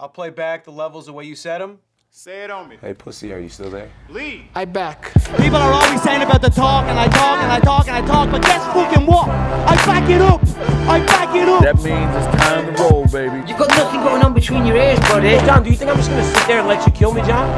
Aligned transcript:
I'll 0.00 0.08
play 0.08 0.30
back 0.30 0.62
the 0.62 0.70
levels 0.70 1.06
the 1.06 1.12
way 1.12 1.24
you 1.24 1.34
said 1.34 1.60
them. 1.60 1.80
Say 2.10 2.44
it 2.44 2.52
on 2.52 2.68
me. 2.68 2.78
Hey, 2.80 2.94
pussy, 2.94 3.32
are 3.32 3.40
you 3.40 3.48
still 3.48 3.68
there? 3.68 3.90
Lead. 4.08 4.48
I 4.54 4.64
back. 4.64 5.12
People 5.36 5.56
are 5.56 5.72
always 5.72 6.00
saying 6.02 6.22
about 6.22 6.40
the 6.40 6.50
talk, 6.50 6.84
and 6.86 6.98
I 6.98 7.08
talk, 7.08 7.42
and 7.42 7.50
I 7.50 7.58
talk, 7.58 7.88
and 7.88 7.96
I 7.96 8.06
talk, 8.06 8.30
but 8.30 8.42
guess 8.42 8.64
fucking 8.72 9.04
what? 9.06 9.28
I 9.28 9.74
back 9.86 10.08
it 10.08 10.22
up. 10.22 10.40
I 10.88 11.04
back 11.04 11.34
it 11.34 11.48
up. 11.48 11.62
That 11.64 11.76
means 11.82 12.14
it's 12.14 12.42
time 12.42 12.72
to 12.72 12.82
roll, 12.82 13.06
baby. 13.08 13.38
You've 13.48 13.58
got 13.58 13.70
nothing 13.70 14.00
going 14.00 14.22
on 14.22 14.34
between 14.34 14.64
your 14.64 14.76
ears, 14.76 15.00
buddy. 15.00 15.36
John, 15.44 15.64
do 15.64 15.70
you 15.70 15.76
think 15.76 15.90
I'm 15.90 15.96
just 15.96 16.10
gonna 16.10 16.24
sit 16.24 16.46
there 16.46 16.60
and 16.60 16.68
let 16.68 16.86
you 16.86 16.92
kill 16.92 17.12
me, 17.12 17.20
John? 17.22 17.48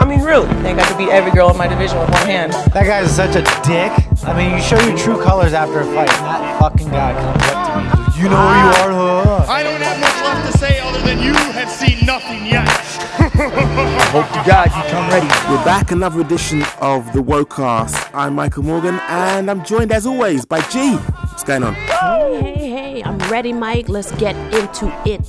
I 0.00 0.04
mean, 0.04 0.20
really? 0.20 0.46
I 0.46 0.62
think 0.62 0.78
I 0.78 0.86
could 0.86 0.98
beat 0.98 1.10
every 1.10 1.32
girl 1.32 1.50
in 1.50 1.56
my 1.56 1.66
division 1.66 1.98
with 1.98 2.10
one 2.10 2.26
hand. 2.26 2.52
That 2.72 2.86
guy's 2.86 3.14
such 3.14 3.34
a 3.34 3.42
dick. 3.66 3.92
I 4.24 4.32
mean, 4.38 4.54
you 4.54 4.62
show 4.62 4.80
your 4.86 4.96
true 4.96 5.20
colors 5.20 5.52
after 5.52 5.80
a 5.80 5.84
fight, 5.84 6.08
and 6.10 6.26
that 6.26 6.60
fucking 6.60 6.88
guy 6.88 7.12
comes 7.12 7.42
up 7.52 7.61
You 8.22 8.28
know 8.28 8.36
who 8.36 8.42
you 8.42 8.70
ah. 8.70 8.84
are, 8.84 8.92
huh? 8.92 9.52
I 9.52 9.64
don't 9.64 9.80
have 9.80 9.98
much 9.98 10.14
left 10.22 10.52
to 10.52 10.58
say 10.58 10.78
other 10.78 11.00
than 11.00 11.18
you 11.18 11.34
have 11.34 11.68
seen 11.68 12.06
nothing 12.06 12.46
yet. 12.46 12.68
Hope 14.12 14.28
to 14.28 14.48
God 14.48 14.66
you 14.66 14.92
come 14.92 15.10
ready. 15.10 15.26
We're 15.50 15.64
back, 15.64 15.90
another 15.90 16.20
edition 16.20 16.62
of 16.80 17.12
the 17.14 17.18
Wokecast. 17.18 18.10
I'm 18.14 18.36
Michael 18.36 18.62
Morgan, 18.62 19.00
and 19.08 19.50
I'm 19.50 19.64
joined 19.64 19.90
as 19.90 20.06
always 20.06 20.44
by 20.44 20.60
G. 20.68 20.94
What's 20.94 21.42
going 21.42 21.64
on? 21.64 21.74
Hey, 21.74 22.52
hey, 22.54 22.70
hey, 22.70 23.02
I'm 23.02 23.18
ready, 23.28 23.52
Mike. 23.52 23.88
Let's 23.88 24.12
get 24.12 24.36
into 24.54 24.86
it. 25.04 25.28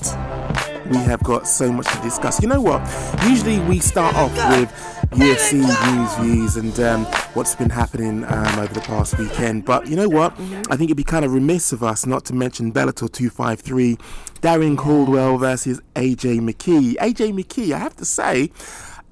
We 0.92 0.98
have 0.98 1.24
got 1.24 1.48
so 1.48 1.72
much 1.72 1.88
to 1.88 2.00
discuss. 2.04 2.44
You 2.44 2.48
know 2.48 2.62
what? 2.62 2.80
Usually 3.28 3.60
we 3.62 3.80
start 3.80 4.14
off 4.16 4.32
with 4.52 4.70
UFC 5.16 5.54
news, 5.54 6.16
views, 6.16 6.56
and 6.58 6.80
um, 6.80 7.06
what's 7.36 7.56
been 7.56 7.70
happening 7.70 8.24
um, 8.26 8.60
over 8.60 8.74
the 8.74 8.82
past 8.82 9.18
weekend. 9.18 9.64
But 9.66 9.88
you 9.88 9.96
know 9.96 10.10
what? 10.10 10.34
I 10.70 10.76
think 10.76 10.84
it'd 10.90 10.98
be 10.98 11.04
kind 11.04 11.24
of 11.24 11.34
remiss 11.34 11.72
of 11.72 11.84
us 11.84 12.06
not 12.06 12.26
to 12.26 12.34
mention 12.34 12.72
Bellator 12.72 13.12
253, 13.12 13.98
Darrion 14.42 14.78
Caldwell 14.78 15.38
versus 15.38 15.82
AJ 15.96 16.40
McKee. 16.42 16.96
AJ 16.96 17.34
McKee, 17.34 17.74
I 17.74 17.78
have 17.80 17.96
to 17.98 18.06
say, 18.06 18.52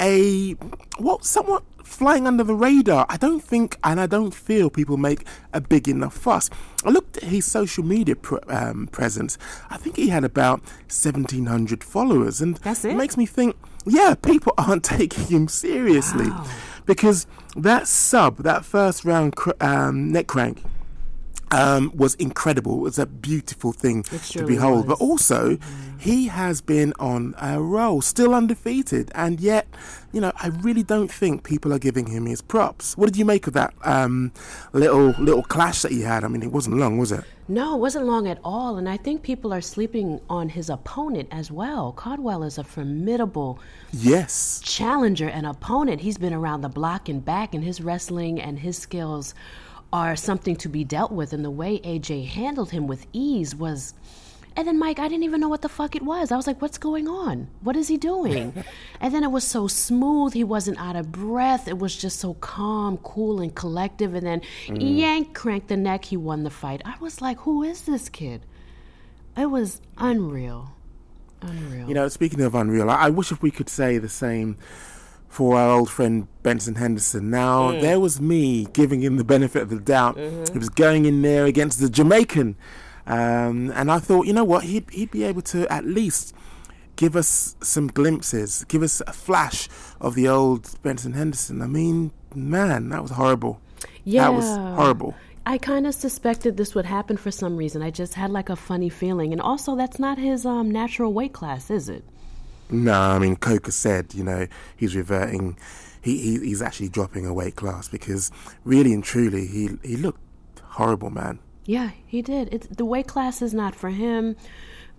a 0.02 0.54
what 0.98 1.24
somewhat 1.26 1.64
flying 1.84 2.26
under 2.26 2.44
the 2.44 2.56
radar. 2.56 3.06
I 3.10 3.18
don't 3.18 3.42
think, 3.44 3.78
and 3.84 4.00
I 4.00 4.08
don't 4.08 4.34
feel 4.34 4.70
people 4.70 4.98
make 4.98 5.26
a 5.54 5.62
big 5.62 5.88
enough 5.88 6.14
fuss. 6.16 6.50
I 6.84 6.90
looked 6.90 7.18
at 7.18 7.24
his 7.24 7.46
social 7.46 7.84
media 7.84 8.16
pr- 8.16 8.38
um, 8.48 8.88
presence. 8.88 9.38
I 9.70 9.78
think 9.78 9.98
he 9.98 10.08
had 10.10 10.24
about 10.24 10.62
1,700 10.90 11.84
followers, 11.84 12.42
and 12.42 12.56
That's 12.58 12.86
it? 12.86 12.96
makes 12.96 13.18
me 13.18 13.26
think, 13.26 13.56
yeah, 13.86 14.16
people 14.16 14.54
aren't 14.58 14.84
taking 14.84 15.26
him 15.26 15.48
seriously 15.48 16.28
because 16.86 17.28
that 17.56 17.88
sub, 17.88 18.38
that 18.38 18.66
first 18.66 19.06
round 19.06 19.36
cr- 19.36 19.52
um, 19.60 20.12
neck 20.12 20.28
crank. 20.28 20.64
Um, 21.52 21.92
was 21.96 22.16
incredible. 22.16 22.78
It 22.78 22.82
was 22.82 23.00
a 23.00 23.06
beautiful 23.06 23.74
thing 23.74 24.04
to 24.04 24.46
behold. 24.46 24.88
was. 24.88 24.98
But 24.98 25.04
also, 25.04 25.58
he 26.00 26.28
has 26.28 26.62
been 26.62 26.94
on 26.98 27.36
a 27.42 27.62
roll, 27.62 28.02
still 28.02 28.34
undefeated, 28.34 29.12
and 29.14 29.40
yet, 29.42 29.68
you 30.14 30.22
know, 30.22 30.32
I 30.38 30.48
really 30.48 30.84
don't 30.84 31.12
think 31.12 31.44
people 31.44 31.74
are 31.74 31.80
giving 31.80 32.08
him 32.08 32.26
his 32.26 32.42
props. 32.42 32.96
What 32.98 33.08
did 33.08 33.18
you 33.18 33.26
make 33.26 33.48
of 33.48 33.54
that 33.54 33.74
um, 33.84 34.32
little 34.72 35.10
little 35.20 35.44
clash 35.44 35.82
that 35.82 35.92
he 35.92 36.02
had? 36.02 36.24
I 36.24 36.30
mean, 36.30 36.42
it 36.42 36.52
wasn't 36.54 36.78
long, 36.78 36.98
was 36.98 37.12
it? 37.12 37.24
No, 37.50 37.76
it 37.76 37.80
wasn't 37.80 38.06
long 38.06 38.28
at 38.30 38.40
all, 38.46 38.78
and 38.78 38.88
I 38.88 38.96
think 38.96 39.22
people 39.24 39.52
are 39.54 39.60
sleeping 39.62 40.22
on 40.30 40.48
his 40.50 40.70
opponent 40.70 41.28
as 41.32 41.52
well. 41.52 41.92
Caldwell 41.92 42.44
is 42.44 42.58
a 42.58 42.64
formidable 42.64 43.60
Yes. 43.92 44.62
challenger 44.64 45.28
and 45.28 45.46
opponent. 45.46 46.00
He's 46.02 46.18
been 46.18 46.34
around 46.34 46.62
the 46.62 46.70
block 46.70 47.10
and 47.10 47.24
back, 47.26 47.54
and 47.54 47.62
his 47.62 47.82
wrestling 47.82 48.40
and 48.40 48.60
his 48.60 48.78
skills 48.78 49.36
are 49.94 50.16
something 50.16 50.56
to 50.58 50.70
be 50.70 50.84
dealt 50.84 51.12
with. 51.12 51.34
And 51.34 51.44
the 51.44 51.52
way 51.52 51.80
AJ 51.80 52.28
handled 52.28 52.72
him 52.72 52.88
with 52.88 53.06
ease 53.14 53.56
was. 53.56 53.94
And 54.56 54.68
then, 54.68 54.78
Mike, 54.78 55.00
I 55.00 55.08
didn't 55.08 55.24
even 55.24 55.40
know 55.40 55.48
what 55.48 55.62
the 55.62 55.70
fuck 55.70 55.96
it 55.96 56.02
was. 56.02 56.30
I 56.30 56.36
was 56.36 56.46
like, 56.46 56.62
what's 56.62 56.78
going 56.78 57.08
on? 57.08 57.48
What 57.62 57.78
is 57.78 57.88
he 57.88 57.96
doing? 57.96 58.54
and 59.00 59.14
then 59.14 59.24
it 59.24 59.32
was 59.32 59.46
so 59.46 59.68
smooth. 59.68 60.34
He 60.34 60.44
wasn't 60.44 60.78
out 60.78 60.98
of 60.98 61.12
breath. 61.12 61.70
It 61.70 61.78
was 61.78 61.96
just 61.96 62.20
so 62.20 62.34
calm, 62.36 62.98
cool, 62.98 63.40
and 63.40 63.56
collective. 63.56 64.14
And 64.14 64.28
then 64.28 64.42
mm-hmm. 64.68 64.76
yank, 64.82 65.34
cranked 65.34 65.70
the 65.70 65.78
neck. 65.78 66.06
He 66.06 66.18
won 66.18 66.44
the 66.44 66.50
fight. 66.50 66.82
I 66.84 66.96
was 67.00 67.22
like, 67.22 67.40
who 67.40 67.64
is 67.64 67.82
this 67.82 68.10
kid? 68.10 68.46
It 69.38 69.46
was 69.46 69.82
unreal. 69.98 70.74
Unreal. 71.42 71.88
You 71.88 71.94
know, 71.94 72.08
speaking 72.10 72.42
of 72.42 72.54
unreal, 72.54 72.90
I, 72.90 73.06
I 73.06 73.10
wish 73.10 73.32
if 73.32 73.42
we 73.42 73.52
could 73.52 73.70
say 73.70 73.98
the 73.98 74.10
same 74.10 74.58
for 75.32 75.58
our 75.58 75.72
old 75.72 75.90
friend 75.90 76.28
Benson 76.44 76.76
Henderson. 76.76 77.30
Now, 77.30 77.72
there 77.72 78.00
was 78.02 78.20
me 78.20 78.66
giving 78.74 79.02
him 79.02 79.16
the 79.16 79.24
benefit 79.24 79.62
of 79.64 79.70
the 79.70 79.80
doubt. 79.80 80.18
He 80.18 80.58
was 80.60 80.70
going 80.70 81.06
in 81.06 81.22
there 81.22 81.46
against 81.46 81.80
the 81.80 81.90
Jamaican. 81.90 82.58
Um, 83.08 83.72
and 83.74 83.90
I 83.90 84.00
thought, 84.00 84.28
you 84.28 84.34
know 84.34 84.44
what, 84.44 84.66
he'd, 84.66 84.90
he'd 84.92 85.10
be 85.10 85.24
able 85.24 85.42
to 85.44 85.72
at 85.72 85.86
least 85.86 86.36
give 86.98 87.16
us 87.16 87.56
some 87.62 87.88
glimpses, 87.88 88.66
give 88.68 88.84
us 88.84 89.02
a 89.08 89.14
flash 89.14 89.70
of 90.02 90.16
the 90.16 90.28
old 90.28 90.80
Benson 90.84 91.14
Henderson. 91.14 91.62
I 91.62 91.68
mean, 91.68 92.12
man, 92.36 92.90
that 92.90 93.02
was 93.02 93.12
horrible. 93.12 93.62
yeah. 94.04 94.24
That 94.26 94.34
was 94.34 94.46
horrible. 94.46 95.16
I 95.46 95.58
kind 95.58 95.88
of 95.88 95.96
suspected 95.96 96.58
this 96.58 96.76
would 96.76 96.86
happen 96.86 97.18
for 97.18 97.32
some 97.32 97.56
reason. 97.58 97.82
I 97.82 97.90
just 97.90 98.14
had 98.14 98.32
like 98.32 98.50
a 98.50 98.56
funny 98.56 98.90
feeling. 98.90 99.32
And 99.32 99.42
also, 99.42 99.76
that's 99.76 99.98
not 99.98 100.20
his 100.20 100.46
um, 100.46 100.70
natural 100.70 101.14
weight 101.14 101.34
class, 101.34 101.72
is 101.72 101.90
it? 101.90 102.04
No, 102.72 102.94
I 102.94 103.20
mean, 103.20 103.36
Coker 103.36 103.72
said, 103.72 104.14
you 104.14 104.24
know, 104.24 104.48
he's 104.78 104.96
reverting. 104.96 105.58
He, 106.02 106.18
he 106.18 106.40
he's 106.40 106.62
actually 106.62 106.90
dropping 106.90 107.26
a 107.26 107.34
weight 107.34 107.56
class 107.56 107.88
because 107.88 108.32
really 108.64 108.94
and 108.94 109.04
truly, 109.04 109.46
he 109.46 109.70
he 109.84 109.98
looked 109.98 110.22
horrible, 110.64 111.10
man. 111.10 111.40
Yeah, 111.66 111.92
he 112.08 112.22
did. 112.22 112.50
It's, 112.52 112.68
the 112.68 112.86
weight 112.86 113.08
class 113.08 113.42
is 113.42 113.54
not 113.54 113.76
for 113.76 113.90
him. 113.90 114.36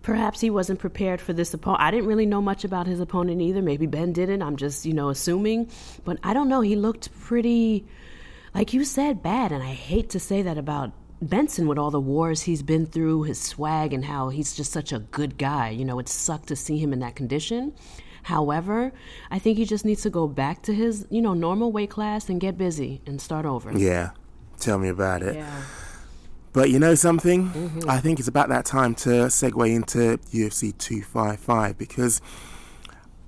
Perhaps 0.03 0.41
he 0.41 0.51
wasn't 0.51 0.81
prepared 0.81 1.21
for 1.21 1.33
this 1.33 1.55
opponent. 1.55 1.83
I 1.83 1.91
didn't 1.91 2.07
really 2.07 2.27
know 2.27 2.43
much 2.43 2.65
about 2.65 2.87
his 2.87 3.01
opponent 3.01 3.41
either. 3.41 3.63
Maybe 3.63 3.87
Ben 3.87 4.13
didn't. 4.13 4.43
I'm 4.43 4.57
just, 4.57 4.85
you 4.85 4.93
know, 4.93 5.09
assuming. 5.09 5.71
But 6.05 6.19
I 6.23 6.35
don't 6.35 6.49
know. 6.49 6.61
He 6.61 6.77
looked 6.77 7.13
pretty, 7.21 7.85
like 8.55 8.73
you 8.73 8.85
said, 8.85 9.23
bad. 9.23 9.53
And 9.53 9.63
I 9.63 9.73
hate 9.73 10.11
to 10.11 10.21
say 10.21 10.43
that 10.43 10.59
about 10.59 10.93
Benson 11.23 11.69
with 11.69 11.79
all 11.79 11.91
the 11.91 12.01
wars 12.01 12.43
he's 12.43 12.63
been 12.63 12.85
through, 12.85 13.23
his 13.23 13.41
swag, 13.41 13.93
and 13.93 14.05
how 14.05 14.29
he's 14.29 14.55
just 14.55 14.73
such 14.73 14.93
a 14.93 14.99
good 14.99 15.39
guy. 15.39 15.71
You 15.71 15.85
know, 15.85 15.99
it 15.99 16.09
sucked 16.09 16.49
to 16.49 16.57
see 16.57 16.79
him 16.79 16.93
in 16.93 16.99
that 16.99 17.15
condition. 17.15 17.73
However, 18.25 18.93
I 19.31 19.39
think 19.39 19.59
he 19.59 19.65
just 19.65 19.85
needs 19.85 20.03
to 20.03 20.11
go 20.11 20.27
back 20.27 20.63
to 20.63 20.75
his, 20.75 21.07
you 21.11 21.23
know, 21.23 21.35
normal 21.35 21.73
weight 21.73 21.91
class 21.91 22.29
and 22.29 22.41
get 22.41 22.59
busy 22.59 23.01
and 23.07 23.21
start 23.21 23.47
over. 23.47 23.77
Yeah, 23.77 24.11
tell 24.59 24.79
me 24.79 24.89
about 24.89 25.23
it. 25.23 25.37
Yeah. 25.37 25.63
But 26.53 26.71
you 26.71 26.79
know 26.79 26.95
something? 26.95 27.49
Mm-hmm. 27.49 27.89
I 27.89 27.99
think 27.99 28.19
it's 28.19 28.29
about 28.29 28.49
that 28.51 28.65
time 28.65 28.95
to 28.97 29.09
segue 29.09 29.75
into 29.75 30.19
UFC 30.33 30.77
255 30.77 31.79
because 31.79 32.21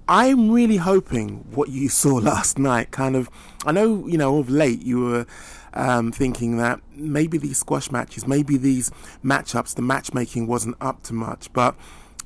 I'm 0.06 0.50
really 0.50 0.76
hoping 0.76 1.47
what 1.53 1.71
you 1.71 1.88
saw 1.88 2.15
last 2.22 2.59
night 2.59 2.91
kind 2.91 3.16
of. 3.16 3.31
I 3.65 3.72
know, 3.72 4.06
you 4.06 4.19
know, 4.19 4.38
of 4.38 4.50
late 4.50 4.82
you 4.82 5.00
were 5.00 5.26
um, 5.75 6.12
thinking 6.12 6.57
that 6.59 6.81
maybe 6.95 7.39
these 7.39 7.59
squash 7.59 7.91
matches, 7.91 8.27
maybe 8.27 8.57
these 8.57 8.91
matchups, 9.25 9.75
the 9.75 9.83
matchmaking 9.83 10.47
wasn't 10.47 10.77
up 10.81 11.03
to 11.05 11.15
much. 11.15 11.53
But 11.53 11.75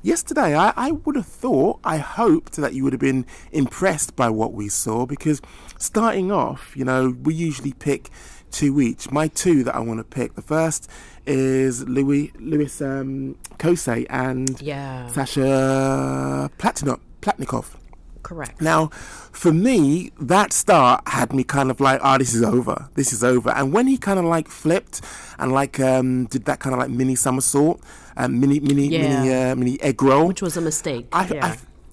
yesterday, 0.01 0.55
I, 0.55 0.73
I 0.75 0.91
would 0.91 1.15
have 1.15 1.25
thought, 1.25 1.79
I 1.83 1.97
hoped 1.97 2.53
that 2.57 2.73
you 2.73 2.83
would 2.83 2.93
have 2.93 2.99
been 2.99 3.25
impressed 3.51 4.15
by 4.15 4.29
what 4.29 4.53
we 4.53 4.69
saw 4.69 5.05
because 5.05 5.41
starting 5.77 6.31
off, 6.31 6.75
you 6.75 6.85
know, 6.85 7.15
we 7.23 7.33
usually 7.33 7.73
pick 7.73 8.09
two 8.51 8.79
each. 8.81 9.11
My 9.11 9.27
two 9.27 9.63
that 9.63 9.75
I 9.75 9.79
want 9.79 9.99
to 9.99 10.03
pick. 10.03 10.35
The 10.35 10.41
first 10.41 10.89
is 11.27 11.87
Louis 11.87 12.31
Louis 12.39 12.81
um, 12.81 13.35
Cosce 13.59 14.05
and 14.09 14.59
Yeah. 14.61 15.07
Sasha 15.07 16.49
Platino, 16.57 16.99
Platnikov. 17.21 17.75
Correct. 18.23 18.61
Now, 18.61 18.87
for 19.31 19.53
me, 19.53 20.11
that 20.19 20.53
start 20.53 21.07
had 21.07 21.33
me 21.33 21.43
kind 21.43 21.71
of 21.71 21.79
like, 21.79 22.01
oh, 22.03 22.17
this 22.17 22.33
is 22.33 22.43
over. 22.43 22.89
This 22.95 23.13
is 23.13 23.23
over. 23.23 23.49
And 23.51 23.73
when 23.73 23.87
he 23.87 23.97
kind 23.97 24.19
of 24.19 24.25
like 24.25 24.47
flipped 24.47 25.01
and 25.37 25.51
like 25.51 25.79
um, 25.79 26.25
did 26.25 26.45
that 26.45 26.59
kind 26.59 26.73
of 26.73 26.79
like 26.79 26.89
mini 26.89 27.15
somersault, 27.15 27.81
um, 28.17 28.39
mini 28.39 28.59
mini 28.59 28.89
mini 28.89 29.33
uh, 29.33 29.55
mini 29.55 29.81
egg 29.81 30.01
roll, 30.01 30.27
Which 30.27 30.41
was 30.41 30.57
a 30.57 30.61
mistake. 30.61 31.07
I, 31.13 31.27
yeah. 31.27 31.45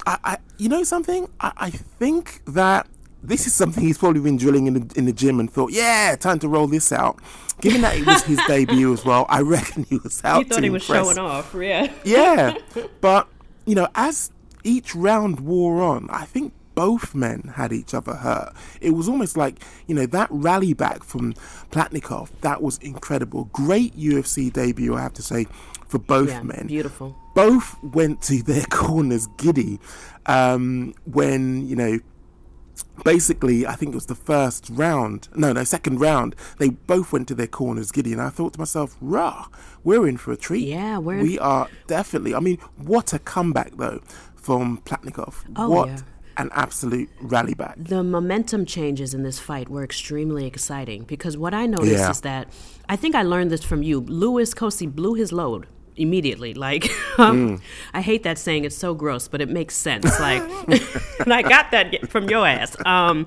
I, 0.06 0.12
I, 0.12 0.19
I, 0.32 0.38
you 0.59 0.69
know 0.69 0.82
something? 0.82 1.28
I, 1.40 1.52
I 1.56 1.70
think 1.70 2.43
that 2.46 2.87
this 3.23 3.46
is 3.46 3.55
something 3.55 3.82
he's 3.82 3.99
probably 3.99 4.20
been 4.20 4.37
drilling 4.37 4.67
in 4.67 4.75
the, 4.75 4.99
in 4.99 5.05
the 5.05 5.12
gym 5.12 5.40
and 5.40 5.50
thought, 5.50 5.73
yeah, 5.73 6.14
time 6.17 6.38
to 6.40 6.49
roll 6.49 6.67
this 6.67 6.93
out. 6.93 7.19
Given 7.61 7.81
that 7.81 7.96
it 7.96 8.06
was 8.06 8.23
his 8.23 8.40
debut 8.49 8.93
as 8.93 9.05
well, 9.05 9.26
I 9.28 9.40
reckon 9.40 9.84
he 9.84 9.99
was 9.99 10.23
out. 10.25 10.44
he 10.44 10.49
thought 10.49 10.62
he 10.62 10.70
was 10.70 10.82
impress. 10.82 11.05
showing 11.05 11.19
off. 11.19 11.55
Yeah. 11.55 11.93
Yeah, 12.05 12.56
but 13.00 13.28
you 13.64 13.75
know, 13.75 13.88
as 13.94 14.31
each 14.66 14.94
round 14.94 15.40
wore 15.40 15.82
on, 15.82 16.08
I 16.10 16.24
think 16.24 16.52
both 16.74 17.14
men 17.14 17.52
had 17.56 17.72
each 17.72 17.94
other 17.94 18.14
hurt. 18.14 18.52
It 18.82 18.90
was 18.90 19.08
almost 19.08 19.36
like 19.36 19.60
you 19.86 19.94
know 19.94 20.06
that 20.06 20.28
rally 20.30 20.74
back 20.74 21.02
from 21.04 21.32
Platnikov. 21.70 22.28
That 22.42 22.60
was 22.62 22.76
incredible. 22.78 23.44
Great 23.52 23.96
UFC 23.96 24.52
debut, 24.52 24.94
I 24.94 25.00
have 25.02 25.14
to 25.14 25.22
say, 25.22 25.46
for 25.88 25.98
both 25.98 26.28
Yeah, 26.28 26.42
men 26.42 26.66
beautiful. 26.66 27.16
both 27.34 27.76
went 27.82 28.20
to 28.22 28.42
their 28.42 28.64
corners 28.70 29.26
giddy 29.38 29.78
um, 30.26 30.94
when 31.04 31.66
you 31.66 31.76
know 31.76 31.98
basically 33.04 33.66
i 33.66 33.74
think 33.74 33.92
it 33.92 33.94
was 33.94 34.06
the 34.06 34.14
first 34.14 34.68
round 34.70 35.28
no 35.34 35.52
no 35.52 35.64
second 35.64 35.98
round 36.00 36.34
they 36.58 36.68
both 36.70 37.12
went 37.12 37.26
to 37.28 37.34
their 37.34 37.46
corners 37.46 37.90
giddy 37.92 38.12
and 38.12 38.20
i 38.20 38.28
thought 38.28 38.52
to 38.54 38.58
myself 38.58 38.96
rah 39.00 39.46
we're 39.84 40.06
in 40.06 40.16
for 40.16 40.32
a 40.32 40.36
treat 40.36 40.66
Yeah, 40.68 40.98
we're 40.98 41.22
we 41.22 41.38
are 41.38 41.68
definitely 41.86 42.34
i 42.34 42.40
mean 42.40 42.58
what 42.76 43.12
a 43.14 43.18
comeback 43.18 43.72
though 43.76 44.00
from 44.46 44.78
Platnikov. 44.88 45.34
Oh, 45.56 45.69
what 45.69 45.88
yeah. 45.88 45.98
an 46.43 46.48
absolute 46.64 47.08
rally 47.20 47.54
back. 47.62 47.75
the 47.94 48.02
momentum 48.16 48.62
changes 48.76 49.10
in 49.16 49.22
this 49.28 49.38
fight 49.48 49.69
were 49.69 49.82
extremely 49.90 50.44
exciting 50.52 51.00
because 51.14 51.34
what 51.44 51.52
I 51.62 51.64
noticed 51.66 52.04
Yeah. 52.04 52.10
is 52.14 52.20
that 52.31 52.44
I 52.88 52.96
think 53.02 53.12
I 53.14 53.22
learned 53.34 53.50
this 53.50 53.64
from 53.70 53.82
you. 53.82 53.96
Louis 54.22 54.48
Cosce 54.54 54.87
blew 54.98 55.14
his 55.14 55.31
load 55.32 55.62
immediately. 55.96 56.52
Like, 56.54 56.84
um, 57.19 57.60
I 57.98 58.00
hate 58.10 58.22
that 58.28 58.38
saying; 58.38 58.64
it's 58.66 58.76
so 58.87 58.90
gross, 58.94 59.25
but 59.32 59.40
it 59.40 59.48
makes 59.48 59.75
sense. 59.88 60.06
Like, 60.20 60.43
and 61.22 61.32
I 61.32 61.42
got 61.42 61.70
that 61.75 61.87
from 62.12 62.25
your 62.31 62.46
ass. 62.46 62.76
Um, 62.87 63.26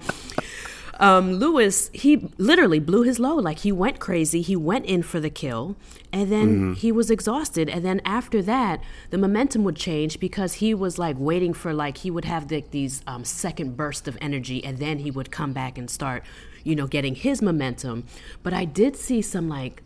um, 1.00 1.34
Lewis, 1.34 1.90
he 1.94 2.30
literally 2.38 2.80
blew 2.80 3.04
his 3.04 3.20
load. 3.20 3.44
Like 3.44 3.60
he 3.60 3.72
went 3.72 4.00
crazy. 4.00 4.42
He 4.42 4.56
went 4.56 4.86
in 4.86 5.02
for 5.02 5.20
the 5.20 5.30
kill, 5.30 5.78
and 6.12 6.30
then 6.30 6.74
he 6.74 6.92
was 6.92 7.10
exhausted. 7.10 7.70
And 7.70 7.86
then 7.86 8.02
after 8.04 8.42
that, 8.42 8.82
the 9.10 9.18
momentum 9.18 9.64
would 9.64 9.78
change 9.78 10.20
because 10.20 10.56
he 10.56 10.74
was 10.74 11.00
like 11.00 11.16
waiting 11.18 11.54
for 11.54 11.74
like 11.74 12.00
he 12.00 12.12
would 12.12 12.26
have 12.26 12.50
the, 12.50 12.64
these 12.72 13.02
um, 13.08 13.24
second 13.24 13.78
burst 13.78 14.08
of 14.08 14.18
energy, 14.20 14.64
and 14.64 14.78
then 14.78 15.00
he 15.00 15.10
would 15.10 15.32
come 15.32 15.54
back 15.54 15.78
and 15.78 15.90
start, 15.90 16.24
you 16.66 16.76
know, 16.76 16.86
getting 16.86 17.16
his 17.16 17.42
momentum. 17.42 18.06
But 18.44 18.54
I 18.54 18.66
did 18.66 18.98
see 18.98 19.22
some 19.22 19.48
like 19.48 19.82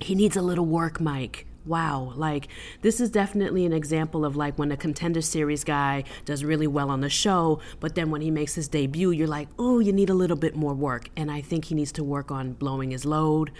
he 0.00 0.16
needs 0.16 0.36
a 0.36 0.42
little 0.42 0.66
work, 0.66 1.00
Mike. 1.00 1.46
Wow, 1.64 2.12
like 2.16 2.48
this 2.80 3.00
is 3.00 3.08
definitely 3.10 3.64
an 3.64 3.72
example 3.72 4.24
of 4.24 4.34
like 4.34 4.58
when 4.58 4.72
a 4.72 4.76
contender 4.76 5.20
series 5.20 5.62
guy 5.62 6.02
does 6.24 6.42
really 6.42 6.66
well 6.66 6.90
on 6.90 7.00
the 7.02 7.08
show, 7.08 7.60
but 7.78 7.94
then 7.94 8.10
when 8.10 8.20
he 8.20 8.30
makes 8.32 8.54
his 8.56 8.66
debut, 8.66 9.10
you're 9.12 9.28
like, 9.28 9.48
oh, 9.60 9.78
you 9.78 9.92
need 9.92 10.10
a 10.10 10.14
little 10.14 10.36
bit 10.36 10.56
more 10.56 10.74
work. 10.74 11.08
And 11.16 11.30
I 11.30 11.40
think 11.40 11.66
he 11.66 11.74
needs 11.76 11.92
to 11.92 12.02
work 12.04 12.32
on 12.32 12.54
blowing 12.54 12.90
his 12.90 13.04
load. 13.04 13.52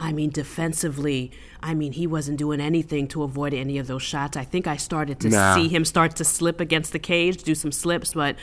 I 0.00 0.12
mean, 0.12 0.30
defensively, 0.30 1.30
I 1.62 1.74
mean, 1.74 1.92
he 1.92 2.08
wasn't 2.08 2.38
doing 2.38 2.60
anything 2.60 3.06
to 3.08 3.22
avoid 3.22 3.54
any 3.54 3.78
of 3.78 3.86
those 3.86 4.02
shots. 4.02 4.36
I 4.36 4.42
think 4.42 4.66
I 4.66 4.76
started 4.76 5.20
to 5.20 5.28
Nah. 5.28 5.54
see 5.54 5.68
him 5.68 5.84
start 5.84 6.16
to 6.16 6.24
slip 6.24 6.60
against 6.60 6.92
the 6.92 6.98
cage, 6.98 7.44
do 7.44 7.54
some 7.54 7.70
slips, 7.70 8.14
but 8.14 8.34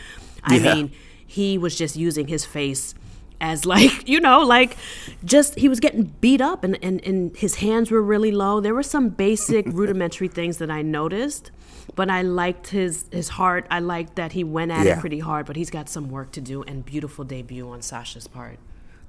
I 0.44 0.56
Yeah. 0.56 0.74
mean, 0.76 0.92
he 1.28 1.58
was 1.58 1.76
just 1.76 1.98
using 1.98 2.28
his 2.28 2.46
face 2.46 2.94
as 3.42 3.66
like 3.66 4.08
you 4.14 4.20
know 4.22 4.40
like 4.42 4.78
just 5.26 5.56
he 5.60 5.68
was 5.68 5.80
getting 5.82 6.04
beat 6.22 6.40
up 6.42 6.64
and, 6.64 6.78
and 6.82 7.04
and 7.04 7.36
his 7.36 7.56
hands 7.56 7.92
were 7.92 8.02
really 8.02 8.32
low 8.32 8.60
there 8.62 8.74
were 8.74 8.84
some 8.98 9.10
basic 9.10 9.66
rudimentary 9.82 10.28
things 10.30 10.58
that 10.58 10.72
i 10.72 10.82
noticed 10.82 11.52
but 11.96 12.10
i 12.10 12.22
liked 12.22 12.68
his 12.68 13.06
his 13.12 13.30
heart 13.30 13.66
i 13.70 13.80
liked 13.80 14.16
that 14.16 14.32
he 14.32 14.44
went 14.44 14.72
at 14.72 14.86
Yeah. 14.86 14.98
it 14.98 15.00
pretty 15.02 15.20
hard 15.20 15.46
but 15.46 15.56
he's 15.56 15.70
got 15.72 15.90
some 15.90 16.10
work 16.10 16.32
to 16.34 16.42
do 16.42 16.64
and 16.64 16.86
beautiful 16.86 17.26
debut 17.26 17.68
on 17.68 17.82
sasha's 17.82 18.28
part 18.28 18.58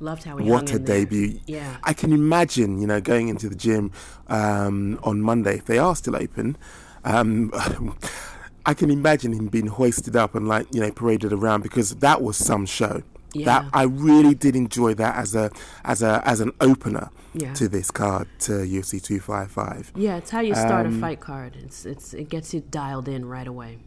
loved 0.01 0.25
how 0.25 0.37
he 0.39 0.51
What 0.51 0.69
hung 0.69 0.77
a 0.79 0.81
in 0.81 0.85
there. 0.87 1.05
debut. 1.05 1.39
yeah 1.47 1.77
I 1.85 1.93
can 1.93 2.13
imagine, 2.13 2.81
you 2.81 2.89
know, 2.89 3.01
going 3.01 3.29
into 3.29 3.49
the 3.49 3.55
gym 3.55 3.93
um, 4.27 4.99
on 5.05 5.21
Monday, 5.23 5.55
if 5.59 5.67
they 5.67 5.79
are 5.79 5.95
still 5.95 6.17
open, 6.17 6.57
um, 7.05 7.53
I 8.67 8.75
can 8.75 8.91
imagine 8.91 9.33
him 9.33 9.47
being 9.47 9.69
hoisted 9.69 10.17
up 10.17 10.35
and, 10.35 10.49
like, 10.49 10.67
you 10.75 10.81
know, 10.81 10.91
paraded 10.91 11.33
around 11.33 11.63
because 11.63 11.95
that 11.97 12.21
was 12.21 12.37
some 12.37 12.67
show. 12.67 13.03
Yeah. 13.35 13.47
That 13.47 13.65
I 13.73 13.85
really 13.85 14.35
did 14.35 14.55
enjoy 14.57 14.95
that 14.95 15.17
as 15.17 15.35
a 15.35 15.51
as 15.85 16.03
a 16.03 16.23
as 16.27 16.41
an 16.41 16.53
opener 16.61 17.11
Yeah. 17.35 17.55
to 17.55 17.69
this 17.69 17.91
card 17.91 18.29
to 18.41 18.53
UFC 18.53 19.01
255. 19.03 19.93
yeah 19.97 20.17
it's 20.19 20.31
how 20.31 20.41
you 20.41 20.55
start 20.55 20.87
Um, 20.87 20.97
a 20.99 21.01
fight 21.01 21.21
card 21.21 21.57
it's 21.57 21.87
it's 21.87 22.13
it 22.15 22.29
gets 22.29 22.53
you 22.53 22.61
dialed 22.71 23.09
in 23.09 23.25
right 23.25 23.47
away 23.47 23.79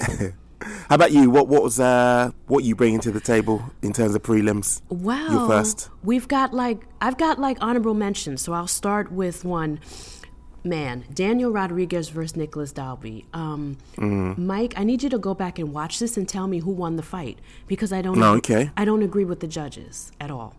How 0.88 0.94
about 0.94 1.10
you? 1.10 1.28
What 1.28 1.48
what 1.48 1.62
was 1.64 1.80
uh 1.80 2.30
what 2.46 2.62
you 2.62 2.76
bringing 2.76 3.00
to 3.00 3.10
the 3.10 3.20
table 3.20 3.62
in 3.82 3.92
terms 3.92 4.14
of 4.14 4.22
prelims? 4.22 4.80
Wow. 4.88 5.26
You 5.32 5.46
first. 5.48 5.90
We've 6.04 6.28
got 6.28 6.54
like 6.54 6.82
I've 7.00 7.18
got 7.18 7.40
like 7.40 7.58
honorable 7.60 7.94
mentions, 7.94 8.42
so 8.42 8.52
I'll 8.52 8.68
start 8.68 9.10
with 9.10 9.44
one. 9.44 9.80
Man, 10.64 11.04
Daniel 11.12 11.50
Rodriguez 11.50 12.08
versus 12.08 12.36
Nicolas 12.36 12.72
Dalby. 12.72 13.26
Um, 13.32 13.78
Mm-hmm. 13.96 14.46
Mike, 14.46 14.74
I 14.76 14.84
need 14.84 15.02
you 15.02 15.10
to 15.10 15.18
go 15.18 15.34
back 15.34 15.58
and 15.58 15.72
watch 15.72 15.98
this 15.98 16.16
and 16.16 16.28
tell 16.28 16.46
me 16.46 16.58
who 16.60 16.70
won 16.70 16.96
the 16.96 17.02
fight 17.02 17.38
because 17.66 17.92
I 17.92 18.02
don't. 18.02 18.18
No, 18.18 18.34
okay. 18.34 18.70
I 18.76 18.84
don't 18.84 19.02
agree 19.02 19.24
with 19.24 19.40
the 19.40 19.46
judges 19.46 20.10
at 20.20 20.30
all. 20.30 20.54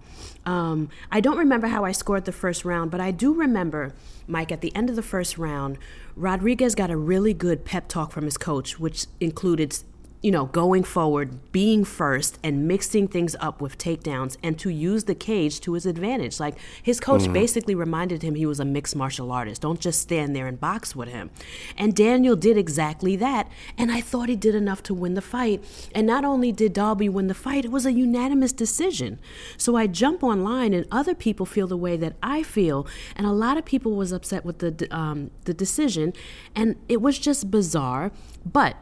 Um, 0.45 0.89
I 1.11 1.19
don't 1.19 1.37
remember 1.37 1.67
how 1.67 1.83
I 1.83 1.91
scored 1.91 2.25
the 2.25 2.31
first 2.31 2.63
round, 2.63 2.91
but 2.91 3.01
I 3.01 3.11
do 3.11 3.33
remember, 3.33 3.93
Mike, 4.27 4.51
at 4.51 4.61
the 4.61 4.73
end 4.75 4.89
of 4.89 4.95
the 4.95 5.01
first 5.01 5.37
round, 5.37 5.77
Rodriguez 6.15 6.75
got 6.75 6.89
a 6.91 6.97
really 6.97 7.33
good 7.33 7.65
pep 7.65 7.87
talk 7.87 8.11
from 8.11 8.25
his 8.25 8.37
coach, 8.37 8.79
which 8.79 9.07
included 9.19 9.77
you 10.23 10.31
know, 10.31 10.45
going 10.45 10.83
forward, 10.83 11.51
being 11.51 11.83
first, 11.83 12.39
and 12.41 12.65
mixing 12.65 13.09
things 13.09 13.35
up 13.41 13.59
with 13.59 13.77
takedowns, 13.77 14.37
and 14.41 14.57
to 14.57 14.69
use 14.69 15.03
the 15.03 15.13
cage 15.13 15.59
to 15.59 15.73
his 15.73 15.85
advantage. 15.85 16.39
Like 16.39 16.55
his 16.81 17.01
coach 17.01 17.31
basically 17.33 17.75
reminded 17.75 18.23
him 18.23 18.35
he 18.35 18.45
was 18.45 18.61
a 18.61 18.65
mixed 18.65 18.95
martial 18.95 19.33
artist. 19.33 19.61
Don't 19.61 19.81
just 19.81 19.99
stand 19.99 20.33
there 20.33 20.47
and 20.47 20.57
box 20.57 20.95
with 20.95 21.09
him. 21.09 21.29
And 21.77 21.93
Daniel 21.93 22.37
did 22.37 22.57
exactly 22.57 23.17
that, 23.17 23.51
and 23.77 23.91
I 23.91 23.99
thought 23.99 24.29
he 24.29 24.37
did 24.37 24.55
enough 24.55 24.81
to 24.83 24.93
win 24.93 25.13
the 25.15 25.21
fight. 25.21 25.61
And 25.93 26.07
not 26.07 26.23
only 26.23 26.53
did 26.53 26.71
Dalby 26.71 27.09
win 27.09 27.27
the 27.27 27.33
fight, 27.33 27.65
it 27.65 27.71
was 27.71 27.85
a 27.85 27.91
unanimous 27.91 28.53
decision. 28.53 29.19
So 29.57 29.75
I 29.75 29.87
jump 29.87 30.23
online, 30.23 30.73
and 30.73 30.87
other 30.89 31.13
people 31.13 31.45
feel 31.45 31.67
the 31.67 31.75
way 31.75 31.97
that 31.97 32.15
I 32.23 32.43
feel, 32.43 32.87
and 33.17 33.27
a 33.27 33.33
lot 33.33 33.57
of 33.57 33.65
people 33.65 33.97
was 33.97 34.13
upset 34.13 34.45
with 34.45 34.59
the 34.59 34.87
um, 34.89 35.31
the 35.43 35.53
decision, 35.53 36.13
and 36.55 36.77
it 36.87 37.01
was 37.01 37.19
just 37.19 37.51
bizarre, 37.51 38.13
but 38.45 38.77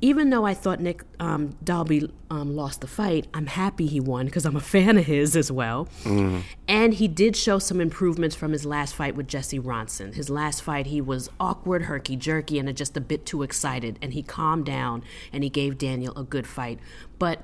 even 0.00 0.30
though 0.30 0.44
I 0.44 0.52
thought 0.54 0.80
Nick 0.80 1.02
um, 1.18 1.56
Dalby 1.64 2.12
um, 2.30 2.54
lost 2.54 2.82
the 2.82 2.86
fight, 2.86 3.26
I'm 3.32 3.46
happy 3.46 3.86
he 3.86 3.98
won 3.98 4.26
because 4.26 4.44
I'm 4.44 4.56
a 4.56 4.60
fan 4.60 4.98
of 4.98 5.06
his 5.06 5.34
as 5.36 5.50
well. 5.50 5.88
And 6.68 6.94
he 6.94 7.08
did 7.08 7.34
show 7.36 7.58
some 7.58 7.80
improvements 7.80 8.36
from 8.36 8.52
his 8.52 8.66
last 8.66 8.94
fight 8.94 9.16
with 9.16 9.26
Jesse 9.26 9.58
Ronson. 9.58 10.14
His 10.14 10.28
last 10.28 10.62
fight, 10.62 10.86
he 10.86 11.00
was 11.00 11.30
awkward, 11.40 11.82
herky 11.82 12.16
jerky, 12.16 12.58
and 12.58 12.76
just 12.76 12.96
a 12.96 13.00
bit 13.00 13.24
too 13.24 13.42
excited. 13.42 13.98
And 14.02 14.12
he 14.12 14.22
calmed 14.22 14.66
down 14.66 15.02
and 15.32 15.42
he 15.42 15.50
gave 15.50 15.78
Daniel 15.78 16.16
a 16.16 16.24
good 16.24 16.46
fight. 16.46 16.78
But 17.18 17.40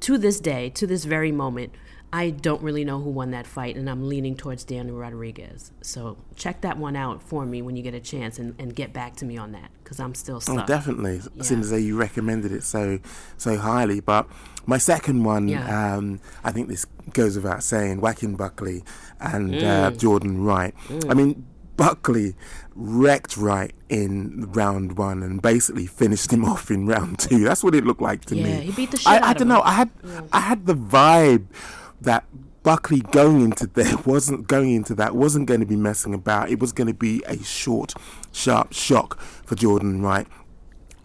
to 0.00 0.18
this 0.18 0.40
day, 0.40 0.70
to 0.70 0.86
this 0.86 1.04
very 1.04 1.30
moment, 1.30 1.72
I 2.14 2.28
don't 2.30 2.60
really 2.62 2.84
know 2.84 3.00
who 3.00 3.08
won 3.08 3.30
that 3.30 3.46
fight, 3.46 3.74
and 3.76 3.88
I'm 3.88 4.06
leaning 4.06 4.36
towards 4.36 4.64
Daniel 4.64 4.96
Rodriguez. 4.98 5.72
So 5.80 6.18
check 6.36 6.60
that 6.60 6.76
one 6.76 6.94
out 6.94 7.22
for 7.22 7.46
me 7.46 7.62
when 7.62 7.74
you 7.74 7.82
get 7.82 7.94
a 7.94 8.00
chance 8.00 8.38
and, 8.38 8.54
and 8.58 8.74
get 8.74 8.92
back 8.92 9.16
to 9.16 9.24
me 9.24 9.38
on 9.38 9.52
that 9.52 9.70
because 9.82 9.98
I'm 9.98 10.14
still 10.14 10.38
stuck. 10.38 10.64
Oh, 10.64 10.66
definitely. 10.66 11.22
Yeah. 11.34 11.42
Seems 11.42 11.66
as 11.66 11.70
though 11.70 11.76
you 11.78 11.96
recommended 11.96 12.52
it 12.52 12.64
so 12.64 12.98
so 13.38 13.56
highly. 13.56 14.00
But 14.00 14.26
my 14.66 14.76
second 14.76 15.24
one, 15.24 15.48
Yeah. 15.48 15.94
um, 15.96 16.20
I 16.44 16.52
think 16.52 16.68
this 16.68 16.84
goes 17.14 17.36
without 17.36 17.62
saying, 17.62 18.00
Joaquin 18.02 18.36
Buckley 18.36 18.84
and 19.18 19.54
uh, 19.54 19.90
Mm. 19.92 19.98
Jordan 19.98 20.44
Wright. 20.44 20.74
I 21.08 21.14
mean, 21.14 21.46
Buckley 21.78 22.34
wrecked 22.74 23.38
Wright 23.38 23.72
in 23.88 24.50
round 24.52 24.98
one 24.98 25.22
and 25.22 25.40
basically 25.40 25.86
finished 25.86 26.30
him 26.30 26.44
off 26.52 26.70
in 26.70 26.86
round 26.86 27.18
two. 27.20 27.42
That's 27.44 27.64
what 27.64 27.74
it 27.74 27.84
looked 27.86 28.02
like 28.02 28.26
to 28.26 28.34
me. 28.34 28.42
Yeah, 28.42 28.56
he 28.60 28.72
beat 28.72 28.90
the 28.90 28.98
shit 28.98 29.06
I, 29.08 29.16
out 29.16 29.22
I 29.24 29.32
don't 29.32 29.48
know. 29.48 29.62
I 29.62 29.72
had 29.72 29.90
I 30.30 30.40
had 30.40 30.66
the 30.66 30.74
vibe 30.74 31.46
that 32.02 32.24
Buckley 32.62 33.00
going 33.00 33.42
into 33.42 33.66
there 33.66 33.96
wasn't 34.06 34.46
going 34.46 34.72
into 34.72 34.94
that 34.94 35.16
wasn't 35.16 35.46
going 35.46 35.60
to 35.60 35.66
be 35.66 35.76
messing 35.76 36.14
about. 36.14 36.50
It 36.50 36.60
was 36.60 36.72
going 36.72 36.86
to 36.86 36.94
be 36.94 37.22
a 37.26 37.42
short, 37.42 37.94
sharp 38.32 38.72
shock 38.72 39.20
for 39.20 39.54
Jordan 39.54 40.02
Wright. 40.02 40.26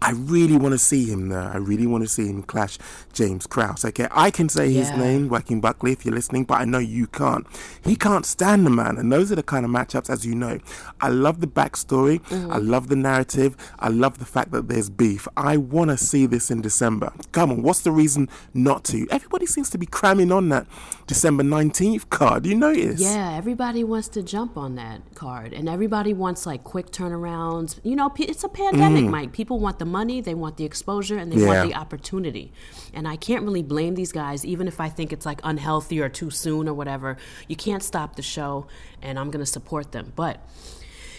I 0.02 0.12
really 0.12 0.56
want 0.58 0.74
to 0.74 0.78
see 0.78 1.06
him 1.06 1.30
there. 1.30 1.40
I 1.40 1.58
really 1.58 1.88
want 1.88 2.04
to 2.04 2.08
see 2.08 2.28
him 2.28 2.44
clash 2.44 2.78
James 3.14 3.48
Krause. 3.48 3.84
Okay, 3.86 4.08
I 4.12 4.30
can 4.30 4.48
say 4.48 4.72
his 4.72 4.90
Yeah. 4.90 4.98
name, 4.98 5.28
Joaquin 5.28 5.60
Buckley, 5.60 5.92
if 5.92 6.06
you're 6.06 6.14
listening, 6.14 6.44
but 6.44 6.62
I 6.62 6.66
know 6.66 6.78
you 6.78 7.08
can't. 7.08 7.48
He 7.84 7.96
can't 7.96 8.26
stand 8.26 8.66
the 8.66 8.70
man, 8.70 8.98
and 8.98 9.12
those 9.12 9.32
are 9.32 9.36
the 9.36 9.44
kind 9.44 9.66
of 9.66 9.72
matchups, 9.72 10.10
as 10.10 10.26
you 10.26 10.36
know. 10.36 10.60
I 11.02 11.10
love 11.10 11.42
the 11.42 11.48
backstory. 11.48 12.22
Mm-hmm. 12.22 12.52
I 12.52 12.58
love 12.58 12.90
the 12.90 12.96
narrative. 12.96 13.58
I 13.80 13.90
love 13.90 14.20
the 14.20 14.26
fact 14.26 14.52
that 14.52 14.68
there's 14.68 14.90
beef. 14.90 15.28
I 15.36 15.58
want 15.58 15.90
to 15.90 15.98
see 15.98 16.28
this 16.28 16.52
in 16.52 16.62
December. 16.62 17.12
Come 17.32 17.52
on, 17.52 17.64
what's 17.64 17.82
the 17.82 17.92
reason 17.92 18.30
not 18.54 18.84
to? 18.86 19.08
Everybody 19.10 19.48
seems 19.48 19.70
to 19.72 19.80
be 19.80 19.88
cramming 19.88 20.32
on 20.32 20.50
that 20.50 20.68
December 21.08 21.44
19th 21.44 22.10
card. 22.10 22.46
You 22.46 22.56
notice? 22.56 23.02
Yeah, 23.02 23.36
everybody 23.36 23.84
wants 23.84 24.10
to 24.10 24.22
jump 24.22 24.58
on 24.58 24.76
that 24.76 25.02
card, 25.16 25.54
and 25.54 25.68
everybody 25.68 26.14
wants 26.14 26.46
like 26.46 26.64
quick 26.64 26.92
turnarounds. 26.92 27.80
You 27.84 27.96
know, 27.96 28.14
it's 28.20 28.44
a 28.44 28.50
pandemic, 28.50 29.06
mm. 29.06 29.10
Mike. 29.10 29.32
People 29.32 29.60
want 29.60 29.80
the 29.80 29.87
money, 29.88 30.22
they 30.22 30.34
want 30.36 30.58
the 30.58 30.66
exposure, 30.66 31.18
and 31.18 31.32
they 31.32 31.38
Mm. 31.38 31.42
Yeah. 31.42 31.48
want 31.48 31.70
the 31.70 31.76
opportunity. 31.78 32.52
And 32.94 33.08
I 33.08 33.16
can't 33.16 33.44
really 33.44 33.64
blame 33.64 33.96
these 33.96 34.12
guys, 34.12 34.46
even 34.46 34.68
if 34.68 34.80
I 34.80 34.90
think 34.90 35.12
it's 35.14 35.26
like 35.26 35.40
unhealthy 35.44 36.00
or 36.02 36.10
too 36.10 36.30
soon 36.30 36.68
or 36.68 36.74
whatever. 36.74 37.18
You 37.48 37.56
can't 37.56 37.82
stop 37.84 38.16
the 38.16 38.22
show, 38.22 38.68
and 39.02 39.18
I'm 39.18 39.32
going 39.32 39.44
to 39.44 39.52
support 39.52 39.92
them. 39.92 40.14
But 40.16 40.40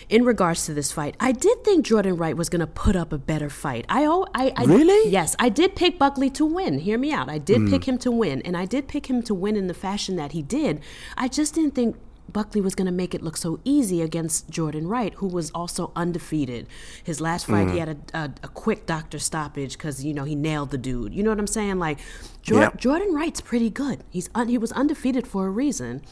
in 0.09 0.25
regards 0.25 0.65
to 0.67 0.73
this 0.73 0.91
fight, 0.91 1.15
I 1.21 1.33
did 1.33 1.65
think 1.65 1.85
Jordan 1.85 2.17
Wright 2.17 2.35
was 2.37 2.49
going 2.49 2.61
to 2.61 2.67
put 2.67 2.97
up 2.97 3.13
a 3.13 3.19
better 3.19 3.51
fight. 3.51 3.85
I, 3.91 4.07
oh, 4.07 4.27
I, 4.35 4.53
I 4.57 4.65
Really? 4.65 5.11
yes, 5.11 5.37
I 5.39 5.51
did 5.51 5.77
pick 5.77 5.99
Buckley 5.99 6.31
to 6.31 6.47
win. 6.47 6.79
Hear 6.79 6.97
me 6.97 7.13
out. 7.13 7.29
I 7.29 7.37
did 7.39 7.69
pick 7.69 7.87
him 7.87 7.99
to 7.99 8.11
win, 8.11 8.41
and 8.43 8.57
I 8.57 8.65
did 8.65 8.89
pick 8.89 9.11
him 9.11 9.23
to 9.25 9.35
win 9.35 9.55
in 9.57 9.67
the 9.67 9.75
fashion 9.75 10.17
that 10.17 10.33
he 10.33 10.41
did. 10.43 10.81
I 11.17 11.29
just 11.29 11.55
didn't 11.55 11.75
think 11.75 11.97
Buckley 12.33 12.61
was 12.61 12.75
going 12.75 12.87
to 12.87 12.93
make 12.93 13.15
it 13.15 13.23
look 13.23 13.37
so 13.37 13.61
easy 13.65 14.03
against 14.03 14.51
Jordan 14.51 14.87
Wright, 14.87 15.15
who 15.15 15.27
was 15.27 15.51
also 15.53 15.93
undefeated. 15.97 16.67
His 17.03 17.21
last 17.21 17.47
fight, 17.47 17.69
he 17.71 17.79
mm-hmm. 17.79 17.79
had 17.79 17.89
a, 18.15 18.19
a, 18.19 18.25
a 18.45 18.49
quick 18.49 18.87
doctor 18.87 19.19
stoppage 19.19 19.73
because 19.79 20.05
you 20.05 20.15
know 20.15 20.25
he 20.25 20.35
nailed 20.35 20.71
the 20.71 20.79
dude. 20.79 21.15
You 21.15 21.23
know 21.23 21.31
what 21.31 21.39
I'm 21.39 21.47
saying? 21.47 21.79
Like 21.79 21.99
Jor- 22.43 22.61
Yeah. 22.61 22.71
Jordan 22.77 23.15
Wright's 23.15 23.41
pretty 23.41 23.71
good. 23.71 24.05
He's 24.11 24.31
un- 24.35 24.49
he 24.49 24.59
was 24.59 24.73
undefeated 24.73 25.27
for 25.27 25.47
a 25.47 25.51
reason. 25.51 26.03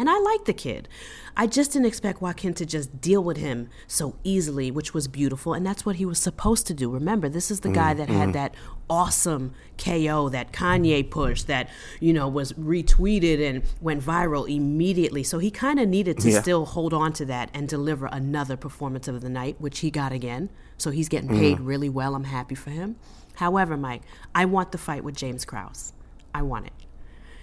And 0.00 0.08
I 0.08 0.18
like 0.18 0.46
the 0.46 0.54
kid. 0.54 0.88
I 1.36 1.46
just 1.46 1.72
didn't 1.72 1.84
expect 1.84 2.22
Joaquin 2.22 2.54
to 2.54 2.64
just 2.64 3.02
deal 3.02 3.22
with 3.22 3.36
him 3.36 3.68
so 3.86 4.16
easily, 4.24 4.70
which 4.70 4.94
was 4.94 5.08
beautiful. 5.08 5.52
And 5.52 5.64
that's 5.66 5.84
what 5.84 5.96
he 5.96 6.06
was 6.06 6.18
supposed 6.18 6.66
to 6.68 6.74
do. 6.74 6.88
Remember, 6.90 7.28
this 7.28 7.50
is 7.50 7.60
the 7.60 7.68
mm, 7.68 7.74
guy 7.74 7.92
that 7.92 8.08
had 8.08 8.30
mm. 8.30 8.32
that 8.32 8.54
awesome 8.88 9.52
KO 9.76 10.30
that 10.30 10.54
Kanye 10.54 11.10
pushed, 11.10 11.48
that, 11.48 11.68
you 12.00 12.14
know, 12.14 12.28
was 12.28 12.54
retweeted 12.54 13.46
and 13.46 13.62
went 13.82 14.02
viral 14.02 14.48
immediately. 14.48 15.22
So 15.22 15.38
he 15.38 15.50
kind 15.50 15.78
of 15.78 15.86
needed 15.86 16.18
to 16.20 16.30
Yeah. 16.30 16.40
still 16.40 16.64
hold 16.64 16.94
on 16.94 17.12
to 17.12 17.26
that 17.26 17.50
and 17.52 17.68
deliver 17.68 18.06
another 18.06 18.56
performance 18.56 19.06
of 19.06 19.20
the 19.20 19.28
night, 19.28 19.56
which 19.58 19.80
he 19.80 19.90
got 19.90 20.12
again. 20.12 20.48
So 20.78 20.90
he's 20.90 21.10
getting 21.10 21.28
mm. 21.28 21.38
paid 21.38 21.60
really 21.60 21.90
well. 21.90 22.14
I'm 22.14 22.24
happy 22.24 22.54
for 22.54 22.70
him. 22.70 22.96
However, 23.34 23.76
Mike, 23.76 24.00
I 24.34 24.46
want 24.46 24.72
the 24.72 24.78
fight 24.78 25.04
with 25.04 25.14
James 25.14 25.44
Krause. 25.44 25.92
I 26.34 26.40
want 26.40 26.68
it. 26.68 26.72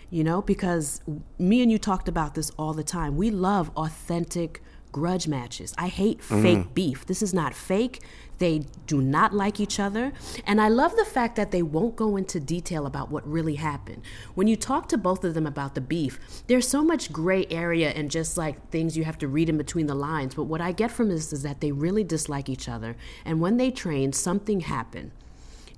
You 0.10 0.24
know, 0.24 0.42
because 0.42 1.02
me 1.38 1.62
and 1.62 1.72
you 1.72 1.78
talked 1.78 2.08
about 2.08 2.36
this 2.36 2.50
all 2.52 2.74
the 2.74 2.84
time. 2.84 3.18
We 3.18 3.30
love 3.30 3.72
authentic 3.76 4.62
grudge 4.92 5.28
matches. 5.28 5.74
I 5.78 5.90
hate 5.90 6.20
mm-hmm. 6.22 6.42
fake 6.42 6.74
beef. 6.74 7.06
This 7.06 7.22
is 7.22 7.34
not 7.34 7.54
fake. 7.54 8.02
They 8.40 8.64
do 8.86 9.02
not 9.02 9.34
like 9.34 9.60
each 9.60 9.80
other. 9.80 10.14
And 10.46 10.62
I 10.62 10.70
love 10.70 10.96
the 10.96 11.06
fact 11.06 11.36
that 11.36 11.52
they 11.52 11.62
won't 11.62 11.96
go 11.96 12.18
into 12.18 12.40
detail 12.40 12.86
about 12.86 13.12
what 13.12 13.28
really 13.28 13.56
happened. 13.56 14.04
When 14.36 14.48
you 14.48 14.56
talk 14.56 14.88
to 14.90 14.98
both 14.98 15.24
of 15.24 15.34
them 15.34 15.48
about 15.48 15.76
the 15.76 15.82
beef, 15.82 16.20
there's 16.48 16.68
so 16.68 16.84
much 16.84 17.12
gray 17.12 17.46
area 17.50 17.90
and 17.90 18.10
just 18.10 18.38
like 18.38 18.70
things 18.70 18.98
you 18.98 19.04
have 19.04 19.18
to 19.20 19.28
read 19.28 19.50
in 19.50 19.58
between 19.58 19.88
the 19.88 19.96
lines. 19.96 20.36
But 20.36 20.44
what 20.44 20.62
I 20.62 20.72
get 20.72 20.92
from 20.92 21.10
this 21.10 21.34
is 21.34 21.44
that 21.44 21.62
they 21.62 21.72
really 21.72 22.04
dislike 22.04 22.48
each 22.48 22.70
other. 22.70 22.96
And 23.26 23.42
when 23.42 23.58
they 23.58 23.72
train, 23.72 24.14
something 24.14 24.62
happened 24.62 25.12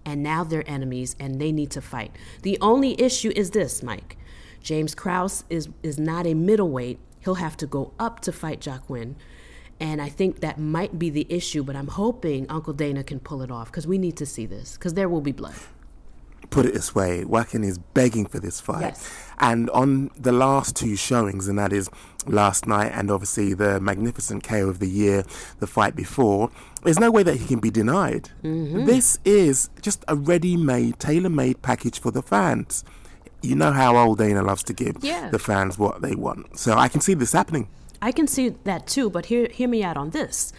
and 0.05 0.23
now 0.23 0.43
they're 0.43 0.69
enemies 0.69 1.15
and 1.19 1.39
they 1.39 1.51
need 1.51 1.71
to 1.71 1.81
fight. 1.81 2.15
The 2.43 2.57
only 2.61 2.99
issue 3.01 3.31
is 3.35 3.51
this, 3.51 3.83
Mike. 3.83 4.17
James 4.61 4.95
Krause 4.95 5.43
is 5.49 5.69
is 5.83 5.97
not 5.99 6.25
a 6.25 6.33
middleweight. 6.33 6.99
He'll 7.21 7.35
have 7.35 7.57
to 7.57 7.67
go 7.67 7.93
up 7.99 8.19
to 8.21 8.31
fight 8.31 8.65
Joaquin. 8.65 9.15
And 9.81 10.01
I 10.01 10.09
think 10.09 10.41
that 10.41 10.59
might 10.59 10.99
be 10.99 11.09
the 11.09 11.25
issue, 11.29 11.63
but 11.63 11.75
I'm 11.75 11.87
hoping 11.87 12.45
Uncle 12.49 12.73
Dana 12.73 13.01
can 13.03 13.19
pull 13.19 13.41
it 13.41 13.49
off 13.49 13.67
because 13.67 13.87
we 13.87 13.97
need 13.97 14.17
to 14.17 14.25
see 14.25 14.45
this 14.45 14.73
because 14.73 14.93
there 14.93 15.07
will 15.07 15.21
be 15.21 15.31
blood. 15.31 15.55
put 16.49 16.65
it 16.65 16.73
this 16.73 16.95
way, 16.95 17.23
Joaquin 17.25 17.63
is 17.63 17.77
begging 17.77 18.25
for 18.25 18.39
this 18.39 18.59
fight. 18.59 18.81
Yes. 18.81 19.09
And 19.39 19.69
on 19.69 20.09
the 20.17 20.31
last 20.31 20.75
two 20.75 20.95
showings, 20.95 21.47
and 21.47 21.57
that 21.59 21.71
is 21.71 21.89
last 22.25 22.67
night 22.67 22.91
and 22.93 23.09
obviously 23.09 23.53
the 23.53 23.79
magnificent 23.79 24.43
KO 24.43 24.67
of 24.67 24.79
the 24.79 24.89
year, 24.89 25.23
the 25.59 25.67
fight 25.67 25.95
before, 25.95 26.49
there's 26.83 26.99
no 26.99 27.11
way 27.11 27.23
that 27.23 27.37
he 27.37 27.45
can 27.45 27.59
be 27.59 27.69
denied. 27.69 28.29
Mm-hmm. 28.43 28.85
This 28.85 29.19
is 29.23 29.69
just 29.81 30.03
a 30.07 30.15
ready 30.15 30.57
made, 30.57 30.99
tailor 30.99 31.29
made 31.29 31.61
package 31.61 31.99
for 31.99 32.11
the 32.11 32.21
fans. 32.21 32.83
You 33.41 33.55
know 33.55 33.71
how 33.71 33.95
old 33.97 34.17
Dana 34.17 34.43
loves 34.43 34.63
to 34.63 34.73
give 34.73 34.97
Yeah. 35.01 35.29
the 35.29 35.39
fans 35.39 35.77
what 35.77 36.01
they 36.01 36.15
want. 36.15 36.59
So 36.59 36.77
I 36.77 36.87
can 36.87 37.01
see 37.01 37.13
this 37.13 37.31
happening. 37.31 37.67
I 38.01 38.11
can 38.11 38.27
see 38.27 38.49
that 38.63 38.87
too, 38.87 39.09
but 39.09 39.27
hear 39.27 39.47
hear 39.51 39.67
me 39.67 39.83
out 39.83 39.97
on 39.97 40.11
this. 40.11 40.53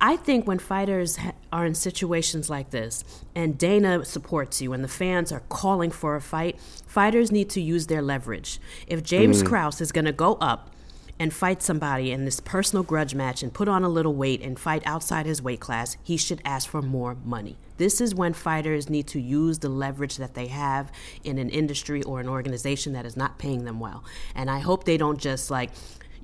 I 0.00 0.16
think 0.16 0.46
when 0.46 0.58
fighters 0.58 1.16
ha- 1.16 1.32
are 1.52 1.64
in 1.64 1.74
situations 1.74 2.50
like 2.50 2.70
this, 2.70 3.04
and 3.34 3.56
Dana 3.56 4.04
supports 4.04 4.60
you, 4.60 4.72
and 4.72 4.82
the 4.82 4.88
fans 4.88 5.32
are 5.32 5.42
calling 5.48 5.90
for 5.90 6.16
a 6.16 6.20
fight, 6.20 6.58
fighters 6.86 7.30
need 7.30 7.48
to 7.50 7.60
use 7.60 7.86
their 7.86 8.02
leverage. 8.02 8.60
If 8.86 9.02
James 9.02 9.42
mm. 9.42 9.46
Krause 9.46 9.80
is 9.80 9.92
going 9.92 10.04
to 10.04 10.12
go 10.12 10.34
up 10.34 10.70
and 11.18 11.32
fight 11.32 11.62
somebody 11.62 12.10
in 12.10 12.24
this 12.24 12.40
personal 12.40 12.82
grudge 12.82 13.14
match 13.14 13.42
and 13.42 13.52
put 13.54 13.68
on 13.68 13.84
a 13.84 13.88
little 13.88 14.14
weight 14.14 14.42
and 14.42 14.58
fight 14.58 14.82
outside 14.84 15.26
his 15.26 15.40
weight 15.40 15.60
class, 15.60 15.96
he 16.02 16.16
should 16.16 16.42
ask 16.44 16.68
for 16.68 16.82
more 16.82 17.16
money. 17.24 17.56
This 17.76 18.00
is 18.00 18.14
when 18.14 18.32
fighters 18.32 18.88
need 18.88 19.06
to 19.08 19.20
use 19.20 19.58
the 19.58 19.68
leverage 19.68 20.16
that 20.16 20.34
they 20.34 20.46
have 20.46 20.92
in 21.24 21.38
an 21.38 21.50
industry 21.50 22.02
or 22.02 22.20
an 22.20 22.28
organization 22.28 22.92
that 22.92 23.04
is 23.06 23.16
not 23.16 23.38
paying 23.38 23.64
them 23.64 23.80
well. 23.80 24.04
And 24.34 24.50
I 24.50 24.60
hope 24.60 24.84
they 24.84 24.96
don't 24.96 25.18
just 25.18 25.50
like 25.50 25.70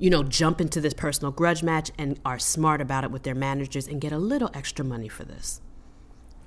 you 0.01 0.09
know, 0.09 0.23
jump 0.23 0.63
into 0.63 0.81
this 0.81 0.95
personal 0.95 1.31
grudge 1.31 1.63
match 1.63 1.91
and 1.99 2.19
are 2.25 2.39
smart 2.39 2.81
about 2.81 3.05
it 3.05 3.11
with 3.11 3.23
their 3.23 3.35
managers 3.35 3.87
and 3.87 4.01
get 4.01 4.13
a 4.13 4.19
little 4.19 4.51
extra 4.55 4.83
money 4.83 5.09
for 5.09 5.25
this. 5.25 5.61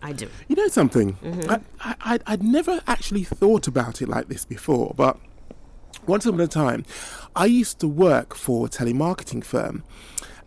I 0.01 0.12
do. 0.12 0.27
You 0.48 0.55
know 0.55 0.67
something? 0.67 1.13
Mm-hmm. 1.17 1.51
I, 1.51 1.95
I, 2.01 2.19
I'd- 2.25 2.45
never 2.45 2.81
actually 2.88 3.24
thought 3.24 3.67
about 3.67 4.01
it 4.01 4.10
like 4.10 4.27
this 4.27 4.43
before, 4.43 4.93
but 4.98 5.17
once 6.07 6.25
upon 6.25 6.41
a 6.41 6.48
time, 6.48 6.83
I 7.36 7.45
used 7.45 7.79
to 7.79 7.88
work 7.88 8.36
for 8.36 8.65
a 8.65 8.69
telemarketing 8.69 9.45
firm 9.45 9.83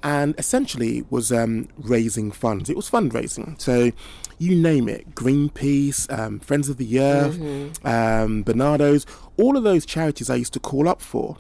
and 0.03 0.35
essentially 0.37 1.05
was 1.09 1.33
um, 1.33 1.69
raising 1.79 2.33
funds. 2.33 2.69
It 2.69 2.77
was 2.77 2.91
fundraising. 2.91 3.59
So 3.61 3.93
you 4.39 4.55
name 4.55 4.89
it 4.89 5.15
Greenpeace, 5.15 6.11
um, 6.17 6.39
Friends 6.41 6.69
of 6.69 6.77
the 6.77 7.01
Earth, 7.01 7.37
um, 7.85 8.43
Barnardo's, 8.45 9.07
all 9.37 9.57
of 9.57 9.65
those 9.65 9.87
charities 9.87 10.29
I 10.31 10.37
used 10.37 10.53
to 10.55 10.61
call 10.61 10.89
up 10.89 11.01
for. 11.01 11.37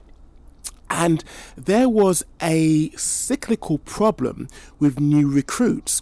And 0.88 1.24
there 1.56 1.88
was 1.88 2.24
a 2.40 2.90
cyclical 2.90 3.78
problem 3.78 4.48
with 4.78 5.00
new 5.00 5.28
recruits. 5.30 6.00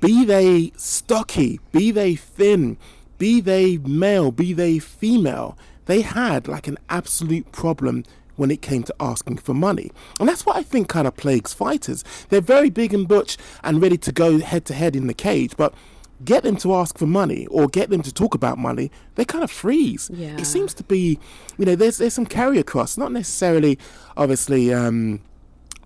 Be 0.00 0.24
they 0.24 0.72
stocky, 0.76 1.60
be 1.72 1.90
they 1.90 2.16
thin, 2.16 2.76
be 3.18 3.40
they 3.40 3.78
male, 3.78 4.32
be 4.32 4.52
they 4.52 4.78
female, 4.78 5.56
they 5.86 6.00
had 6.00 6.48
like 6.48 6.66
an 6.66 6.78
absolute 6.88 7.50
problem 7.52 8.04
when 8.36 8.50
it 8.50 8.62
came 8.62 8.82
to 8.82 8.94
asking 8.98 9.36
for 9.36 9.52
money. 9.52 9.92
And 10.18 10.28
that's 10.28 10.46
what 10.46 10.56
I 10.56 10.62
think 10.62 10.88
kind 10.88 11.06
of 11.06 11.16
plagues 11.16 11.52
fighters. 11.52 12.02
They're 12.30 12.40
very 12.40 12.70
big 12.70 12.94
and 12.94 13.06
butch 13.06 13.36
and 13.62 13.82
ready 13.82 13.98
to 13.98 14.12
go 14.12 14.38
head 14.38 14.64
to 14.66 14.74
head 14.74 14.96
in 14.96 15.06
the 15.06 15.14
cage, 15.14 15.52
but 15.56 15.74
get 16.24 16.42
them 16.42 16.56
to 16.58 16.74
ask 16.74 16.98
for 16.98 17.06
money 17.06 17.46
or 17.46 17.66
get 17.68 17.90
them 17.90 18.02
to 18.02 18.12
talk 18.12 18.34
about 18.34 18.58
money, 18.58 18.90
they 19.14 19.24
kind 19.24 19.42
of 19.44 19.50
freeze. 19.50 20.10
Yeah. 20.12 20.36
It 20.38 20.44
seems 20.46 20.74
to 20.74 20.84
be, 20.84 21.18
you 21.58 21.64
know, 21.66 21.74
there's 21.76 21.98
there's 21.98 22.14
some 22.14 22.26
carry 22.26 22.58
across, 22.58 22.96
not 22.98 23.12
necessarily 23.12 23.78
obviously 24.16 24.72
um 24.72 25.20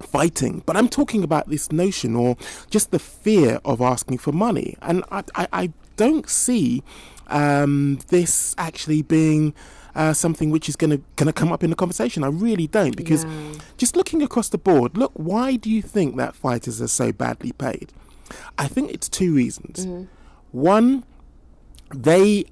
fighting, 0.00 0.62
but 0.66 0.76
I'm 0.76 0.88
talking 0.88 1.22
about 1.22 1.48
this 1.48 1.70
notion 1.72 2.16
or 2.16 2.36
just 2.70 2.90
the 2.90 2.98
fear 2.98 3.60
of 3.64 3.80
asking 3.80 4.18
for 4.18 4.32
money. 4.32 4.76
And 4.82 5.04
I, 5.10 5.22
I, 5.36 5.48
I 5.52 5.72
don't 5.96 6.28
see 6.28 6.82
um, 7.28 8.00
this 8.08 8.54
actually 8.58 9.02
being 9.02 9.54
uh, 9.94 10.12
something 10.12 10.50
which 10.50 10.68
is 10.68 10.74
going 10.76 10.90
to 10.90 10.96
going 11.16 11.28
to 11.28 11.32
come 11.32 11.52
up 11.52 11.62
in 11.62 11.70
the 11.70 11.76
conversation. 11.76 12.24
I 12.24 12.28
really 12.28 12.66
don't 12.66 12.96
because 12.96 13.24
Yeah. 13.24 13.52
just 13.76 13.96
looking 13.96 14.20
across 14.22 14.48
the 14.48 14.58
board, 14.58 14.96
look, 14.96 15.12
why 15.14 15.54
do 15.56 15.70
you 15.70 15.80
think 15.80 16.16
that 16.16 16.34
fighters 16.34 16.82
are 16.82 16.88
so 16.88 17.12
badly 17.12 17.52
paid? 17.52 17.92
I 18.58 18.66
think 18.66 18.90
it's 18.90 19.08
two 19.08 19.32
reasons. 19.34 19.86
One, 20.54 21.02
they 21.92 22.44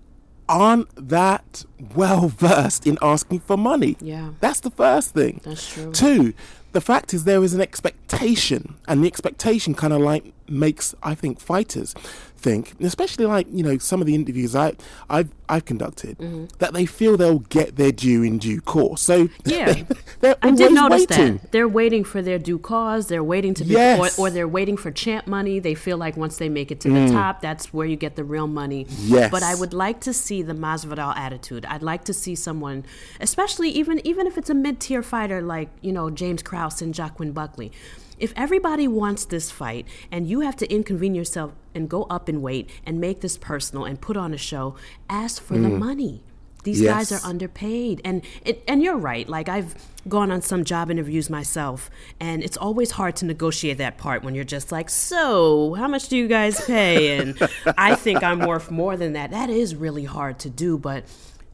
aren't 0.48 0.88
that 0.96 1.64
well 1.94 2.28
versed 2.28 2.84
in 2.84 2.98
asking 3.00 3.38
for 3.40 3.56
money. 3.56 3.96
Yeah. 4.00 4.30
That's 4.40 4.58
the 4.58 4.72
first 4.72 5.14
thing. 5.14 5.40
That's 5.44 5.72
true. 5.72 5.92
Two, 5.92 6.34
the 6.72 6.80
fact 6.80 7.14
is 7.14 7.22
there 7.24 7.44
is 7.44 7.54
an 7.54 7.60
expectation, 7.60 8.74
and 8.88 9.04
the 9.04 9.06
expectation 9.06 9.72
kind 9.74 9.92
of 9.92 10.00
like 10.00 10.32
makes 10.48 10.96
I 11.02 11.14
think 11.14 11.38
fighters 11.38 11.94
think, 12.42 12.74
especially 12.80 13.26
like 13.26 13.46
you 13.50 13.62
know 13.62 13.78
some 13.78 14.00
of 14.00 14.06
the 14.06 14.14
interviews 14.14 14.54
I 14.56 14.74
I've 15.08 15.30
I've 15.48 15.64
conducted, 15.64 16.16
that 16.58 16.72
they 16.72 16.86
feel 16.86 17.16
they'll 17.16 17.40
get 17.40 17.76
their 17.76 17.92
due 17.92 18.22
in 18.22 18.38
due 18.38 18.60
course. 18.60 19.02
So 19.02 19.28
Mm-hmm. 19.28 19.50
Yeah. 19.50 19.84
they're 20.20 20.36
I 20.42 20.50
did 20.50 20.72
notice 20.72 21.06
waiting. 21.08 21.36
that. 21.38 21.52
They're 21.52 21.68
waiting 21.68 22.04
for 22.04 22.20
their 22.22 22.38
due 22.38 22.58
cause. 22.58 23.06
They're 23.08 23.22
waiting 23.24 23.54
to 23.54 23.64
be, 23.64 23.74
Yes. 23.74 24.18
or, 24.18 24.26
or 24.26 24.30
they're 24.30 24.48
waiting 24.48 24.76
for 24.76 24.90
champ 24.90 25.26
money. 25.26 25.58
They 25.60 25.74
feel 25.74 25.96
like 25.98 26.16
once 26.16 26.36
they 26.38 26.48
make 26.48 26.70
it 26.70 26.80
to 26.80 26.90
the 26.90 27.12
top, 27.12 27.40
that's 27.40 27.72
where 27.72 27.86
you 27.86 27.96
get 27.96 28.16
the 28.16 28.24
real 28.24 28.46
money. 28.46 28.86
Yes. 29.00 29.30
But 29.30 29.42
I 29.42 29.54
would 29.54 29.72
like 29.74 30.00
to 30.02 30.12
see 30.12 30.42
the 30.42 30.54
Masvidal 30.54 31.16
attitude. 31.16 31.64
I'd 31.66 31.82
like 31.82 32.04
to 32.04 32.12
see 32.14 32.34
someone, 32.34 32.84
especially 33.20 33.70
even 33.70 34.04
even 34.06 34.26
if 34.26 34.36
it's 34.38 34.50
a 34.50 34.54
mid 34.54 34.80
tier 34.80 35.02
fighter 35.02 35.40
like 35.42 35.68
you 35.80 35.92
know 35.92 36.10
James 36.10 36.42
Krause 36.42 36.80
and 36.82 36.96
Joaquin 36.96 37.32
Buckley. 37.32 37.70
If 38.18 38.32
everybody 38.36 38.88
wants 38.88 39.24
this 39.24 39.50
fight 39.50 39.86
and 40.10 40.28
you 40.28 40.40
have 40.40 40.56
to 40.56 40.72
inconvenience 40.72 41.28
yourself 41.28 41.52
and 41.74 41.88
go 41.88 42.04
up 42.04 42.28
in 42.28 42.42
weight 42.42 42.70
and 42.84 43.00
make 43.00 43.20
this 43.20 43.36
personal 43.36 43.84
and 43.84 44.00
put 44.00 44.16
on 44.16 44.34
a 44.34 44.38
show, 44.38 44.76
ask 45.08 45.42
for 45.42 45.54
the 45.54 45.68
mm. 45.68 45.78
money. 45.78 46.22
These 46.64 46.82
guys 46.82 47.10
are 47.10 47.20
underpaid, 47.24 48.00
and 48.04 48.22
it, 48.44 48.62
and 48.68 48.84
you're 48.84 48.96
right. 48.96 49.28
Like 49.28 49.48
I've 49.48 49.74
gone 50.08 50.30
on 50.30 50.42
some 50.42 50.62
job 50.64 50.92
interviews 50.92 51.28
myself, 51.28 51.90
and 52.20 52.40
it's 52.44 52.56
always 52.56 52.92
hard 52.92 53.16
to 53.16 53.24
negotiate 53.24 53.78
that 53.78 53.98
part 53.98 54.22
when 54.22 54.36
you're 54.36 54.44
just 54.44 54.70
like, 54.70 54.88
"So, 54.88 55.74
how 55.74 55.88
much 55.88 56.08
do 56.08 56.16
you 56.16 56.28
guys 56.28 56.64
pay?" 56.64 57.18
And 57.18 57.36
I 57.76 57.96
think 57.96 58.22
I'm 58.22 58.46
worth 58.46 58.70
more 58.70 58.96
than 58.96 59.14
that. 59.14 59.32
That 59.32 59.50
is 59.50 59.74
really 59.74 60.04
hard 60.04 60.38
to 60.40 60.50
do, 60.50 60.78
but 60.78 61.04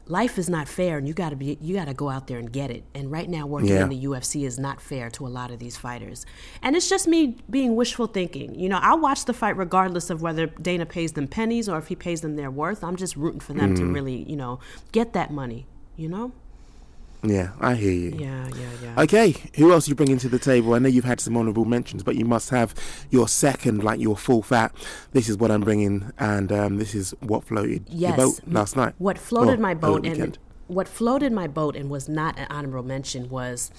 life 0.09 0.37
is 0.37 0.49
not 0.49 0.67
fair, 0.67 0.97
and 0.97 1.07
you 1.07 1.13
got 1.13 1.29
to 1.29 1.35
be 1.35 1.57
you 1.61 1.75
got 1.75 1.85
to 1.85 1.93
go 1.93 2.09
out 2.09 2.27
there 2.27 2.37
and 2.37 2.51
get 2.51 2.69
it. 2.71 2.83
And 2.93 3.09
right 3.11 3.29
now, 3.29 3.45
working 3.45 3.69
Yeah. 3.69 3.83
in 3.83 3.89
the 3.89 4.05
UFC 4.05 4.43
is 4.43 4.59
not 4.59 4.81
fair 4.81 5.09
to 5.11 5.25
a 5.25 5.29
lot 5.29 5.51
of 5.51 5.59
these 5.59 5.77
fighters, 5.77 6.25
and 6.61 6.75
it's 6.75 6.89
just 6.89 7.07
me 7.07 7.37
being 7.49 7.75
wishful 7.75 8.07
thinking. 8.07 8.59
You 8.59 8.69
know, 8.69 8.79
I'll 8.81 8.99
watch 8.99 9.25
the 9.25 9.33
fight 9.33 9.55
regardless 9.55 10.09
of 10.09 10.21
whether 10.21 10.47
Dana 10.47 10.85
pays 10.85 11.13
them 11.13 11.27
pennies 11.27 11.69
or 11.69 11.77
if 11.77 11.87
he 11.87 11.95
pays 11.95 12.21
them 12.21 12.35
their 12.35 12.51
worth. 12.51 12.83
I'm 12.83 12.95
just 12.95 13.15
rooting 13.15 13.39
for 13.39 13.53
them 13.53 13.75
to 13.75 13.81
mm-hmm. 13.83 13.93
really, 13.93 14.23
you 14.29 14.35
know, 14.35 14.59
get 14.91 15.13
that 15.13 15.31
money. 15.31 15.67
You 15.95 16.09
know. 16.09 16.31
Yeah, 17.23 17.51
I 17.59 17.75
hear 17.75 17.91
you. 17.91 18.15
Yeah, 18.17 18.49
yeah, 18.57 18.69
yeah. 18.81 19.01
Okay, 19.01 19.35
who 19.55 19.73
else 19.73 19.87
you 19.87 19.95
bringing 19.95 20.17
to 20.19 20.29
the 20.29 20.39
table? 20.39 20.73
I 20.73 20.79
know 20.79 20.87
you've 20.87 21.03
had 21.03 21.19
some 21.19 21.35
honourable 21.35 21.65
mentions, 21.65 22.01
but 22.01 22.15
you 22.15 22.23
must 22.23 22.49
have 22.49 22.73
your 23.09 23.27
second, 23.27 23.83
like 23.83 23.99
your 23.99 24.15
full 24.15 24.41
fat. 24.41 24.73
This 25.11 25.27
is 25.27 25.37
what 25.37 25.51
I'm 25.51 25.61
bringing, 25.61 26.11
and 26.17 26.51
um, 26.51 26.77
this 26.77 26.95
is 26.95 27.13
what 27.19 27.43
floated 27.43 27.85
yes. 27.89 28.17
your 28.17 28.27
boat 28.27 28.39
last 28.47 28.77
night. 28.77 28.93
What 28.99 29.17
floated 29.17 29.59
Well, 29.59 29.59
my 29.59 29.73
boat 29.73 30.05
and 30.05 30.37
what 30.67 30.87
floated 30.87 31.33
my 31.33 31.47
boat 31.47 31.75
and 31.75 31.89
was 31.89 32.07
not 32.07 32.37
an 32.37 32.47
honorable 32.49 32.83
mention 32.83 33.27
was 33.27 33.71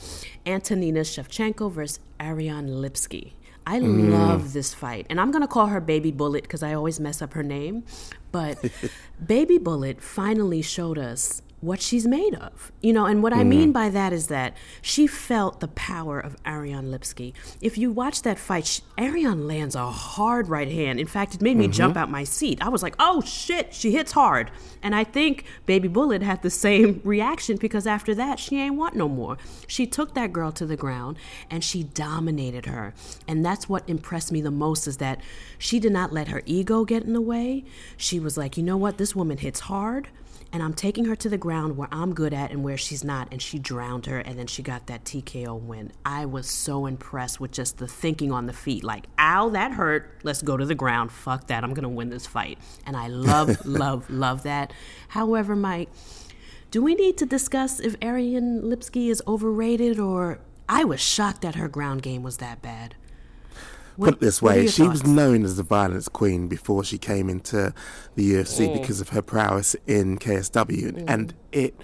Antonina 0.45 1.01
Shevchenko 1.01 1.71
versus 1.71 2.01
Ariane 2.21 2.69
Lipski. 2.69 3.33
I 3.67 3.79
love 3.79 4.53
this 4.53 4.75
fight. 4.75 5.07
And 5.09 5.21
I'm 5.21 5.31
going 5.31 5.43
to 5.43 5.49
call 5.49 5.67
her 5.67 5.81
Baby 5.81 6.11
Bullet 6.11 6.43
because 6.43 6.63
I 6.63 6.75
always 6.75 6.99
mess 6.99 7.23
up 7.23 7.35
her 7.35 7.45
name. 7.45 7.85
But 8.33 8.59
Baby 9.25 9.59
Bullet 9.59 10.03
finally 10.03 10.63
showed 10.63 10.99
us 10.99 11.43
what 11.61 11.83
she's 11.83 12.07
made 12.07 12.35
of. 12.35 12.73
You 12.81 12.93
know, 12.93 13.05
and 13.05 13.23
what 13.23 13.33
I 13.33 13.45
mean 13.45 13.65
mm-hmm. 13.65 13.73
by 13.73 13.89
that 13.91 14.13
is 14.13 14.29
that 14.29 14.57
she 14.81 15.07
felt 15.07 15.61
the 15.61 15.69
power 15.69 16.19
of 16.19 16.37
Ariane 16.47 16.91
Lipski. 16.91 17.35
If 17.61 17.77
you 17.77 17.91
watch 17.91 18.23
that 18.23 18.39
fight, 18.39 18.67
she, 18.67 18.83
Ariane 18.99 19.47
lands 19.47 19.75
a 19.75 19.91
hard 19.91 20.49
right 20.49 20.71
hand. 20.71 20.99
In 20.99 21.07
fact, 21.07 21.35
it 21.35 21.43
made 21.43 21.57
me 21.57 21.69
jump 21.69 21.95
mm-hmm. 21.95 22.03
out 22.03 22.11
my 22.11 22.25
seat. 22.25 22.63
I 22.63 22.69
was 22.69 22.83
like, 22.83 22.95
oh 22.99 23.21
shit, 23.21 23.75
she 23.75 23.93
hits 23.93 24.13
hard. 24.13 24.51
And 24.83 24.95
I 24.95 25.05
think 25.05 25.45
Baby 25.67 25.89
Bullet 25.89 26.23
had 26.23 26.41
the 26.43 26.51
same 26.51 27.03
reaction 27.05 27.59
because 27.59 27.87
after 27.87 28.15
that, 28.15 28.39
she 28.39 28.59
ain't 28.59 28.77
want 28.77 28.97
no 28.97 29.09
more. 29.09 29.37
She 29.67 29.87
took 29.87 30.15
that 30.15 30.33
girl 30.33 30.53
to 30.53 30.65
the 30.65 30.77
ground 30.77 31.19
and 31.51 31.63
she 31.63 31.85
dominated 31.85 32.67
her. 32.67 32.95
And 33.29 33.45
that's 33.45 33.69
what 33.69 33.89
impressed 33.89 34.33
me 34.33 34.41
the 34.41 34.51
most 34.51 34.87
is 34.87 34.97
that 34.97 35.21
she 35.59 35.79
did 35.79 35.93
not 35.93 36.13
let 36.13 36.29
her 36.29 36.43
ego 36.47 36.87
get 36.87 37.05
in 37.05 37.13
the 37.13 37.21
way. 37.21 37.65
She 37.99 38.19
was 38.19 38.39
like, 38.39 38.57
you 38.57 38.63
know 38.63 38.79
what, 38.79 38.97
this 38.97 39.15
woman 39.15 39.37
hits 39.37 39.61
hard 39.61 40.09
and 40.53 40.63
I'm 40.63 40.75
taking 40.75 41.05
her 41.05 41.15
to 41.17 41.29
the 41.29 41.39
ground 41.39 41.77
where 41.77 41.89
I'm 41.93 42.13
good 42.13 42.35
at 42.35 42.51
and 42.51 42.65
where 42.65 42.77
she's 42.77 43.05
not. 43.05 43.29
And 43.31 43.41
she 43.41 43.59
drowned 43.59 44.07
her, 44.07 44.19
and 44.19 44.39
then 44.39 44.47
she 44.47 44.63
got 44.63 44.89
that 44.89 45.05
TKO 45.05 45.61
win. 45.61 45.93
I 46.05 46.27
was 46.27 46.49
so 46.49 46.87
impressed 46.87 47.39
with 47.39 47.53
just 47.53 47.79
the 47.79 47.87
thinking 47.87 48.33
on 48.33 48.47
the 48.47 48.53
feet 48.53 48.83
like, 48.83 49.07
ow, 49.19 49.51
that 49.51 49.73
hurt. 49.73 50.19
Let's 50.25 50.43
go 50.43 50.57
to 50.57 50.65
the 50.65 50.75
ground. 50.75 51.13
Fuck 51.13 51.47
that. 51.49 51.63
I'm 51.63 51.73
going 51.75 51.85
to 51.85 51.89
win 51.89 52.11
this 52.11 52.27
fight. 52.27 52.59
And 52.85 52.97
I 52.97 53.07
love, 53.09 53.65
love, 53.67 54.11
love 54.11 54.43
that. 54.43 54.73
However, 55.09 55.55
Mike, 55.55 55.89
do 56.71 56.83
we 56.83 56.95
need 56.95 57.17
to 57.19 57.27
discuss 57.27 57.79
if 57.79 57.97
Ariane 58.03 58.63
Lipski 58.63 59.09
is 59.09 59.23
overrated 59.27 59.99
or. 59.99 60.41
I 60.69 60.85
was 60.85 61.01
shocked 61.01 61.43
that 61.43 61.57
her 61.57 61.67
ground 61.67 62.03
game 62.03 62.23
was 62.23 62.37
that 62.37 62.63
bad. 62.63 62.95
Put 64.07 64.15
it 64.15 64.21
this 64.21 64.41
way, 64.43 64.67
she 64.67 64.83
was 64.83 65.05
known 65.07 65.45
as 65.45 65.57
the 65.57 65.63
violence 65.63 66.09
queen 66.09 66.49
before 66.49 66.85
she 66.85 66.99
came 66.99 67.29
into 67.29 67.73
the 68.17 68.33
UFC 68.35 68.69
Mm. 68.69 68.81
because 68.81 69.01
of 69.01 69.11
her 69.11 69.23
prowess 69.23 69.77
in 69.87 70.19
KSW. 70.19 71.05
And 71.07 71.35
it 71.53 71.75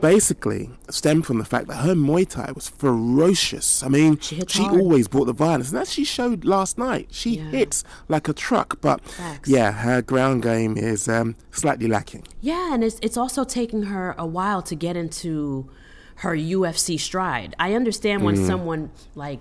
basically 0.00 0.70
stemmed 0.90 1.24
from 1.26 1.38
the 1.38 1.44
fact 1.44 1.68
that 1.68 1.76
her 1.76 1.94
Muay 1.94 2.28
Thai 2.28 2.50
was 2.52 2.68
ferocious. 2.68 3.82
I 3.82 3.88
mean, 3.88 4.18
She 4.20 4.40
she, 4.48 4.62
always 4.64 5.06
brought 5.08 5.26
the 5.26 5.32
violence. 5.32 5.70
And 5.70 5.78
as 5.80 5.92
she 5.92 6.04
showed 6.04 6.44
last 6.44 6.76
night, 6.78 7.08
she 7.10 7.36
Yeah. 7.36 7.50
hits 7.50 7.84
like 8.08 8.28
a 8.28 8.32
truck. 8.32 8.80
But 8.80 9.00
Facts. 9.04 9.48
yeah, 9.48 9.72
her 9.72 10.02
ground 10.02 10.42
game 10.42 10.76
is 10.76 11.08
um, 11.08 11.36
slightly 11.50 11.86
lacking. 11.86 12.24
Yeah, 12.40 12.74
and 12.74 12.82
it's 12.82 12.98
it's 13.02 13.16
also 13.16 13.44
taking 13.44 13.84
her 13.84 14.14
a 14.18 14.26
while 14.26 14.62
to 14.62 14.74
get 14.74 14.96
into 14.96 15.68
her 16.16 16.34
UFC 16.36 16.98
stride. 16.98 17.54
I 17.58 17.74
understand 17.74 18.22
when 18.22 18.36
someone 18.36 18.90
like 19.14 19.40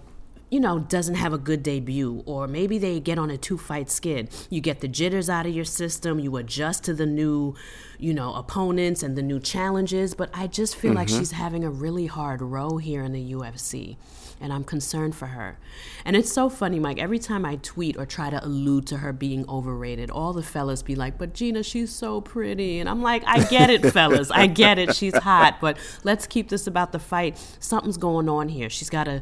you 0.51 0.59
know 0.59 0.79
doesn't 0.79 1.15
have 1.15 1.31
a 1.31 1.37
good 1.37 1.63
debut 1.63 2.21
or 2.25 2.45
maybe 2.45 2.77
they 2.77 2.99
get 2.99 3.17
on 3.17 3.31
a 3.31 3.37
two 3.37 3.57
fight 3.57 3.89
skid. 3.89 4.29
You 4.49 4.59
get 4.59 4.81
the 4.81 4.87
jitters 4.87 5.29
out 5.29 5.47
of 5.47 5.55
your 5.55 5.65
system, 5.65 6.19
you 6.19 6.35
adjust 6.35 6.83
to 6.83 6.93
the 6.93 7.05
new, 7.05 7.55
you 7.97 8.13
know, 8.13 8.33
opponents 8.33 9.01
and 9.01 9.17
the 9.17 9.21
new 9.21 9.39
challenges, 9.39 10.13
but 10.13 10.29
I 10.33 10.47
just 10.47 10.75
feel 10.75 10.93
like 10.93 11.07
mm-hmm. 11.07 11.19
she's 11.19 11.31
having 11.31 11.63
a 11.63 11.69
really 11.69 12.05
hard 12.05 12.41
row 12.41 12.77
here 12.77 13.01
in 13.01 13.13
the 13.13 13.31
UFC. 13.31 13.95
And 14.41 14.51
I'm 14.51 14.63
concerned 14.63 15.15
for 15.15 15.27
her. 15.27 15.59
And 16.03 16.15
it's 16.15 16.31
so 16.31 16.49
funny, 16.49 16.79
Mike. 16.79 16.97
Every 16.97 17.19
time 17.19 17.45
I 17.45 17.57
tweet 17.57 17.95
or 17.95 18.07
try 18.07 18.31
to 18.31 18.43
allude 18.43 18.87
to 18.87 18.97
her 18.97 19.13
being 19.13 19.47
overrated, 19.47 20.09
all 20.09 20.33
the 20.33 20.41
fellas 20.41 20.81
be 20.81 20.95
like, 20.95 21.19
But 21.19 21.35
Gina, 21.35 21.61
she's 21.61 21.91
so 21.91 22.21
pretty. 22.21 22.79
And 22.79 22.89
I'm 22.89 23.03
like, 23.03 23.23
I 23.27 23.43
get 23.43 23.69
it, 23.69 23.85
fellas. 23.91 24.31
I 24.31 24.47
get 24.47 24.79
it. 24.79 24.95
She's 24.95 25.15
hot. 25.15 25.59
But 25.61 25.77
let's 26.03 26.25
keep 26.25 26.49
this 26.49 26.65
about 26.65 26.91
the 26.91 26.97
fight. 26.97 27.37
Something's 27.59 27.97
going 27.97 28.27
on 28.27 28.49
here. 28.49 28.69
She's 28.69 28.89
got 28.89 29.03
to. 29.03 29.21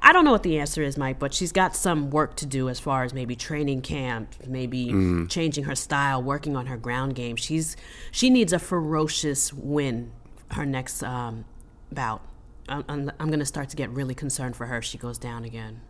I 0.00 0.12
don't 0.12 0.24
know 0.24 0.32
what 0.32 0.42
the 0.42 0.58
answer 0.58 0.82
is, 0.82 0.96
Mike, 0.96 1.18
but 1.18 1.34
she's 1.34 1.52
got 1.52 1.74
some 1.74 2.10
work 2.10 2.36
to 2.36 2.46
do 2.46 2.68
as 2.68 2.78
far 2.78 3.02
as 3.04 3.12
maybe 3.12 3.34
training 3.34 3.82
camp, 3.82 4.34
maybe 4.46 5.26
changing 5.28 5.64
her 5.64 5.74
style, 5.74 6.22
working 6.22 6.56
on 6.56 6.66
her 6.66 6.76
ground 6.76 7.14
game. 7.14 7.36
She's 7.36 7.76
she 8.10 8.30
needs 8.30 8.52
a 8.52 8.58
ferocious 8.58 9.52
win 9.52 10.12
her 10.52 10.64
next 10.64 11.02
um, 11.02 11.44
bout. 11.92 12.22
I'm, 12.68 12.84
I'm, 12.88 13.10
I'm 13.18 13.26
going 13.28 13.38
to 13.40 13.46
start 13.46 13.68
to 13.70 13.76
get 13.76 13.90
really 13.90 14.14
concerned 14.14 14.56
for 14.56 14.66
her 14.66 14.78
if 14.78 14.84
she 14.84 14.98
goes 14.98 15.18
down 15.18 15.44
again. 15.44 15.80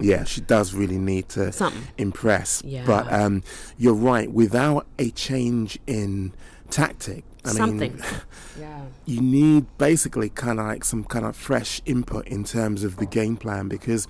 Yeah, 0.00 0.24
she 0.24 0.40
does 0.40 0.74
really 0.74 0.98
need 0.98 1.28
to 1.30 1.52
Something. 1.52 1.86
impress. 1.98 2.62
Yeah. 2.64 2.84
But 2.86 3.12
um, 3.12 3.42
you're 3.78 3.94
right. 3.94 4.30
Without 4.30 4.86
a 4.98 5.10
change 5.10 5.78
in 5.86 6.32
tactic, 6.72 7.24
I 7.44 7.50
Something. 7.50 7.92
mean, 7.94 8.04
Yeah. 8.58 8.82
you 9.06 9.20
need 9.20 9.66
basically 9.78 10.28
kind 10.30 10.58
of 10.58 10.66
like 10.66 10.84
some 10.84 11.04
kind 11.04 11.24
of 11.24 11.36
fresh 11.36 11.80
input 11.86 12.26
in 12.26 12.42
terms 12.44 12.82
of 12.84 12.96
the 12.96 13.06
game 13.06 13.36
plan 13.36 13.68
because 13.68 14.08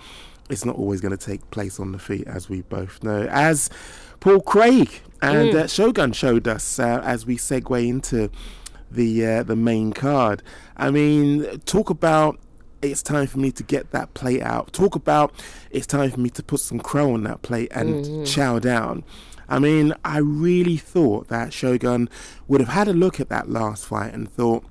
it's 0.48 0.64
not 0.64 0.76
always 0.76 1.00
going 1.00 1.16
to 1.16 1.24
take 1.26 1.50
place 1.50 1.78
on 1.78 1.92
the 1.92 1.98
feet, 1.98 2.26
as 2.26 2.48
we 2.48 2.62
both 2.62 3.02
know. 3.02 3.26
As 3.30 3.70
Paul 4.20 4.40
Craig 4.40 5.00
and 5.20 5.54
uh, 5.54 5.66
Shogun 5.66 6.12
showed 6.12 6.46
us 6.48 6.78
uh, 6.78 7.00
as 7.04 7.24
we 7.26 7.36
segue 7.36 7.86
into 7.88 8.30
the 8.90 9.24
uh, 9.26 9.42
the 9.42 9.56
main 9.56 9.92
card. 9.92 10.42
I 10.76 10.90
mean, 10.90 11.58
talk 11.60 11.88
about 11.90 12.38
it's 12.82 13.02
time 13.02 13.26
for 13.28 13.38
me 13.38 13.52
to 13.52 13.62
get 13.62 13.92
that 13.92 14.12
plate 14.14 14.42
out. 14.42 14.72
Talk 14.72 14.94
about 14.96 15.32
it's 15.70 15.86
time 15.86 16.10
for 16.10 16.20
me 16.20 16.28
to 16.30 16.42
put 16.42 16.60
some 16.60 16.80
crow 16.80 17.14
on 17.14 17.22
that 17.22 17.42
plate 17.42 17.70
and 17.72 18.26
chow 18.26 18.58
down. 18.58 19.04
I 19.52 19.58
mean, 19.58 19.92
I 20.02 20.16
really 20.16 20.78
thought 20.78 21.28
that 21.28 21.52
Shogun 21.52 22.08
would 22.48 22.62
have 22.62 22.70
had 22.70 22.88
a 22.88 22.94
look 22.94 23.20
at 23.20 23.28
that 23.28 23.50
last 23.50 23.84
fight 23.84 24.14
and 24.14 24.26
thought, 24.32 24.64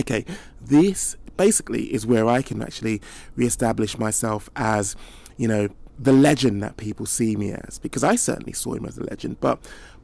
okay, 0.00 0.24
this 0.58 1.14
basically 1.36 1.92
is 1.92 2.06
where 2.06 2.26
I 2.26 2.40
can 2.40 2.62
actually 2.62 3.02
reestablish 3.36 3.98
myself 3.98 4.48
as, 4.56 4.96
you 5.36 5.46
know, 5.46 5.68
the 5.98 6.14
legend 6.14 6.62
that 6.62 6.78
people 6.78 7.04
see 7.04 7.36
me 7.36 7.52
as. 7.52 7.78
Because 7.78 8.02
I 8.02 8.16
certainly 8.16 8.54
saw 8.54 8.72
him 8.72 8.86
as 8.86 8.96
a 8.96 9.04
legend, 9.04 9.40
but 9.42 9.58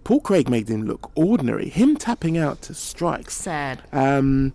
Paul 0.04 0.20
Craig 0.20 0.50
made 0.50 0.68
him 0.68 0.82
look 0.82 1.10
ordinary. 1.14 1.70
Him 1.70 1.96
tapping 1.96 2.36
out 2.36 2.60
to 2.62 2.74
strikes 2.74 3.32
Sad. 3.32 3.82
um, 3.90 4.52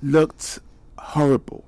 looked 0.00 0.60
horrible. 0.96 1.64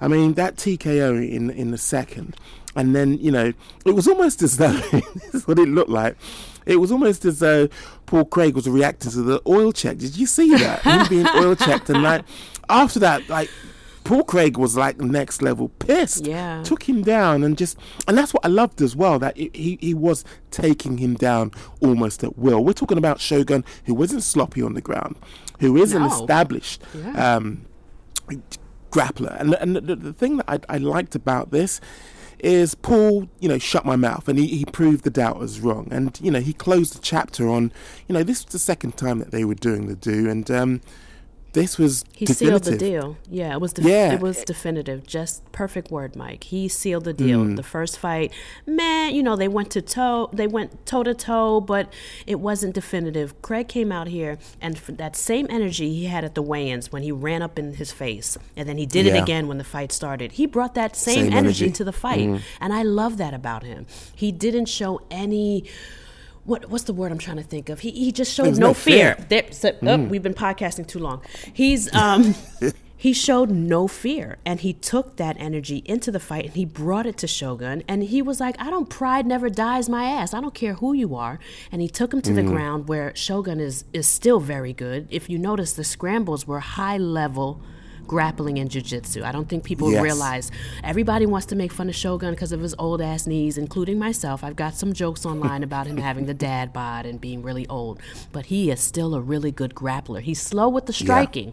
I 0.00 0.08
mean, 0.08 0.34
that 0.34 0.56
TKO 0.56 1.28
in 1.28 1.50
in 1.50 1.70
the 1.70 1.78
second, 1.78 2.36
and 2.74 2.94
then 2.94 3.18
you 3.18 3.30
know, 3.32 3.52
it 3.84 3.94
was 3.94 4.06
almost 4.08 4.42
as 4.42 4.56
though 4.56 4.72
this 4.92 5.34
is 5.34 5.48
what 5.48 5.58
it 5.58 5.68
looked 5.68 5.90
like. 5.90 6.16
It 6.68 6.76
was 6.76 6.92
almost 6.92 7.24
as 7.24 7.40
though 7.40 7.68
Paul 8.06 8.26
Craig 8.26 8.54
was 8.54 8.68
reacting 8.68 9.10
to 9.12 9.22
the 9.22 9.42
oil 9.46 9.72
check. 9.72 9.98
Did 9.98 10.16
you 10.16 10.26
see 10.26 10.50
that? 10.56 10.82
Him 10.82 11.06
being 11.08 11.26
oil 11.34 11.56
checked, 11.56 11.90
and 11.90 12.02
like 12.02 12.24
after 12.68 13.00
that, 13.00 13.28
like 13.28 13.50
Paul 14.04 14.22
Craig 14.22 14.56
was 14.56 14.76
like 14.76 14.98
next 15.00 15.42
level 15.42 15.70
pissed. 15.80 16.26
Yeah. 16.26 16.62
took 16.62 16.82
him 16.82 17.02
down, 17.02 17.42
and 17.42 17.58
just 17.58 17.78
and 18.06 18.16
that's 18.16 18.32
what 18.32 18.44
I 18.44 18.48
loved 18.48 18.80
as 18.82 18.94
well. 18.94 19.18
That 19.18 19.36
it, 19.36 19.54
he 19.56 19.78
he 19.80 19.94
was 19.94 20.24
taking 20.50 20.98
him 20.98 21.14
down 21.14 21.52
almost 21.80 22.22
at 22.22 22.38
will. 22.38 22.64
We're 22.64 22.72
talking 22.74 22.98
about 22.98 23.20
Shogun, 23.20 23.64
who 23.86 23.94
wasn't 23.94 24.22
sloppy 24.22 24.62
on 24.62 24.74
the 24.74 24.80
ground, 24.80 25.16
who 25.60 25.76
is 25.76 25.94
an 25.94 26.02
established. 26.02 26.82
Yeah. 26.94 27.36
Um, 27.36 27.66
grappler. 28.90 29.38
And, 29.40 29.54
and 29.54 29.76
the, 29.76 29.96
the 29.96 30.12
thing 30.12 30.38
that 30.38 30.46
I, 30.48 30.74
I 30.74 30.78
liked 30.78 31.14
about 31.14 31.50
this 31.50 31.80
is 32.40 32.74
Paul, 32.74 33.28
you 33.40 33.48
know, 33.48 33.58
shut 33.58 33.84
my 33.84 33.96
mouth 33.96 34.28
and 34.28 34.38
he, 34.38 34.46
he 34.46 34.64
proved 34.64 35.04
the 35.04 35.10
doubters 35.10 35.60
wrong. 35.60 35.88
And, 35.90 36.18
you 36.22 36.30
know, 36.30 36.40
he 36.40 36.52
closed 36.52 36.94
the 36.94 37.00
chapter 37.00 37.48
on, 37.48 37.72
you 38.06 38.12
know, 38.12 38.22
this 38.22 38.44
was 38.44 38.52
the 38.52 38.58
second 38.58 38.96
time 38.96 39.18
that 39.18 39.30
they 39.30 39.44
were 39.44 39.54
doing 39.54 39.86
the 39.86 39.96
do. 39.96 40.28
And 40.28 40.50
um, 40.50 40.80
this 41.54 41.78
was 41.78 42.04
He 42.12 42.24
definitive. 42.26 42.64
sealed 42.64 42.78
the 42.78 42.78
deal. 42.84 43.16
Yeah, 43.30 43.52
it 43.52 43.60
was. 43.60 43.72
Def- 43.72 43.84
Yeah. 43.86 44.12
it 44.12 44.20
was 44.20 44.44
definitive. 44.44 45.06
Just 45.06 45.50
perfect 45.52 45.90
word, 45.90 46.14
Mike. 46.14 46.44
He 46.44 46.68
sealed 46.68 47.04
the 47.04 47.12
deal. 47.12 47.40
Mm. 47.40 47.56
The 47.56 47.62
first 47.62 47.98
fight, 47.98 48.32
man, 48.66 49.14
you 49.14 49.22
know 49.22 49.34
they 49.34 49.48
went 49.48 49.70
to 49.72 49.82
toe. 49.82 50.28
They 50.32 50.46
went 50.46 50.84
toe 50.86 51.02
to 51.02 51.14
toe, 51.14 51.60
but 51.60 51.92
it 52.26 52.38
wasn't 52.40 52.74
definitive. 52.74 53.40
Craig 53.42 53.66
came 53.68 53.90
out 53.90 54.08
here, 54.08 54.38
and 54.60 54.76
that 54.76 55.16
same 55.16 55.46
energy 55.50 55.88
he 55.94 56.04
had 56.06 56.24
at 56.24 56.34
the 56.34 56.42
weigh-ins 56.42 56.92
when 56.92 57.02
he 57.02 57.10
ran 57.12 57.42
up 57.42 57.58
in 57.58 57.74
his 57.74 57.92
face, 57.92 58.36
and 58.56 58.68
then 58.68 58.76
he 58.78 58.86
did 58.86 59.06
it 59.06 59.16
again 59.20 59.48
when 59.48 59.58
the 59.58 59.64
fight 59.64 59.90
started. 59.90 60.32
He 60.32 60.46
brought 60.46 60.74
that 60.74 60.94
same, 60.96 61.24
Same 61.24 61.32
energy, 61.32 61.64
energy. 61.64 61.70
to 61.70 61.84
the 61.84 61.92
fight, 61.92 62.28
Mm. 62.28 62.40
and 62.60 62.72
I 62.72 62.82
love 62.82 63.16
that 63.16 63.32
about 63.34 63.62
him. 63.64 63.86
He 64.14 64.32
didn't 64.32 64.66
show 64.66 65.00
any. 65.10 65.64
What, 66.48 66.70
what's 66.70 66.84
the 66.84 66.94
word 66.94 67.12
I'm 67.12 67.18
trying 67.18 67.36
to 67.36 67.42
think 67.42 67.68
of? 67.68 67.80
He, 67.80 67.90
he 67.90 68.10
just 68.10 68.32
showed 68.32 68.56
no, 68.56 68.68
no 68.68 68.74
fear. 68.74 69.16
fear. 69.28 69.44
So, 69.50 69.76
oh, 69.82 69.98
we've 69.98 70.22
been 70.22 70.32
podcasting 70.32 70.86
too 70.86 70.98
long. 70.98 71.20
He's 71.52 71.94
um, 71.94 72.34
he 72.96 73.12
showed 73.12 73.50
no 73.50 73.86
fear, 73.86 74.38
and 74.46 74.58
he 74.60 74.72
took 74.72 75.16
that 75.16 75.36
energy 75.38 75.82
into 75.84 76.10
the 76.10 76.18
fight, 76.18 76.46
and 76.46 76.54
he 76.54 76.64
brought 76.64 77.04
it 77.04 77.18
to 77.18 77.26
Shogun, 77.26 77.82
and 77.86 78.02
he 78.02 78.22
was 78.22 78.40
like, 78.40 78.58
"I 78.58 78.70
don't 78.70 78.88
pride 78.88 79.26
never 79.26 79.50
dies 79.50 79.90
my 79.90 80.06
ass. 80.06 80.32
I 80.32 80.40
don't 80.40 80.54
care 80.54 80.72
who 80.72 80.94
you 80.94 81.14
are." 81.14 81.38
And 81.70 81.82
he 81.82 81.88
took 81.88 82.14
him 82.14 82.22
to 82.22 82.32
the 82.32 82.42
ground 82.42 82.88
where 82.88 83.14
Shogun 83.14 83.60
is 83.60 83.84
is 83.92 84.06
still 84.06 84.40
very 84.40 84.72
good. 84.72 85.06
If 85.10 85.28
you 85.28 85.36
notice, 85.36 85.74
the 85.74 85.84
scrambles 85.84 86.46
were 86.46 86.60
high 86.60 86.96
level 86.96 87.60
grappling 88.08 88.58
and 88.58 88.68
jiu-jitsu. 88.70 89.22
I 89.22 89.30
don't 89.30 89.48
think 89.48 89.62
people 89.62 89.92
Yes. 89.92 90.02
realize 90.02 90.50
everybody 90.82 91.26
wants 91.26 91.46
to 91.46 91.54
make 91.56 91.72
fun 91.72 91.88
of 91.88 91.94
Shogun 91.94 92.30
because 92.32 92.50
of 92.50 92.60
his 92.60 92.74
old 92.78 93.00
ass 93.00 93.26
knees, 93.26 93.56
including 93.58 93.98
myself. 93.98 94.42
I've 94.42 94.56
got 94.56 94.74
some 94.74 94.92
jokes 94.92 95.24
online 95.24 95.62
about 95.62 95.86
him 95.86 95.98
having 95.98 96.26
the 96.26 96.34
dad 96.34 96.72
bod 96.72 97.06
and 97.06 97.20
being 97.20 97.42
really 97.42 97.66
old, 97.68 98.00
but 98.32 98.46
he 98.46 98.70
is 98.70 98.80
still 98.80 99.14
a 99.14 99.20
really 99.20 99.52
good 99.52 99.74
grappler. 99.74 100.20
He's 100.22 100.40
slow 100.40 100.68
with 100.68 100.86
the 100.86 100.92
striking. 100.92 101.52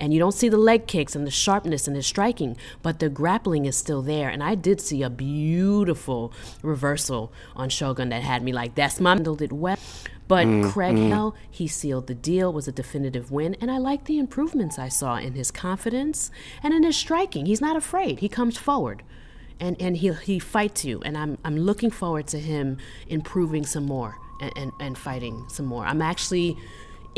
And 0.00 0.14
you 0.14 0.18
don't 0.18 0.32
see 0.32 0.48
the 0.48 0.56
leg 0.56 0.86
kicks 0.86 1.14
and 1.14 1.26
the 1.26 1.30
sharpness 1.30 1.88
in 1.88 1.94
his 1.94 2.06
striking, 2.06 2.56
but 2.82 3.00
the 3.00 3.08
grappling 3.08 3.66
is 3.66 3.76
still 3.76 4.00
there. 4.00 4.28
And 4.28 4.42
I 4.42 4.54
did 4.54 4.80
see 4.80 5.02
a 5.02 5.10
beautiful 5.10 6.32
reversal 6.62 7.32
on 7.56 7.68
Shogun 7.68 8.08
that 8.10 8.22
had 8.22 8.42
me 8.42 8.52
like, 8.52 8.74
that's 8.74 9.00
my 9.00 9.18
handled 9.18 9.42
it 9.42 9.52
well. 9.52 9.78
But 10.28 10.46
mm, 10.46 10.70
Craig 10.70 10.94
mm. 10.94 11.08
Hill, 11.08 11.34
he 11.50 11.66
sealed 11.66 12.06
the 12.06 12.14
deal, 12.14 12.52
was 12.52 12.68
a 12.68 12.72
definitive 12.72 13.30
win, 13.30 13.56
and 13.60 13.70
I 13.70 13.78
like 13.78 14.04
the 14.04 14.18
improvements 14.18 14.78
I 14.78 14.88
saw 14.88 15.16
in 15.16 15.32
his 15.32 15.50
confidence 15.50 16.30
and 16.62 16.72
in 16.74 16.82
his 16.82 16.96
striking. 16.96 17.46
He's 17.46 17.60
not 17.60 17.76
afraid. 17.76 18.20
He 18.20 18.28
comes 18.28 18.56
forward. 18.56 19.02
And, 19.60 19.80
and 19.80 19.96
he 19.96 20.12
he 20.12 20.38
fights 20.38 20.84
you, 20.84 21.02
and 21.04 21.18
I'm 21.18 21.36
I'm 21.44 21.56
looking 21.56 21.90
forward 21.90 22.28
to 22.28 22.38
him 22.38 22.78
improving 23.08 23.66
some 23.66 23.86
more 23.86 24.16
and, 24.40 24.52
and, 24.56 24.72
and 24.78 24.96
fighting 24.96 25.46
some 25.48 25.66
more. 25.66 25.84
I'm 25.84 26.00
actually 26.00 26.56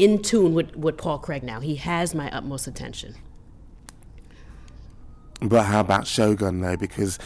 in 0.01 0.23
tune 0.23 0.55
with, 0.55 0.75
with 0.77 0.97
Paul 0.97 1.19
Craig 1.19 1.43
now. 1.43 1.61
He 1.61 1.77
has 1.77 2.15
my 2.15 2.31
utmost 2.31 2.67
attention. 2.67 3.15
But 5.43 5.65
how 5.65 5.81
about 5.81 6.07
Shogun 6.07 6.61
though? 6.61 6.77
Because 6.77 7.19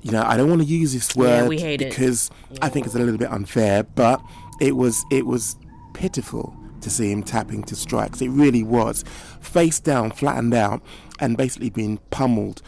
you 0.00 0.10
know 0.10 0.22
I 0.22 0.36
don't 0.36 0.48
want 0.48 0.62
to 0.62 0.66
use 0.66 0.94
this 0.94 1.14
word 1.14 1.52
it. 1.52 1.78
because 1.78 2.30
I 2.60 2.68
think 2.68 2.86
it's 2.86 2.94
a 2.94 2.98
little 2.98 3.18
bit 3.18 3.30
unfair. 3.30 3.82
But 3.82 4.22
it 4.60 4.76
was 4.76 5.04
it 5.10 5.26
was 5.26 5.56
pitiful 5.92 6.56
to 6.80 6.90
see 6.90 7.12
him 7.12 7.22
tapping 7.22 7.62
to 7.64 7.76
strikes. 7.76 8.20
It 8.20 8.28
really 8.28 8.62
was, 8.62 9.04
face 9.40 9.78
down, 9.78 10.10
flattened 10.10 10.54
out, 10.54 10.82
and 11.20 11.36
basically 11.36 11.70
being 11.70 11.98
pummeled 12.10 12.62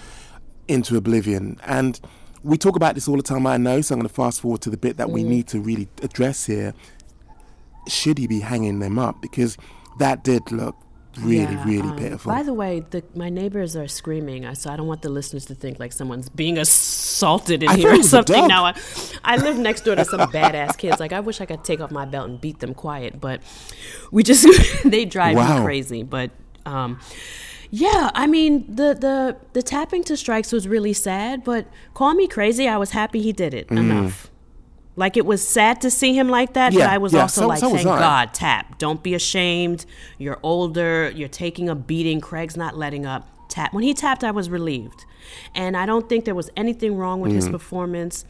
into 0.68 0.96
oblivion. 0.96 1.58
And 1.64 1.98
we 2.42 2.58
talk 2.58 2.76
about 2.76 2.94
this 2.94 3.08
all 3.08 3.16
the 3.16 3.22
time. 3.22 3.46
I 3.46 3.56
know, 3.56 3.80
so 3.80 3.94
I'm 3.94 4.00
going 4.00 4.08
to 4.08 4.14
fast 4.14 4.42
forward 4.42 4.60
to 4.62 4.70
the 4.70 4.76
bit 4.76 4.98
that 4.98 5.10
we 5.10 5.24
mm. 5.24 5.28
need 5.28 5.48
to 5.48 5.60
really 5.60 5.88
address 6.02 6.46
here. 6.46 6.74
Should 7.88 8.18
he 8.18 8.26
be 8.26 8.40
hanging 8.40 8.78
them 8.80 8.98
up? 8.98 9.20
Because 9.22 9.56
that 9.98 10.24
did 10.24 10.50
look 10.52 10.76
really, 11.20 11.42
Yeah, 11.54 11.64
really 11.64 11.88
um, 11.90 11.96
pitiful. 11.96 12.32
By 12.32 12.42
the 12.42 12.52
way, 12.54 12.80
the, 12.90 13.04
my 13.14 13.28
neighbors 13.28 13.76
are 13.76 13.86
screaming, 13.86 14.44
I- 14.44 14.54
so 14.54 14.70
I 14.70 14.76
don't 14.76 14.86
want 14.88 15.02
the 15.02 15.08
listeners 15.10 15.44
to 15.46 15.54
think 15.54 15.78
like 15.78 15.92
someone's 15.92 16.28
being 16.28 16.58
assaulted 16.58 17.62
in 17.62 17.68
I 17.68 17.76
here 17.76 17.90
or 17.90 17.94
it 17.94 17.98
was 17.98 18.06
a 18.06 18.10
something. 18.10 18.48
Now, 18.48 18.64
I, 18.64 18.74
I 19.22 19.36
live 19.36 19.56
next 19.58 19.82
door 19.84 19.94
to 19.94 20.04
some 20.04 20.20
badass 20.32 20.76
kids. 20.76 20.98
Like, 20.98 21.12
I 21.12 21.20
wish 21.20 21.40
I 21.40 21.46
could 21.46 21.62
take 21.62 21.80
off 21.80 21.90
my 21.90 22.04
belt 22.04 22.28
and 22.28 22.40
beat 22.40 22.58
them 22.58 22.74
quiet, 22.74 23.20
but 23.20 23.40
we 24.10 24.22
just, 24.24 24.46
they 24.84 25.04
drive 25.04 25.36
Wow. 25.36 25.58
me 25.58 25.64
crazy. 25.64 26.02
But, 26.02 26.30
um, 26.66 26.98
yeah, 27.70 28.10
I 28.14 28.26
mean 28.28 28.66
the, 28.72 28.94
the 28.94 29.36
the 29.52 29.60
tapping 29.62 30.04
to 30.04 30.16
strikes 30.16 30.52
was 30.52 30.68
really 30.68 30.92
sad, 30.92 31.42
but 31.42 31.66
call 31.92 32.14
me 32.14 32.28
crazy. 32.28 32.68
I 32.68 32.76
was 32.76 32.90
happy 32.90 33.20
he 33.20 33.32
did 33.32 33.52
it 33.52 33.68
enough. 33.68 34.30
Like 34.96 35.16
it 35.16 35.26
was 35.26 35.46
sad 35.46 35.80
to 35.80 35.90
see 35.90 36.16
him 36.16 36.28
like 36.28 36.52
that, 36.54 36.72
but 36.72 36.80
Mm-hmm. 36.82 36.90
I 36.90 36.98
was 36.98 37.12
yeah, 37.12 37.22
also 37.22 37.42
so- 37.42 37.48
like, 37.48 37.58
so 37.58 37.70
thank 37.70 37.84
God, 37.84 38.32
tap. 38.34 38.78
Don't 38.78 39.02
be 39.02 39.14
ashamed. 39.14 39.86
You're 40.18 40.38
older. 40.42 41.10
You're 41.10 41.28
taking 41.28 41.68
a 41.68 41.74
beating. 41.74 42.20
Craig's 42.20 42.56
not 42.56 42.76
letting 42.76 43.04
up. 43.06 43.26
Tap. 43.48 43.72
When 43.72 43.82
he 43.84 43.92
tapped, 43.94 44.24
I 44.24 44.30
was 44.30 44.48
relieved, 44.50 45.04
and 45.54 45.76
I 45.76 45.84
don't 45.86 46.08
think 46.08 46.24
there 46.24 46.34
was 46.34 46.50
anything 46.56 46.96
wrong 46.96 47.20
with 47.20 47.32
Mm. 47.32 47.36
his 47.36 47.48
performance. 47.48 48.24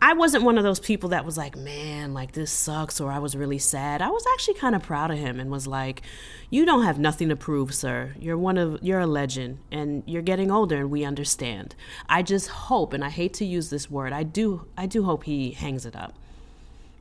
I 0.00 0.12
wasn't 0.12 0.44
one 0.44 0.58
of 0.58 0.64
those 0.64 0.78
people 0.78 1.08
that 1.10 1.24
was 1.24 1.36
like, 1.36 1.56
man, 1.56 2.14
like 2.14 2.32
this 2.32 2.52
sucks, 2.52 3.00
or 3.00 3.10
I 3.10 3.18
was 3.18 3.34
really 3.34 3.58
sad. 3.58 4.00
I 4.00 4.10
was 4.10 4.24
actually 4.32 4.54
kind 4.54 4.76
of 4.76 4.82
proud 4.82 5.10
of 5.10 5.18
him 5.18 5.40
and 5.40 5.50
was 5.50 5.66
like, 5.66 6.02
you 6.50 6.64
don't 6.64 6.84
have 6.84 6.98
nothing 7.00 7.28
to 7.30 7.36
prove, 7.36 7.74
sir. 7.74 8.14
You're 8.18 8.38
one 8.38 8.58
of 8.58 8.78
you're 8.80 9.00
a 9.00 9.06
legend 9.06 9.58
and 9.72 10.04
you're 10.06 10.22
getting 10.22 10.50
older 10.50 10.76
and 10.76 10.90
we 10.90 11.04
understand. 11.04 11.74
I 12.08 12.22
just 12.22 12.48
hope 12.48 12.92
and 12.92 13.04
I 13.04 13.10
hate 13.10 13.34
to 13.34 13.44
use 13.44 13.70
this 13.70 13.90
word. 13.90 14.12
I 14.12 14.22
do 14.22 14.66
I 14.76 14.86
do 14.86 15.02
hope 15.02 15.24
he 15.24 15.50
hangs 15.50 15.84
it 15.84 15.96
up. 15.96 16.14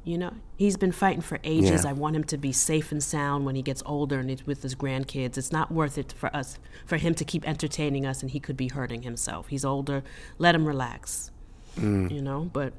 You 0.03 0.17
know, 0.17 0.33
he's 0.55 0.77
been 0.77 0.93
fighting 0.93 1.21
for 1.21 1.38
ages. 1.43 1.83
Yeah. 1.83 1.91
I 1.91 1.93
want 1.93 2.15
him 2.15 2.23
to 2.25 2.38
be 2.38 2.53
safe 2.53 2.91
and 2.91 3.03
sound 3.03 3.45
when 3.45 3.55
he 3.55 3.62
gets 3.62 3.83
older 3.86 4.19
and 4.19 4.41
with 4.45 4.63
his 4.63 4.73
grandkids. 4.73 5.38
It's 5.38 5.51
not 5.51 5.71
worth 5.71 5.97
it 5.97 6.13
for 6.13 6.36
us 6.36 6.57
for 6.86 6.97
him 6.97 7.13
to 7.15 7.25
keep 7.25 7.47
entertaining 7.47 8.05
us 8.05 8.21
and 8.21 8.31
he 8.31 8.39
could 8.39 8.57
be 8.57 8.69
hurting 8.69 9.03
himself. 9.03 9.49
He's 9.49 9.65
older. 9.65 10.03
Let 10.39 10.55
him 10.55 10.65
relax. 10.65 11.29
You 11.81 12.21
know, 12.21 12.49
but 12.51 12.73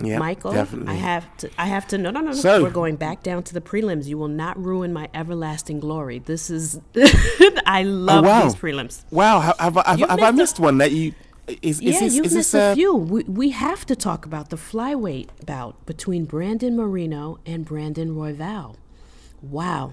yeah, 0.00 0.18
Michael, 0.18 0.52
definitely. 0.52 0.92
I 0.92 0.96
have 0.96 1.36
to. 1.38 1.50
I 1.58 1.66
have 1.66 1.88
to. 1.88 1.98
No, 1.98 2.10
no, 2.10 2.20
no, 2.20 2.26
no. 2.30 2.32
So- 2.36 2.62
We're 2.62 2.70
going 2.70 2.96
back 2.96 3.22
down 3.22 3.42
to 3.44 3.54
the 3.54 3.60
prelims. 3.60 4.06
You 4.06 4.16
will 4.18 4.28
not 4.28 4.62
ruin 4.62 4.92
my 4.92 5.08
everlasting 5.14 5.80
glory. 5.80 6.18
This 6.20 6.50
is. 6.50 6.80
I 7.66 7.82
love 7.82 8.24
Oh, 8.24 8.28
wow. 8.28 8.42
these 8.44 8.54
prelims. 8.54 9.04
Wow, 9.10 9.40
have, 9.40 9.58
have, 9.58 9.76
I- 9.78 9.90
have, 9.96 10.00
have 10.10 10.22
I 10.22 10.30
missed 10.30 10.58
a- 10.58 10.62
one 10.62 10.78
that 10.78 10.92
you? 10.92 11.14
Is, 11.62 11.80
is 11.80 11.80
Yeah, 11.80 12.00
this, 12.00 12.14
you 12.14 12.22
is 12.24 12.34
missed 12.34 12.54
a 12.54 12.60
uh, 12.62 12.74
few. 12.74 12.94
We, 12.94 13.22
we 13.24 13.50
have 13.50 13.86
to 13.86 13.96
talk 13.96 14.26
about 14.26 14.50
the 14.50 14.56
flyweight 14.56 15.28
bout 15.46 15.86
between 15.86 16.26
Brandon 16.26 16.76
Moreno 16.76 17.38
and 17.46 17.64
Brandon 17.64 18.10
Royval. 18.10 18.76
Wow. 19.40 19.92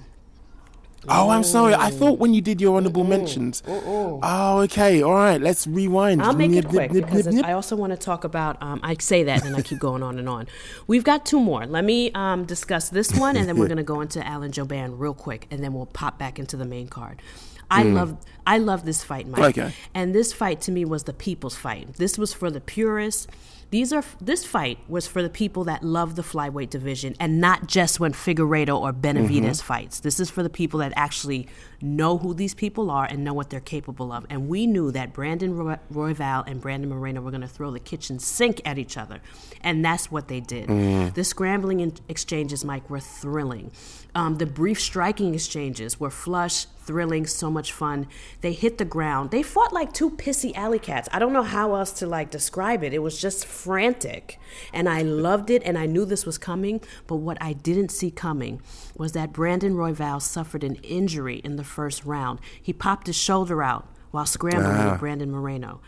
Oh, 1.08 1.30
I'm 1.30 1.44
sorry. 1.44 1.74
I 1.74 1.89
thought 1.91 2.20
when 2.20 2.34
you 2.34 2.41
did 2.41 2.62
your 2.62 2.78
honourable 2.78 3.04
mentions. 3.04 3.62
Oh, 3.68 4.62
okay. 4.63 5.02
All 5.02 5.13
right. 5.13 5.41
Let's 5.41 5.68
rewind. 5.68 6.22
I'll 6.22 6.36
make 6.36 6.52
it 6.52 6.68
quick 6.68 6.91
nip, 6.91 7.04
nip, 7.04 7.06
because 7.06 7.26
nip, 7.26 7.36
nip. 7.36 7.46
I 7.46 7.54
also 7.54 7.76
want 7.76 7.91
to 7.91 7.98
talk 7.98 8.24
about. 8.24 8.62
Um, 8.62 8.80
I 8.84 8.96
say 9.00 9.24
that 9.24 9.46
and 9.46 9.56
I 9.56 9.62
keep 9.62 9.80
going 9.80 10.04
on 10.04 10.20
and 10.20 10.28
on. 10.30 10.48
We've 10.88 11.04
got 11.04 11.26
two 11.26 11.39
more. 11.39 11.65
Let 11.65 11.84
me 11.84 12.12
um, 12.13 12.46
discuss 12.46 12.89
this 12.89 13.12
one, 13.18 13.38
and 13.38 13.48
then 13.48 13.58
we're 13.58 13.68
going 13.68 13.78
to 13.78 13.84
go 13.84 14.02
into 14.02 14.26
Alan 14.26 14.52
Jouban 14.52 14.96
real 14.98 15.13
quick, 15.13 15.48
and 15.52 15.63
then 15.63 15.74
we'll 15.74 15.86
pop 15.86 16.18
back 16.18 16.39
into 16.39 16.58
the 16.58 16.65
main 16.65 16.88
card. 16.88 17.22
I 17.70 17.84
love, 17.84 18.18
I 18.46 18.60
love 18.60 18.86
this 18.86 19.04
fight, 19.04 19.28
Mike. 19.28 19.58
Okay. 19.58 19.74
And 19.94 20.13
this 20.13 20.32
fight 20.32 20.62
to 20.62 20.72
me 20.72 20.86
was 20.86 21.04
the 21.06 21.13
people's 21.13 21.56
fight. 21.56 21.96
This 21.96 22.18
was 22.18 22.32
for 22.34 22.52
the 22.52 22.62
purists. 22.62 23.28
These 23.76 23.92
are 23.92 24.06
this 24.22 24.46
fight 24.46 24.80
was 24.88 25.06
for 25.06 25.22
the 25.22 25.30
people 25.30 25.66
that 25.66 25.84
love 25.84 26.16
the 26.16 26.22
flyweight 26.22 26.70
division 26.70 27.14
and 27.20 27.42
not 27.42 27.68
just 27.68 28.00
when 28.00 28.14
Figueiredo 28.14 28.80
or 28.80 28.94
Benavides 28.94 29.60
mm-hmm. 29.60 29.68
fights. 29.68 30.00
This 30.00 30.18
is 30.18 30.30
for 30.30 30.44
the 30.44 30.50
people 30.50 30.80
that 30.80 30.94
actually 30.96 31.50
know 31.82 32.18
who 32.18 32.34
these 32.34 32.54
people 32.54 32.90
are 32.90 33.04
and 33.04 33.26
know 33.26 33.34
what 33.34 33.50
they're 33.50 33.60
capable 33.60 34.14
of. 34.14 34.26
And 34.30 34.48
we 34.48 34.66
knew 34.66 34.92
that 34.92 35.12
Brandon 35.12 35.58
Roy- 35.58 35.80
Royval 35.92 36.46
and 36.48 36.62
Brandon 36.62 36.90
Moreno 36.90 37.20
were 37.20 37.32
going 37.32 37.42
to 37.42 37.50
throw 37.50 37.70
the 37.70 37.82
kitchen 37.82 38.18
sink 38.18 38.62
at 38.64 38.78
each 38.78 38.96
other, 38.96 39.20
and 39.60 39.84
that's 39.84 40.10
what 40.10 40.30
they 40.30 40.40
did. 40.40 40.70
Mm. 40.70 41.14
The 41.14 41.26
scrambling 41.26 41.82
in- 41.82 41.98
exchanges, 42.08 42.64
Mike, 42.64 42.90
were 42.90 43.02
thrilling. 43.02 43.72
Um, 44.15 44.38
the 44.38 44.45
brief 44.45 44.80
striking 44.80 45.36
exchanges 45.36 45.99
were 45.99 46.10
flush, 46.10 46.65
thrilling, 46.65 47.28
so 47.28 47.51
much 47.51 47.73
fun. 47.73 48.08
They 48.39 48.54
hit 48.54 48.78
the 48.78 48.86
ground. 48.86 49.32
They 49.32 49.43
fought 49.43 49.73
like 49.73 49.91
two 49.91 50.10
pissy 50.10 50.56
alley 50.56 50.80
cats. 50.80 51.10
I 51.12 51.19
don't 51.19 51.34
know 51.34 51.43
how 51.43 51.75
else 51.75 51.91
to 51.99 52.08
like 52.08 52.32
describe 52.32 52.82
it. 52.82 52.93
It 52.93 52.99
was 52.99 53.19
just 53.19 53.45
frantic. 53.45 54.39
And 54.71 54.88
I 54.88 55.01
loved 55.01 55.49
it 55.49 55.63
and 55.65 55.78
I 55.78 55.86
knew 55.86 56.06
this 56.06 56.25
was 56.25 56.38
coming, 56.38 56.80
but 57.08 57.17
what 57.17 57.38
I 57.41 57.51
didn't 57.51 57.89
see 57.89 58.10
coming 58.10 58.62
was 58.95 59.12
that 59.12 59.34
Brandon 59.34 59.75
Royval 59.75 60.21
suffered 60.21 60.63
an 60.63 60.75
injury 60.75 61.41
in 61.43 61.58
the 61.58 61.65
first 61.65 62.06
round. 62.06 62.39
He 62.62 62.71
popped 62.71 63.08
his 63.08 63.17
shoulder 63.17 63.62
out 63.62 63.86
while 64.12 64.25
scrambling 64.25 64.91
with 64.91 64.99
Brandon 65.01 65.30
Moreno. 65.30 65.82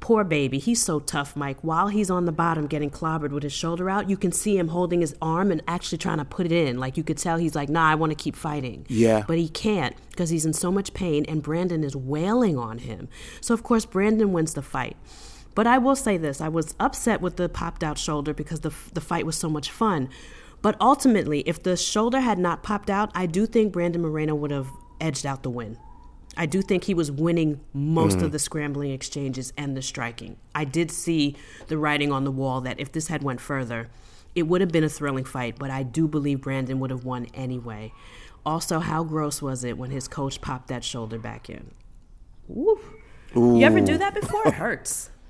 Poor 0.00 0.24
baby, 0.24 0.58
he's 0.58 0.82
so 0.82 1.00
tough, 1.00 1.34
Mike. 1.34 1.58
While 1.62 1.88
he's 1.88 2.10
on 2.10 2.26
the 2.26 2.32
bottom 2.32 2.66
getting 2.66 2.90
clobbered 2.90 3.30
with 3.30 3.42
his 3.42 3.52
shoulder 3.52 3.88
out, 3.88 4.10
you 4.10 4.16
can 4.16 4.32
see 4.32 4.58
him 4.58 4.68
holding 4.68 5.00
his 5.00 5.14
arm 5.22 5.50
and 5.50 5.62
actually 5.66 5.98
trying 5.98 6.18
to 6.18 6.24
put 6.24 6.46
it 6.46 6.52
in. 6.52 6.78
Like 6.78 6.96
you 6.96 7.02
could 7.02 7.16
tell 7.16 7.38
he's 7.38 7.54
like, 7.54 7.68
nah, 7.68 7.88
I 7.90 7.94
want 7.94 8.10
to 8.10 8.16
keep 8.16 8.36
fighting. 8.36 8.84
Yeah. 8.88 9.24
But 9.26 9.38
he 9.38 9.48
can't 9.48 9.96
because 10.10 10.30
he's 10.30 10.44
in 10.44 10.52
so 10.52 10.70
much 10.70 10.92
pain 10.94 11.24
and 11.26 11.42
Brandon 11.42 11.82
is 11.82 11.96
wailing 11.96 12.58
on 12.58 12.78
him. 12.78 13.08
So, 13.40 13.54
of 13.54 13.62
course, 13.62 13.86
Brandon 13.86 14.32
wins 14.32 14.54
the 14.54 14.62
fight. 14.62 14.96
But 15.54 15.66
I 15.66 15.78
will 15.78 15.96
say 15.96 16.16
this 16.16 16.40
I 16.40 16.48
was 16.48 16.74
upset 16.80 17.20
with 17.20 17.36
the 17.36 17.48
popped 17.48 17.84
out 17.84 17.96
shoulder 17.96 18.34
because 18.34 18.60
the, 18.60 18.74
the 18.92 19.00
fight 19.00 19.24
was 19.24 19.36
so 19.36 19.48
much 19.48 19.70
fun. 19.70 20.08
But 20.60 20.76
ultimately, 20.80 21.40
if 21.40 21.62
the 21.62 21.76
shoulder 21.76 22.20
had 22.20 22.38
not 22.38 22.62
popped 22.62 22.90
out, 22.90 23.10
I 23.14 23.26
do 23.26 23.46
think 23.46 23.72
Brandon 23.72 24.02
Moreno 24.02 24.34
would 24.34 24.50
have 24.50 24.68
edged 25.00 25.26
out 25.26 25.42
the 25.42 25.50
win. 25.50 25.78
I 26.36 26.46
do 26.46 26.62
think 26.62 26.84
he 26.84 26.94
was 26.94 27.10
winning 27.10 27.60
most 27.72 28.16
of 28.16 28.22
mm-hmm. 28.22 28.30
the 28.30 28.38
scrambling 28.38 28.90
exchanges 28.90 29.52
and 29.56 29.76
the 29.76 29.82
striking. 29.82 30.36
I 30.54 30.64
did 30.64 30.90
see 30.90 31.36
the 31.68 31.78
writing 31.78 32.12
on 32.12 32.24
the 32.24 32.30
wall 32.30 32.60
that 32.62 32.80
if 32.80 32.92
this 32.92 33.08
had 33.08 33.22
went 33.22 33.40
further, 33.40 33.88
it 34.34 34.44
would 34.44 34.60
have 34.60 34.72
been 34.72 34.84
a 34.84 34.88
thrilling 34.88 35.24
fight, 35.24 35.56
but 35.58 35.70
I 35.70 35.82
do 35.82 36.08
believe 36.08 36.40
Brandon 36.40 36.80
would 36.80 36.90
have 36.90 37.04
won 37.04 37.26
anyway. 37.34 37.92
Also, 38.44 38.80
how 38.80 39.04
gross 39.04 39.40
was 39.40 39.64
it 39.64 39.78
when 39.78 39.90
his 39.90 40.08
coach 40.08 40.40
popped 40.40 40.68
that 40.68 40.84
shoulder 40.84 41.18
back 41.18 41.48
in? 41.48 41.70
Woo. 42.48 42.78
You 43.34 43.62
ever 43.62 43.80
do 43.80 43.96
that 43.98 44.14
before? 44.14 44.46
It 44.46 44.54
hurts. 44.54 45.10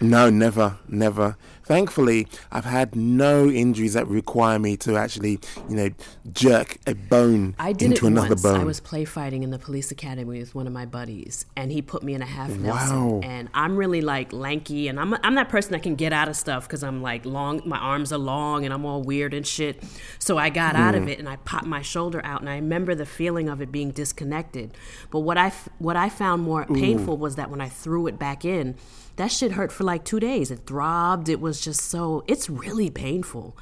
No, 0.00 0.28
never, 0.28 0.76
never. 0.88 1.36
Thankfully, 1.64 2.26
I've 2.52 2.64
had 2.64 2.94
no 2.94 3.48
injuries 3.48 3.94
that 3.94 4.06
require 4.06 4.58
me 4.58 4.76
to 4.78 4.96
actually, 4.96 5.40
you 5.68 5.76
know, 5.76 5.90
jerk 6.32 6.78
a 6.86 6.94
bone 6.94 7.54
I 7.58 7.72
did 7.72 7.92
into 7.92 8.06
it 8.06 8.10
another 8.10 8.28
once. 8.30 8.42
bone. 8.42 8.60
I 8.60 8.64
was 8.64 8.80
play 8.80 9.04
fighting 9.04 9.42
in 9.42 9.50
the 9.50 9.58
police 9.58 9.90
academy 9.90 10.38
with 10.38 10.54
one 10.54 10.66
of 10.66 10.72
my 10.72 10.86
buddies, 10.86 11.46
and 11.56 11.72
he 11.72 11.82
put 11.82 12.02
me 12.02 12.14
in 12.14 12.22
a 12.22 12.26
half 12.26 12.50
Wow. 12.50 12.56
Nelson. 12.56 13.24
And 13.24 13.48
I'm 13.54 13.76
really 13.76 14.00
like 14.00 14.32
lanky, 14.32 14.88
and 14.88 15.00
I'm 15.00 15.14
I'm 15.22 15.34
that 15.34 15.48
person 15.48 15.72
that 15.72 15.82
can 15.82 15.94
get 15.94 16.12
out 16.12 16.28
of 16.28 16.36
stuff 16.36 16.66
because 16.66 16.82
I'm 16.82 17.02
like 17.02 17.24
long. 17.24 17.62
My 17.64 17.78
arms 17.78 18.12
are 18.12 18.18
long, 18.18 18.64
and 18.64 18.72
I'm 18.72 18.84
all 18.84 19.02
weird 19.02 19.34
and 19.34 19.46
shit. 19.46 19.82
So 20.18 20.38
I 20.38 20.50
got 20.50 20.76
out 20.76 20.94
of 20.94 21.04
hmm. 21.04 21.08
it, 21.08 21.18
and 21.18 21.28
I 21.28 21.36
popped 21.36 21.66
my 21.66 21.82
shoulder 21.82 22.20
out, 22.24 22.40
and 22.40 22.48
I 22.48 22.56
remember 22.56 22.94
the 22.94 23.06
feeling 23.06 23.48
of 23.48 23.60
it 23.60 23.72
being 23.72 23.90
disconnected. 23.90 24.74
But 25.10 25.20
what 25.20 25.38
I 25.38 25.52
what 25.78 25.96
I 25.96 26.08
found 26.08 26.42
more 26.42 26.64
painful 26.66 27.16
was 27.16 27.36
that 27.36 27.50
when 27.50 27.60
I 27.60 27.68
threw 27.68 28.06
it 28.06 28.18
back 28.18 28.44
in, 28.44 28.76
that 29.16 29.30
shit 29.30 29.52
hurt 29.52 29.72
for 29.72 29.84
like 29.84 30.04
two 30.04 30.20
days. 30.20 30.50
It 30.50 30.66
throbbed. 30.66 31.28
It 31.28 31.40
was 31.40 31.60
just 31.60 31.80
so. 31.80 32.24
It's 32.26 32.50
really 32.50 32.90
painful. 32.90 33.56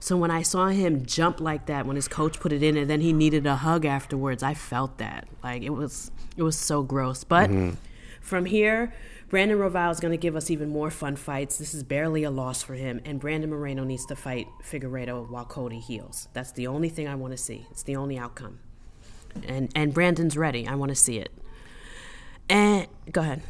So 0.00 0.16
when 0.16 0.30
I 0.30 0.42
saw 0.42 0.68
him 0.68 1.04
jump 1.06 1.40
like 1.40 1.66
that, 1.66 1.86
when 1.86 1.96
his 1.96 2.06
coach 2.06 2.38
put 2.38 2.52
it 2.52 2.62
in, 2.62 2.76
and 2.76 2.88
then 2.88 3.00
he 3.00 3.12
needed 3.12 3.46
a 3.46 3.56
hug 3.56 3.84
afterwards, 3.84 4.42
I 4.42 4.54
felt 4.54 4.98
that. 4.98 5.26
Like 5.42 5.62
it 5.62 5.70
was, 5.70 6.10
it 6.36 6.42
was 6.42 6.56
so 6.56 6.82
gross. 6.82 7.24
But 7.24 7.50
from 8.20 8.44
here, 8.44 8.94
Brandon 9.28 9.58
Royval 9.58 9.90
is 9.90 9.98
going 10.00 10.12
to 10.12 10.18
give 10.18 10.36
us 10.36 10.50
even 10.50 10.68
more 10.68 10.90
fun 10.90 11.16
fights. 11.16 11.58
This 11.58 11.74
is 11.74 11.82
barely 11.82 12.22
a 12.22 12.30
loss 12.30 12.62
for 12.62 12.74
him, 12.74 13.00
and 13.04 13.18
Brandon 13.18 13.50
Moreno 13.50 13.84
needs 13.84 14.06
to 14.06 14.16
fight 14.16 14.46
Figueiredo 14.62 15.28
while 15.28 15.44
Cody 15.44 15.80
heals. 15.80 16.28
That's 16.32 16.52
the 16.52 16.66
only 16.66 16.88
thing 16.88 17.08
I 17.08 17.14
want 17.16 17.32
to 17.32 17.36
see. 17.36 17.66
It's 17.70 17.82
the 17.82 17.96
only 17.96 18.16
outcome. 18.18 18.60
And 19.46 19.70
and 19.74 19.92
Brandon's 19.92 20.36
ready. 20.36 20.66
I 20.66 20.74
want 20.76 20.90
to 20.90 20.96
see 20.96 21.18
it. 21.18 21.30
And 22.48 22.86
go 23.12 23.20
ahead. 23.20 23.42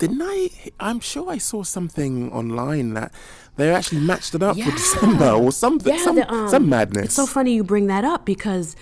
Didn't 0.00 0.22
I? 0.22 0.50
I'm 0.80 0.98
sure 0.98 1.30
I 1.30 1.38
saw 1.38 1.62
something 1.62 2.32
online 2.32 2.94
that 2.94 3.12
they 3.56 3.70
actually 3.70 4.00
matched 4.00 4.34
it 4.34 4.42
up 4.42 4.58
for 4.58 4.70
December 4.70 5.30
or 5.30 5.52
something. 5.52 5.96
some, 5.98 6.16
the, 6.16 6.32
um, 6.32 6.48
some 6.48 6.68
madness. 6.68 7.04
It's 7.04 7.14
so 7.14 7.26
funny 7.26 7.54
you 7.54 7.62
bring 7.62 7.86
that 7.88 8.04
up 8.04 8.24
because 8.24 8.74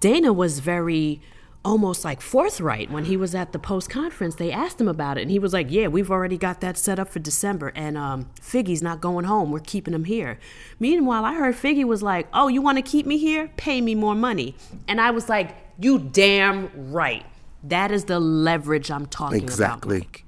Dana 0.00 0.32
was 0.32 0.58
very 0.58 1.20
almost 1.64 2.04
like 2.04 2.20
forthright 2.20 2.90
when 2.90 3.06
he 3.06 3.16
was 3.16 3.34
at 3.34 3.52
the 3.52 3.58
post 3.58 3.88
conference. 3.88 4.34
They 4.34 4.52
asked 4.52 4.80
him 4.80 4.88
about 4.88 5.16
it, 5.16 5.22
and 5.22 5.30
he 5.30 5.38
was 5.38 5.52
like, 5.52 5.68
"Yeah, 5.70 5.86
we've 5.86 6.10
already 6.10 6.36
got 6.36 6.60
that 6.60 6.76
set 6.76 6.98
up 6.98 7.08
for 7.08 7.20
December, 7.20 7.72
and 7.74 7.96
um, 7.96 8.28
Figgy's 8.40 8.82
not 8.82 9.00
going 9.00 9.24
home. 9.24 9.50
We're 9.50 9.60
keeping 9.60 9.94
him 9.94 10.04
here." 10.04 10.38
Meanwhile, 10.78 11.24
I 11.24 11.34
heard 11.34 11.54
Figgy 11.54 11.84
was 11.84 12.02
like, 12.02 12.26
"Oh, 12.34 12.48
you 12.48 12.60
want 12.60 12.78
to 12.78 12.82
keep 12.82 13.06
me 13.06 13.16
here? 13.16 13.50
Pay 13.56 13.80
me 13.80 13.94
more 13.94 14.14
money." 14.14 14.56
And 14.88 15.00
I 15.00 15.12
was 15.12 15.28
like, 15.28 15.56
"You 15.78 15.98
damn 16.00 16.92
right. 16.92 17.24
That 17.62 17.90
is 17.92 18.04
the 18.04 18.20
leverage 18.20 18.90
I'm 18.90 19.06
talking 19.06 19.40
Exactly. 19.40 19.98
about." 19.98 20.06
Mike. 20.08 20.23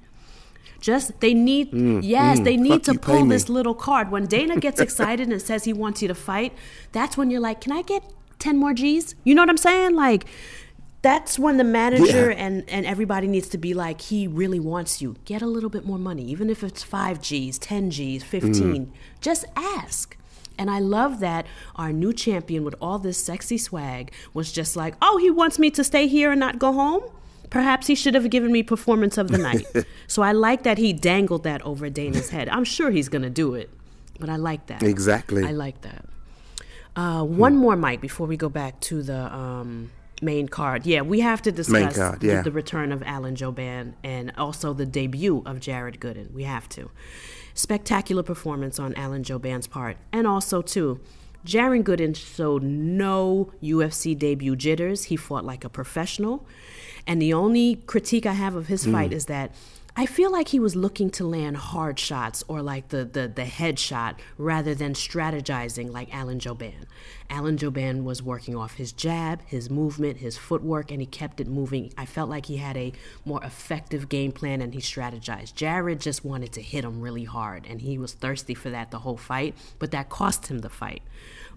Just 0.79 1.19
they 1.19 1.33
need 1.33 1.73
yes, 2.03 2.39
mm, 2.39 2.43
they 2.43 2.57
need 2.57 2.83
to 2.83 2.93
pull 2.95 3.25
this 3.25 3.49
little 3.49 3.73
card. 3.75 4.11
When 4.11 4.25
Dana 4.25 4.57
gets 4.67 4.79
excited 4.79 5.29
and 5.29 5.41
says 5.41 5.63
he 5.63 5.73
wants 5.73 6.01
you 6.01 6.07
to 6.07 6.15
fight, 6.15 6.53
that's 6.91 7.17
when 7.17 7.29
you're 7.31 7.41
like, 7.41 7.61
"Can 7.61 7.71
I 7.71 7.81
get 7.81 8.03
10 8.39 8.57
more 8.57 8.73
G's?" 8.73 9.15
You 9.23 9.35
know 9.35 9.41
what 9.41 9.49
I'm 9.49 9.57
saying? 9.57 9.95
Like 9.95 10.25
that's 11.01 11.37
when 11.39 11.57
the 11.57 11.63
manager 11.63 12.31
Yeah. 12.31 12.37
and 12.45 12.63
and 12.69 12.85
everybody 12.85 13.27
needs 13.27 13.47
to 13.49 13.57
be 13.57 13.73
like, 13.73 14.01
"He 14.01 14.27
really 14.27 14.59
wants 14.59 15.01
you. 15.01 15.15
Get 15.25 15.41
a 15.41 15.47
little 15.47 15.69
bit 15.69 15.85
more 15.85 15.99
money, 15.99 16.25
even 16.25 16.49
if 16.49 16.63
it's 16.63 16.83
5 16.83 17.21
G's, 17.21 17.57
10 17.59 17.89
G's, 17.91 18.23
15. 18.23 18.91
Just 19.21 19.45
ask." 19.55 20.17
And 20.59 20.71
I 20.71 20.79
love 20.79 21.19
that 21.19 21.45
our 21.75 21.93
new 21.93 22.11
champion 22.11 22.63
with 22.63 22.73
all 22.81 22.97
this 22.97 23.17
sexy 23.19 23.59
swag 23.59 24.11
was 24.33 24.51
just 24.51 24.75
like, 24.75 24.95
"Oh, 25.01 25.17
he 25.17 25.29
wants 25.29 25.59
me 25.59 25.69
to 25.71 25.83
stay 25.83 26.07
here 26.07 26.31
and 26.31 26.39
not 26.39 26.57
go 26.59 26.73
home?" 26.73 27.03
Perhaps 27.49 27.87
he 27.87 27.95
should 27.95 28.13
have 28.13 28.29
given 28.29 28.51
me 28.51 28.63
performance 28.63 29.17
of 29.17 29.29
the 29.29 29.37
night. 29.37 29.65
so 30.07 30.21
I 30.21 30.31
like 30.31 30.63
that 30.63 30.77
he 30.77 30.93
dangled 30.93 31.43
that 31.43 31.61
over 31.61 31.89
Dana's 31.89 32.29
head. 32.29 32.49
I'm 32.49 32.63
sure 32.63 32.91
he's 32.91 33.09
going 33.09 33.21
to 33.21 33.29
do 33.29 33.53
it, 33.53 33.69
but 34.19 34.29
I 34.29 34.35
like 34.35 34.67
that. 34.67 34.83
Exactly. 34.83 35.43
I 35.43 35.51
like 35.51 35.81
that. 35.81 36.05
Uh, 36.95 37.23
one 37.23 37.55
more, 37.55 37.75
Mike, 37.75 38.01
before 38.01 38.25
we 38.27 38.35
go 38.35 38.49
back 38.49 38.79
to 38.81 39.03
the 39.03 39.33
um, 39.33 39.91
main 40.21 40.47
card. 40.47 40.85
Yeah, 40.85 41.01
we 41.01 41.19
have 41.19 41.41
to 41.43 41.51
discuss 41.51 41.95
card, 41.95 42.19
the- 42.21 42.27
yeah. 42.27 42.41
the, 42.41 42.51
return 42.51 42.91
of 42.91 43.03
Alan 43.03 43.35
Jouban 43.35 43.93
and 44.03 44.33
also 44.37 44.73
the 44.73 44.85
debut 44.85 45.43
of 45.45 45.59
Jared 45.59 45.99
Gooden. 45.99 46.31
We 46.31 46.43
have 46.43 46.67
to. 46.69 46.89
Spectacular 47.53 48.23
performance 48.23 48.79
on 48.79 48.93
Alan 48.95 49.23
Jouban's 49.23 49.67
part. 49.67 49.97
And 50.11 50.27
also, 50.27 50.61
too, 50.61 50.99
Jared 51.43 51.85
Gooden 51.85 52.15
showed 52.15 52.63
no 52.63 53.51
UFC 53.63 54.17
debut 54.17 54.55
jitters. 54.55 55.05
He 55.05 55.15
fought 55.15 55.45
like 55.45 55.63
a 55.63 55.69
professional. 55.69 56.45
And 57.07 57.21
the 57.21 57.33
only 57.33 57.75
critique 57.87 58.25
I 58.25 58.33
have 58.33 58.55
of 58.55 58.67
his 58.67 58.85
mm. 58.85 58.91
fight 58.91 59.13
is 59.13 59.25
that 59.25 59.55
I 59.99 60.05
feel 60.05 60.31
like 60.31 60.49
he 60.49 60.59
was 60.59 60.75
looking 60.75 61.09
to 61.11 61.25
land 61.25 61.57
hard 61.57 61.97
shots 61.97 62.43
or 62.47 62.61
like 62.61 62.89
the, 62.89 63.03
the, 63.03 63.27
the 63.27 63.45
head 63.45 63.79
shot 63.79 64.19
rather 64.37 64.75
than 64.75 64.93
strategizing 64.93 65.91
like 65.91 66.13
Alan 66.13 66.37
Jouban. 66.37 66.85
Alan 67.31 67.57
Jouban 67.57 68.03
was 68.03 68.21
working 68.21 68.55
off 68.55 68.75
his 68.75 68.91
jab, 68.91 69.41
his 69.47 69.71
movement, 69.71 70.17
his 70.17 70.37
footwork, 70.37 70.91
and 70.91 71.01
he 71.01 71.07
kept 71.07 71.39
it 71.39 71.47
moving. 71.47 71.91
I 71.97 72.05
felt 72.05 72.29
like 72.29 72.45
he 72.45 72.57
had 72.57 72.77
a 72.77 72.93
more 73.25 73.43
effective 73.43 74.07
game 74.07 74.31
plan 74.31 74.61
and 74.61 74.71
he 74.75 74.81
strategized. 74.81 75.55
Jared 75.55 75.99
just 75.99 76.23
wanted 76.23 76.51
to 76.53 76.61
hit 76.61 76.83
him 76.83 77.01
really 77.01 77.23
hard, 77.23 77.65
and 77.67 77.81
he 77.81 77.97
was 77.97 78.13
thirsty 78.13 78.53
for 78.53 78.69
that 78.69 78.91
the 78.91 78.99
whole 78.99 79.17
fight, 79.17 79.55
but 79.79 79.89
that 79.89 80.09
cost 80.09 80.45
him 80.45 80.59
the 80.59 80.69
fight. 80.69 81.01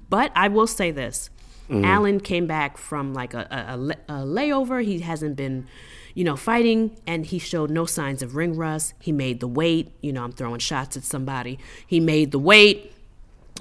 But 0.08 0.32
I 0.34 0.48
will 0.48 0.66
say 0.66 0.92
this. 0.92 1.28
Alan 1.70 2.20
came 2.20 2.46
back 2.46 2.76
from 2.76 3.14
like 3.14 3.32
a, 3.34 3.46
a, 3.50 3.74
a 4.12 4.16
layover. 4.24 4.84
He 4.84 4.98
hasn't 5.00 5.36
been, 5.36 5.66
you 6.14 6.24
know, 6.24 6.36
fighting, 6.36 6.96
and 7.06 7.24
he 7.26 7.38
showed 7.38 7.70
no 7.70 7.84
signs 7.86 8.22
of 8.22 8.34
ring 8.36 8.56
rust. 8.56 8.94
He 9.00 9.12
made 9.12 9.40
the 9.40 9.48
weight. 9.48 9.92
You 10.02 10.12
know, 10.12 10.24
I'm 10.24 10.32
throwing 10.32 10.58
shots 10.60 10.96
at 10.96 11.04
somebody. 11.04 11.58
He 11.86 12.00
made 12.00 12.30
the 12.32 12.38
weight 12.38 12.92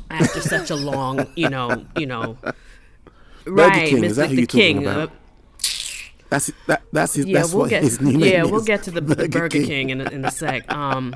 after 0.09 0.41
such 0.41 0.69
a 0.71 0.75
long, 0.75 1.27
you 1.35 1.49
know, 1.49 1.85
you 1.97 2.05
know, 2.07 2.37
right, 3.45 3.89
King, 3.89 4.03
is 4.03 4.15
that 4.15 4.29
Mr. 4.29 4.29
who 4.31 4.35
you're 4.37 4.45
talking 4.47 4.77
King. 4.77 4.87
uh, 4.87 5.07
That's 6.29 6.51
that. 6.67 6.81
That's 6.91 7.13
his. 7.15 7.25
yeah, 7.25 7.39
that's 7.41 7.53
we'll 7.53 7.67
get 7.67 7.83
his 7.83 7.99
yeah, 8.01 8.43
is. 8.45 8.51
we'll 8.51 8.61
get 8.63 8.83
to 8.83 8.91
the 8.91 9.01
Burger, 9.03 9.27
Burger 9.27 9.63
King, 9.63 9.89
in, 9.91 10.01
a- 10.01 10.09
in 10.09 10.25
a 10.25 10.31
sec. 10.31 10.71
Um, 10.71 11.13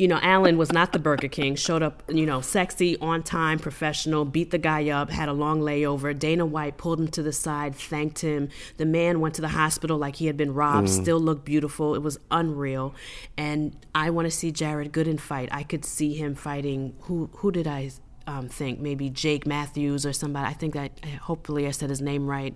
you 0.00 0.08
know, 0.08 0.18
Alan 0.22 0.56
was 0.56 0.72
not 0.72 0.94
the 0.94 0.98
Burger 0.98 1.28
King. 1.28 1.54
Showed 1.56 1.82
up, 1.82 2.02
you 2.08 2.24
know, 2.24 2.40
sexy, 2.40 2.96
on 3.00 3.22
time, 3.22 3.58
professional. 3.58 4.24
Beat 4.24 4.50
the 4.50 4.56
guy 4.56 4.88
up. 4.88 5.10
Had 5.10 5.28
a 5.28 5.34
long 5.34 5.60
layover. 5.60 6.18
Dana 6.18 6.46
White 6.46 6.78
pulled 6.78 6.98
him 6.98 7.08
to 7.08 7.22
the 7.22 7.34
side, 7.34 7.74
thanked 7.74 8.20
him. 8.20 8.48
The 8.78 8.86
man 8.86 9.20
went 9.20 9.34
to 9.34 9.42
the 9.42 9.48
hospital 9.48 9.98
like 9.98 10.16
he 10.16 10.24
had 10.24 10.38
been 10.38 10.54
robbed. 10.54 10.88
Mm. 10.88 11.02
Still 11.02 11.20
looked 11.20 11.44
beautiful. 11.44 11.94
It 11.94 11.98
was 11.98 12.18
unreal. 12.30 12.94
And 13.36 13.76
I 13.94 14.08
want 14.08 14.24
to 14.24 14.30
see 14.30 14.50
Jared 14.50 14.90
Gooden 14.90 15.20
fight. 15.20 15.50
I 15.52 15.64
could 15.64 15.84
see 15.84 16.14
him 16.14 16.34
fighting. 16.34 16.94
Who 17.02 17.28
who 17.34 17.52
did 17.52 17.66
I? 17.66 17.90
Um, 18.30 18.48
think 18.48 18.78
maybe 18.78 19.10
Jake 19.10 19.46
Matthews 19.46 20.06
or 20.06 20.12
somebody. 20.12 20.46
I 20.46 20.52
think 20.52 20.74
that 20.74 20.92
hopefully 21.22 21.66
I 21.66 21.72
said 21.72 21.90
his 21.90 22.00
name 22.00 22.26
right. 22.28 22.54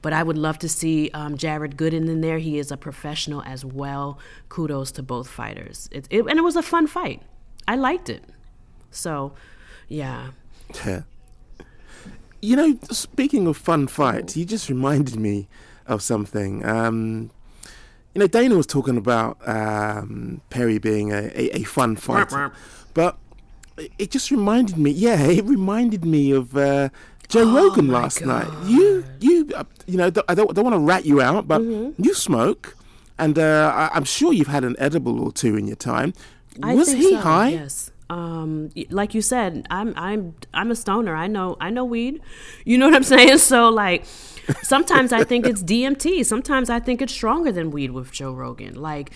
But 0.00 0.12
I 0.12 0.22
would 0.22 0.38
love 0.38 0.58
to 0.60 0.68
see 0.68 1.10
um, 1.12 1.36
Jared 1.36 1.76
Gooden 1.76 2.08
in 2.08 2.22
there. 2.22 2.38
He 2.38 2.58
is 2.58 2.70
a 2.70 2.76
professional 2.76 3.42
as 3.42 3.64
well. 3.64 4.18
Kudos 4.48 4.90
to 4.92 5.02
both 5.02 5.28
fighters. 5.28 5.88
It, 5.92 6.06
it, 6.10 6.22
and 6.22 6.38
it 6.38 6.42
was 6.42 6.56
a 6.56 6.62
fun 6.62 6.86
fight. 6.86 7.22
I 7.68 7.76
liked 7.76 8.08
it. 8.08 8.24
So, 8.90 9.34
yeah. 9.88 10.30
Yeah. 10.86 11.02
You 12.40 12.56
know, 12.56 12.78
speaking 12.90 13.46
of 13.46 13.56
fun 13.56 13.86
fights, 13.86 14.36
you 14.36 14.44
just 14.44 14.68
reminded 14.68 15.16
me 15.16 15.48
of 15.86 16.02
something. 16.02 16.64
Um, 16.64 17.30
you 18.14 18.18
know, 18.20 18.26
Dana 18.26 18.56
was 18.56 18.66
talking 18.66 18.96
about 18.96 19.36
um, 19.46 20.40
Perry 20.50 20.78
being 20.78 21.12
a, 21.12 21.30
a, 21.34 21.58
a 21.58 21.62
fun 21.64 21.96
fighter, 21.96 22.52
but 22.94 23.18
it 23.98 24.10
just 24.10 24.30
reminded 24.30 24.76
me. 24.78 24.90
Yeah, 24.90 25.20
it 25.22 25.44
reminded 25.44 26.04
me 26.04 26.30
of 26.32 26.56
uh, 26.56 26.88
Joe 27.28 27.42
Oh 27.42 27.54
Rogan 27.68 27.88
last 27.88 28.24
night. 28.24 28.48
You, 28.66 29.04
you, 29.20 29.50
uh, 29.54 29.64
you 29.86 29.96
know, 29.96 30.06
I 30.28 30.34
don't, 30.34 30.54
don't 30.54 30.64
want 30.64 30.74
to 30.74 30.80
rat 30.80 31.04
you 31.06 31.20
out, 31.20 31.48
but 31.48 31.60
Mm-hmm. 31.62 32.02
you 32.02 32.14
smoke, 32.14 32.76
and 33.18 33.38
uh, 33.38 33.72
I, 33.74 33.96
I'm 33.96 34.04
sure 34.04 34.32
you've 34.32 34.48
had 34.48 34.64
an 34.64 34.76
edible 34.78 35.20
or 35.20 35.32
two 35.32 35.56
in 35.56 35.66
your 35.66 35.76
time. 35.76 36.12
I 36.62 36.74
was 36.74 36.92
he 36.92 37.10
so, 37.12 37.16
high? 37.20 37.48
Yes. 37.48 37.90
Um, 38.10 38.68
like 38.90 39.14
you 39.14 39.22
said, 39.22 39.66
I'm 39.70 39.94
I'm 39.96 40.34
I'm 40.52 40.70
a 40.70 40.76
stoner. 40.76 41.14
I 41.14 41.28
know 41.28 41.56
I 41.62 41.70
know 41.70 41.84
weed. 41.86 42.20
You 42.66 42.76
know 42.76 42.86
what 42.86 42.94
I'm 42.94 43.04
saying? 43.16 43.38
So 43.38 43.70
like 43.70 44.04
sometimes 44.62 45.12
I 45.14 45.24
think 45.24 45.46
it's 45.46 45.62
DMT. 45.62 46.26
Sometimes 46.26 46.68
I 46.68 46.78
think 46.78 47.00
it's 47.00 47.14
stronger 47.14 47.52
than 47.52 47.70
weed 47.70 47.92
with 47.92 48.12
Joe 48.12 48.32
Rogan. 48.32 48.74
Like 48.74 49.12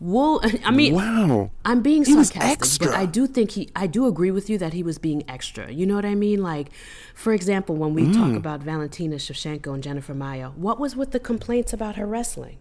well 0.00 0.40
I 0.64 0.70
mean 0.70 0.94
Wow. 0.94 1.50
I'm 1.64 1.80
being 1.80 2.04
sarcastic, 2.04 2.88
but. 2.88 2.94
I 2.96 3.06
do 3.06 3.26
think 3.26 3.52
he 3.52 3.70
I 3.74 3.86
do 3.86 4.06
agree 4.06 4.30
with 4.30 4.50
you 4.50 4.58
that 4.58 4.72
he 4.72 4.82
was 4.82 4.98
being 4.98 5.22
extra. 5.28 5.70
You 5.70 5.86
know 5.86 5.94
what 5.94 6.04
I 6.04 6.14
mean? 6.14 6.42
Like 6.42 6.68
for 7.14 7.32
example, 7.32 7.76
when 7.76 7.94
we 7.94 8.04
talk 8.12 8.32
Mm. 8.32 8.36
about 8.36 8.60
Valentina 8.60 9.16
Shevchenko 9.16 9.72
and 9.74 9.82
Jennifer 9.82 10.14
Maia, 10.14 10.48
what 10.50 10.78
was 10.78 10.94
with 10.96 11.12
the 11.12 11.20
complaints 11.20 11.72
about 11.72 11.96
her 11.96 12.06
wrestling? 12.06 12.58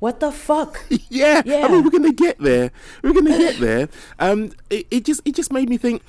What 0.00 0.20
the 0.20 0.30
fuck? 0.30 0.80
Yeah, 1.10 1.42
I 1.44 1.48
Yeah. 1.48 1.68
mean, 1.68 1.82
we're 1.84 1.90
gonna 1.90 2.12
get 2.12 2.38
there. 2.38 2.70
We're 3.02 3.14
gonna 3.14 3.36
get 3.36 3.58
there. 3.68 3.88
Um, 4.18 4.52
it, 4.70 4.86
it 4.90 5.04
just 5.04 5.20
it 5.24 5.34
just 5.34 5.52
made 5.52 5.68
me 5.68 5.76
think. 5.78 6.02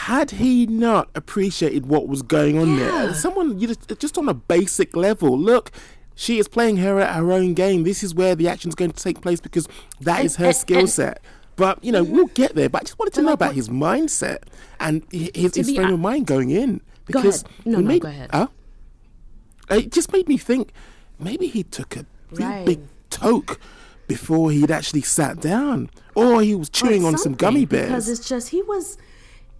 Had 0.00 0.32
he 0.32 0.66
not 0.66 1.08
appreciated 1.14 1.86
what 1.86 2.06
was 2.06 2.20
going 2.20 2.58
on 2.58 2.76
there, 2.76 3.14
someone 3.14 3.58
you 3.58 3.66
just 3.68 3.98
just 3.98 4.18
on 4.18 4.28
a 4.28 4.34
basic 4.34 4.94
level, 4.94 5.38
look, 5.38 5.70
she 6.16 6.38
is 6.40 6.48
playing 6.48 6.78
her 6.78 6.98
at 6.98 7.14
her 7.14 7.30
own 7.30 7.54
game. 7.54 7.84
This 7.84 8.02
is 8.02 8.14
where 8.14 8.34
the 8.34 8.48
action 8.48 8.68
is 8.70 8.74
going 8.74 8.90
to 8.90 9.00
take 9.02 9.20
place 9.20 9.38
because 9.40 9.68
that 10.00 10.24
is 10.24 10.34
her 10.36 10.46
and- 10.46 10.56
skill 10.56 10.86
set. 10.88 11.22
But 11.54 11.82
you 11.84 11.90
know, 11.92 12.04
mm-hmm. 12.04 12.14
we'll 12.14 12.26
get 12.26 12.54
there. 12.54 12.68
But 12.68 12.82
I 12.82 12.84
just 12.84 12.98
wanted 12.98 13.14
to 13.14 13.20
know 13.22 13.28
like 13.28 13.34
about 13.34 13.54
his 13.54 13.68
mindset 13.68 14.38
and 14.80 15.02
his, 15.10 15.54
his 15.54 15.74
frame 15.74 15.94
of 15.94 16.00
mind 16.00 16.26
going 16.26 16.50
in. 16.50 16.78
Go 16.78 16.82
Because 17.06 17.44
ahead. 17.44 17.66
No, 17.66 17.78
it 17.78 17.82
no, 17.82 17.88
made- 17.88 18.02
go 18.02 18.08
ahead. 18.08 18.30
Huh? 18.32 18.48
It 19.70 19.90
just 19.92 20.12
made 20.12 20.28
me 20.28 20.36
think 20.36 20.72
maybe 21.18 21.46
he 21.46 21.62
took 21.62 21.96
a 21.96 22.04
Right. 22.32 22.64
big 22.66 22.80
toke 23.10 23.58
before 24.08 24.50
he'd 24.50 24.70
actually 24.70 25.00
sat 25.02 25.40
down, 25.40 25.90
or 26.14 26.42
he 26.42 26.54
was 26.54 26.68
chewing 26.68 27.04
Or 27.04 27.08
on 27.08 27.18
some 27.18 27.34
gummy 27.34 27.64
bears. 27.64 27.86
Because 27.88 28.08
it's 28.08 28.28
just 28.28 28.48
he 28.50 28.62
was 28.62 28.98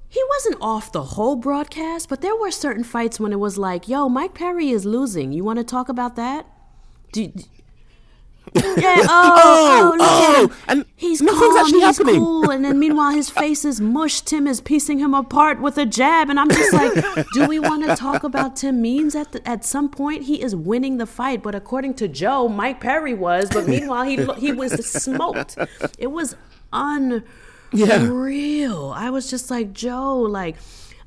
he 0.09 0.23
wasn't 0.31 0.57
off 0.61 0.93
the 0.93 1.03
whole 1.03 1.37
broadcast, 1.37 2.09
but 2.09 2.21
there 2.21 2.37
were 2.37 2.51
certain 2.51 2.85
fights 2.85 3.19
when 3.21 3.33
it 3.33 3.41
was 3.41 3.59
like, 3.59 3.89
"Yo, 3.89 4.09
Mike 4.09 4.35
Perry 4.35 4.71
is 4.71 4.85
losing. 4.85 5.33
You 5.33 5.45
want 5.45 5.59
to 5.59 5.65
talk 5.65 5.89
about 5.89 6.17
that?" 6.17 6.47
Do, 7.13 7.29
do- 7.29 7.45
yeah. 8.55 8.63
Oh, 9.03 9.07
oh, 9.09 9.97
oh, 9.99 9.99
oh 10.01 10.43
him. 10.45 10.51
oh, 10.51 10.65
and 10.69 10.85
he's 10.95 11.21
nothing's 11.21 11.41
calm, 11.43 11.59
actually 11.59 11.81
he's 11.81 11.99
happening. 11.99 12.21
cool, 12.21 12.51
and 12.51 12.65
then 12.65 12.79
meanwhile 12.79 13.11
his 13.13 13.29
face 13.43 13.65
is 13.65 13.81
mush. 13.81 14.21
Tim 14.21 14.47
is 14.47 14.61
piecing 14.61 14.99
him 15.01 15.15
apart 15.15 15.61
with 15.61 15.77
a 15.79 15.85
jab, 15.85 16.31
and 16.31 16.39
I'm 16.39 16.49
just 16.49 16.73
like, 16.73 17.27
do 17.35 17.47
we 17.49 17.59
want 17.59 17.85
to 17.85 17.97
talk 17.97 18.23
about 18.23 18.57
Tim 18.57 18.81
Means 18.81 19.17
at 19.17 19.33
the, 19.33 19.47
at 19.47 19.65
some 19.65 19.89
point? 19.89 20.23
He 20.23 20.41
is 20.41 20.55
winning 20.55 20.99
the 20.99 21.07
fight, 21.07 21.43
but 21.43 21.55
according 21.55 21.95
to 21.95 22.09
Joe, 22.09 22.49
Mike 22.49 22.81
Perry 22.81 23.15
was, 23.15 23.51
but 23.51 23.67
meanwhile 23.67 24.05
he 24.05 24.25
he 24.35 24.53
was 24.53 24.73
smoked. 24.87 25.59
It 25.99 26.13
was 26.13 26.37
un 26.73 27.25
Yeah. 27.77 28.07
real. 28.09 28.93
I 28.97 29.11
was 29.11 29.31
just 29.31 29.51
like, 29.51 29.73
Joe, 29.73 30.21
like, 30.21 30.57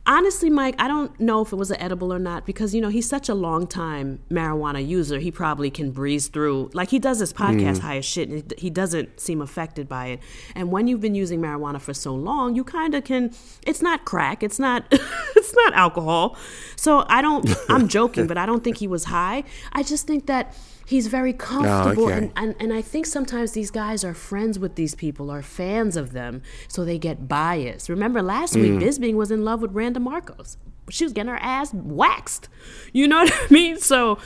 honestly, 0.06 0.50
Mike, 0.50 0.76
I 0.80 0.88
don't 0.88 1.18
know 1.20 1.42
if 1.42 1.54
it 1.54 1.56
was 1.56 1.70
an 1.72 1.80
edible 1.80 2.12
or 2.12 2.20
not 2.20 2.46
because, 2.46 2.74
you 2.74 2.82
know, 2.82 2.90
he's 2.90 3.08
such 3.08 3.30
a 3.30 3.36
long 3.36 3.68
time 3.68 4.20
marijuana 4.30 4.86
user. 4.86 5.20
He 5.20 5.32
probably 5.32 5.70
can 5.70 5.92
breeze 5.92 6.28
through. 6.28 6.72
Like, 6.74 6.90
he 6.90 7.00
does 7.00 7.20
his 7.20 7.32
podcast 7.32 7.78
mm. 7.78 7.80
high 7.80 7.98
as 7.98 8.06
shit 8.06 8.30
and 8.30 8.54
he 8.58 8.70
doesn't 8.70 9.20
seem 9.20 9.42
affected 9.42 9.88
by 9.88 10.08
it. 10.08 10.20
And 10.56 10.72
when 10.72 10.88
you've 10.88 11.02
been 11.02 11.16
using 11.16 11.40
marijuana 11.40 11.80
for 11.80 11.94
so 11.94 12.14
long, 12.14 12.56
you 12.56 12.64
kind 12.64 12.96
of 12.96 13.04
can, 13.04 13.34
it's 13.66 13.82
not 13.82 14.06
crack, 14.06 14.42
it's 14.42 14.60
not, 14.60 14.86
it's 14.92 15.54
not 15.54 15.74
alcohol. 15.74 16.38
So 16.76 17.06
I 17.08 17.22
don't, 17.22 17.48
I'm 17.70 17.88
joking, 17.88 18.26
but 18.28 18.38
I 18.38 18.46
don't 18.46 18.64
think 18.64 18.78
he 18.78 18.88
was 18.88 19.06
high. 19.06 19.44
I 19.72 19.84
just 19.84 20.08
think 20.08 20.26
that. 20.26 20.56
He's 20.90 21.06
very 21.06 21.36
ah, 21.36 21.38
comfortable, 21.38 22.06
okay. 22.06 22.18
and, 22.18 22.32
and 22.36 22.56
and 22.60 22.74
I 22.74 22.82
think 22.82 23.06
sometimes 23.06 23.52
these 23.52 23.70
guys 23.70 24.04
are 24.04 24.16
friends 24.16 24.58
with 24.58 24.74
these 24.74 24.96
people, 24.96 25.30
are 25.30 25.44
fans 25.44 25.96
of 25.96 26.14
them, 26.14 26.42
so 26.68 26.84
they 26.84 26.98
get 26.98 27.28
biased. 27.28 27.90
Remember 27.90 28.24
last 28.24 28.56
week, 28.56 28.72
mm. 28.72 28.82
Bisping 28.82 29.14
was 29.14 29.30
in 29.30 29.46
love 29.46 29.62
with 29.62 29.72
Randa 29.72 30.00
Markos. 30.00 30.58
She 30.90 31.04
was 31.04 31.14
getting 31.14 31.30
her 31.30 31.38
ass 31.38 31.76
waxed. 31.76 32.50
You 32.92 33.08
know 33.08 33.18
what 33.24 33.32
I 33.32 33.54
mean? 33.54 33.78
So 33.78 34.18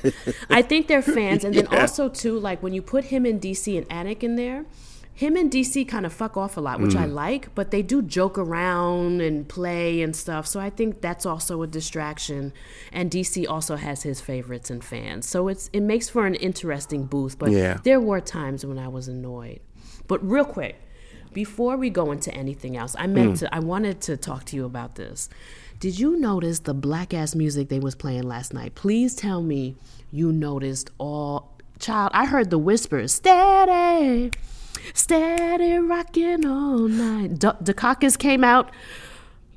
I 0.48 0.62
think 0.62 0.86
they're 0.86 1.02
fans, 1.02 1.42
and 1.42 1.56
then 1.56 1.66
also 1.66 2.08
too, 2.08 2.38
like 2.38 2.62
when 2.62 2.72
you 2.72 2.82
put 2.82 3.06
him 3.06 3.26
in 3.26 3.40
DC 3.40 3.76
and 3.76 3.88
Anik 3.88 4.22
in 4.22 4.36
there. 4.36 4.64
Him 5.22 5.36
and 5.36 5.52
DC 5.52 5.86
kind 5.86 6.04
of 6.04 6.12
fuck 6.12 6.36
off 6.36 6.56
a 6.56 6.60
lot, 6.60 6.80
which 6.80 6.96
I 6.96 7.06
mm. 7.06 7.14
like, 7.14 7.54
but 7.54 7.70
they 7.70 7.80
do 7.80 8.02
joke 8.02 8.36
around 8.36 9.20
and 9.20 9.48
play 9.48 10.02
and 10.02 10.16
stuff. 10.16 10.48
So 10.48 10.58
I 10.58 10.68
think 10.68 11.00
that's 11.00 11.24
also 11.24 11.62
a 11.62 11.68
distraction. 11.68 12.52
And 12.92 13.08
DC 13.08 13.48
also 13.48 13.76
has 13.76 14.02
his 14.02 14.20
favorites 14.20 14.68
and 14.68 14.82
fans. 14.82 15.28
So 15.28 15.46
it's 15.46 15.70
it 15.72 15.82
makes 15.82 16.08
for 16.08 16.26
an 16.26 16.34
interesting 16.34 17.04
booth. 17.04 17.38
But 17.38 17.52
Yeah. 17.52 17.78
there 17.84 18.00
were 18.00 18.20
times 18.20 18.66
when 18.66 18.80
I 18.80 18.88
was 18.88 19.06
annoyed. 19.06 19.60
But 20.08 20.28
real 20.28 20.44
quick, 20.44 20.74
before 21.32 21.76
we 21.76 21.88
go 21.88 22.10
into 22.10 22.34
anything 22.34 22.76
else, 22.76 22.96
I 22.98 23.06
meant 23.06 23.34
mm. 23.34 23.38
to 23.40 23.54
I 23.54 23.60
wanted 23.60 24.00
to 24.00 24.16
talk 24.16 24.44
to 24.46 24.56
you 24.56 24.64
about 24.64 24.96
this. 24.96 25.28
Did 25.78 26.00
you 26.00 26.18
notice 26.18 26.58
the 26.58 26.74
black 26.74 27.14
ass 27.14 27.36
music 27.36 27.68
they 27.68 27.78
was 27.78 27.94
playing 27.94 28.24
last 28.24 28.52
night? 28.52 28.74
Please 28.74 29.14
tell 29.14 29.40
me 29.40 29.76
you 30.10 30.32
noticed 30.32 30.90
all 30.98 31.52
child. 31.78 32.10
I 32.12 32.26
heard 32.26 32.50
the 32.50 32.58
whispers. 32.58 33.14
Steady. 33.14 34.32
Steady 34.94 35.78
rocking 35.78 36.46
all 36.46 36.78
night. 36.88 37.38
D- 37.38 37.48
Daukaus 37.62 38.18
came 38.18 38.44
out. 38.44 38.70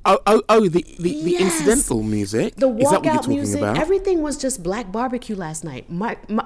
oh, 0.05 0.19
oh, 0.27 0.43
oh, 0.49 0.67
the 0.67 0.83
the, 0.99 1.21
the 1.23 1.31
Yes. 1.31 1.41
incidental 1.59 2.03
music. 2.03 2.55
The 2.57 2.69
Is 2.77 2.89
that 2.89 3.03
what 3.03 3.05
you're 3.05 3.13
walkout 3.15 3.27
music. 3.27 3.59
about? 3.61 3.77
Everything 3.77 4.21
was 4.21 4.37
just 4.37 4.61
black 4.63 4.91
barbecue 4.91 5.35
last 5.35 5.63
night. 5.63 5.89
Mike, 5.91 6.29
Mi- 6.29 6.43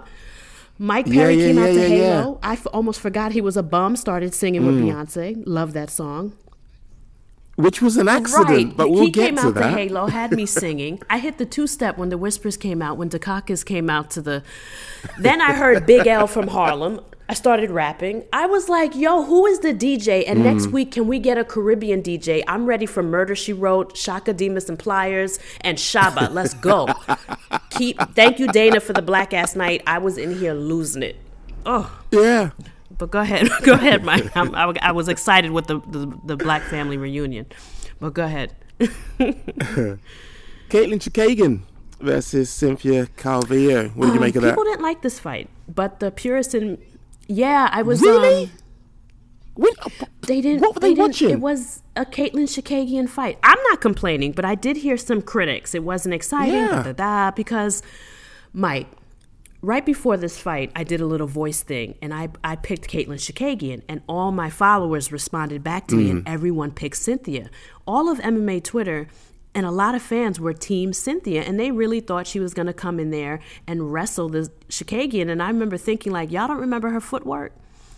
Mike 0.77 1.07
Perry 1.11 1.35
yeah, 1.35 1.47
came 1.47 1.57
out 1.57 1.65
yeah, 1.65 1.73
to 1.73 1.79
yeah, 1.79 1.87
Halo. 1.87 1.99
yeah. 2.07 2.23
Mm. 2.23 2.39
I 2.43 2.53
f- 2.53 2.67
almost 2.73 2.99
forgot 3.01 3.33
he 3.33 3.41
was 3.41 3.57
a 3.57 3.63
bum. 3.63 3.95
Started 3.95 4.33
singing 4.33 4.65
with 4.65 4.75
Beyonce. 4.81 5.43
Love 5.45 5.73
that 5.73 5.89
song. 5.89 6.33
Which 7.57 7.81
was 7.81 7.97
an 7.97 8.07
accident, 8.07 8.47
Right. 8.69 8.77
but 8.77 8.89
we'll 8.89 9.03
he 9.03 9.11
get 9.11 9.35
came 9.35 9.37
out 9.37 9.53
to. 9.55 9.67
Halo, 9.69 10.07
had 10.07 10.31
me 10.31 10.45
singing. 10.63 11.01
I 11.09 11.19
hit 11.19 11.37
the 11.37 11.45
two 11.45 11.67
step 11.67 11.97
when 11.97 12.07
the 12.07 12.17
whispers 12.17 12.55
came 12.55 12.81
out, 12.81 12.97
when 12.97 13.09
Daukaus 13.09 13.65
came 13.65 13.89
out 13.89 14.09
to 14.11 14.21
the. 14.21 14.43
Then 15.19 15.41
I 15.41 15.51
heard 15.51 15.85
Big 15.85 16.07
L 16.07 16.25
from 16.27 16.47
Harlem. 16.47 17.01
I 17.29 17.33
started 17.35 17.69
rapping. 17.69 18.23
I 18.33 18.47
was 18.47 18.69
like, 18.69 18.95
yo, 18.95 19.23
who 19.23 19.45
is 19.45 19.59
the 19.59 19.71
DJ? 19.71 20.23
And 20.27 20.43
next 20.43 20.65
Mm. 20.65 20.71
week, 20.71 20.91
can 20.93 21.07
we 21.07 21.19
get 21.19 21.37
a 21.37 21.43
Caribbean 21.43 22.01
DJ? 22.01 22.43
I'm 22.47 22.65
ready 22.65 22.87
for 22.87 23.03
Murder 23.03 23.35
She 23.35 23.53
Wrote, 23.53 23.93
Chaka 23.93 24.33
Demus 24.33 24.67
and 24.67 24.79
Pliers, 24.79 25.37
and 25.61 25.77
Shabba. 25.77 26.33
Let's 26.33 26.55
go. 26.55 26.87
Keep. 27.69 27.99
Thank 28.15 28.39
you, 28.39 28.47
Dana, 28.47 28.79
for 28.79 28.93
the 28.93 29.03
black 29.03 29.31
ass 29.31 29.55
night. 29.55 29.83
I 29.85 29.99
was 29.99 30.17
in 30.17 30.35
here 30.39 30.53
losing 30.53 31.03
it. 31.03 31.17
Oh, 31.67 31.91
Yeah. 32.09 32.49
but 32.97 33.11
go 33.11 33.19
ahead, 33.19 33.47
go 33.63 33.73
ahead, 33.73 34.03
Mike. 34.03 34.35
I, 34.35 34.73
I 34.81 34.91
was 34.91 35.07
excited 35.07 35.51
with 35.51 35.67
the, 35.67 35.79
the 35.81 36.11
the 36.25 36.35
black 36.37 36.63
family 36.63 36.97
reunion, 36.97 37.45
but 37.99 38.15
go 38.15 38.25
ahead. 38.25 38.55
Caitlin 38.79 39.99
Chookagian 40.69 41.61
versus 41.99 42.49
Cynthia 42.49 43.05
Calvillo. 43.17 43.95
What 43.95 44.07
did 44.07 44.13
you 44.15 44.19
Um, 44.19 44.21
make 44.21 44.35
of 44.35 44.41
that? 44.41 44.49
People 44.51 44.63
didn't 44.63 44.81
like 44.81 45.01
this 45.03 45.19
fight, 45.19 45.47
but 45.67 45.99
the 45.99 46.09
purists 46.11 46.53
and 46.55 46.77
yeah, 47.29 47.69
I 47.71 47.81
was 47.83 48.01
Really? 48.01 48.43
um, 48.45 48.49
When, 49.55 49.71
they 50.27 50.41
didn't. 50.41 50.61
What 50.61 50.75
were 50.75 50.79
they, 50.81 50.89
didn't- 50.89 50.99
watching? 51.07 51.29
It 51.29 51.39
was 51.39 51.83
a 51.95 52.05
Caitlyn 52.05 52.47
Chookagian 52.47 53.07
fight. 53.09 53.37
I'm 53.43 53.57
not 53.69 53.79
complaining, 53.81 54.31
but 54.33 54.43
I 54.45 54.55
did 54.55 54.77
hear 54.77 54.97
some 54.97 55.21
critics. 55.21 55.73
It 55.75 55.83
wasn't 55.83 56.13
exciting, 56.15 56.55
Yeah. 56.55 56.67
da, 56.67 56.83
da, 56.83 56.93
da, 56.93 57.31
because 57.31 57.81
Mike. 58.53 58.87
Right 59.61 59.85
before 59.85 60.15
this 60.15 60.39
fight, 60.39 60.71
I 60.73 60.85
did 60.85 61.01
a 61.01 61.05
little 61.05 61.27
voice 61.27 61.61
thing, 61.63 61.95
and 62.01 62.13
I 62.13 62.29
I 62.45 62.55
picked 62.55 62.89
Caitlyn 62.89 63.19
Chookagian, 63.19 63.81
and 63.89 63.99
all 64.07 64.31
my 64.31 64.49
followers 64.49 65.11
responded 65.11 65.65
back 65.65 65.87
to 65.87 65.95
me, 65.97 66.09
and 66.09 66.23
Mm. 66.23 66.31
everyone 66.31 66.71
picked 66.71 66.95
Cynthia. 66.95 67.49
All 67.85 68.09
of 68.09 68.19
MMA 68.21 68.61
Twitter 68.63 69.07
and 69.59 69.65
a 69.67 69.71
lot 69.71 69.93
of 69.93 70.01
fans 70.01 70.39
were 70.39 70.53
Team 70.53 70.93
Cynthia, 70.93 71.41
and 71.41 71.59
they 71.59 71.69
really 71.69 71.99
thought 71.99 72.25
she 72.25 72.39
was 72.39 72.53
going 72.53 72.67
to 72.67 72.73
come 72.73 72.97
in 72.97 73.11
there 73.11 73.41
and 73.67 73.91
wrestle 73.91 74.29
the 74.29 74.49
Chookagian. 74.69 75.29
And 75.29 75.43
I 75.43 75.49
remember 75.49 75.75
thinking, 75.75 76.13
like, 76.13 76.31
y'all 76.31 76.47
don't 76.47 76.61
remember 76.61 76.91
her 76.91 77.01
footwork. 77.01 77.51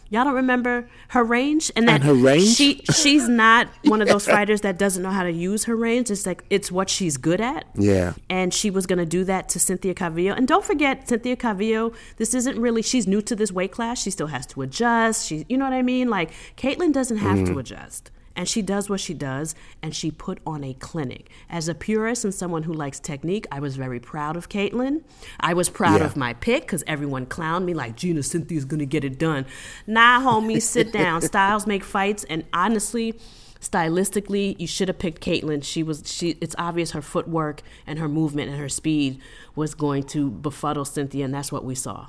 Y'all 0.09 0.23
don't 0.23 0.33
remember 0.33 0.89
her 1.09 1.23
range, 1.23 1.71
and 1.75 1.87
that 1.87 2.01
And 2.01 2.03
her 2.05 2.15
range? 2.15 2.55
She 2.55 2.81
she's 2.95 3.29
not 3.29 3.67
one 3.83 4.01
of 4.01 4.07
those 4.07 4.25
fighters 4.25 4.61
that 4.61 4.79
doesn't 4.79 5.03
know 5.03 5.11
how 5.11 5.21
to 5.21 5.31
use 5.31 5.65
her 5.65 5.75
range. 5.75 6.09
It's 6.09 6.25
like 6.25 6.43
it's 6.49 6.71
what 6.71 6.89
she's 6.89 7.15
good 7.17 7.39
at. 7.39 7.65
Yeah. 7.75 8.13
And 8.27 8.51
she 8.51 8.71
was 8.71 8.87
going 8.87 8.97
to 8.99 9.05
do 9.05 9.23
that 9.25 9.47
to 9.49 9.59
Cynthia 9.59 9.93
Calvillo. 9.93 10.35
And 10.35 10.47
don't 10.47 10.65
forget, 10.65 11.07
Cynthia 11.07 11.35
Calvillo, 11.35 11.93
this 12.17 12.33
isn't 12.33 12.59
really, 12.59 12.81
she's 12.81 13.05
new 13.07 13.21
to 13.21 13.35
this 13.35 13.51
weight 13.51 13.71
class. 13.71 14.01
She 14.01 14.09
still 14.09 14.27
has 14.27 14.47
to 14.47 14.63
adjust. 14.63 15.27
She, 15.27 15.45
you 15.47 15.57
know 15.57 15.65
what 15.65 15.73
I 15.73 15.83
mean? 15.83 16.09
Like, 16.09 16.31
Caitlyn 16.57 16.91
doesn't 16.91 17.17
have 17.17 17.37
Mm. 17.37 17.45
to 17.53 17.59
adjust. 17.59 18.09
And 18.35 18.47
she 18.47 18.61
does 18.61 18.89
what 18.89 18.99
she 19.01 19.13
does, 19.13 19.55
and 19.81 19.93
she 19.93 20.09
put 20.09 20.39
on 20.47 20.63
a 20.63 20.73
clinic. 20.73 21.29
As 21.49 21.67
a 21.67 21.75
purist 21.75 22.23
and 22.23 22.33
someone 22.33 22.63
who 22.63 22.73
likes 22.73 22.99
technique, 22.99 23.45
I 23.51 23.59
was 23.59 23.75
very 23.75 23.99
proud 23.99 24.37
of 24.37 24.47
Caitlyn. 24.47 25.03
I 25.39 25.53
was 25.53 25.67
proud 25.69 25.99
Yeah. 25.99 26.05
of 26.05 26.15
my 26.15 26.33
pick 26.33 26.61
because 26.63 26.83
everyone 26.87 27.25
clowned 27.25 27.65
me 27.65 27.73
like 27.73 27.97
Gina 27.97 28.23
Cynthia's 28.23 28.63
gonna 28.65 28.85
get 28.85 29.03
it 29.03 29.19
done. 29.19 29.45
Nah, 29.85 30.21
homie, 30.21 30.61
sit 30.75 30.93
down. 30.93 31.21
Styles 31.21 31.67
make 31.67 31.83
fights, 31.83 32.23
and 32.29 32.45
honestly, 32.53 33.19
stylistically, 33.59 34.59
you 34.59 34.67
should 34.67 34.87
have 34.87 34.97
picked 34.99 35.21
Caitlyn. 35.23 35.63
She 35.63 35.83
was 35.83 36.03
she. 36.05 36.37
It's 36.41 36.55
obvious 36.57 36.91
her 36.91 37.01
footwork 37.01 37.61
and 37.87 37.99
her 37.99 38.07
movement 38.07 38.49
and 38.49 38.59
her 38.59 38.69
speed 38.69 39.19
was 39.55 39.73
going 39.75 40.03
to 40.03 40.29
befuddle 40.31 40.85
Cynthia, 40.85 41.25
and 41.25 41.33
that's 41.33 41.51
what 41.51 41.63
we 41.63 41.75
saw. 41.75 42.07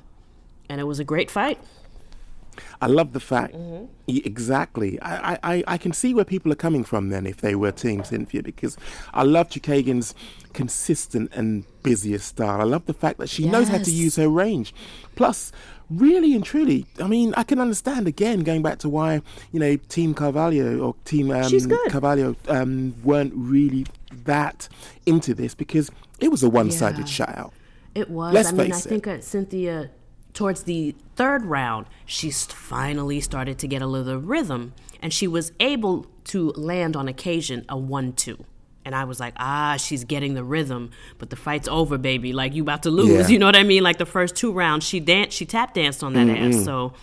And 0.69 0.79
it 0.79 0.85
was 0.85 0.99
a 0.99 1.03
great 1.03 1.29
fight. 1.29 1.59
I 2.81 2.87
love 2.87 3.13
the 3.13 3.19
fact, 3.19 3.53
Mm-hmm. 3.55 3.85
Exactly. 4.07 4.99
I, 5.01 5.37
I- 5.43 5.63
I, 5.67 5.77
can 5.77 5.93
see 5.93 6.13
where 6.13 6.25
people 6.25 6.51
are 6.51 6.55
coming 6.55 6.83
from 6.83 7.09
then 7.09 7.25
if 7.25 7.37
they 7.37 7.55
were 7.55 7.71
Team 7.71 8.03
Cynthia 8.03 8.43
because 8.43 8.75
I 9.13 9.23
love 9.23 9.47
Chookagian's 9.49 10.13
consistent 10.53 11.31
and 11.33 11.65
busier 11.83 12.19
style. 12.19 12.59
I 12.61 12.65
love 12.65 12.85
the 12.85 12.93
fact 12.93 13.17
that 13.19 13.29
she 13.29 13.47
knows 13.47 13.67
how 13.69 13.77
to 13.77 13.91
use 13.91 14.15
her 14.17 14.27
range. 14.27 14.73
Plus, 15.15 15.51
really 15.89 16.33
and 16.35 16.43
truly, 16.43 16.85
I 17.01 17.07
mean, 17.07 17.33
I 17.37 17.43
can 17.43 17.59
understand 17.59 18.07
again 18.07 18.41
going 18.41 18.61
back 18.61 18.79
to 18.79 18.89
why 18.89 19.21
you 19.51 19.59
know 19.59 19.75
Team 19.77 20.13
Carvalho 20.13 20.79
or 20.79 20.95
Team 21.05 21.31
um, 21.31 21.51
Carvalho 21.89 22.35
um, 22.47 22.95
weren't 23.03 23.33
really 23.35 23.85
that 24.25 24.67
into 25.05 25.33
this 25.33 25.55
because 25.55 25.89
it 26.19 26.29
was 26.29 26.43
a 26.43 26.49
one-sided 26.49 27.09
Yeah. 27.09 27.25
shutout. 27.25 27.51
It 27.95 28.09
was. 28.09 28.33
Let's 28.33 28.49
I 28.49 28.51
mean, 28.53 28.73
I 28.73 28.77
it. 28.77 28.81
think 28.83 29.07
uh, 29.07 29.21
Cynthia, 29.21 29.91
towards 30.33 30.63
the 30.63 30.95
third 31.15 31.45
round, 31.45 31.85
she 32.05 32.31
finally 32.31 33.19
started 33.21 33.57
to 33.59 33.67
get 33.67 33.81
a 33.81 33.87
little 33.87 34.17
rhythm, 34.17 34.73
and 35.01 35.13
she 35.13 35.27
was 35.27 35.51
able 35.59 36.07
to 36.25 36.51
land 36.51 36.95
on 36.95 37.07
occasion 37.07 37.65
a 37.69 37.77
one-two. 37.77 38.43
And 38.85 38.93
I 38.95 39.05
was 39.05 39.19
like, 39.19 39.33
ah, 39.37 39.77
she's 39.77 40.03
getting 40.03 40.33
the 40.33 40.43
rhythm, 40.43 40.91
but 41.17 41.29
the 41.29 41.35
fight's 41.37 41.67
over, 41.69 41.97
baby. 41.97 42.33
Like 42.33 42.53
you 42.53 42.63
about 42.63 42.83
to 42.83 42.89
lose. 42.91 43.09
Yeah. 43.09 43.27
You 43.33 43.39
know 43.39 43.45
what 43.45 43.55
I 43.55 43.63
mean? 43.63 43.81
Like 43.83 43.97
the 43.97 44.05
first 44.05 44.35
two 44.35 44.51
rounds, 44.51 44.85
she 44.85 44.99
danced, 44.99 45.37
she 45.37 45.45
tap 45.45 45.73
danced 45.73 46.03
on 46.03 46.13
that 46.13 46.27
ass. 46.29 46.63
So, 46.65 46.93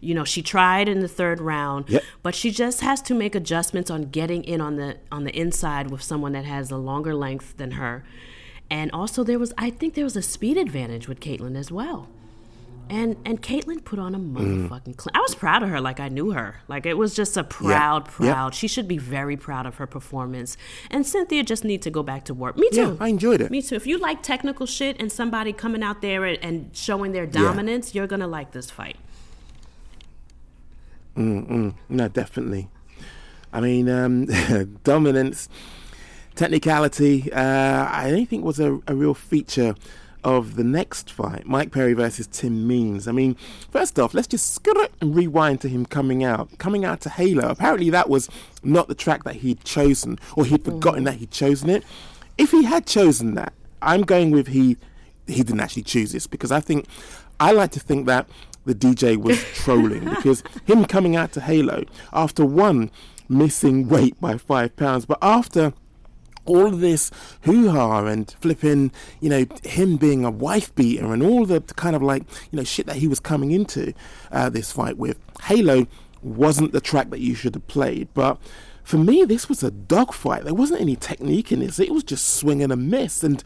You 0.00 0.14
know, 0.14 0.24
she 0.24 0.42
tried 0.42 0.88
in 0.88 0.98
the 1.00 1.08
third 1.08 1.40
round, 1.40 1.88
Yep. 1.88 2.02
but 2.22 2.34
she 2.34 2.50
just 2.50 2.80
has 2.82 3.00
to 3.02 3.14
make 3.14 3.34
adjustments 3.34 3.90
on 3.90 4.10
getting 4.10 4.42
in 4.44 4.60
on 4.60 4.76
the 4.76 4.96
on 5.10 5.24
the 5.24 5.30
inside 5.38 5.90
with 5.90 6.02
someone 6.02 6.32
that 6.32 6.44
has 6.44 6.70
a 6.70 6.76
longer 6.76 7.14
length 7.14 7.56
than 7.56 7.72
her. 7.72 8.04
And 8.68 8.90
also 8.92 9.22
there 9.24 9.38
was 9.38 9.52
I 9.56 9.70
think 9.70 9.94
there 9.94 10.04
was 10.04 10.16
a 10.16 10.22
speed 10.22 10.56
advantage 10.58 11.06
with 11.08 11.20
Caitlyn 11.20 11.56
as 11.56 11.70
well. 11.70 12.08
And 12.90 13.16
and 13.24 13.40
Caitlyn 13.40 13.82
put 13.84 13.98
on 13.98 14.14
a 14.14 14.18
Mm. 14.18 14.68
motherfucking 14.68 15.08
I 15.14 15.20
was 15.20 15.34
proud 15.34 15.62
of 15.62 15.70
her 15.70 15.80
like 15.80 15.98
I 15.98 16.08
knew 16.08 16.32
her. 16.32 16.56
Like 16.68 16.84
it 16.84 16.98
was 16.98 17.14
just 17.14 17.36
a 17.38 17.44
proud, 17.44 18.04
proud. 18.04 18.54
She 18.54 18.68
should 18.68 18.86
be 18.86 18.98
very 18.98 19.36
proud 19.36 19.64
of 19.66 19.76
her 19.76 19.86
performance. 19.86 20.56
And 20.90 21.06
Cynthia 21.06 21.42
just 21.42 21.64
need 21.64 21.80
to 21.82 21.90
go 21.90 22.02
back 22.02 22.24
to 22.26 22.34
work. 22.34 22.58
Me 22.58 22.68
too. 22.70 22.76
Yeah, 22.76 22.96
I 23.00 23.08
enjoyed 23.08 23.40
it. 23.40 23.50
Me 23.50 23.62
too. 23.62 23.76
If 23.76 23.86
you 23.86 23.96
like 23.98 24.22
technical 24.22 24.66
shit 24.66 25.00
and 25.00 25.10
somebody 25.10 25.52
coming 25.54 25.82
out 25.82 26.02
there 26.02 26.24
and, 26.24 26.38
and 26.42 26.70
showing 26.76 27.12
their 27.12 27.26
dominance, 27.26 27.94
you're 27.94 28.06
gonna 28.06 28.26
like 28.28 28.52
this 28.52 28.70
fight. 28.70 28.96
No, 31.16 32.08
definitely. 32.08 32.68
I 33.52 33.60
mean, 33.60 33.88
um, 33.88 34.26
dominance, 34.84 35.48
technicality. 36.34 37.30
Uh, 37.32 37.86
I 37.90 38.10
don't 38.10 38.26
think 38.26 38.44
was 38.44 38.58
a, 38.60 38.80
a 38.86 38.94
real 38.94 39.14
feature 39.14 39.74
of 40.24 40.56
the 40.56 40.64
next 40.64 41.10
fight, 41.10 41.46
Mike 41.46 41.72
Perry 41.72 41.94
versus 41.94 42.26
Tim 42.26 42.66
Means. 42.66 43.08
I 43.08 43.12
mean, 43.12 43.36
first 43.70 43.98
off, 43.98 44.14
let's 44.14 44.28
just 44.28 44.62
skr 44.62 44.88
and 45.00 45.14
rewind 45.14 45.60
to 45.62 45.68
him 45.68 45.84
coming 45.86 46.22
out, 46.24 46.56
coming 46.58 46.84
out 46.84 47.00
to 47.02 47.10
Halo. 47.10 47.48
Apparently, 47.48 47.90
that 47.90 48.08
was 48.08 48.28
not 48.62 48.88
the 48.88 48.94
track 48.94 49.24
that 49.24 49.36
he'd 49.36 49.64
chosen, 49.64 50.18
or 50.36 50.44
he'd 50.44 50.64
forgotten 50.64 51.02
mm. 51.02 51.06
that 51.06 51.14
he'd 51.14 51.30
chosen 51.30 51.70
it. 51.70 51.84
If 52.38 52.50
he 52.50 52.64
had 52.64 52.86
chosen 52.86 53.34
that, 53.34 53.52
I'm 53.80 54.02
going 54.02 54.30
with 54.30 54.48
he. 54.48 54.76
He 55.26 55.42
didn't 55.44 55.60
actually 55.60 55.84
choose 55.84 56.12
this 56.12 56.26
because 56.26 56.50
I 56.50 56.60
think 56.60 56.86
I 57.38 57.52
like 57.52 57.70
to 57.72 57.80
think 57.80 58.06
that 58.06 58.28
the 58.64 58.74
DJ 58.74 59.16
was 59.16 59.42
trolling 59.54 60.08
because 60.08 60.42
him 60.66 60.84
coming 60.84 61.16
out 61.16 61.32
to 61.32 61.40
Halo 61.40 61.84
after 62.12 62.44
one 62.44 62.90
missing 63.28 63.88
weight 63.88 64.20
by 64.20 64.36
five 64.36 64.76
pounds, 64.76 65.06
but 65.06 65.18
after 65.22 65.72
all 66.44 66.66
of 66.66 66.80
this 66.80 67.10
hoo 67.42 67.70
ha 67.70 68.04
and 68.06 68.34
flipping, 68.40 68.90
you 69.20 69.28
know, 69.30 69.44
him 69.64 69.96
being 69.96 70.24
a 70.24 70.30
wife 70.30 70.74
beater 70.74 71.12
and 71.12 71.22
all 71.22 71.46
the 71.46 71.60
kind 71.60 71.94
of 71.94 72.02
like, 72.02 72.22
you 72.50 72.56
know, 72.56 72.64
shit 72.64 72.86
that 72.86 72.96
he 72.96 73.06
was 73.08 73.20
coming 73.20 73.50
into 73.52 73.92
uh, 74.32 74.48
this 74.48 74.72
fight 74.72 74.96
with, 74.98 75.18
Halo 75.44 75.86
wasn't 76.22 76.72
the 76.72 76.80
track 76.80 77.10
that 77.10 77.20
you 77.20 77.34
should 77.34 77.54
have 77.54 77.66
played. 77.68 78.08
But 78.14 78.38
for 78.84 78.98
me, 78.98 79.24
this 79.24 79.48
was 79.48 79.62
a 79.62 79.70
dogfight. 79.70 80.44
There 80.44 80.54
wasn't 80.54 80.80
any 80.80 80.96
technique 80.96 81.52
in 81.52 81.60
this. 81.60 81.78
It 81.78 81.90
was 81.92 82.02
just 82.04 82.34
swing 82.36 82.62
and 82.62 82.72
a 82.72 82.76
miss. 82.76 83.22
And, 83.22 83.42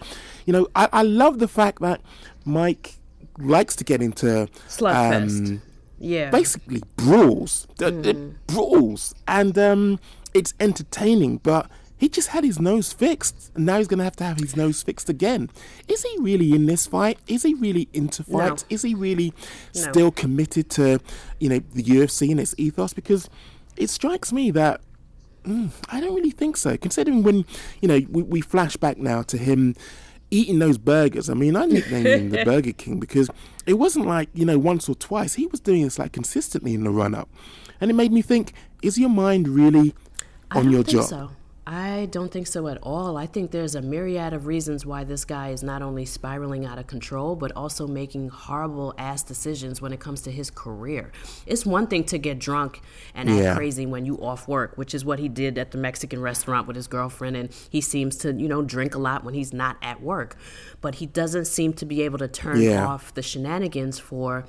you 0.46 0.52
know, 0.52 0.66
I, 0.74 0.88
I 0.92 1.02
love 1.02 1.38
the 1.38 1.48
fact 1.48 1.80
that 1.82 2.00
Mike 2.44 2.94
likes 3.38 3.76
to 3.76 3.84
get 3.84 4.00
into 4.00 4.48
Slugfest. 4.68 5.48
um, 5.48 5.62
Yeah. 5.98 6.30
basically 6.30 6.82
brawls, 6.96 7.66
uh, 7.82 7.86
uh, 7.86 7.90
Mm. 7.90 8.34
brawls, 8.46 9.14
and 9.28 9.58
um, 9.58 9.98
it's 10.32 10.54
entertaining. 10.60 11.38
But 11.42 11.68
he 11.98 12.08
just 12.08 12.28
had 12.28 12.44
his 12.44 12.60
nose 12.60 12.92
fixed, 12.92 13.50
and 13.54 13.64
now 13.66 13.78
he's 13.78 13.88
going 13.88 13.98
to 13.98 14.04
have 14.04 14.16
to 14.16 14.24
have 14.24 14.38
his 14.38 14.54
nose 14.56 14.82
fixed 14.82 15.08
again. 15.08 15.48
Is 15.88 16.02
he 16.02 16.16
really 16.20 16.52
in 16.52 16.66
this 16.66 16.86
fight? 16.86 17.18
Is 17.26 17.42
he 17.42 17.54
really 17.54 17.88
into 17.92 18.24
No. 18.28 18.38
fights? 18.38 18.64
Is 18.68 18.82
he 18.82 18.94
really 18.94 19.32
No. 19.74 19.80
still 19.82 20.10
committed 20.10 20.68
to, 20.70 21.00
you 21.40 21.48
know, 21.48 21.60
the 21.72 21.82
UFC 21.82 22.30
and 22.30 22.38
its 22.40 22.54
ethos? 22.58 22.92
Because 22.92 23.28
it 23.76 23.88
strikes 23.90 24.32
me 24.32 24.50
that. 24.52 24.80
mm, 25.44 25.70
I 25.90 26.00
don't 26.00 26.14
really 26.14 26.30
think 26.32 26.56
so. 26.56 26.76
Considering 26.76 27.22
when, 27.22 27.44
you 27.80 27.86
know, 27.88 28.00
we, 28.10 28.22
we 28.24 28.40
flash 28.40 28.76
back 28.76 28.98
now 28.98 29.22
to 29.22 29.38
him 29.38 29.76
eating 30.30 30.58
those 30.58 30.76
burgers. 30.76 31.30
I 31.30 31.34
mean, 31.34 31.54
I 31.54 31.66
nicknamed 31.66 32.06
him 32.08 32.30
the 32.30 32.44
Burger 32.50 32.72
King 32.72 32.98
because 32.98 33.30
it 33.64 33.74
wasn't 33.74 34.06
like, 34.06 34.28
you 34.34 34.44
know, 34.44 34.58
once 34.58 34.88
or 34.88 34.96
twice. 34.96 35.34
He 35.34 35.46
was 35.46 35.60
doing 35.60 35.82
this 35.84 36.00
like 36.00 36.10
consistently 36.12 36.74
in 36.74 36.82
the 36.82 36.90
run 36.90 37.14
up. 37.14 37.28
And 37.80 37.90
it 37.92 37.94
made 37.94 38.10
me 38.12 38.22
think, 38.22 38.54
is 38.82 38.98
your 38.98 39.08
mind 39.08 39.46
really 39.46 39.94
I 40.50 40.58
on 40.58 40.64
don't 40.64 40.72
your 40.72 40.82
think 40.82 40.98
job? 40.98 41.08
So. 41.08 41.30
I 41.68 42.06
don't 42.12 42.30
think 42.30 42.46
so 42.46 42.68
at 42.68 42.78
all. 42.80 43.16
I 43.16 43.26
think 43.26 43.50
there's 43.50 43.74
a 43.74 43.82
myriad 43.82 44.32
of 44.32 44.46
reasons 44.46 44.86
why 44.86 45.02
this 45.02 45.24
guy 45.24 45.48
is 45.48 45.64
not 45.64 45.82
only 45.82 46.04
spiraling 46.04 46.64
out 46.64 46.78
of 46.78 46.86
control, 46.86 47.34
but 47.34 47.50
also 47.56 47.88
making 47.88 48.28
horrible 48.28 48.94
ass 48.98 49.24
decisions 49.24 49.82
when 49.82 49.92
it 49.92 49.98
comes 49.98 50.20
to 50.22 50.30
his 50.30 50.48
career. 50.48 51.10
It's 51.44 51.66
one 51.66 51.88
thing 51.88 52.04
to 52.04 52.18
get 52.18 52.38
drunk 52.38 52.82
and 53.16 53.28
act 53.28 53.38
Yeah. 53.42 53.56
crazy 53.56 53.84
when 53.84 54.06
you 54.06 54.16
off 54.18 54.46
work, 54.46 54.78
which 54.78 54.94
is 54.94 55.04
what 55.04 55.18
he 55.18 55.28
did 55.28 55.58
at 55.58 55.72
the 55.72 55.78
Mexican 55.78 56.20
restaurant 56.22 56.68
with 56.68 56.76
his 56.76 56.86
girlfriend, 56.86 57.36
and 57.36 57.48
he 57.68 57.80
seems 57.80 58.16
to, 58.18 58.32
you 58.32 58.46
know, 58.46 58.62
drink 58.62 58.94
a 58.94 58.98
lot 58.98 59.24
when 59.24 59.34
he's 59.34 59.52
not 59.52 59.76
at 59.82 60.00
work. 60.00 60.36
But 60.80 60.96
he 60.96 61.06
doesn't 61.06 61.46
seem 61.46 61.72
to 61.74 61.84
be 61.84 62.02
able 62.02 62.18
to 62.18 62.28
turn 62.28 62.60
Yeah. 62.60 62.86
off 62.86 63.12
the 63.12 63.22
shenanigans 63.22 63.98
for 63.98 64.44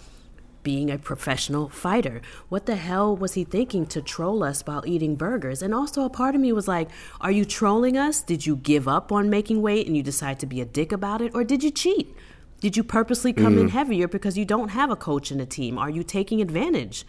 being 0.67 0.91
a 0.91 0.97
professional 0.97 1.69
fighter. 1.69 2.19
What 2.49 2.65
the 2.65 2.75
hell 2.75 3.15
was 3.15 3.35
he 3.35 3.45
thinking 3.45 3.85
to 3.85 4.01
troll 4.01 4.43
us 4.43 4.61
while 4.65 4.83
eating 4.85 5.15
burgers? 5.15 5.61
And 5.61 5.73
also, 5.73 6.03
a 6.03 6.09
part 6.09 6.35
of 6.35 6.41
me 6.41 6.51
was 6.51 6.67
like, 6.67 6.89
Are 7.21 7.31
you 7.31 7.45
trolling 7.45 7.97
us? 7.97 8.21
Did 8.21 8.45
you 8.45 8.57
give 8.57 8.85
up 8.85 9.09
on 9.09 9.29
making 9.29 9.61
weight 9.61 9.87
and 9.87 9.95
you 9.95 10.03
decide 10.03 10.41
to 10.41 10.45
be 10.45 10.59
a 10.59 10.65
dick 10.65 10.91
about 10.91 11.21
it? 11.21 11.33
Or 11.33 11.45
did 11.45 11.63
you 11.63 11.71
cheat? 11.71 12.13
Did 12.59 12.75
you 12.75 12.83
purposely 12.83 13.31
come 13.31 13.57
in 13.57 13.67
mm. 13.67 13.69
heavier 13.69 14.09
because 14.09 14.37
you 14.37 14.43
don't 14.43 14.67
have 14.71 14.91
a 14.91 14.97
coach 14.97 15.31
and 15.31 15.39
a 15.39 15.45
team? 15.45 15.77
Are 15.77 15.89
you 15.89 16.03
taking 16.03 16.41
advantage? 16.41 17.05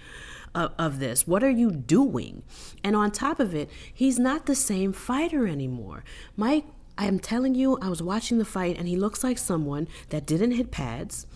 Of, 0.55 0.73
of 0.79 0.99
this? 0.99 1.27
What 1.27 1.45
are 1.45 1.51
you 1.51 1.71
doing? 1.71 2.43
And 2.83 2.97
on 2.97 3.11
top 3.11 3.39
of 3.39 3.55
it, 3.55 3.69
he's 3.93 4.19
not 4.19 4.47
the 4.47 4.55
same 4.55 4.95
fighter 4.95 5.47
anymore. 5.47 6.05
Mike, 6.37 6.65
I 6.97 7.07
am 7.07 7.21
telling 7.21 7.55
you, 7.55 7.79
I 7.81 7.89
was 7.89 8.03
watching 8.03 8.39
the 8.39 8.45
fight 8.45 8.77
and 8.77 8.89
he 8.89 8.97
looks 8.97 9.23
like 9.23 9.39
someone 9.39 9.87
that 10.09 10.27
didn't 10.27 10.51
hit 10.51 10.73
pads. 10.73 11.28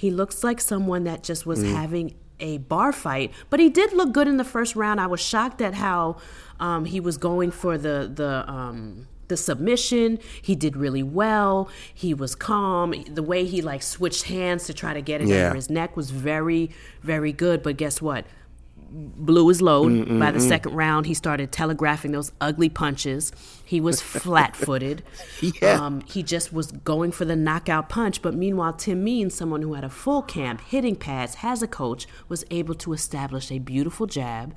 He 0.00 0.10
looks 0.10 0.42
like 0.42 0.60
someone 0.62 1.04
that 1.04 1.22
just 1.22 1.44
was 1.44 1.62
having 1.62 2.14
a 2.40 2.56
bar 2.56 2.90
fight, 2.90 3.32
but 3.50 3.60
he 3.60 3.68
did 3.68 3.92
look 3.92 4.12
good 4.12 4.26
in 4.26 4.38
the 4.38 4.44
first 4.44 4.74
round. 4.74 4.98
I 4.98 5.06
was 5.06 5.20
shocked 5.20 5.60
at 5.60 5.74
how 5.74 6.16
um, 6.58 6.86
he 6.86 7.00
was 7.00 7.18
going 7.18 7.50
for 7.50 7.76
the 7.76 8.10
the 8.14 8.50
um, 8.50 9.08
the 9.28 9.36
submission. 9.36 10.18
He 10.40 10.54
did 10.54 10.74
really 10.74 11.02
well. 11.02 11.68
He 11.92 12.14
was 12.14 12.34
calm. 12.34 12.94
The 13.18 13.22
way 13.22 13.44
he 13.44 13.60
like 13.60 13.82
switched 13.82 14.22
hands 14.24 14.64
to 14.68 14.72
try 14.72 14.94
to 14.94 15.02
get 15.02 15.20
it 15.20 15.28
Yeah. 15.28 15.44
under 15.48 15.56
his 15.56 15.68
neck 15.68 15.98
was 15.98 16.10
very 16.10 16.70
very 17.02 17.32
good. 17.32 17.62
But 17.62 17.76
guess 17.76 18.00
what? 18.00 18.24
blew 18.92 19.46
his 19.46 19.62
load. 19.62 20.18
By 20.18 20.32
the 20.32 20.40
second 20.40 20.74
round, 20.74 21.06
he 21.06 21.14
started 21.14 21.52
telegraphing 21.52 22.10
those 22.10 22.32
ugly 22.40 22.68
punches. 22.68 23.30
He 23.70 23.80
was 23.80 24.02
flat 24.02 24.56
footed. 24.56 25.04
Yeah. 25.62 25.84
Um, 25.84 26.02
he 26.02 26.22
just 26.22 26.52
was 26.52 26.72
going 26.72 27.12
for 27.12 27.24
the 27.24 27.36
knockout 27.36 27.88
punch. 27.88 28.20
But 28.20 28.34
meanwhile, 28.34 28.72
Tim 28.72 29.02
Means, 29.02 29.34
someone 29.34 29.62
who 29.62 29.74
had 29.74 29.84
a 29.84 29.88
full 29.88 30.22
camp, 30.22 30.60
hitting 30.60 30.96
pads, 30.96 31.36
has 31.36 31.62
a 31.62 31.66
coach, 31.66 32.06
was 32.28 32.44
able 32.50 32.74
to 32.74 32.92
establish 32.92 33.50
a 33.50 33.58
beautiful 33.58 34.06
jab 34.06 34.54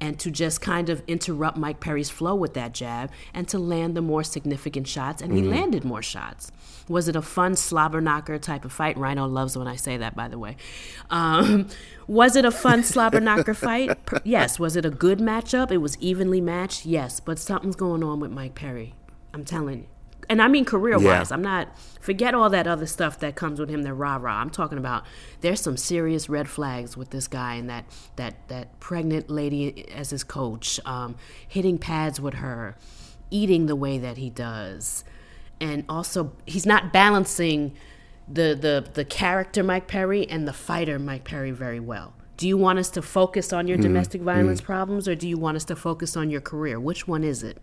and 0.00 0.18
to 0.20 0.30
just 0.30 0.60
kind 0.60 0.88
of 0.88 1.02
interrupt 1.06 1.56
Mike 1.58 1.80
Perry's 1.80 2.08
flow 2.08 2.34
with 2.34 2.54
that 2.54 2.72
jab 2.72 3.10
and 3.34 3.46
to 3.48 3.58
land 3.58 3.96
the 3.96 4.00
more 4.00 4.22
significant 4.22 4.86
shots. 4.88 5.20
And 5.20 5.32
he 5.32 5.42
landed 5.42 5.84
more 5.84 6.02
shots. 6.02 6.50
Was 6.92 7.08
it 7.08 7.16
a 7.16 7.22
fun 7.22 7.56
slobber 7.56 8.02
knocker 8.02 8.38
type 8.38 8.66
of 8.66 8.72
fight? 8.72 8.98
Rhino 8.98 9.26
loves 9.26 9.56
when 9.56 9.66
I 9.66 9.76
say 9.76 9.96
that, 9.96 10.14
by 10.14 10.28
the 10.28 10.38
way. 10.38 10.58
Um, 11.08 11.68
was 12.06 12.36
it 12.36 12.44
a 12.44 12.50
fun 12.50 12.84
slobber 12.84 13.18
knocker 13.18 13.54
fight? 13.54 13.98
Yes. 14.24 14.58
Was 14.58 14.76
it 14.76 14.84
a 14.84 14.90
good 14.90 15.18
matchup? 15.18 15.70
It 15.70 15.78
was 15.78 15.96
evenly 15.98 16.42
matched? 16.42 16.84
Yes. 16.84 17.18
But 17.18 17.38
something's 17.38 17.76
going 17.76 18.04
on 18.04 18.20
with 18.20 18.30
Mike 18.30 18.54
Perry. 18.54 18.94
I'm 19.32 19.44
telling 19.44 19.78
you. 19.80 19.86
And 20.28 20.42
I 20.42 20.48
mean 20.48 20.66
career 20.66 20.98
wise. 20.98 21.30
Yeah. 21.30 21.34
I'm 21.34 21.42
not, 21.42 21.78
forget 22.00 22.34
all 22.34 22.50
that 22.50 22.66
other 22.66 22.86
stuff 22.86 23.18
that 23.20 23.36
comes 23.36 23.58
with 23.58 23.70
him, 23.70 23.82
the 23.82 23.94
rah 23.94 24.16
rah. 24.16 24.40
I'm 24.40 24.50
talking 24.50 24.78
about 24.78 25.04
there's 25.40 25.60
some 25.60 25.78
serious 25.78 26.28
red 26.28 26.48
flags 26.48 26.94
with 26.94 27.08
this 27.10 27.26
guy 27.26 27.54
and 27.54 27.70
that, 27.70 27.86
that, 28.16 28.48
that 28.48 28.78
pregnant 28.80 29.30
lady 29.30 29.90
as 29.90 30.10
his 30.10 30.24
coach, 30.24 30.78
um, 30.84 31.16
hitting 31.48 31.78
pads 31.78 32.20
with 32.20 32.34
her, 32.34 32.76
eating 33.30 33.64
the 33.64 33.76
way 33.76 33.96
that 33.98 34.18
he 34.18 34.28
does 34.28 35.04
and 35.62 35.84
also 35.88 36.32
he's 36.44 36.66
not 36.66 36.92
balancing 36.92 37.74
the 38.28 38.56
the 38.60 38.84
the 38.94 39.04
character 39.04 39.62
Mike 39.62 39.86
Perry 39.86 40.28
and 40.28 40.46
the 40.46 40.52
fighter 40.52 40.98
Mike 40.98 41.24
Perry 41.24 41.52
very 41.52 41.80
well. 41.80 42.12
Do 42.36 42.48
you 42.48 42.56
want 42.56 42.78
us 42.78 42.90
to 42.90 43.02
focus 43.02 43.52
on 43.52 43.68
your 43.68 43.76
mm-hmm. 43.76 43.84
domestic 43.84 44.20
mm-hmm. 44.20 44.30
violence 44.30 44.60
problems 44.60 45.06
or 45.06 45.14
do 45.14 45.28
you 45.28 45.38
want 45.38 45.56
us 45.56 45.64
to 45.66 45.76
focus 45.76 46.16
on 46.16 46.28
your 46.30 46.40
career? 46.40 46.80
Which 46.80 47.06
one 47.06 47.22
is 47.22 47.42
it? 47.42 47.58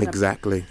Exactly. 0.00 0.64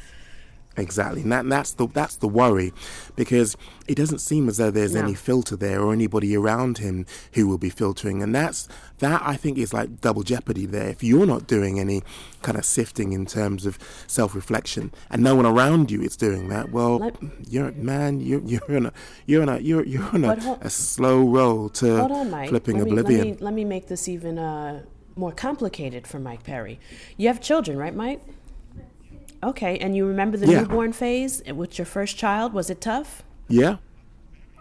Exactly. 0.77 1.23
And 1.23 1.31
that, 1.31 1.49
that's 1.49 1.73
the 1.73 1.87
that's 1.87 2.15
the 2.15 2.27
worry 2.27 2.71
because 3.17 3.57
it 3.87 3.95
doesn't 3.95 4.19
seem 4.19 4.47
as 4.47 4.57
though 4.57 4.71
there's 4.71 4.93
No. 4.93 5.01
any 5.01 5.13
filter 5.13 5.57
there 5.57 5.81
or 5.81 5.91
anybody 5.91 6.37
around 6.37 6.77
him 6.77 7.05
who 7.33 7.47
will 7.47 7.57
be 7.57 7.69
filtering. 7.69 8.23
And 8.23 8.33
that's 8.33 8.69
that 8.99 9.21
I 9.25 9.35
think 9.35 9.57
is 9.57 9.73
like 9.73 10.01
double 10.01 10.23
jeopardy 10.23 10.65
there. 10.65 10.87
If 10.89 11.03
you're 11.03 11.25
not 11.25 11.47
doing 11.47 11.79
any 11.79 12.01
kind 12.41 12.57
of 12.57 12.65
sifting 12.65 13.13
in 13.13 13.25
terms 13.25 13.65
of 13.65 13.77
self 14.07 14.35
reflection 14.35 14.91
and 15.09 15.23
no 15.23 15.35
one 15.35 15.45
around 15.45 15.91
you 15.91 16.01
is 16.01 16.15
doing 16.15 16.49
that, 16.49 16.71
well 16.71 16.97
Let- 16.99 17.15
you're 17.49 17.71
man, 17.73 18.19
you're 18.19 18.41
you're 18.41 18.61
on 18.75 18.85
a 18.87 18.93
you're 19.25 19.41
on 19.41 19.49
a 19.49 19.59
you're 19.59 19.85
you're 19.85 20.03
on 20.03 20.23
a, 20.25 20.39
hold- 20.39 20.59
a 20.61 20.69
slow 20.69 21.23
roll 21.27 21.69
to 21.69 22.01
on, 22.01 22.47
flipping 22.47 22.77
let 22.77 22.85
me, 22.85 22.91
oblivion. 22.91 23.27
Let 23.27 23.39
me, 23.39 23.45
let 23.45 23.53
me 23.53 23.65
make 23.65 23.87
this 23.87 24.07
even 24.07 24.37
uh, 24.39 24.83
more 25.15 25.31
complicated 25.31 26.07
for 26.07 26.19
Mike 26.19 26.43
Perry. 26.43 26.79
You 27.17 27.27
have 27.27 27.41
children, 27.41 27.77
right, 27.77 27.95
Mike? 27.95 28.21
Okay, 29.41 29.77
and 29.77 29.95
you 29.95 30.05
remember 30.05 30.37
the 30.37 30.47
Yeah. 30.47 30.61
newborn 30.61 30.91
phase 30.93 31.41
with 31.55 31.77
your 31.77 31.85
first 31.85 32.17
child? 32.17 32.51
Was 32.53 32.69
it 32.69 32.81
tough? 32.81 33.23
Yeah. 33.47 33.77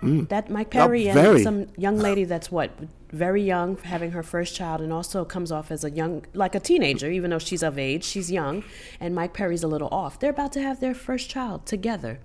That 0.03 0.49
Mike 0.49 0.71
Perry 0.71 1.09
and 1.09 1.43
some 1.43 1.67
young 1.77 1.99
lady 1.99 2.23
that's 2.23 2.53
what 2.53 2.71
very 3.11 3.43
young, 3.43 3.77
having 3.79 4.11
her 4.13 4.23
first 4.23 4.55
child, 4.55 4.81
and 4.81 4.93
also 4.93 5.25
comes 5.25 5.51
off 5.51 5.71
as 5.71 5.83
a 5.85 5.91
young, 5.91 6.25
like 6.35 6.55
a 6.55 6.61
teenager, 6.61 7.11
even 7.11 7.31
though 7.31 7.39
she's 7.39 7.63
of 7.63 7.79
age, 7.79 8.05
she's 8.05 8.31
young, 8.31 8.65
and 9.01 9.15
Mike 9.15 9.33
Perry's 9.33 9.63
a 9.63 9.69
little 9.69 9.89
off. 9.91 10.19
They're 10.21 10.31
about 10.31 10.53
to 10.53 10.61
have 10.63 10.81
their 10.81 10.95
first 10.95 11.31
child 11.31 11.65
together. 11.67 12.19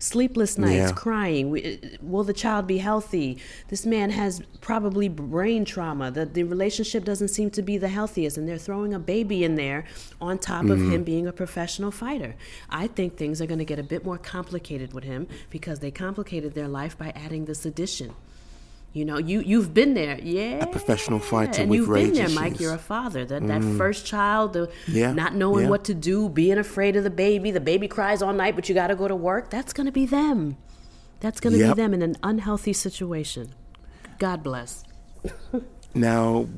Sleepless 0.00 0.56
nights, 0.58 0.90
Yeah. 0.90 0.92
crying. 0.92 1.50
We- 1.50 1.80
Will 2.00 2.22
the 2.22 2.32
child 2.32 2.68
be 2.68 2.78
healthy? 2.78 3.36
This 3.66 3.84
man 3.84 4.10
has 4.10 4.40
probably 4.60 5.08
brain 5.08 5.64
trauma. 5.64 6.12
The, 6.12 6.24
the 6.24 6.44
relationship 6.44 7.04
doesn't 7.04 7.28
seem 7.28 7.50
to 7.50 7.62
be 7.62 7.78
the 7.78 7.88
healthiest, 7.88 8.38
and 8.38 8.48
they're 8.48 8.58
throwing 8.58 8.94
a 8.94 9.00
baby 9.00 9.42
in 9.42 9.56
there 9.56 9.86
on 10.20 10.38
top 10.38 10.66
of 10.66 10.78
Mm-hmm. 10.78 10.92
him 10.92 11.02
being 11.02 11.26
a 11.26 11.32
professional 11.32 11.90
fighter. 11.90 12.36
I 12.70 12.86
think 12.86 13.16
things 13.16 13.42
are 13.42 13.46
going 13.46 13.58
to 13.58 13.64
get 13.64 13.80
a 13.80 13.82
bit 13.82 14.04
more 14.04 14.18
complicated 14.18 14.92
with 14.94 15.02
him 15.02 15.26
because 15.50 15.80
they 15.80 15.90
complicated 15.90 16.54
their 16.54 16.68
life 16.68 16.96
by 16.96 17.10
adding 17.16 17.46
this 17.46 17.66
addition. 17.66 18.12
You 18.94 19.04
know, 19.04 19.18
you 19.18 19.40
you've 19.40 19.74
been 19.74 19.94
there, 19.94 20.18
yeah. 20.20 20.64
A 20.64 20.66
professional 20.66 21.18
fighter 21.18 21.62
and 21.62 21.70
with 21.70 21.80
you've 21.80 21.92
been 21.92 22.14
there, 22.14 22.28
Mike. 22.30 22.58
You're 22.58 22.74
a 22.74 22.78
father. 22.78 23.24
That 23.24 23.46
that 23.46 23.60
mm. 23.60 23.76
first 23.76 24.06
child, 24.06 24.54
the 24.54 24.70
Yeah, 24.86 25.12
not 25.12 25.34
knowing 25.34 25.64
yeah. 25.64 25.70
what 25.70 25.84
to 25.84 25.94
do, 25.94 26.28
being 26.28 26.58
afraid 26.58 26.96
of 26.96 27.04
the 27.04 27.10
baby. 27.10 27.50
The 27.50 27.60
baby 27.60 27.86
cries 27.86 28.22
all 28.22 28.32
night, 28.32 28.56
but 28.56 28.68
you 28.68 28.74
got 28.74 28.86
to 28.88 28.96
go 28.96 29.06
to 29.06 29.14
work. 29.16 29.50
That's 29.50 29.72
going 29.72 29.86
to 29.86 29.92
be 29.92 30.06
them. 30.06 30.56
That's 31.20 31.38
going 31.38 31.52
to 31.52 31.58
Yep. 31.58 31.76
be 31.76 31.82
them 31.82 31.94
in 31.94 32.02
an 32.02 32.16
unhealthy 32.22 32.72
situation. 32.72 33.54
God 34.18 34.42
bless. 34.42 34.84
Now, 35.94 36.48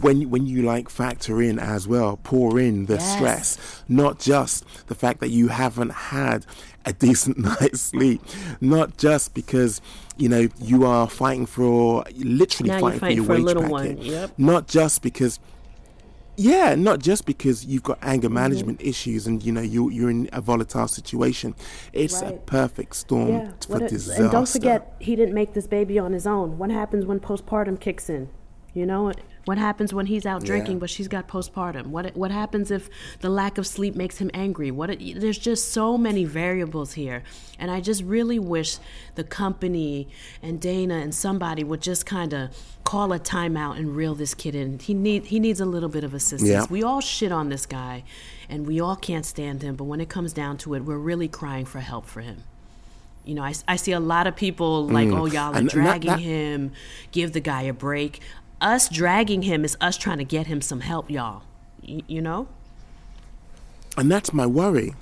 when 0.00 0.30
when 0.30 0.46
you 0.46 0.62
like 0.62 0.88
factor 0.88 1.42
in 1.42 1.58
as 1.58 1.88
well, 1.88 2.18
pour 2.22 2.58
in 2.58 2.86
the 2.86 2.94
Yes. 2.94 3.12
stress, 3.16 3.82
not 3.88 4.18
just 4.18 4.64
the 4.86 4.94
fact 4.94 5.20
that 5.20 5.30
you 5.30 5.48
haven't 5.48 5.90
had 5.90 6.46
a 6.86 6.92
decent 6.92 7.38
night's 7.50 7.80
sleep, 7.80 8.22
not 8.60 8.96
just 8.96 9.34
because 9.34 9.80
you 10.16 10.28
know 10.28 10.48
you 10.60 10.84
are 10.86 11.08
fighting 11.08 11.46
for 11.46 12.04
literally 12.16 12.70
Now 12.70 12.80
fighting, 12.80 13.00
fighting 13.00 13.24
for 13.24 13.26
for 13.26 13.38
your 13.38 13.40
a 13.40 13.44
wage 13.44 13.44
little 13.44 13.62
packet, 13.62 13.98
one, 13.98 14.06
yep. 14.06 14.32
not 14.38 14.66
just 14.68 15.02
because. 15.02 15.38
Yeah, 16.36 16.74
not 16.74 17.00
just 17.00 17.26
because 17.26 17.66
you've 17.66 17.82
got 17.82 17.98
anger 18.00 18.28
Mm-hmm. 18.28 18.34
management 18.34 18.80
issues 18.80 19.26
and 19.26 19.42
you 19.42 19.52
know 19.52 19.60
you 19.60 19.90
you're 19.90 20.08
in 20.08 20.26
a 20.32 20.40
volatile 20.40 20.88
situation. 20.88 21.54
It's 21.92 22.22
a 22.22 22.32
perfect 22.46 22.96
storm 22.96 23.28
Yeah. 23.28 23.50
for 23.68 23.84
a- 23.84 23.88
disaster. 23.88 24.22
and 24.22 24.32
don't 24.32 24.48
forget, 24.48 24.94
he 25.00 25.16
didn't 25.16 25.34
make 25.34 25.52
this 25.52 25.66
baby 25.66 25.98
on 25.98 26.14
his 26.14 26.26
own. 26.26 26.56
What 26.56 26.70
happens 26.70 27.04
when 27.04 27.20
postpartum 27.20 27.78
kicks 27.78 28.08
in? 28.08 28.30
You 28.72 28.86
know, 28.86 29.12
what 29.50 29.58
happens 29.58 29.92
when 29.92 30.06
he's 30.06 30.24
out 30.32 30.44
drinking, 30.44 30.76
Yeah. 30.76 30.80
but 30.82 30.90
she's 30.90 31.08
got 31.08 31.26
postpartum? 31.26 31.86
What 31.94 32.04
what 32.16 32.30
happens 32.30 32.70
if 32.70 32.88
the 33.24 33.28
lack 33.28 33.58
of 33.58 33.66
sleep 33.66 33.94
makes 33.96 34.18
him 34.18 34.30
angry? 34.32 34.70
What 34.70 34.88
there's 35.22 35.38
just 35.50 35.72
so 35.72 35.98
many 35.98 36.24
variables 36.24 36.90
here, 36.92 37.22
and 37.58 37.68
I 37.76 37.80
just 37.80 38.02
really 38.04 38.38
wish 38.38 38.78
the 39.16 39.24
company 39.24 40.06
and 40.40 40.60
Dana 40.60 40.94
and 41.04 41.12
somebody 41.12 41.64
would 41.64 41.82
just 41.82 42.06
kind 42.06 42.32
of 42.32 42.50
call 42.84 43.12
a 43.12 43.18
timeout 43.18 43.76
and 43.78 43.96
reel 44.00 44.14
this 44.14 44.34
kid 44.34 44.54
in. 44.54 44.78
He 44.78 44.94
need 44.94 45.22
he 45.26 45.40
needs 45.40 45.60
a 45.60 45.66
little 45.74 45.88
bit 45.96 46.04
of 46.04 46.14
assistance. 46.14 46.48
Yeah. 46.50 46.66
We 46.70 46.84
all 46.84 47.00
shit 47.00 47.32
on 47.32 47.48
this 47.48 47.66
guy, 47.66 48.04
and 48.48 48.66
we 48.68 48.78
all 48.80 48.96
can't 49.08 49.26
stand 49.26 49.62
him. 49.62 49.74
But 49.74 49.84
when 49.90 50.00
it 50.00 50.08
comes 50.08 50.32
down 50.32 50.58
to 50.58 50.74
it, 50.74 50.80
we're 50.84 51.04
really 51.10 51.28
crying 51.28 51.66
for 51.66 51.80
help 51.80 52.06
for 52.06 52.20
him. 52.20 52.38
You 53.22 53.34
know, 53.34 53.42
I, 53.42 53.52
I 53.68 53.76
see 53.76 53.92
a 53.92 54.00
lot 54.00 54.26
of 54.26 54.34
people 54.34 54.86
like, 54.86 55.08
oh, 55.10 55.26
y'all 55.26 55.54
are 55.54 55.60
Mm. 55.60 55.64
That- 55.64 55.70
dragging 55.76 56.10
that- 56.10 56.20
him. 56.20 56.72
Give 57.12 57.30
the 57.32 57.40
guy 57.52 57.62
a 57.62 57.72
break. 57.74 58.20
Us 58.60 58.88
dragging 58.88 59.42
him 59.42 59.64
is 59.64 59.76
us 59.80 59.96
trying 59.96 60.18
to 60.18 60.24
get 60.24 60.46
him 60.46 60.60
some 60.60 60.80
help, 60.80 61.10
y'all. 61.10 61.42
Y- 61.86 62.02
you 62.06 62.20
know? 62.20 62.48
And 63.96 64.10
that's 64.10 64.32
my 64.32 64.46
worry. 64.46 64.94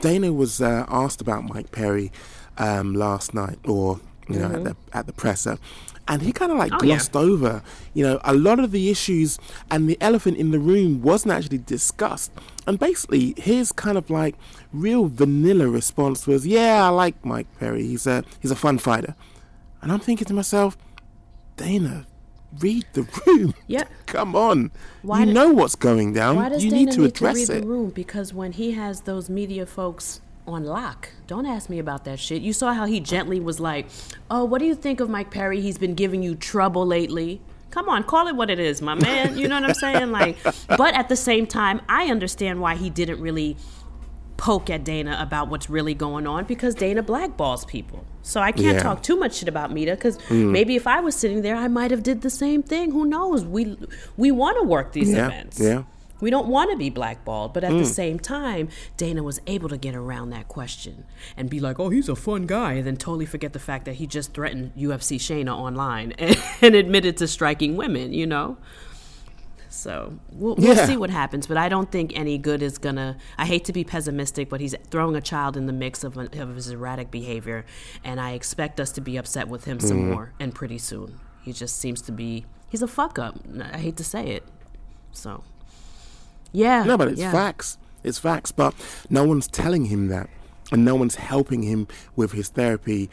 Dana 0.00 0.32
was 0.32 0.60
uh, 0.60 0.84
asked 0.88 1.20
about 1.20 1.44
Mike 1.44 1.72
Perry 1.72 2.12
um, 2.56 2.94
last 2.94 3.34
night, 3.34 3.58
or 3.64 4.00
you 4.28 4.38
know, 4.38 4.46
at 4.52 4.64
the 4.64 4.76
at 4.92 5.06
the 5.06 5.12
presser, 5.12 5.58
and 6.06 6.22
he 6.22 6.32
kind 6.32 6.52
of 6.52 6.58
like 6.58 6.70
Mm-hmm. 6.70 6.84
Oh, 6.84 6.86
yeah. 6.86 6.94
glossed 6.96 7.16
over. 7.16 7.62
You 7.94 8.04
know, 8.04 8.20
a 8.24 8.34
lot 8.34 8.60
of 8.60 8.70
the 8.70 8.90
issues 8.90 9.38
and 9.70 9.88
the 9.88 9.96
elephant 10.00 10.36
in 10.36 10.50
the 10.52 10.58
room 10.60 11.02
wasn't 11.02 11.32
actually 11.32 11.58
discussed. 11.58 12.30
And 12.66 12.78
basically, 12.78 13.34
his 13.38 13.72
kind 13.72 13.98
of 13.98 14.08
like 14.10 14.36
real 14.72 15.06
vanilla 15.08 15.66
response 15.68 16.26
was, 16.26 16.46
"Yeah, 16.46 16.84
I 16.84 16.90
like 16.90 17.24
Mike 17.24 17.48
Perry. 17.58 17.82
He's 17.86 18.06
a 18.06 18.22
he's 18.40 18.50
a 18.52 18.56
fun 18.56 18.78
fighter." 18.78 19.16
And 19.82 19.90
I'm 19.90 20.00
thinking 20.00 20.26
to 20.26 20.34
myself, 20.34 20.76
Dana, 21.56 22.06
read 22.60 22.84
the 22.92 23.02
room. 23.26 23.54
Yeah. 23.66 23.84
Come 24.06 24.34
on. 24.34 24.70
Why 25.02 25.20
you 25.20 25.26
do- 25.26 25.32
know 25.32 25.52
what's 25.52 25.74
going 25.76 26.12
down. 26.14 26.36
Why 26.36 26.48
does 26.48 26.64
you 26.64 26.70
Dana 26.70 26.84
need 26.86 26.92
to 26.92 27.00
need 27.02 27.08
address 27.10 27.46
to 27.46 27.52
read 27.52 27.58
it. 27.58 27.60
the 27.62 27.66
room? 27.68 27.90
Because 27.90 28.32
when 28.32 28.52
he 28.52 28.72
has 28.72 29.02
those 29.02 29.28
media 29.28 29.66
folks 29.66 30.20
on 30.46 30.64
lock, 30.64 31.10
don't 31.26 31.44
ask 31.44 31.68
me 31.68 31.78
about 31.78 32.04
that 32.04 32.18
shit. 32.18 32.40
You 32.40 32.54
saw 32.54 32.72
how 32.72 32.86
he 32.86 33.00
gently 33.00 33.38
was 33.38 33.60
like, 33.60 33.86
"Oh, 34.30 34.44
what 34.46 34.60
do 34.60 34.64
you 34.64 34.74
think 34.74 35.00
of 35.00 35.10
Mike 35.10 35.30
Perry? 35.30 35.60
He's 35.60 35.76
been 35.78 35.94
giving 35.94 36.22
you 36.22 36.34
trouble 36.34 36.86
lately." 36.86 37.42
Come 37.70 37.90
on, 37.90 38.02
call 38.04 38.28
it 38.28 38.34
what 38.34 38.48
it 38.48 38.58
is, 38.58 38.80
my 38.80 38.94
man. 38.94 39.36
You 39.36 39.46
know 39.46 39.60
what 39.60 39.68
I'm 39.68 39.74
saying? 39.74 40.10
Like, 40.10 40.38
but 40.68 40.94
at 40.94 41.10
the 41.10 41.16
same 41.16 41.46
time, 41.46 41.82
I 41.86 42.06
understand 42.10 42.62
why 42.62 42.76
he 42.76 42.88
didn't 42.88 43.20
really 43.20 43.58
poke 44.38 44.70
at 44.70 44.84
Dana 44.84 45.18
about 45.20 45.48
what's 45.48 45.68
really 45.68 45.92
going 45.92 46.26
on 46.26 46.44
because 46.44 46.74
Dana 46.74 47.02
blackballs 47.02 47.66
people. 47.66 48.06
So 48.22 48.40
I 48.40 48.52
can't 48.52 48.76
Yeah. 48.76 48.82
talk 48.82 49.02
too 49.02 49.16
much 49.16 49.34
shit 49.36 49.48
about 49.48 49.72
Mita 49.72 49.92
because 49.92 50.16
hmm. 50.22 50.52
maybe 50.52 50.76
if 50.76 50.86
I 50.86 51.00
was 51.00 51.14
sitting 51.14 51.42
there, 51.42 51.56
I 51.56 51.68
might 51.68 51.90
have 51.90 52.02
did 52.02 52.22
the 52.22 52.30
same 52.30 52.62
thing. 52.62 52.92
Who 52.92 53.04
knows? 53.04 53.44
We 53.44 53.76
we 54.16 54.30
want 54.30 54.56
to 54.58 54.64
work 54.66 54.92
these 54.92 55.10
Yeah, 55.10 55.26
events. 55.26 55.60
yeah. 55.60 55.82
We 56.20 56.30
don't 56.30 56.48
want 56.48 56.70
to 56.72 56.76
be 56.76 56.90
blackballed, 56.90 57.52
but 57.54 57.62
at 57.62 57.70
the 57.70 57.78
hmm. 57.78 57.84
same 57.84 58.18
time, 58.18 58.68
Dana 58.96 59.22
was 59.22 59.40
able 59.46 59.68
to 59.68 59.76
get 59.76 59.94
around 59.94 60.30
that 60.30 60.48
question 60.48 61.04
and 61.36 61.48
be 61.48 61.60
like, 61.60 61.78
"Oh, 61.78 61.90
he's 61.90 62.08
a 62.08 62.16
fun 62.16 62.46
guy," 62.46 62.74
and 62.74 62.86
then 62.86 62.96
totally 62.96 63.26
forget 63.26 63.52
the 63.52 63.60
fact 63.60 63.84
that 63.84 63.94
he 63.94 64.06
just 64.06 64.34
threatened 64.34 64.72
UFC 64.76 65.16
Shayna 65.16 65.56
online 65.56 66.12
and, 66.12 66.36
and 66.62 66.74
admitted 66.74 67.16
to 67.18 67.26
striking 67.26 67.76
women. 67.76 68.12
You 68.12 68.26
know. 68.26 68.56
So 69.70 70.18
we'll, 70.32 70.54
we'll 70.56 70.76
Yeah. 70.76 70.86
see 70.86 70.96
what 70.96 71.10
happens, 71.10 71.46
but 71.46 71.56
I 71.56 71.68
don't 71.68 71.90
think 71.92 72.12
any 72.18 72.38
good 72.38 72.62
is 72.62 72.78
gonna. 72.78 73.16
I 73.36 73.44
hate 73.46 73.64
to 73.66 73.72
be 73.72 73.84
pessimistic, 73.84 74.48
but 74.48 74.60
he's 74.60 74.74
throwing 74.90 75.14
a 75.14 75.20
child 75.20 75.56
in 75.56 75.66
the 75.66 75.72
mix 75.72 76.04
of, 76.04 76.16
of 76.16 76.54
his 76.54 76.70
erratic 76.70 77.10
behavior, 77.10 77.64
and 78.02 78.20
I 78.20 78.32
expect 78.32 78.80
us 78.80 78.90
to 78.92 79.00
be 79.00 79.16
upset 79.16 79.48
with 79.48 79.64
him 79.64 79.78
some 79.80 79.98
Mm-hmm. 79.98 80.10
more, 80.12 80.32
and 80.40 80.54
pretty 80.54 80.78
soon. 80.78 81.20
He 81.42 81.52
just 81.52 81.76
seems 81.78 82.00
to 82.02 82.12
be. 82.12 82.46
He's 82.70 82.82
a 82.82 82.88
fuck 82.88 83.18
up. 83.18 83.36
I 83.72 83.78
hate 83.78 83.96
to 83.98 84.04
say 84.04 84.28
it. 84.28 84.44
So, 85.12 85.42
yeah. 86.52 86.84
No, 86.84 86.96
but 86.98 87.08
it's 87.08 87.20
yeah. 87.20 87.32
facts. 87.32 87.78
It's 88.04 88.18
facts. 88.18 88.52
But 88.52 88.74
no 89.10 89.24
one's 89.24 89.48
telling 89.48 89.86
him 89.86 90.08
that, 90.08 90.28
and 90.72 90.84
no 90.84 90.94
one's 90.94 91.16
helping 91.16 91.62
him 91.62 91.88
with 92.16 92.32
his 92.32 92.48
therapy. 92.48 93.10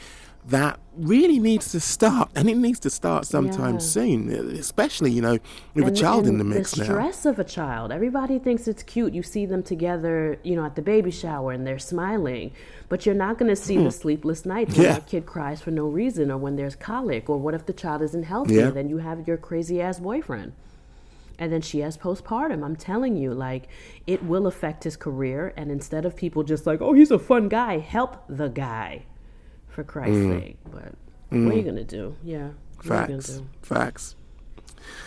That 0.48 0.78
really 0.96 1.40
needs 1.40 1.72
to 1.72 1.80
start, 1.80 2.30
and 2.36 2.48
it 2.48 2.56
needs 2.56 2.78
to 2.80 2.90
start 2.90 3.26
sometime 3.26 3.74
Yeah. 3.74 3.78
soon. 3.80 4.30
Especially, 4.30 5.10
you 5.10 5.20
know, 5.20 5.38
with 5.74 5.86
And- 5.88 5.96
a 5.96 6.00
child 6.00 6.28
in 6.28 6.38
the 6.38 6.44
mix 6.44 6.76
now. 6.76 6.84
The 6.84 6.90
stress 6.90 7.26
of 7.26 7.40
a 7.40 7.44
child. 7.44 7.90
Everybody 7.90 8.38
thinks 8.38 8.68
it's 8.68 8.84
cute. 8.84 9.12
You 9.12 9.24
see 9.24 9.44
them 9.44 9.64
together, 9.64 10.38
you 10.44 10.54
know, 10.54 10.64
at 10.64 10.76
the 10.76 10.82
baby 10.82 11.10
shower, 11.10 11.50
and 11.50 11.66
they're 11.66 11.80
smiling. 11.80 12.52
But 12.88 13.04
you're 13.04 13.14
not 13.16 13.38
going 13.38 13.48
to 13.48 13.56
see 13.56 13.76
the 13.76 13.90
sleepless 13.90 14.46
nights 14.46 14.76
when 14.76 14.86
Hmm. 14.86 14.92
That 14.92 15.06
kid 15.06 15.26
cries 15.26 15.60
for 15.60 15.72
no 15.72 15.86
reason, 15.88 16.30
or 16.30 16.38
when 16.38 16.54
there's 16.54 16.76
colic, 16.76 17.28
or 17.28 17.38
what 17.38 17.54
if 17.54 17.66
the 17.66 17.72
child 17.72 18.00
isn't 18.02 18.22
healthy? 18.22 18.54
Yeah. 18.54 18.70
Then 18.70 18.88
you 18.88 18.98
have 18.98 19.26
your 19.26 19.36
crazy 19.36 19.80
ass 19.82 19.98
boyfriend. 19.98 20.52
And 21.40 21.52
then 21.52 21.60
she 21.60 21.80
has 21.80 21.98
postpartum. 21.98 22.64
I'm 22.64 22.76
telling 22.76 23.16
you, 23.16 23.34
like, 23.34 23.68
it 24.06 24.24
will 24.24 24.46
affect 24.46 24.84
his 24.84 24.96
career. 24.96 25.52
And 25.56 25.70
instead 25.72 26.04
of 26.06 26.14
people 26.16 26.44
just 26.44 26.66
like, 26.66 26.80
oh, 26.80 26.92
he's 26.92 27.10
a 27.10 27.18
fun 27.18 27.48
guy, 27.48 27.78
help 27.78 28.16
the 28.28 28.48
guy, 28.48 29.02
for 29.76 29.84
Christ's 29.84 30.16
Mm. 30.16 30.40
sake. 30.40 30.56
But 30.72 30.94
what 31.28 31.52
are 31.52 31.56
you 31.56 31.62
going 31.62 31.76
to 31.76 31.84
do? 31.84 32.16
Yeah. 32.24 32.48
What 32.82 32.90
are 32.90 33.00
you 33.02 33.06
gonna 33.08 33.22
Facts. 33.22 33.28
do? 33.38 33.46
Facts. 33.62 34.14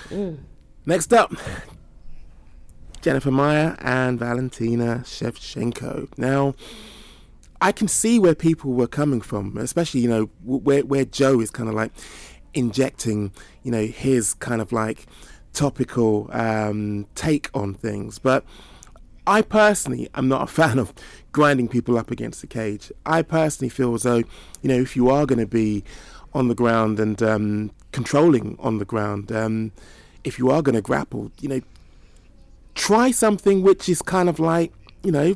Mm. 0.09 0.37
Next 0.85 1.11
up, 1.13 1.33
Jennifer 3.01 3.31
Maia 3.31 3.75
and 3.79 4.19
Valentina 4.19 5.01
Shevchenko. 5.05 6.07
Now, 6.17 6.55
I 7.61 7.71
can 7.71 7.87
see 7.87 8.19
where 8.19 8.35
people 8.35 8.73
were 8.73 8.87
coming 8.87 9.21
from, 9.21 9.57
especially 9.57 10.01
you 10.01 10.09
know 10.09 10.29
where 10.43 10.81
where 10.85 11.05
Joe 11.05 11.39
is 11.39 11.51
kind 11.51 11.69
of 11.69 11.75
like 11.75 11.91
injecting 12.53 13.31
you 13.63 13.71
know 13.71 13.85
his 13.85 14.33
kind 14.35 14.61
of 14.61 14.71
like 14.71 15.05
topical 15.53 16.29
um, 16.31 17.07
take 17.15 17.49
on 17.53 17.73
things, 17.73 18.19
but. 18.19 18.43
I 19.29 19.43
personally 19.43 20.09
am 20.15 20.27
not 20.27 20.41
a 20.41 20.47
fan 20.47 20.79
of 20.79 20.91
grinding 21.31 21.67
people 21.67 21.97
up 21.99 22.09
against 22.09 22.41
the 22.41 22.47
cage. 22.47 22.91
I 23.05 23.21
personally 23.21 23.69
feel 23.69 23.93
as 23.93 24.01
though, 24.03 24.17
you 24.63 24.69
know, 24.69 24.79
if 24.79 24.95
you 24.95 25.09
are 25.09 25.25
going 25.27 25.39
to 25.39 25.45
be 25.45 25.83
on 26.33 26.47
the 26.47 26.55
ground 26.55 26.99
and 26.99 27.21
um, 27.21 27.71
controlling 27.91 28.57
on 28.59 28.79
the 28.79 28.85
ground, 28.85 29.31
um, 29.31 29.71
if 30.23 30.39
you 30.39 30.49
are 30.49 30.61
going 30.63 30.75
to 30.75 30.81
grapple, 30.81 31.31
you 31.41 31.47
know, 31.49 31.61
try 32.75 33.11
something 33.11 33.61
which 33.61 33.87
is 33.87 34.01
kind 34.01 34.29
of 34.29 34.39
like, 34.39 34.73
you 35.03 35.11
know, 35.11 35.35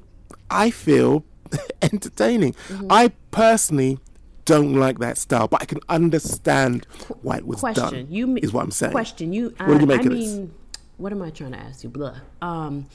I 0.49 0.71
feel 0.71 1.23
entertaining. 1.83 2.55
I 2.89 3.09
personally 3.29 3.99
don't 4.45 4.73
like 4.73 4.99
that 4.99 5.17
style, 5.17 5.47
but 5.47 5.61
I 5.61 5.65
can 5.65 5.79
understand 5.87 6.85
why 7.21 7.37
it 7.37 7.45
was 7.47 7.59
question. 7.59 7.83
done. 7.83 8.07
You 8.09 8.37
is 8.37 8.51
what 8.51 8.63
I'm 8.63 8.71
saying. 8.71 8.91
Question. 8.91 9.33
You. 9.33 9.53
What 9.57 9.67
do 9.67 9.73
you 9.73 9.79
I- 9.81 9.85
make 9.85 9.99
I 10.01 10.03
of 10.05 10.11
mean, 10.13 10.47
this? 10.47 10.79
what 10.97 11.11
am 11.11 11.21
I 11.21 11.29
trying 11.29 11.51
to 11.51 11.59
ask 11.59 11.83
you? 11.83 11.89
Blah. 11.89 12.15
Um, 12.41 12.87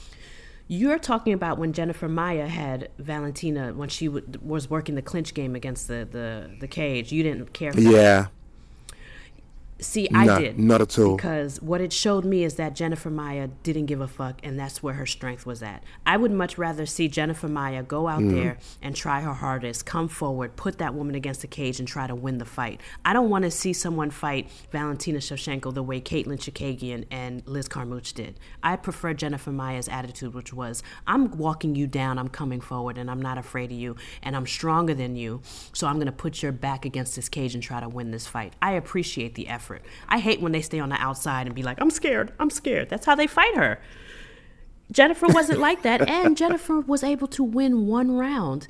You're 0.71 0.99
talking 0.99 1.33
about 1.33 1.59
when 1.59 1.73
Jennifer 1.73 2.09
Maia 2.09 2.47
had 2.47 2.91
Valentina 2.99 3.73
when 3.73 3.89
she 3.89 4.07
w- 4.07 4.27
was 4.43 4.69
working 4.69 4.95
the 4.95 5.03
clinch 5.03 5.33
game 5.33 5.55
against 5.57 5.89
the, 5.89 6.07
the, 6.11 6.51
the 6.61 6.69
cage. 6.69 7.11
You 7.11 7.23
didn't 7.23 7.55
care 7.55 7.73
for 7.73 7.81
that. 7.81 8.31
See, 9.81 10.09
I 10.13 10.39
did. 10.41 10.59
not 10.59 10.81
at 10.81 10.99
all. 10.99 11.15
Because 11.17 11.63
what 11.63 11.81
it 11.81 11.93
showed 11.93 12.25
me 12.25 12.43
is 12.43 12.55
that 12.55 12.75
Jennifer 12.75 13.11
Maia 13.11 13.47
didn't 13.63 13.87
give 13.87 14.01
a 14.01 14.09
fuck, 14.09 14.41
and 14.43 14.59
that's 14.59 14.83
where 14.83 14.95
her 14.95 15.07
strength 15.07 15.47
was 15.47 15.63
at. 15.63 15.85
I 16.05 16.17
would 16.17 16.33
much 16.33 16.59
rather 16.59 16.85
see 16.85 17.07
Jennifer 17.07 17.47
Maia 17.47 17.85
go 17.85 18.09
out 18.09 18.21
Mm. 18.23 18.33
there 18.33 18.59
and 18.83 18.97
try 18.97 19.21
her 19.21 19.35
hardest, 19.35 19.87
come 19.87 20.09
forward, 20.09 20.57
put 20.57 20.79
that 20.79 20.95
woman 20.95 21.15
against 21.15 21.43
the 21.43 21.47
cage, 21.47 21.79
and 21.79 21.87
try 21.87 22.09
to 22.09 22.15
win 22.17 22.39
the 22.39 22.45
fight. 22.45 22.81
I 23.05 23.13
don't 23.13 23.31
want 23.31 23.45
to 23.45 23.53
see 23.53 23.73
someone 23.73 24.11
fight 24.11 24.51
Valentina 24.73 25.19
Shevchenko 25.19 25.73
the 25.73 25.83
way 25.85 26.01
Caitlin 26.01 26.39
Chookagian 26.39 27.05
and 27.13 27.43
Liz 27.47 27.69
Carmouche 27.69 28.13
did. 28.15 28.41
I 28.65 28.75
prefer 28.75 29.15
Jennifer 29.15 29.53
Maia's 29.53 29.87
attitude, 29.89 30.35
which 30.35 30.53
was, 30.53 30.83
I'm 31.07 31.31
walking 31.39 31.77
you 31.77 31.87
down, 31.87 32.19
I'm 32.19 32.29
coming 32.29 32.61
forward, 32.61 32.99
and 32.99 33.09
I'm 33.09 33.23
not 33.23 33.39
afraid 33.39 33.71
of 33.71 33.79
you, 33.79 33.95
and 34.25 34.35
I'm 34.35 34.47
stronger 34.47 34.95
than 34.95 35.15
you, 35.15 35.41
so 35.73 35.87
I'm 35.87 35.97
going 35.97 36.07
to 36.07 36.13
put 36.13 36.43
your 36.43 36.51
back 36.53 36.85
against 36.85 37.15
this 37.15 37.29
cage 37.29 37.55
and 37.55 37.63
try 37.63 37.79
to 37.79 37.89
win 37.89 38.11
this 38.11 38.27
fight. 38.27 38.55
I 38.61 38.73
appreciate 38.73 39.37
the 39.37 39.47
effort. 39.47 39.68
I 40.09 40.19
hate 40.19 40.41
when 40.41 40.53
they 40.53 40.63
stay 40.63 40.81
on 40.81 40.89
the 40.89 40.97
outside 40.97 41.47
and 41.47 41.55
be 41.55 41.63
like, 41.63 41.81
I'm 41.81 41.91
scared, 41.91 42.33
I'm 42.39 42.51
scared. 42.51 42.89
That's 42.89 43.07
how 43.07 43.15
they 43.15 43.27
fight 43.27 43.55
her. 43.57 43.81
Jennifer 44.91 45.27
wasn't 45.27 45.59
like 45.59 45.83
that, 45.83 46.09
and 46.09 46.37
Jennifer 46.43 46.81
was 46.81 47.05
able 47.05 47.27
to 47.29 47.45
win 47.45 47.87
one 47.87 48.13
round. 48.13 48.67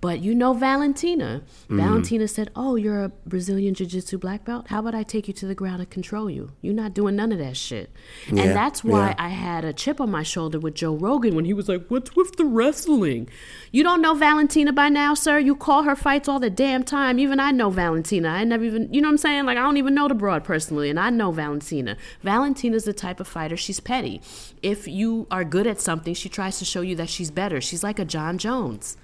But 0.00 0.20
you 0.20 0.34
know 0.34 0.52
Valentina. 0.52 1.42
Mm-hmm. 1.64 1.78
Valentina 1.78 2.28
said, 2.28 2.50
"Oh, 2.54 2.76
you're 2.76 3.04
a 3.04 3.08
Brazilian 3.26 3.74
jiu-jitsu 3.74 4.18
black 4.18 4.44
belt. 4.44 4.68
How 4.68 4.80
about 4.80 4.94
I 4.94 5.02
take 5.02 5.26
you 5.26 5.34
to 5.34 5.46
the 5.46 5.54
ground 5.54 5.80
and 5.80 5.90
control 5.90 6.28
you? 6.28 6.52
You're 6.60 6.74
not 6.74 6.94
doing 6.94 7.16
none 7.16 7.32
of 7.32 7.38
that 7.38 7.56
shit." 7.56 7.90
Yeah, 8.30 8.42
and 8.42 8.56
that's 8.56 8.84
why 8.84 9.08
yeah. 9.08 9.14
I 9.18 9.28
had 9.28 9.64
a 9.64 9.72
chip 9.72 10.00
on 10.00 10.10
my 10.10 10.22
shoulder 10.22 10.58
with 10.58 10.74
Joe 10.74 10.94
Rogan 10.94 11.34
when 11.34 11.44
he 11.44 11.54
was 11.54 11.68
like, 11.68 11.86
"What's 11.88 12.14
with 12.14 12.36
the 12.36 12.44
wrestling? 12.44 13.28
You 13.72 13.82
don't 13.82 14.02
know 14.02 14.14
Valentina 14.14 14.72
by 14.72 14.88
now, 14.88 15.14
sir? 15.14 15.38
You 15.38 15.56
call 15.56 15.84
her 15.84 15.96
fights 15.96 16.28
all 16.28 16.40
the 16.40 16.50
damn 16.50 16.84
time. 16.84 17.18
Even 17.18 17.40
I 17.40 17.50
know 17.50 17.70
Valentina. 17.70 18.28
I 18.28 18.44
never 18.44 18.64
even, 18.64 18.92
you 18.92 19.00
know 19.00 19.08
what 19.08 19.12
I'm 19.12 19.18
saying? 19.18 19.46
Like 19.46 19.56
I 19.56 19.62
don't 19.62 19.78
even 19.78 19.94
know 19.94 20.08
the 20.08 20.14
broad 20.14 20.44
personally, 20.44 20.90
and 20.90 21.00
I 21.00 21.10
know 21.10 21.32
Valentina. 21.32 21.96
Valentina's 22.22 22.84
the 22.84 22.92
type 22.92 23.18
of 23.18 23.26
fighter. 23.26 23.56
She's 23.56 23.80
petty. 23.80 24.20
If 24.62 24.86
you 24.86 25.26
are 25.30 25.44
good 25.44 25.66
at 25.66 25.80
something, 25.80 26.12
she 26.14 26.28
tries 26.28 26.58
to 26.58 26.64
show 26.64 26.82
you 26.82 26.96
that 26.96 27.08
she's 27.08 27.30
better. 27.30 27.60
She's 27.60 27.82
like 27.82 27.98
a 27.98 28.04
Jon 28.04 28.36
Jones." 28.36 28.98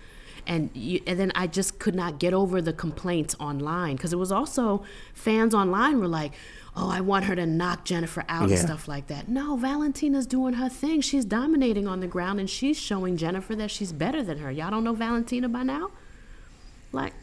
And 0.47 0.71
you, 0.75 1.01
and 1.07 1.19
then 1.19 1.33
I 1.35 1.47
just 1.47 1.79
could 1.79 1.95
not 1.95 2.19
get 2.19 2.35
over 2.35 2.61
the 2.63 2.73
complaints 2.73 3.35
online 3.39 3.97
because 3.97 4.13
it 4.13 4.19
was 4.19 4.33
also 4.33 4.83
fans 5.15 5.55
online 5.55 6.01
were 6.01 6.09
like, 6.09 6.33
"Oh, 6.77 6.91
I 6.91 7.01
want 7.01 7.25
her 7.27 7.37
to 7.37 7.47
knock 7.47 7.85
Jennifer 7.85 8.25
out 8.29 8.49
Yeah. 8.49 8.57
and 8.57 8.67
stuff 8.67 8.89
like 8.89 9.07
that." 9.09 9.29
No, 9.29 9.57
Valentina's 9.57 10.27
doing 10.27 10.55
her 10.55 10.69
thing. 10.69 11.01
She's 11.01 11.25
dominating 11.25 11.87
on 11.87 12.01
the 12.01 12.07
ground 12.07 12.41
and 12.41 12.49
she's 12.51 12.77
showing 12.79 13.17
Jennifer 13.17 13.55
that 13.57 13.71
she's 13.71 13.93
better 13.93 14.23
than 14.23 14.39
her. 14.39 14.51
Y'all 14.51 14.71
don't 14.71 14.85
know 14.85 14.95
Valentina 14.95 15.49
by 15.49 15.63
now? 15.63 15.91
Like, 16.93 17.15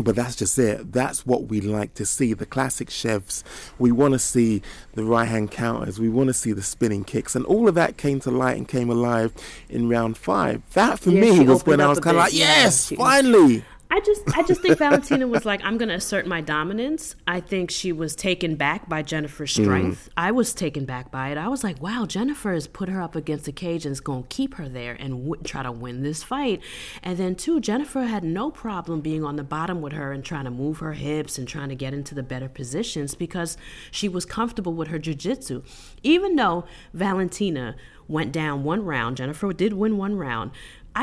But 0.00 0.14
that's 0.14 0.36
just 0.36 0.56
it. 0.60 0.92
That's 0.92 1.26
what 1.26 1.48
we 1.48 1.60
like 1.60 1.94
to 1.94 2.06
see. 2.06 2.32
The 2.32 2.46
classic 2.46 2.88
chefs. 2.88 3.42
We 3.80 3.90
want 3.90 4.12
to 4.12 4.18
see 4.20 4.62
the 4.94 5.02
right 5.04 5.24
hand 5.26 5.50
counters. 5.50 5.98
We 5.98 6.08
want 6.08 6.28
to 6.28 6.34
see 6.34 6.52
the 6.52 6.62
spinning 6.62 7.02
kicks. 7.02 7.34
And 7.34 7.44
all 7.46 7.66
of 7.68 7.74
that 7.74 7.96
came 7.96 8.20
to 8.20 8.30
light 8.30 8.56
and 8.56 8.68
came 8.68 8.90
alive 8.90 9.32
in 9.68 9.88
round 9.88 10.16
five. 10.16 10.62
That 10.74 11.00
for 11.00 11.10
Yeah, 11.10 11.20
me 11.20 11.40
was 11.40 11.66
when 11.66 11.80
I 11.80 11.88
was 11.88 11.98
kind 11.98 12.16
of 12.16 12.22
like, 12.22 12.32
yes, 12.32 12.86
she- 12.88 12.96
finally. 12.96 13.64
I 13.90 14.00
just 14.00 14.36
I 14.36 14.42
just 14.42 14.60
think 14.60 14.76
Valentina 14.76 15.26
was 15.26 15.46
like, 15.46 15.64
I'm 15.64 15.78
gonna 15.78 15.94
assert 15.94 16.26
my 16.26 16.42
dominance. 16.42 17.16
I 17.26 17.40
think 17.40 17.70
she 17.70 17.90
was 17.90 18.14
taken 18.14 18.54
back 18.54 18.86
by 18.86 19.02
Jennifer's 19.02 19.54
mm. 19.54 19.64
strength. 19.64 20.10
I 20.16 20.30
was 20.30 20.52
taken 20.52 20.84
back 20.84 21.10
by 21.10 21.30
it. 21.30 21.38
I 21.38 21.48
was 21.48 21.64
like, 21.64 21.80
wow, 21.80 22.04
Jennifer 22.06 22.52
has 22.52 22.66
put 22.66 22.90
her 22.90 23.00
up 23.00 23.16
against 23.16 23.46
the 23.46 23.52
cage 23.52 23.86
and 23.86 23.92
is 23.92 24.00
gonna 24.00 24.24
keep 24.28 24.54
her 24.54 24.68
there 24.68 24.92
and 24.92 25.24
w- 25.24 25.42
try 25.42 25.62
to 25.62 25.72
win 25.72 26.02
this 26.02 26.22
fight. 26.22 26.60
And 27.02 27.16
then 27.16 27.34
too, 27.34 27.60
Jennifer 27.60 28.02
had 28.02 28.24
no 28.24 28.50
problem 28.50 29.00
being 29.00 29.24
on 29.24 29.36
the 29.36 29.42
bottom 29.42 29.80
with 29.80 29.94
her 29.94 30.12
and 30.12 30.22
trying 30.22 30.44
to 30.44 30.50
move 30.50 30.80
her 30.80 30.92
hips 30.92 31.38
and 31.38 31.48
trying 31.48 31.70
to 31.70 31.74
get 31.74 31.94
into 31.94 32.14
the 32.14 32.22
better 32.22 32.48
positions 32.48 33.14
because 33.14 33.56
she 33.90 34.08
was 34.08 34.26
comfortable 34.26 34.74
with 34.74 34.88
her 34.88 34.98
jujitsu. 34.98 35.64
Even 36.02 36.36
though 36.36 36.66
Valentina 36.92 37.74
went 38.06 38.32
down 38.32 38.64
one 38.64 38.84
round, 38.84 39.16
Jennifer 39.16 39.52
did 39.52 39.74
win 39.74 39.96
one 39.96 40.16
round. 40.16 40.50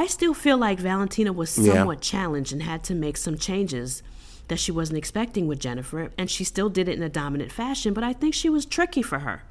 I 0.02 0.08
still 0.08 0.34
feel 0.34 0.58
like 0.58 0.78
Valentina 0.80 1.32
was 1.32 1.58
Yeah. 1.58 1.74
somewhat 1.74 2.02
challenged 2.02 2.52
and 2.52 2.62
had 2.64 2.84
to 2.84 2.94
make 2.94 3.16
some 3.16 3.38
changes 3.38 4.04
that 4.50 4.60
she 4.60 4.72
wasn't 4.72 4.98
expecting 4.98 5.48
with 5.48 5.60
Jennifer, 5.60 6.12
and 6.18 6.30
she 6.30 6.44
still 6.44 6.70
did 6.70 6.88
it 6.90 6.98
in 6.98 7.04
a 7.04 7.10
dominant 7.10 7.52
fashion. 7.52 7.94
But 7.94 8.04
I 8.04 8.12
think 8.14 8.34
she 8.34 8.50
was 8.50 8.66
tricky 8.66 9.02
for 9.02 9.20
her, 9.20 9.44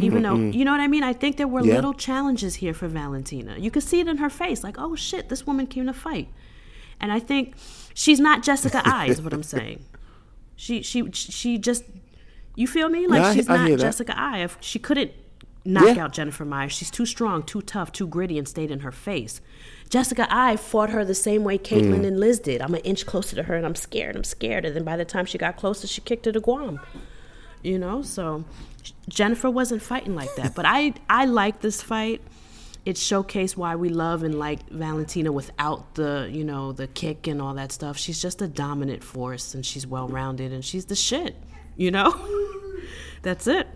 even 0.00 0.22
mm-hmm, 0.22 0.22
though 0.22 0.36
mm. 0.50 0.54
you 0.54 0.64
know 0.64 0.72
what 0.72 0.80
I 0.80 0.88
mean. 0.88 1.02
I 1.02 1.12
think 1.12 1.36
there 1.36 1.46
were 1.46 1.62
Yeah. 1.64 1.74
little 1.74 1.92
challenges 1.94 2.56
here 2.56 2.74
for 2.74 2.88
Valentina. 2.88 3.56
You 3.58 3.70
could 3.70 3.82
see 3.82 4.00
it 4.00 4.08
in 4.08 4.16
her 4.16 4.30
face, 4.30 4.64
like, 4.64 4.76
"Oh 4.78 4.96
shit, 4.96 5.28
this 5.28 5.46
woman 5.46 5.66
came 5.66 5.86
to 5.86 5.92
fight," 5.92 6.28
and 6.98 7.12
I 7.12 7.20
think 7.20 7.54
she's 7.94 8.18
not 8.18 8.42
Jessica 8.42 8.80
I, 8.86 9.06
is 9.06 9.20
what 9.20 9.32
I'm 9.34 9.42
saying. 9.42 9.84
She 10.56 10.82
she 10.82 11.10
she 11.12 11.58
just, 11.58 11.84
you 12.56 12.66
feel 12.66 12.88
me? 12.88 13.06
Like 13.06 13.20
Yeah, 13.20 13.28
I- 13.28 13.34
she's 13.34 13.48
I 13.50 13.56
not 13.56 13.68
that. 13.68 13.78
Jessica 13.80 14.14
Eye. 14.18 14.38
If 14.38 14.56
she 14.60 14.78
couldn't 14.78 15.12
knock 15.64 15.96
Yeah. 15.96 16.04
out 16.04 16.12
Jennifer 16.12 16.44
Myers. 16.44 16.72
She's 16.72 16.90
too 16.90 17.06
strong, 17.06 17.42
too 17.42 17.62
tough, 17.62 17.92
too 17.92 18.06
gritty, 18.06 18.38
and 18.38 18.48
stayed 18.48 18.70
in 18.70 18.80
her 18.80 18.92
face. 18.92 19.40
Jessica 19.92 20.26
Eye 20.30 20.56
fought 20.56 20.88
her 20.88 21.04
the 21.04 21.14
same 21.14 21.44
way 21.44 21.58
Caitlyn 21.58 22.00
Mm. 22.00 22.06
and 22.06 22.18
Liz 22.18 22.38
did. 22.40 22.62
I'm 22.62 22.74
an 22.74 22.80
inch 22.80 23.04
closer 23.04 23.36
to 23.36 23.42
her, 23.42 23.54
and 23.54 23.66
I'm 23.66 23.74
scared. 23.74 24.16
I'm 24.16 24.24
scared. 24.24 24.64
And 24.64 24.74
then 24.74 24.84
by 24.84 24.96
the 24.96 25.04
time 25.04 25.26
she 25.26 25.36
got 25.36 25.58
closer, 25.58 25.86
she 25.86 26.00
kicked 26.00 26.24
her 26.24 26.32
to 26.32 26.40
Guam. 26.40 26.80
You 27.62 27.78
know, 27.78 28.00
so 28.00 28.44
Jennifer 29.10 29.50
wasn't 29.50 29.82
fighting 29.82 30.14
like 30.14 30.34
that. 30.36 30.54
But 30.54 30.64
I 30.66 30.94
I 31.10 31.26
like 31.26 31.60
this 31.60 31.82
fight. 31.82 32.22
It 32.86 32.96
showcased 32.96 33.54
why 33.58 33.76
we 33.76 33.90
love 33.90 34.22
and 34.22 34.38
like 34.38 34.66
Valentina 34.70 35.30
without 35.30 35.94
the 35.94 36.26
you 36.32 36.42
know 36.42 36.72
the 36.72 36.86
kick 36.86 37.26
and 37.26 37.42
all 37.42 37.52
that 37.54 37.70
stuff. 37.70 37.98
She's 37.98 38.20
just 38.22 38.40
a 38.40 38.48
dominant 38.48 39.04
force, 39.04 39.54
and 39.54 39.64
she's 39.66 39.86
well 39.86 40.08
rounded, 40.08 40.52
and 40.52 40.64
she's 40.64 40.86
the 40.86 40.96
shit. 40.96 41.36
You 41.76 41.90
know, 41.90 42.08
that's 43.22 43.46
it. 43.46 43.68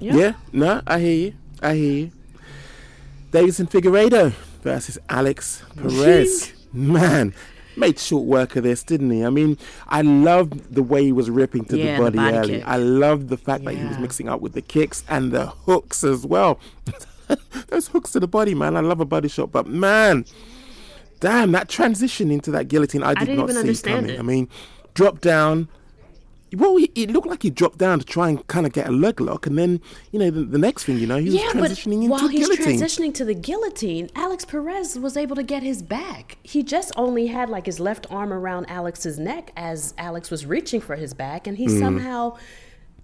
Yeah. 0.00 0.14
Yeah, 0.16 0.32
no, 0.52 0.80
I 0.86 1.00
hear 1.00 1.14
you. 1.26 1.34
I 1.62 1.74
hear 1.74 1.92
you. 1.92 2.10
Deiveson 3.30 3.68
Figueiredo 3.70 4.32
versus 4.68 4.98
Alex 5.08 5.62
Perez. 5.76 6.52
Man, 6.72 7.32
made 7.76 7.98
short 7.98 8.24
work 8.26 8.56
of 8.56 8.64
this, 8.64 8.82
didn't 8.82 9.10
he? 9.10 9.24
I 9.24 9.30
mean, 9.30 9.56
I 9.88 10.02
loved 10.02 10.74
the 10.74 10.82
way 10.82 11.02
he 11.04 11.12
was 11.12 11.30
ripping 11.30 11.64
to 11.66 11.78
Yeah, 11.78 11.96
the 11.98 12.10
the 12.10 12.10
body, 12.10 12.16
body 12.18 12.36
early. 12.36 12.54
kick. 12.58 12.68
I 12.68 12.76
loved 12.76 13.28
the 13.28 13.38
fact 13.38 13.64
that 13.64 13.74
he 13.74 13.84
was 13.84 13.98
mixing 13.98 14.28
up 14.28 14.40
with 14.42 14.52
the 14.52 14.60
kicks 14.60 15.04
and 15.08 15.32
the 15.32 15.46
hooks 15.46 16.04
as 16.04 16.26
well. 16.26 16.60
Those 17.68 17.88
hooks 17.88 18.12
to 18.12 18.20
the 18.20 18.28
body, 18.28 18.54
man. 18.54 18.76
I 18.76 18.80
love 18.80 19.00
a 19.00 19.04
body 19.06 19.28
shot, 19.28 19.50
but 19.52 19.66
man, 19.66 20.26
damn, 21.20 21.52
that 21.52 21.68
transition 21.70 22.30
into 22.30 22.50
that 22.50 22.68
guillotine, 22.68 23.02
I 23.02 23.14
did 23.14 23.26
didn't 23.26 23.46
not 23.54 23.76
see 23.76 23.82
coming. 23.90 24.10
it. 24.10 24.18
I 24.18 24.22
mean, 24.22 24.48
drop 24.94 25.20
down. 25.22 25.68
Well, 26.54 26.76
he, 26.76 26.90
it 26.94 27.10
looked 27.10 27.26
like 27.26 27.42
he 27.42 27.50
dropped 27.50 27.78
down 27.78 27.98
to 27.98 28.04
try 28.04 28.28
and 28.28 28.46
kind 28.46 28.66
of 28.66 28.72
get 28.72 28.88
a 28.88 28.92
leg 28.92 29.20
lock, 29.20 29.46
and 29.46 29.58
then 29.58 29.80
you 30.12 30.18
know 30.18 30.30
the, 30.30 30.44
the 30.44 30.58
next 30.58 30.84
thing 30.84 30.98
you 30.98 31.06
know, 31.06 31.16
he 31.18 31.26
was 31.26 31.34
yeah, 31.34 31.50
but 31.54 31.70
transitioning 31.70 32.04
into 32.04 32.08
guillotine. 32.08 32.10
while 32.10 32.28
he's 32.28 32.48
guillotine. 32.48 32.80
transitioning 32.80 33.14
to 33.14 33.24
the 33.24 33.34
guillotine, 33.34 34.10
Alex 34.14 34.44
Perez 34.44 34.98
was 34.98 35.16
able 35.16 35.36
to 35.36 35.42
get 35.42 35.62
his 35.62 35.82
back. 35.82 36.38
He 36.42 36.62
just 36.62 36.92
only 36.96 37.26
had 37.26 37.50
like 37.50 37.66
his 37.66 37.80
left 37.80 38.06
arm 38.10 38.32
around 38.32 38.66
Alex's 38.70 39.18
neck 39.18 39.52
as 39.56 39.94
Alex 39.98 40.30
was 40.30 40.46
reaching 40.46 40.80
for 40.80 40.96
his 40.96 41.14
back, 41.14 41.46
and 41.46 41.58
he 41.58 41.66
mm. 41.66 41.78
somehow 41.78 42.36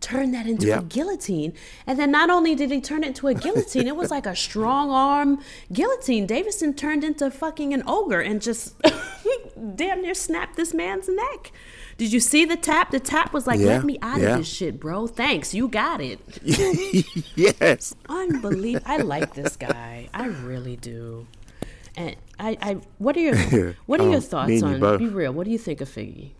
turned 0.05 0.35
that 0.35 0.47
into 0.47 0.67
Yeah. 0.67 0.81
a 0.81 0.83
guillotine. 0.83 1.55
And 1.87 1.99
then 1.99 2.11
not 2.11 2.29
only 2.31 2.55
did 2.55 2.71
he 2.71 2.81
turn 2.81 3.03
it 3.05 3.09
into 3.09 3.29
a 3.29 3.35
guillotine, 3.35 3.87
it 3.89 3.97
was 3.97 4.11
like 4.11 4.27
a 4.27 4.37
strong 4.37 4.91
arm 4.91 5.41
guillotine. 5.73 6.27
Deiveson 6.27 6.77
turned 6.77 7.05
into 7.05 7.31
fucking 7.31 7.73
an 7.73 7.83
ogre 7.87 8.21
and 8.21 8.43
just 8.43 8.75
damn 9.75 10.03
near 10.03 10.15
snapped 10.15 10.57
this 10.57 10.75
man's 10.75 11.09
neck. 11.09 11.53
Did 11.97 12.13
you 12.13 12.21
see 12.21 12.45
the 12.45 12.57
tap? 12.57 12.91
The 12.91 13.01
tap 13.01 13.33
was 13.33 13.47
like, 13.47 13.61
Yeah, 13.61 13.67
"Let 13.67 13.85
me 13.85 13.99
out 14.03 14.21
yeah. 14.21 14.33
of 14.33 14.39
this 14.39 14.49
shit, 14.49 14.81
bro. 14.81 15.07
Thanks, 15.07 15.55
you 15.55 15.69
got 15.69 16.01
it." 16.01 16.19
yes. 17.37 17.95
Unbelievable. 18.09 18.85
I 18.87 18.99
like 18.99 19.35
this 19.35 19.57
guy. 19.57 20.09
I 20.13 20.27
really 20.27 20.77
do. 20.77 21.27
And 21.97 22.17
I, 22.39 22.57
I 22.61 22.77
what 22.99 23.17
are 23.17 23.21
your 23.21 23.37
what 23.87 24.01
are 24.01 24.05
Oh, 24.05 24.11
your 24.11 24.21
thoughts 24.21 24.51
and 24.51 24.61
you 24.61 24.87
on 24.87 24.99
be 24.99 25.09
real, 25.09 25.33
what 25.33 25.45
do 25.45 25.51
you 25.51 25.59
think 25.59 25.81
of 25.81 25.89
Figgy? 25.89 26.31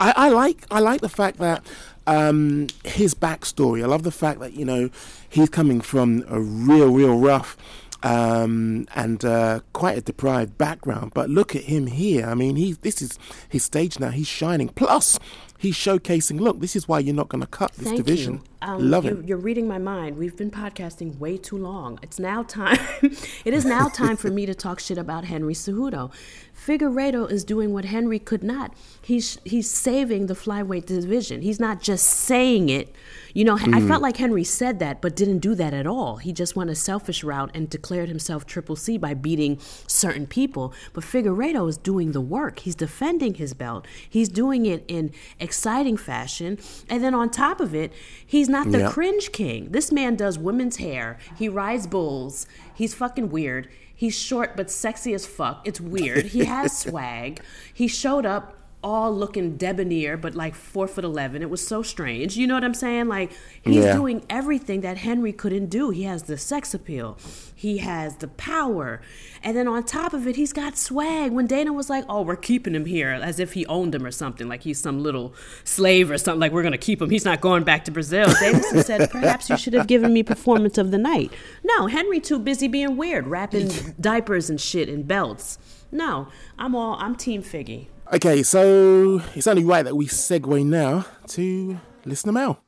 I, 0.00 0.14
I 0.16 0.28
like 0.30 0.64
I 0.70 0.80
like 0.80 1.02
the 1.02 1.08
fact 1.10 1.38
that 1.38 1.64
um, 2.06 2.68
his 2.84 3.14
backstory. 3.14 3.82
I 3.82 3.86
love 3.86 4.02
the 4.02 4.10
fact 4.10 4.40
that 4.40 4.54
you 4.54 4.64
know 4.64 4.90
he's 5.28 5.50
coming 5.50 5.80
from 5.80 6.24
a 6.28 6.40
real, 6.40 6.90
real 6.90 7.18
rough 7.18 7.56
um, 8.02 8.86
and 8.94 9.24
uh, 9.24 9.60
quite 9.72 9.98
a 9.98 10.00
deprived 10.00 10.56
background. 10.58 11.12
But 11.14 11.30
look 11.30 11.54
at 11.54 11.62
him 11.62 11.86
here. 11.86 12.26
I 12.26 12.34
mean, 12.34 12.56
he 12.56 12.72
this 12.72 13.02
is 13.02 13.18
his 13.48 13.64
stage 13.64 13.98
now. 13.98 14.10
He's 14.10 14.28
shining. 14.28 14.68
Plus, 14.68 15.18
he's 15.60 15.76
showcasing. 15.76 16.40
Look, 16.40 16.60
this 16.60 16.74
is 16.74 16.88
why 16.88 16.98
you're 17.00 17.14
not 17.14 17.28
going 17.28 17.42
to 17.42 17.46
cut 17.46 17.72
this 17.74 17.88
Thank 17.88 17.98
division. 17.98 18.34
you. 18.34 18.42
Um, 18.62 18.90
Love 18.90 19.04
you, 19.04 19.18
it. 19.18 19.28
You're 19.28 19.38
reading 19.38 19.68
my 19.68 19.78
mind. 19.78 20.18
We've 20.18 20.36
been 20.36 20.50
podcasting 20.50 21.18
way 21.18 21.36
too 21.36 21.56
long. 21.56 21.98
It's 22.02 22.18
now 22.18 22.42
time. 22.42 22.78
it 23.02 23.54
is 23.54 23.64
now 23.64 23.88
time 23.88 24.16
for 24.16 24.30
me 24.30 24.46
to 24.46 24.54
talk 24.54 24.80
shit 24.80 24.98
about 24.98 25.24
Henry 25.26 25.54
Cejudo. 25.54 26.10
Figueiredo 26.54 27.30
is 27.30 27.42
doing 27.42 27.72
what 27.72 27.86
Henry 27.86 28.18
could 28.18 28.42
not. 28.42 28.74
He's 29.00 29.38
he's 29.44 29.70
saving 29.70 30.26
the 30.26 30.34
flyweight 30.34 30.84
division. 30.86 31.40
He's 31.40 31.58
not 31.58 31.80
just 31.80 32.06
saying 32.06 32.68
it. 32.68 32.94
You 33.32 33.44
know, 33.44 33.56
I 33.56 33.80
felt 33.80 34.02
like 34.02 34.16
Henry 34.16 34.44
said 34.44 34.80
that, 34.80 35.00
but 35.00 35.14
didn't 35.14 35.38
do 35.38 35.54
that 35.54 35.72
at 35.72 35.86
all. 35.86 36.16
He 36.16 36.32
just 36.32 36.56
went 36.56 36.68
a 36.68 36.74
selfish 36.74 37.22
route 37.22 37.50
and 37.54 37.70
declared 37.70 38.08
himself 38.08 38.44
Triple 38.44 38.74
C 38.74 38.98
by 38.98 39.14
beating 39.14 39.58
certain 39.86 40.26
people. 40.26 40.74
But 40.92 41.04
Figueiredo 41.04 41.68
is 41.68 41.76
doing 41.76 42.10
the 42.12 42.20
work. 42.20 42.58
He's 42.58 42.74
defending 42.74 43.34
his 43.34 43.54
belt. 43.54 43.86
He's 44.08 44.28
doing 44.28 44.66
it 44.66 44.84
in 44.88 45.12
exciting 45.50 45.96
fashion. 45.96 46.56
And 46.88 47.02
then 47.02 47.12
on 47.12 47.28
top 47.28 47.60
of 47.60 47.74
it, 47.74 47.92
he's 48.24 48.48
not 48.48 48.70
the 48.70 48.78
Yeah. 48.82 48.90
cringe 48.92 49.32
king. 49.32 49.72
This 49.72 49.90
man 49.90 50.14
does 50.14 50.38
women's 50.38 50.76
hair. 50.76 51.18
He 51.36 51.48
rides 51.48 51.88
bulls. 51.88 52.46
He's 52.72 52.94
fucking 52.94 53.30
weird. 53.30 53.66
He's 53.92 54.14
short 54.16 54.56
but 54.56 54.70
sexy 54.70 55.12
as 55.12 55.26
fuck. 55.26 55.66
It's 55.66 55.80
weird. 55.80 56.26
He 56.26 56.44
has 56.44 56.78
swag. 56.84 57.40
He 57.74 57.88
showed 57.88 58.24
up 58.24 58.54
all 58.82 59.14
looking 59.14 59.56
debonair, 59.58 60.16
but 60.16 60.34
like 60.34 60.54
four 60.54 60.88
foot 60.88 61.04
eleven. 61.04 61.42
It 61.42 61.50
was 61.50 61.66
so 61.66 61.82
strange. 61.82 62.36
You 62.38 62.46
know 62.46 62.54
what 62.54 62.64
I'm 62.64 62.72
saying? 62.74 63.08
Like 63.08 63.30
he's 63.62 63.84
Yeah. 63.84 63.94
doing 63.94 64.24
everything 64.30 64.80
that 64.80 64.96
Henry 64.98 65.32
couldn't 65.32 65.66
do. 65.66 65.90
He 65.90 66.04
has 66.04 66.22
the 66.22 66.38
sex 66.38 66.72
appeal. 66.72 67.18
He 67.54 67.78
has 67.78 68.16
the 68.16 68.28
power. 68.28 69.02
And 69.42 69.54
then 69.54 69.68
on 69.68 69.84
top 69.84 70.14
of 70.14 70.26
it, 70.26 70.36
he's 70.36 70.54
got 70.54 70.78
swag. 70.78 71.30
When 71.32 71.46
Dana 71.46 71.74
was 71.74 71.90
like, 71.90 72.04
Oh, 72.08 72.22
we're 72.22 72.36
keeping 72.36 72.74
him 72.74 72.86
here 72.86 73.10
as 73.10 73.38
if 73.38 73.52
he 73.52 73.66
owned 73.66 73.94
him 73.94 74.06
or 74.06 74.10
something, 74.10 74.48
like 74.48 74.62
he's 74.62 74.80
some 74.80 75.02
little 75.02 75.34
slave 75.62 76.10
or 76.10 76.16
something, 76.16 76.40
like 76.40 76.52
we're 76.52 76.62
gonna 76.62 76.78
keep 76.78 77.02
him. 77.02 77.10
He's 77.10 77.26
not 77.26 77.42
going 77.42 77.64
back 77.64 77.84
to 77.84 77.90
Brazil. 77.90 78.26
Deiveson 78.28 78.82
said, 78.82 79.10
Perhaps 79.10 79.50
you 79.50 79.58
should 79.58 79.74
have 79.74 79.88
given 79.88 80.14
me 80.14 80.22
performance 80.22 80.78
of 80.78 80.90
the 80.90 80.98
night. 80.98 81.30
No, 81.62 81.86
Henry 81.86 82.18
too 82.18 82.38
busy 82.38 82.66
being 82.66 82.96
weird, 82.96 83.26
wrapping 83.26 83.68
diapers 84.00 84.48
and 84.48 84.58
shit 84.58 84.88
in 84.88 85.02
belts. 85.02 85.58
No, 85.92 86.28
I'm 86.58 86.74
all 86.74 86.96
I'm 86.98 87.14
team 87.16 87.42
Figgy. 87.42 87.88
Okay, 88.12 88.42
so 88.42 89.22
it's 89.36 89.46
only 89.46 89.64
right 89.64 89.84
that 89.84 89.94
we 89.94 90.06
segue 90.06 90.66
now 90.66 91.06
to 91.28 91.78
listener 92.04 92.32
mail. 92.32 92.60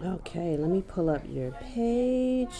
Okay, 0.00 0.56
let 0.56 0.70
me 0.70 0.82
pull 0.86 1.10
up 1.10 1.22
your 1.28 1.50
page. 1.50 2.54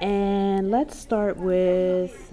And 0.00 0.70
let's 0.70 0.98
start 0.98 1.36
with 1.36 2.32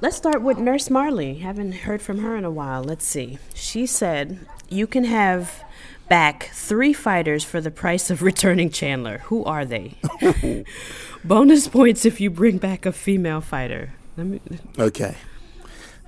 Let's 0.00 0.16
start 0.16 0.42
with 0.42 0.58
Nurse 0.58 0.88
Marley. 0.88 1.34
Haven't 1.34 1.72
heard 1.72 2.00
from 2.00 2.18
her 2.18 2.36
in 2.36 2.44
a 2.44 2.50
while. 2.50 2.82
Let's 2.82 3.04
see. 3.04 3.38
She 3.54 3.86
said, 3.86 4.46
"You 4.68 4.86
can 4.86 5.04
have 5.04 5.64
back 6.08 6.50
3 6.52 6.92
fighters 6.92 7.44
for 7.44 7.60
the 7.60 7.70
price 7.70 8.10
of 8.10 8.22
returning 8.22 8.70
Chandler. 8.70 9.18
Who 9.24 9.44
are 9.44 9.64
they?" 9.64 9.96
Bonus 11.24 11.68
points 11.68 12.06
if 12.06 12.20
you 12.20 12.30
bring 12.30 12.56
back 12.58 12.86
a 12.86 12.92
female 12.92 13.40
fighter. 13.40 13.92
Let 14.16 14.26
me 14.26 14.40
Okay. 14.78 15.14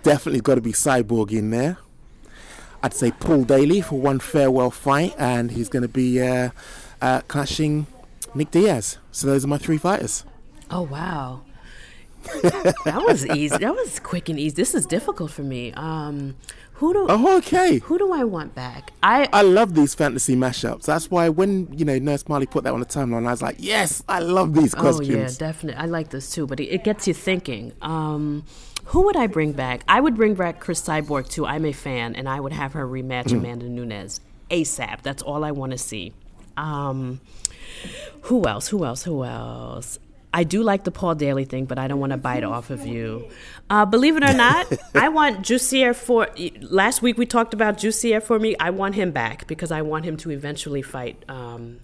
Definitely 0.03 0.41
got 0.41 0.55
to 0.57 0.61
be 0.61 0.73
Cyborg 0.73 1.33
in 1.33 1.51
there. 1.51 1.79
I'd 2.83 2.95
say 2.95 3.11
Paul 3.11 3.45
Daley 3.45 3.81
for 3.81 3.99
one 4.01 4.21
farewell 4.21 4.71
fight, 4.71 5.15
and 5.19 5.51
he's 5.51 5.69
going 5.69 5.83
to 5.83 5.89
be 5.89 6.21
uh, 6.21 6.51
uh, 7.03 7.23
clashing 7.23 7.87
Nick 8.35 8.51
Diaz. 8.53 8.99
So 9.11 9.27
those 9.27 9.45
are 9.45 9.49
my 9.49 9.59
three 9.59 9.79
fighters. 9.79 10.25
Oh 10.71 10.83
wow. 10.83 11.43
that 12.43 13.03
was 13.07 13.27
easy. 13.27 13.57
That 13.57 13.75
was 13.75 13.99
quick 14.01 14.29
and 14.29 14.39
easy. 14.39 14.55
This 14.55 14.75
is 14.75 14.87
difficult 14.87 15.31
for 15.31 15.43
me. 15.43 15.73
Um, 15.73 16.37
who 16.75 16.93
do 16.93 17.07
Oh, 17.09 17.37
okay. 17.39 17.79
who 17.79 17.99
do 17.99 18.13
I 18.13 18.23
want 18.25 18.55
back? 18.55 18.93
I 19.03 19.29
I 19.33 19.43
love 19.43 19.75
these 19.75 19.95
fantasy 19.95 20.37
mashups. 20.37 20.85
That's 20.85 21.11
why 21.11 21.29
when 21.29 21.69
you 21.77 21.85
know 21.85 21.99
Nurse 21.99 22.29
Marley 22.29 22.47
put 22.47 22.65
that 22.65 22.73
on 22.73 22.81
the 22.81 22.87
timeline, 22.87 23.27
I 23.27 23.31
was 23.33 23.43
like, 23.43 23.57
yes, 23.59 24.03
I 24.09 24.21
love 24.21 24.55
these 24.55 24.75
oh 24.77 25.01
yeah, 25.01 25.29
definitely. 25.37 25.81
I 25.81 25.87
like 25.87 26.11
this 26.11 26.31
too, 26.31 26.47
but 26.47 26.61
it, 26.61 26.67
it 26.67 26.85
gets 26.85 27.09
you 27.09 27.15
thinking. 27.15 27.73
Um, 27.83 28.45
who 28.89 29.03
would 29.03 29.17
I 29.17 29.27
bring 29.27 29.53
back? 29.53 29.83
I 29.87 30.01
would 30.01 30.17
bring 30.17 30.35
back 30.35 30.61
Cris 30.61 30.81
Cyborg 30.81 31.29
too. 31.29 31.45
I'm 31.45 31.67
a 31.67 31.73
fan, 31.73 32.15
and 32.15 32.27
I 32.27 32.41
would 32.41 32.53
have 32.53 32.73
her 32.73 32.87
rematch 32.87 33.33
Amanda 33.33 33.69
Nunes 33.69 34.21
ASAP. 34.51 35.03
That's 35.03 35.23
all 35.23 35.45
I 35.45 35.51
want 35.51 35.73
to 35.73 35.79
see. 35.79 36.15
Um, 36.57 37.21
who 38.23 38.47
else? 38.47 38.69
Who 38.69 38.87
else? 38.87 39.03
Who 39.03 39.25
else? 39.25 39.99
I 40.33 40.45
do 40.45 40.63
like 40.63 40.85
the 40.85 40.91
Paul 40.91 41.15
Daley 41.17 41.45
thing, 41.45 41.67
but 41.67 41.79
I 41.79 41.87
don't 41.87 42.01
want 42.01 42.13
to 42.13 42.17
bite 42.17 42.45
off 42.45 42.71
of 42.71 42.87
you. 42.87 43.29
Uh, 43.69 43.85
believe 43.85 44.17
it 44.17 44.25
or 44.25 44.33
not, 44.33 44.73
I 44.95 45.11
want 45.11 45.41
Jussier 45.41 45.95
for. 45.95 46.29
Last 46.61 47.03
week 47.03 47.19
we 47.19 47.27
talked 47.27 47.53
about 47.53 47.77
Jussier 47.77 48.23
for 48.23 48.39
me. 48.39 48.57
I 48.59 48.71
want 48.71 48.95
him 48.95 49.11
back 49.11 49.47
because 49.47 49.71
I 49.71 49.83
want 49.83 50.07
him 50.07 50.17
to 50.19 50.31
eventually 50.31 50.81
fight 50.81 51.23
um, 51.29 51.81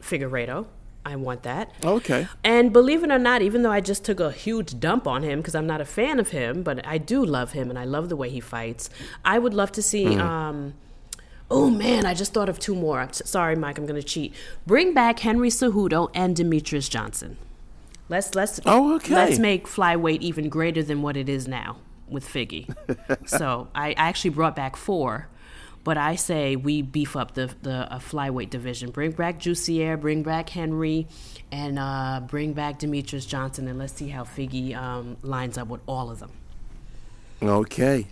Figueiredo. 0.00 0.66
I 1.06 1.16
want 1.16 1.42
that. 1.42 1.70
Okay. 1.84 2.28
And 2.42 2.72
believe 2.72 3.04
it 3.04 3.10
or 3.10 3.18
not, 3.18 3.42
even 3.42 3.62
though 3.62 3.70
I 3.72 3.80
just 3.80 4.04
took 4.04 4.20
a 4.20 4.32
huge 4.32 4.80
dump 4.80 5.06
on 5.06 5.22
him 5.22 5.40
because 5.40 5.54
I'm 5.54 5.66
not 5.66 5.80
a 5.80 5.84
fan 5.84 6.18
of 6.18 6.30
him, 6.30 6.62
but 6.62 6.84
I 6.86 6.98
do 6.98 7.24
love 7.24 7.52
him 7.52 7.68
and 7.70 7.78
I 7.78 7.84
love 7.84 8.08
the 8.08 8.16
way 8.16 8.30
he 8.30 8.40
fights. 8.40 8.88
I 9.24 9.38
would 9.38 9.52
love 9.54 9.70
to 9.72 9.82
see. 9.82 10.16
Um, 10.16 10.74
oh 11.50 11.68
man, 11.68 12.06
I 12.06 12.14
just 12.14 12.32
thought 12.32 12.48
of 12.48 12.58
two 12.58 12.74
more. 12.74 13.00
I'm 13.00 13.12
sorry, 13.12 13.54
Mike, 13.54 13.76
I'm 13.78 13.86
going 13.86 14.00
to 14.00 14.06
cheat. 14.06 14.32
Bring 14.66 14.94
back 14.94 15.18
Henry 15.20 15.50
Cejudo 15.50 16.10
and 16.14 16.34
Demetrious 16.34 16.88
Johnson. 16.88 17.36
Let's 18.08 18.34
let's 18.34 18.60
Oh, 18.66 18.94
okay. 18.96 19.14
let's 19.14 19.38
make 19.38 19.66
flyweight 19.66 20.20
even 20.20 20.48
greater 20.48 20.82
than 20.82 21.02
what 21.02 21.16
it 21.16 21.28
is 21.28 21.46
now 21.48 21.76
with 22.08 22.26
Figgy. 22.26 22.74
so 23.28 23.68
I, 23.74 23.90
I 23.90 23.94
actually 24.08 24.30
brought 24.30 24.56
back 24.56 24.76
four. 24.76 25.28
But 25.84 25.98
I 25.98 26.16
say 26.16 26.56
we 26.56 26.82
beef 26.82 27.14
up 27.14 27.34
the 27.34 27.54
the 27.62 27.92
uh, 27.92 27.98
flyweight 27.98 28.50
division. 28.50 28.90
Bring 28.90 29.12
back 29.12 29.38
Jussier, 29.38 30.00
bring 30.00 30.22
back 30.22 30.48
Henry, 30.48 31.06
and 31.52 31.78
uh, 31.78 32.22
bring 32.26 32.54
back 32.54 32.78
Demetrious 32.78 33.28
Johnson, 33.28 33.68
and 33.68 33.78
let's 33.78 33.92
see 33.92 34.08
how 34.08 34.24
Figgy 34.24 34.74
um, 34.74 35.18
lines 35.22 35.58
up 35.58 35.68
with 35.68 35.82
all 35.86 36.10
of 36.10 36.20
them. 36.20 36.30
Okay. 37.42 38.06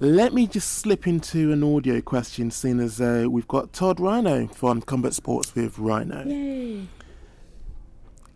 Let 0.00 0.34
me 0.34 0.48
just 0.48 0.68
slip 0.72 1.06
into 1.06 1.52
an 1.52 1.62
audio 1.62 2.00
question, 2.00 2.50
seeing 2.50 2.80
as 2.80 3.00
uh, 3.00 3.26
we've 3.30 3.46
got 3.46 3.72
Todd 3.72 4.00
Rhino 4.00 4.48
from 4.48 4.82
Combat 4.82 5.14
Sports 5.14 5.54
with 5.54 5.78
Rhino. 5.78 6.24
Yay! 6.26 6.88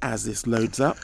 As 0.06 0.22
this 0.22 0.46
loads 0.46 0.78
up. 0.78 0.98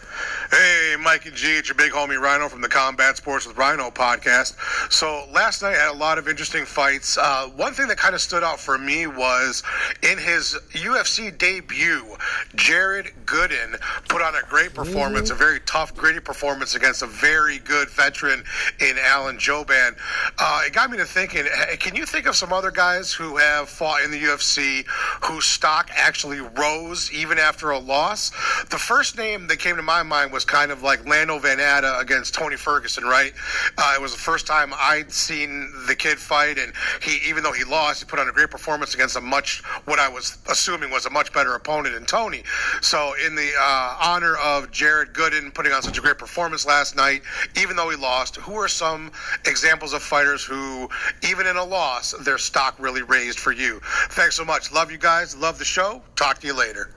Hey, 0.53 0.95
Mike 1.01 1.27
and 1.27 1.35
G, 1.35 1.57
it's 1.57 1.69
your 1.69 1.75
big 1.75 1.91
homie 1.91 2.21
Rhino 2.21 2.49
from 2.49 2.61
the 2.61 2.69
Combat 2.69 3.17
Sports 3.17 3.49
with 3.49 3.57
Rhino 3.57 3.91
podcast. 3.91 4.55
So 4.93 5.27
last 5.33 5.61
night 5.61 5.75
I 5.75 5.87
had 5.87 5.91
a 5.91 5.99
lot 5.99 6.19
of 6.19 6.29
interesting 6.29 6.65
fights. 6.65 7.19
Uh, 7.19 7.49
one 7.57 7.73
thing 7.73 7.89
that 7.89 7.97
kind 7.97 8.15
of 8.15 8.21
stood 8.21 8.45
out 8.45 8.61
for 8.61 8.79
me 8.79 9.09
was 9.09 9.65
in 10.05 10.19
his 10.19 10.57
UFC 10.71 11.37
debut, 11.37 12.17
Jared 12.55 13.07
Gooden 13.27 13.81
put 14.09 14.23
on 14.23 14.37
a 14.37 14.43
great 14.49 14.73
performance, 14.73 15.31
a 15.31 15.35
very 15.35 15.59
tough, 15.67 15.97
gritty 15.97 16.21
performance 16.21 16.77
against 16.77 17.03
a 17.03 17.07
very 17.07 17.59
good 17.59 17.91
veteran 17.91 18.45
in 18.79 18.97
Alan 19.01 19.37
Jouban. 19.37 19.97
Uh, 20.39 20.63
it 20.65 20.73
got 20.73 20.93
me 20.93 20.97
to 20.99 21.05
thinking, 21.05 21.47
can 21.81 21.97
you 21.97 22.07
think 22.07 22.27
of 22.27 22.37
some 22.37 22.53
other 22.53 22.71
guys 22.71 23.13
who 23.13 23.37
have 23.37 23.69
fought 23.69 24.03
in 24.05 24.13
the 24.13 24.23
UFC 24.23 24.87
whose 25.25 25.47
stock 25.47 25.91
actually 25.97 26.39
rose 26.39 27.11
even 27.13 27.39
after 27.39 27.73
a 27.73 27.79
loss? 27.81 28.31
The 28.71 28.79
first 28.93 29.17
name 29.17 29.47
that 29.47 29.59
came 29.59 29.77
to 29.77 29.83
my 29.83 30.03
mind 30.03 30.31
was 30.31 30.45
kind 30.45 30.71
of 30.71 30.83
like 30.83 31.09
Lando 31.09 31.39
Vannata 31.39 31.99
against 31.99 32.35
Tony 32.35 32.57
Ferguson, 32.57 33.05
right? 33.05 33.33
Uh, 33.79 33.95
it 33.97 34.03
was 34.03 34.13
the 34.13 34.19
first 34.19 34.47
time 34.47 34.75
I'd 34.77 35.11
seen 35.11 35.73
the 35.87 35.95
kid 35.95 36.19
fight, 36.19 36.59
and 36.59 36.75
he, 37.01 37.27
even 37.27 37.43
though 37.43 37.53
he 37.53 37.65
lost, 37.65 38.01
he 38.01 38.05
put 38.05 38.19
on 38.19 38.29
a 38.29 38.33
great 38.33 38.51
performance 38.51 38.93
against 38.93 39.17
a 39.17 39.23
much, 39.23 39.63
what 39.87 39.99
I 39.99 40.11
was 40.11 40.37
assuming 40.51 40.91
was 40.91 41.07
a 41.07 41.11
much 41.11 41.33
better 41.33 41.55
opponent 41.55 41.95
in 41.95 42.05
Tony. 42.05 42.43
So, 42.83 43.15
in 43.25 43.35
the 43.35 43.51
uh, 43.59 43.97
honor 43.99 44.37
of 44.37 44.71
Jared 44.71 45.15
Gooden 45.15 45.55
putting 45.55 45.73
on 45.73 45.81
such 45.81 45.97
a 45.97 46.03
great 46.03 46.19
performance 46.19 46.67
last 46.67 46.95
night, 46.95 47.23
even 47.59 47.77
though 47.77 47.89
he 47.89 47.97
lost, 47.97 48.37
who 48.37 48.57
are 48.57 48.69
some 48.69 49.11
examples 49.47 49.95
of 49.95 50.03
fighters 50.03 50.45
who, 50.45 50.91
even 51.31 51.47
in 51.47 51.57
a 51.57 51.65
loss, 51.65 52.11
their 52.27 52.37
stock 52.37 52.75
really 52.79 53.03
raised 53.03 53.41
for 53.41 53.53
you? 53.53 53.81
Thanks 54.11 54.37
so 54.37 54.45
much. 54.45 54.71
Love 54.71 54.93
you 54.93 54.99
guys. 54.99 55.35
Love 55.35 55.59
the 55.59 55.65
show. 55.65 56.03
Talk 56.15 56.41
to 56.41 56.47
you 56.47 56.53
later. 56.55 56.91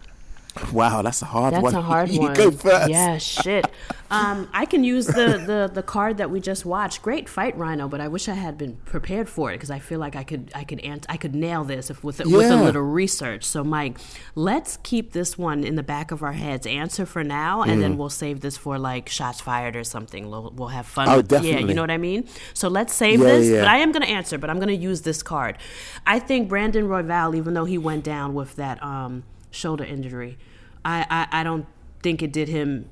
Wow, 0.72 1.02
that's 1.02 1.22
a 1.22 1.26
hard 1.26 1.54
That's 1.54 1.64
one. 1.64 1.74
That's 1.74 1.84
a 1.84 1.86
hard 1.86 2.10
you 2.12 2.20
one. 2.22 2.34
go 2.34 2.50
first. 2.52 2.90
Yeah, 2.90 3.18
shit. 3.18 3.66
Um, 4.12 4.48
I 4.54 4.66
can 4.66 4.84
use 4.84 5.08
the, 5.08 5.44
the, 5.46 5.70
the 5.74 5.82
card 5.84 6.18
that 6.18 6.30
we 6.30 6.40
just 6.40 6.64
watched. 6.64 7.02
Great 7.02 7.28
fight, 7.28 7.58
Rhino, 7.58 7.88
but 7.90 8.00
I 8.00 8.08
wish 8.08 8.30
I 8.30 8.36
had 8.36 8.58
been 8.58 8.76
prepared 8.86 9.28
for 9.28 9.52
it 9.52 9.56
because 9.56 9.72
I 9.72 9.80
feel 9.80 10.00
like 10.00 10.16
I 10.16 10.24
could 10.24 10.52
I 10.56 10.64
could 10.64 10.80
ant- 10.82 11.06
I 11.10 11.18
could 11.18 11.34
nail 11.36 11.64
this 11.64 11.90
if 11.90 12.04
with 12.04 12.20
with 12.20 12.50
a 12.52 12.56
little 12.56 12.84
research. 12.84 13.44
So, 13.44 13.64
Mike, 13.64 13.98
let's 14.36 14.78
keep 14.84 15.12
this 15.12 15.38
one 15.38 15.64
in 15.64 15.76
the 15.76 15.84
back 15.84 16.12
of 16.12 16.22
our 16.24 16.34
heads. 16.34 16.66
Answer 16.68 17.06
for 17.06 17.24
now, 17.24 17.64
and 17.64 17.82
then 17.82 17.98
we'll 17.98 18.10
save 18.10 18.42
this 18.42 18.56
for 18.58 18.78
like 18.78 19.10
shots 19.10 19.42
fired 19.42 19.76
or 19.76 19.84
something. 19.84 20.30
We'll, 20.30 20.52
we'll 20.56 20.68
have 20.70 20.86
fun. 20.86 21.08
Mm. 21.08 21.12
Oh, 21.14 21.18
with- 21.18 21.44
Yeah, 21.44 21.60
you 21.60 21.74
know 21.74 21.82
what 21.84 21.92
I 21.92 21.98
mean. 21.98 22.28
So 22.54 22.68
let's 22.70 22.94
save 22.94 23.20
Yeah, 23.20 23.26
this. 23.26 23.48
yeah. 23.50 23.60
But 23.62 23.68
I 23.70 23.78
am 23.78 23.92
going 23.92 24.04
to 24.04 24.10
answer, 24.10 24.38
but 24.38 24.50
I'm 24.50 24.58
going 24.58 24.68
to 24.70 24.76
use 24.76 25.02
this 25.02 25.22
card. 25.24 25.58
I 26.06 26.20
think 26.20 26.48
Brandon 26.48 26.86
Royval, 26.88 27.36
even 27.36 27.54
though 27.56 27.66
he 27.66 27.78
went 27.78 28.04
down 28.04 28.34
with 28.36 28.56
that 28.56 28.82
um, 28.84 29.24
shoulder 29.56 29.84
injury, 29.84 30.38
I, 30.84 31.06
I, 31.10 31.42
I 31.42 31.44
don't 31.44 31.66
think 32.02 32.22
it 32.22 32.32
did 32.32 32.50
him 32.50 32.90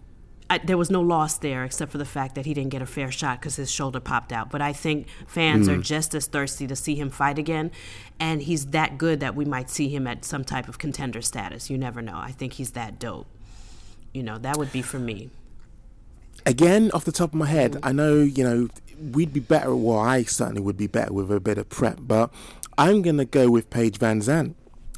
I, 0.49 0.59
there 0.59 0.77
was 0.77 0.91
no 0.91 1.01
loss 1.01 1.37
there 1.39 1.63
except 1.63 1.91
for 1.91 1.97
the 1.97 2.05
fact 2.05 2.35
that 2.35 2.45
he 2.45 2.53
didn't 2.53 2.69
get 2.69 2.81
a 2.81 2.85
fair 2.85 3.09
shot 3.09 3.39
because 3.39 3.55
his 3.55 3.71
shoulder 3.71 3.99
popped 3.99 4.31
out. 4.31 4.51
But 4.51 4.61
I 4.61 4.71
think 4.71 5.07
fans 5.25 5.67
are 5.67 5.77
mm. 5.77 5.81
just 5.81 6.13
as 6.13 6.27
thirsty 6.27 6.67
to 6.67 6.75
see 6.75 6.93
him 6.93 7.09
fight 7.09 7.39
again, 7.39 7.71
and 8.19 8.41
he's 8.41 8.67
that 8.67 8.97
good 8.99 9.19
that 9.19 9.35
we 9.35 9.45
might 9.45 9.69
see 9.71 9.89
him 9.89 10.05
at 10.05 10.25
some 10.25 10.43
type 10.43 10.67
of 10.67 10.77
contender 10.77 11.21
status. 11.21 11.69
You 11.71 11.77
never 11.77 12.01
know. 12.03 12.17
I 12.17 12.31
think 12.31 12.53
he's 12.53 12.71
that 12.71 12.99
dope. 12.99 13.25
You 14.13 14.21
know, 14.21 14.37
that 14.37 14.57
would 14.57 14.71
be 14.71 14.83
for 14.83 14.99
me. 14.99 15.31
Again, 16.45 16.91
off 16.91 17.05
the 17.05 17.11
top 17.11 17.29
of 17.29 17.35
my 17.35 17.47
head, 17.47 17.79
I 17.81 17.91
know, 17.91 18.21
you 18.21 18.43
know, 18.43 18.69
we'd 19.11 19.33
be 19.33 19.39
better, 19.39 19.75
well, 19.75 19.97
I 19.97 20.23
certainly 20.23 20.61
would 20.61 20.77
be 20.77 20.87
better 20.87 21.13
with 21.13 21.31
a 21.31 21.39
bit 21.39 21.57
of 21.57 21.69
prep, 21.69 21.99
but 22.01 22.31
I'm 22.77 23.01
going 23.01 23.17
to 23.17 23.25
go 23.25 23.49
with 23.49 23.69
Paige 23.69 23.97
VanZant. 23.97 24.53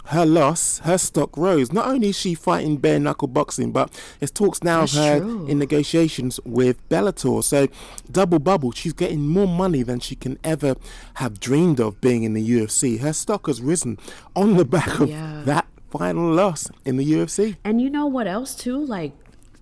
Her 0.09 0.25
loss, 0.25 0.79
her 0.79 0.97
stock 0.97 1.35
rose. 1.35 1.71
Not 1.73 1.87
only 1.87 2.09
is 2.09 2.17
she 2.17 2.35
fighting 2.35 2.77
bare 2.77 2.99
knuckle 2.99 3.27
boxing, 3.27 3.71
but 3.71 3.91
there's 4.19 4.31
talks 4.31 4.63
now 4.63 4.81
That's 4.81 4.95
of 4.95 5.03
her 5.03 5.19
true. 5.19 5.47
in 5.47 5.57
negotiations 5.59 6.39
with 6.45 6.87
Bellator. 6.89 7.43
So, 7.43 7.67
double 8.11 8.39
bubble, 8.39 8.71
she's 8.71 8.93
getting 8.93 9.27
more 9.27 9.47
money 9.47 9.81
than 9.83 9.99
she 9.99 10.15
can 10.15 10.37
ever 10.43 10.75
have 11.15 11.39
dreamed 11.39 11.79
of 11.79 11.99
being 12.01 12.23
in 12.23 12.33
the 12.33 12.47
UFC. 12.47 12.99
Her 12.99 13.13
stock 13.13 13.47
has 13.47 13.61
risen 13.61 13.97
on 14.35 14.57
the 14.57 14.65
back 14.65 14.99
of 14.99 15.09
Yeah. 15.09 15.41
that 15.45 15.65
final 15.89 16.31
loss 16.31 16.69
in 16.83 16.97
the 16.97 17.05
UFC. 17.05 17.55
And 17.63 17.81
you 17.81 17.89
know 17.89 18.05
what 18.05 18.27
else 18.27 18.53
too? 18.53 18.77
Like 18.85 19.13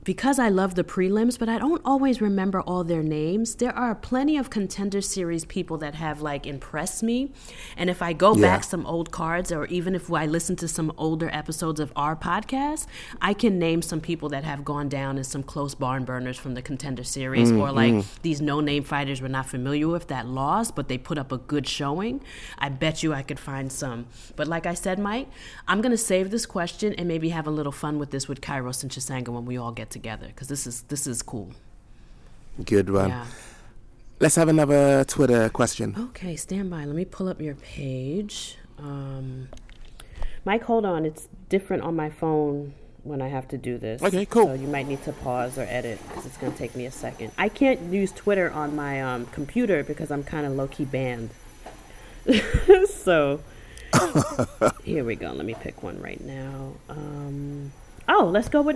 because 0.03 0.39
I 0.39 0.49
love 0.49 0.75
the 0.75 0.83
prelims, 0.83 1.39
but 1.39 1.47
I 1.47 1.57
don't 1.57 1.81
always 1.85 2.21
remember 2.21 2.61
all 2.61 2.83
their 2.83 3.03
names. 3.03 3.55
There 3.55 3.75
are 3.75 3.95
plenty 3.95 4.37
of 4.37 4.49
contender 4.49 5.01
series 5.01 5.45
people 5.45 5.77
that 5.77 5.95
have 5.95 6.21
like 6.21 6.45
impressed 6.45 7.03
me. 7.03 7.31
And 7.77 7.89
if 7.89 8.01
I 8.01 8.13
go 8.13 8.35
Yeah. 8.35 8.41
back 8.41 8.63
some 8.63 8.85
old 8.85 9.11
cards 9.11 9.51
or 9.51 9.65
even 9.67 9.95
if 9.95 10.11
I 10.11 10.25
listen 10.25 10.55
to 10.57 10.67
some 10.67 10.91
older 10.97 11.29
episodes 11.31 11.79
of 11.79 11.93
our 11.95 12.15
podcast, 12.15 12.85
I 13.21 13.33
can 13.33 13.57
name 13.57 13.81
some 13.81 14.01
people 14.01 14.29
that 14.29 14.43
have 14.43 14.65
gone 14.65 14.89
down 14.89 15.17
as 15.17 15.27
some 15.27 15.43
close 15.43 15.75
barn 15.75 16.03
burners 16.03 16.37
from 16.37 16.53
the 16.53 16.61
contender 16.61 17.03
series 17.03 17.51
or 17.51 17.67
mm-hmm. 17.67 17.97
like 17.97 18.21
these 18.21 18.41
no-name 18.41 18.83
fighters 18.83 19.21
we're 19.21 19.27
not 19.29 19.45
familiar 19.45 19.87
with 19.87 20.07
that 20.07 20.27
lost, 20.27 20.75
but 20.75 20.87
they 20.87 20.97
put 20.97 21.17
up 21.17 21.31
a 21.31 21.37
good 21.37 21.67
showing. 21.67 22.21
I 22.57 22.69
bet 22.69 23.03
you 23.03 23.13
I 23.13 23.21
could 23.21 23.39
find 23.39 23.71
some. 23.71 24.07
But 24.35 24.47
like 24.47 24.65
I 24.65 24.73
said, 24.73 24.99
Mike, 24.99 25.29
I'm 25.67 25.81
going 25.81 25.91
to 25.91 25.97
save 25.97 26.29
this 26.31 26.45
question 26.45 26.93
and 26.93 27.07
maybe 27.07 27.29
have 27.29 27.47
a 27.47 27.51
little 27.51 27.71
fun 27.71 27.99
with 27.99 28.11
this 28.11 28.27
with 28.27 28.41
Kairos 28.41 28.83
and 28.83 28.91
Chisanga 28.91 29.29
when 29.29 29.45
we 29.45 29.57
all 29.57 29.71
get 29.71 29.92
together 29.93 30.27
because 30.27 30.47
this 30.49 30.67
is 30.67 30.81
this 30.83 31.07
is 31.07 31.21
cool. 31.21 31.51
Good 32.65 32.89
one. 32.89 33.09
Yeah. 33.09 33.25
Let's 34.19 34.35
have 34.35 34.47
another 34.47 35.03
Twitter 35.05 35.49
question. 35.49 35.95
Okay, 35.97 36.35
stand 36.35 36.69
by. 36.69 36.85
Let 36.85 36.95
me 36.95 37.05
pull 37.05 37.27
up 37.27 37.41
your 37.41 37.55
page. 37.55 38.57
Um, 38.77 39.49
Mike, 40.45 40.63
hold 40.63 40.85
on. 40.85 41.05
It's 41.05 41.27
different 41.49 41.83
on 41.83 41.95
my 41.95 42.09
phone 42.09 42.73
when 43.03 43.21
I 43.21 43.27
have 43.27 43.47
to 43.49 43.57
do 43.57 43.77
this. 43.77 44.01
Okay, 44.01 44.25
cool. 44.25 44.45
So 44.45 44.53
you 44.53 44.67
might 44.67 44.87
need 44.87 45.03
to 45.03 45.13
pause 45.13 45.57
or 45.57 45.63
edit 45.63 45.99
because 46.07 46.25
it's 46.25 46.37
going 46.37 46.51
to 46.51 46.57
take 46.57 46.75
me 46.75 46.85
a 46.85 46.91
second. 46.91 47.31
I 47.37 47.49
can't 47.49 47.91
use 47.91 48.11
Twitter 48.11 48.51
on 48.51 48.75
my 48.75 49.01
um, 49.01 49.25
computer 49.27 49.83
because 49.83 50.11
I'm 50.11 50.23
kind 50.23 50.45
of 50.45 50.53
low 50.53 50.67
key 50.67 50.85
banned. 50.85 51.31
so 52.89 53.41
here 54.83 55.03
we 55.03 55.15
go. 55.15 55.31
Let 55.31 55.45
me 55.45 55.55
pick 55.59 55.83
one 55.83 55.99
right 55.99 56.21
now. 56.21 56.73
Um, 56.89 57.71
oh, 58.07 58.29
let's 58.31 58.49
go 58.49 58.61
with 58.61 58.75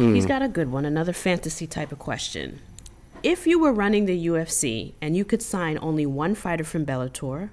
Natraj. 0.00 0.14
He's 0.14 0.24
hmm. 0.24 0.28
got 0.28 0.42
a 0.42 0.48
good 0.48 0.70
one. 0.70 0.84
Another 0.84 1.12
fantasy 1.12 1.66
type 1.66 1.92
of 1.92 1.98
question. 1.98 2.60
If 3.22 3.46
you 3.46 3.58
were 3.58 3.72
running 3.72 4.06
the 4.06 4.26
UFC 4.26 4.94
and 5.00 5.16
you 5.16 5.24
could 5.24 5.42
sign 5.42 5.78
only 5.82 6.06
one 6.06 6.34
fighter 6.34 6.64
from 6.64 6.86
Bellator, 6.86 7.50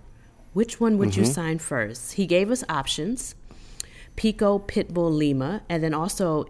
which 0.53 0.79
one 0.79 0.97
would 0.97 1.15
you 1.15 1.23
mm-hmm. 1.23 1.31
sign 1.31 1.59
first? 1.59 2.13
He 2.13 2.25
gave 2.25 2.49
us 2.49 2.63
options 2.69 3.35
Pico, 4.15 4.59
Pitbull, 4.59 5.15
Lima, 5.15 5.61
and 5.69 5.83
then 5.83 5.93
also 5.93 6.47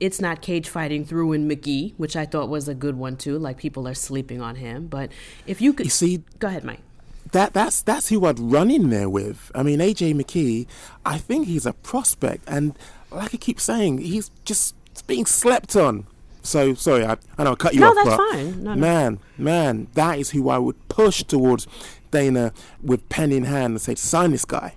it's 0.00 0.20
not 0.20 0.42
cage 0.42 0.68
fighting 0.68 1.04
through 1.04 1.32
in 1.32 1.48
McKee, 1.48 1.94
which 1.96 2.16
I 2.16 2.26
thought 2.26 2.48
was 2.48 2.68
a 2.68 2.74
good 2.74 2.96
one 2.96 3.16
too. 3.16 3.38
Like 3.38 3.58
people 3.58 3.86
are 3.86 3.94
sleeping 3.94 4.40
on 4.40 4.56
him. 4.56 4.86
But 4.86 5.12
if 5.46 5.60
you 5.60 5.72
could. 5.72 5.86
You 5.86 5.90
see, 5.90 6.24
Go 6.38 6.48
ahead, 6.48 6.64
Mike. 6.64 6.80
that 7.32 7.52
that's 7.52 7.82
that's 7.82 8.08
who 8.08 8.24
I'd 8.26 8.40
run 8.40 8.70
in 8.70 8.90
there 8.90 9.08
with. 9.08 9.52
I 9.54 9.62
mean, 9.62 9.78
AJ 9.78 10.14
McKee, 10.14 10.66
I 11.06 11.18
think 11.18 11.46
he's 11.46 11.66
a 11.66 11.72
prospect, 11.72 12.44
and 12.48 12.76
like 13.10 13.34
I 13.34 13.38
keep 13.38 13.60
saying, 13.60 13.98
he's 13.98 14.30
just 14.44 14.74
being 15.02 15.26
slept 15.26 15.76
on. 15.76 16.06
So 16.42 16.74
sorry, 16.74 17.06
I, 17.06 17.16
I 17.38 17.44
know 17.44 17.52
I 17.52 17.54
cut 17.54 17.74
you 17.74 17.82
off. 17.84 17.94
No, 17.94 18.00
off. 18.00 18.06
that's 18.06 18.16
but 18.16 18.30
fine. 18.32 18.62
No, 18.62 18.74
no. 18.74 18.80
Man, 18.80 19.18
man, 19.38 19.88
that 19.94 20.18
is 20.18 20.30
who 20.30 20.50
I 20.50 20.58
would 20.58 20.88
push 20.88 21.22
towards 21.22 21.66
Dana 22.10 22.52
with 22.82 23.08
pen 23.08 23.32
in 23.32 23.44
hand 23.44 23.72
and 23.72 23.80
say, 23.80 23.94
sign 23.94 24.30
this 24.30 24.44
guy. 24.44 24.74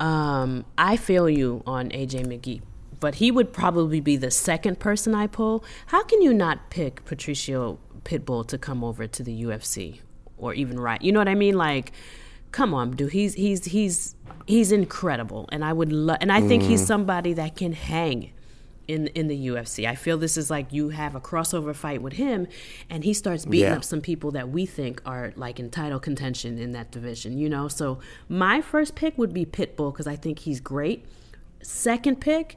Um, 0.00 0.64
I 0.76 0.96
feel 0.96 1.28
you 1.28 1.62
on 1.66 1.90
AJ 1.90 2.26
McKee, 2.26 2.62
but 3.00 3.16
he 3.16 3.30
would 3.30 3.52
probably 3.52 4.00
be 4.00 4.16
the 4.16 4.30
second 4.30 4.78
person 4.78 5.14
I 5.14 5.26
pull. 5.26 5.64
How 5.86 6.04
can 6.04 6.22
you 6.22 6.32
not 6.32 6.70
pick 6.70 7.04
Patricio 7.04 7.78
Pitbull 8.04 8.46
to 8.46 8.58
come 8.58 8.84
over 8.84 9.06
to 9.06 9.22
the 9.22 9.42
UFC 9.42 9.98
or 10.36 10.54
even 10.54 10.78
right? 10.78 11.02
You 11.02 11.10
know 11.10 11.18
what 11.18 11.28
I 11.28 11.34
mean? 11.34 11.56
Like, 11.56 11.92
come 12.52 12.74
on, 12.74 12.92
dude. 12.92 13.12
He's 13.12 13.34
he's 13.34 13.64
he's 13.66 14.14
he's 14.46 14.70
incredible, 14.70 15.48
and 15.50 15.64
I 15.64 15.72
would 15.72 15.92
love, 15.92 16.18
and 16.20 16.30
I 16.30 16.40
think 16.40 16.62
he's 16.62 16.84
somebody 16.84 17.32
that 17.34 17.56
can 17.56 17.72
hang. 17.72 18.32
In, 18.88 19.08
in 19.08 19.28
the 19.28 19.48
UFC, 19.48 19.86
I 19.86 19.94
feel 19.94 20.16
this 20.16 20.38
is 20.38 20.48
like 20.50 20.72
you 20.72 20.88
have 20.88 21.14
a 21.14 21.20
crossover 21.20 21.76
fight 21.76 22.00
with 22.00 22.14
him, 22.14 22.46
and 22.88 23.04
he 23.04 23.12
starts 23.12 23.44
beating 23.44 23.68
Yeah. 23.68 23.76
up 23.76 23.84
some 23.84 24.00
people 24.00 24.30
that 24.30 24.48
we 24.48 24.64
think 24.64 25.02
are 25.04 25.34
like 25.36 25.60
in 25.60 25.68
title 25.68 26.00
contention 26.00 26.56
in 26.58 26.72
that 26.72 26.90
division, 26.90 27.36
you 27.36 27.50
know? 27.50 27.68
So 27.68 27.98
my 28.30 28.62
first 28.62 28.94
pick 28.94 29.18
would 29.18 29.34
be 29.34 29.44
Pitbull 29.44 29.92
because 29.92 30.06
I 30.06 30.16
think 30.16 30.38
he's 30.38 30.58
great. 30.60 31.04
Second 31.62 32.18
pick, 32.22 32.56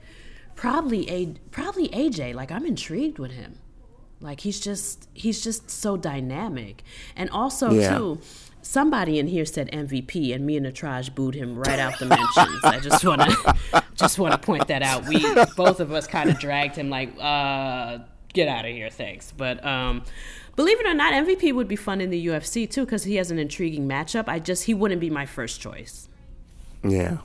probably 0.56 1.10
a 1.10 1.34
probably 1.52 1.90
AJ. 1.90 2.34
Like 2.34 2.50
I'm 2.50 2.66
intrigued 2.66 3.20
with 3.20 3.32
him. 3.32 3.56
Like 4.22 4.40
he's 4.40 4.60
just 4.62 5.10
he's 5.14 5.44
just 5.44 5.70
so 5.70 5.98
dynamic. 5.98 6.84
And 7.18 7.30
also 7.32 7.72
Yeah. 7.72 7.98
too, 7.98 8.20
somebody 8.62 9.20
in 9.20 9.28
here 9.28 9.46
said 9.46 9.70
MVP 9.72 10.34
and 10.34 10.46
me 10.46 10.58
and 10.58 10.66
Natraj 10.66 11.14
booed 11.14 11.36
him 11.36 11.58
right 11.58 11.80
out 11.80 11.98
the 12.00 12.06
mentions. 12.06 12.64
I 12.64 12.80
just 12.82 13.04
wanna 13.04 13.34
just 13.96 14.20
wanna 14.20 14.38
point 14.38 14.68
that 14.68 14.82
out. 14.82 15.06
We 15.06 15.26
both 15.56 15.80
of 15.80 15.92
us 15.92 16.08
kind 16.08 16.30
of 16.30 16.40
dragged 16.40 16.76
him 16.76 16.90
like, 16.90 17.14
uh, 17.20 18.00
get 18.34 18.48
out 18.48 18.66
of 18.66 18.72
here, 18.72 18.90
thanks. 18.90 19.32
But 19.32 19.66
um 19.66 20.04
Believe 20.56 20.80
it 20.82 20.86
or 20.86 20.94
not, 20.94 21.14
MVP 21.14 21.54
would 21.56 21.68
be 21.68 21.78
fun 21.78 22.02
in 22.02 22.10
the 22.10 22.28
UFC 22.28 22.70
too 22.70 22.86
because 22.86 23.04
he 23.06 23.16
has 23.16 23.32
an 23.32 23.40
intriguing 23.40 23.88
matchup. 23.88 24.28
I 24.28 24.40
just 24.40 24.66
he 24.66 24.74
wouldn't 24.74 25.00
be 25.00 25.10
my 25.10 25.26
first 25.26 25.62
choice. 25.62 26.10
Yeah. 26.84 27.18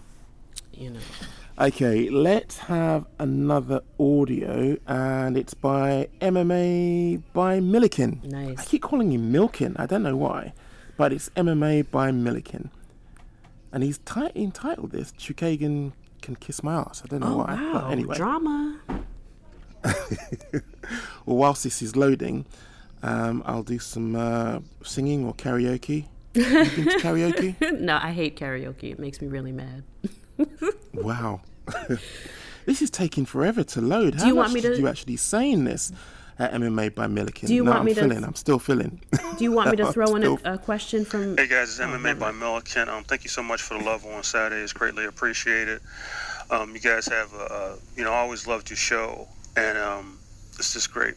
You 0.72 0.90
know. 0.90 1.00
Okay, 1.58 2.10
let's 2.10 2.58
have 2.58 3.06
another 3.18 3.80
audio, 3.98 4.76
and 4.86 5.38
it's 5.38 5.54
by 5.54 6.08
MMA 6.20 7.22
by 7.32 7.60
Milliken. 7.60 8.20
Nice. 8.24 8.58
I 8.58 8.64
keep 8.64 8.82
calling 8.82 9.10
him 9.10 9.32
Milken. 9.32 9.74
I 9.78 9.86
don't 9.86 10.02
know 10.02 10.16
why, 10.16 10.52
but 10.96 11.12
it's 11.12 11.28
MMA 11.30 11.90
by 11.90 12.10
Milliken, 12.10 12.70
and 13.72 13.82
he's 13.82 13.98
ti- 13.98 14.30
entitled 14.34 14.92
this 14.92 15.12
"Chookagian 15.12 15.92
Can 16.22 16.36
Kiss 16.36 16.62
My 16.62 16.76
Ass." 16.76 17.02
I 17.04 17.08
don't 17.08 17.20
know 17.20 17.34
Oh 17.34 17.36
why, 17.38 17.54
wow, 17.54 17.72
but 17.84 17.90
anyway. 17.92 18.16
drama. 18.16 18.80
Well, 21.26 21.36
whilst 21.38 21.64
this 21.64 21.82
is 21.82 21.96
loading, 21.96 22.46
um, 23.02 23.42
I'll 23.44 23.64
do 23.64 23.80
some 23.80 24.14
uh, 24.14 24.60
singing 24.84 25.24
or 25.26 25.34
karaoke. 25.34 26.06
You 26.34 26.44
been 26.44 26.64
to 26.84 26.98
karaoke? 27.02 27.80
no, 27.80 27.98
I 28.00 28.12
hate 28.12 28.36
karaoke. 28.36 28.92
It 28.92 29.00
makes 29.00 29.20
me 29.20 29.26
really 29.28 29.52
mad. 29.52 29.82
Wow. 30.94 31.40
this 32.66 32.80
is 32.82 32.90
taking 32.90 33.26
forever 33.26 33.62
to 33.64 33.80
load. 33.80 34.14
How 34.14 34.26
you 34.28 34.34
much 34.34 34.42
want 34.44 34.52
me 34.54 34.60
to- 34.62 34.78
you 34.78 34.86
actually 34.88 35.16
say 35.16 35.50
in 35.50 35.64
this 35.64 35.92
at 36.38 36.52
MMA 36.52 36.94
by 36.94 37.06
Milliken? 37.06 37.48
Do 37.48 37.54
you 37.54 37.64
no, 37.64 37.70
want 37.70 37.80
I'm 37.80 37.86
me 37.86 37.94
to- 37.94 38.00
filling. 38.00 38.24
I'm 38.24 38.34
still 38.34 38.58
filling. 38.58 39.00
Do 39.38 39.44
you 39.44 39.52
want 39.52 39.70
me 39.70 39.76
to 39.78 39.92
throw 39.92 40.14
in 40.16 40.24
a, 40.24 40.54
a 40.54 40.58
question 40.58 41.04
from? 41.04 41.36
Hey 41.36 41.46
guys, 41.46 41.68
it's 41.68 41.80
MMA 41.80 42.18
by 42.18 42.32
Milliken. 42.32 42.88
Um, 42.88 43.04
thank 43.04 43.24
you 43.24 43.30
so 43.30 43.42
much 43.42 43.62
for 43.62 43.78
the 43.78 43.84
love 43.84 44.04
on 44.06 44.22
Saturday. 44.22 44.62
It's 44.62 44.72
greatly 44.72 45.06
appreciated. 45.06 45.80
Um, 46.50 46.72
you 46.74 46.80
guys 46.80 47.06
have, 47.06 47.32
a, 47.34 47.36
a, 47.36 47.76
you 47.96 48.04
know, 48.04 48.12
I 48.12 48.18
always 48.18 48.46
loved 48.46 48.70
your 48.70 48.76
show, 48.76 49.26
and 49.56 49.76
um, 49.78 50.18
it's 50.58 50.72
just 50.72 50.92
great. 50.92 51.14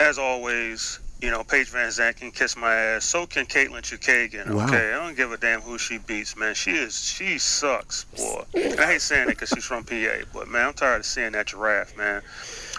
As 0.00 0.18
always, 0.18 1.00
you 1.20 1.30
know, 1.30 1.42
Paige 1.42 1.70
VanZant 1.72 2.16
can 2.16 2.30
kiss 2.30 2.56
my 2.56 2.74
ass. 2.74 3.04
So 3.04 3.26
can 3.26 3.46
Caitlin 3.46 3.82
Chookagian. 3.82 4.50
Wow. 4.50 4.66
Okay, 4.66 4.92
I 4.92 5.04
don't 5.04 5.16
give 5.16 5.32
a 5.32 5.36
damn 5.36 5.60
who 5.60 5.76
she 5.78 5.98
beats, 5.98 6.36
man. 6.36 6.54
She 6.54 6.72
is, 6.72 6.96
she 7.00 7.38
sucks, 7.38 8.04
boy. 8.04 8.44
And 8.54 8.78
I 8.80 8.92
hate 8.92 9.02
saying 9.02 9.24
it 9.24 9.30
because 9.30 9.48
she's 9.50 9.64
from 9.64 9.84
PA, 9.84 10.24
but 10.32 10.48
man, 10.48 10.68
I'm 10.68 10.74
tired 10.74 11.00
of 11.00 11.06
seeing 11.06 11.32
that 11.32 11.46
giraffe, 11.48 11.96
man. 11.96 12.22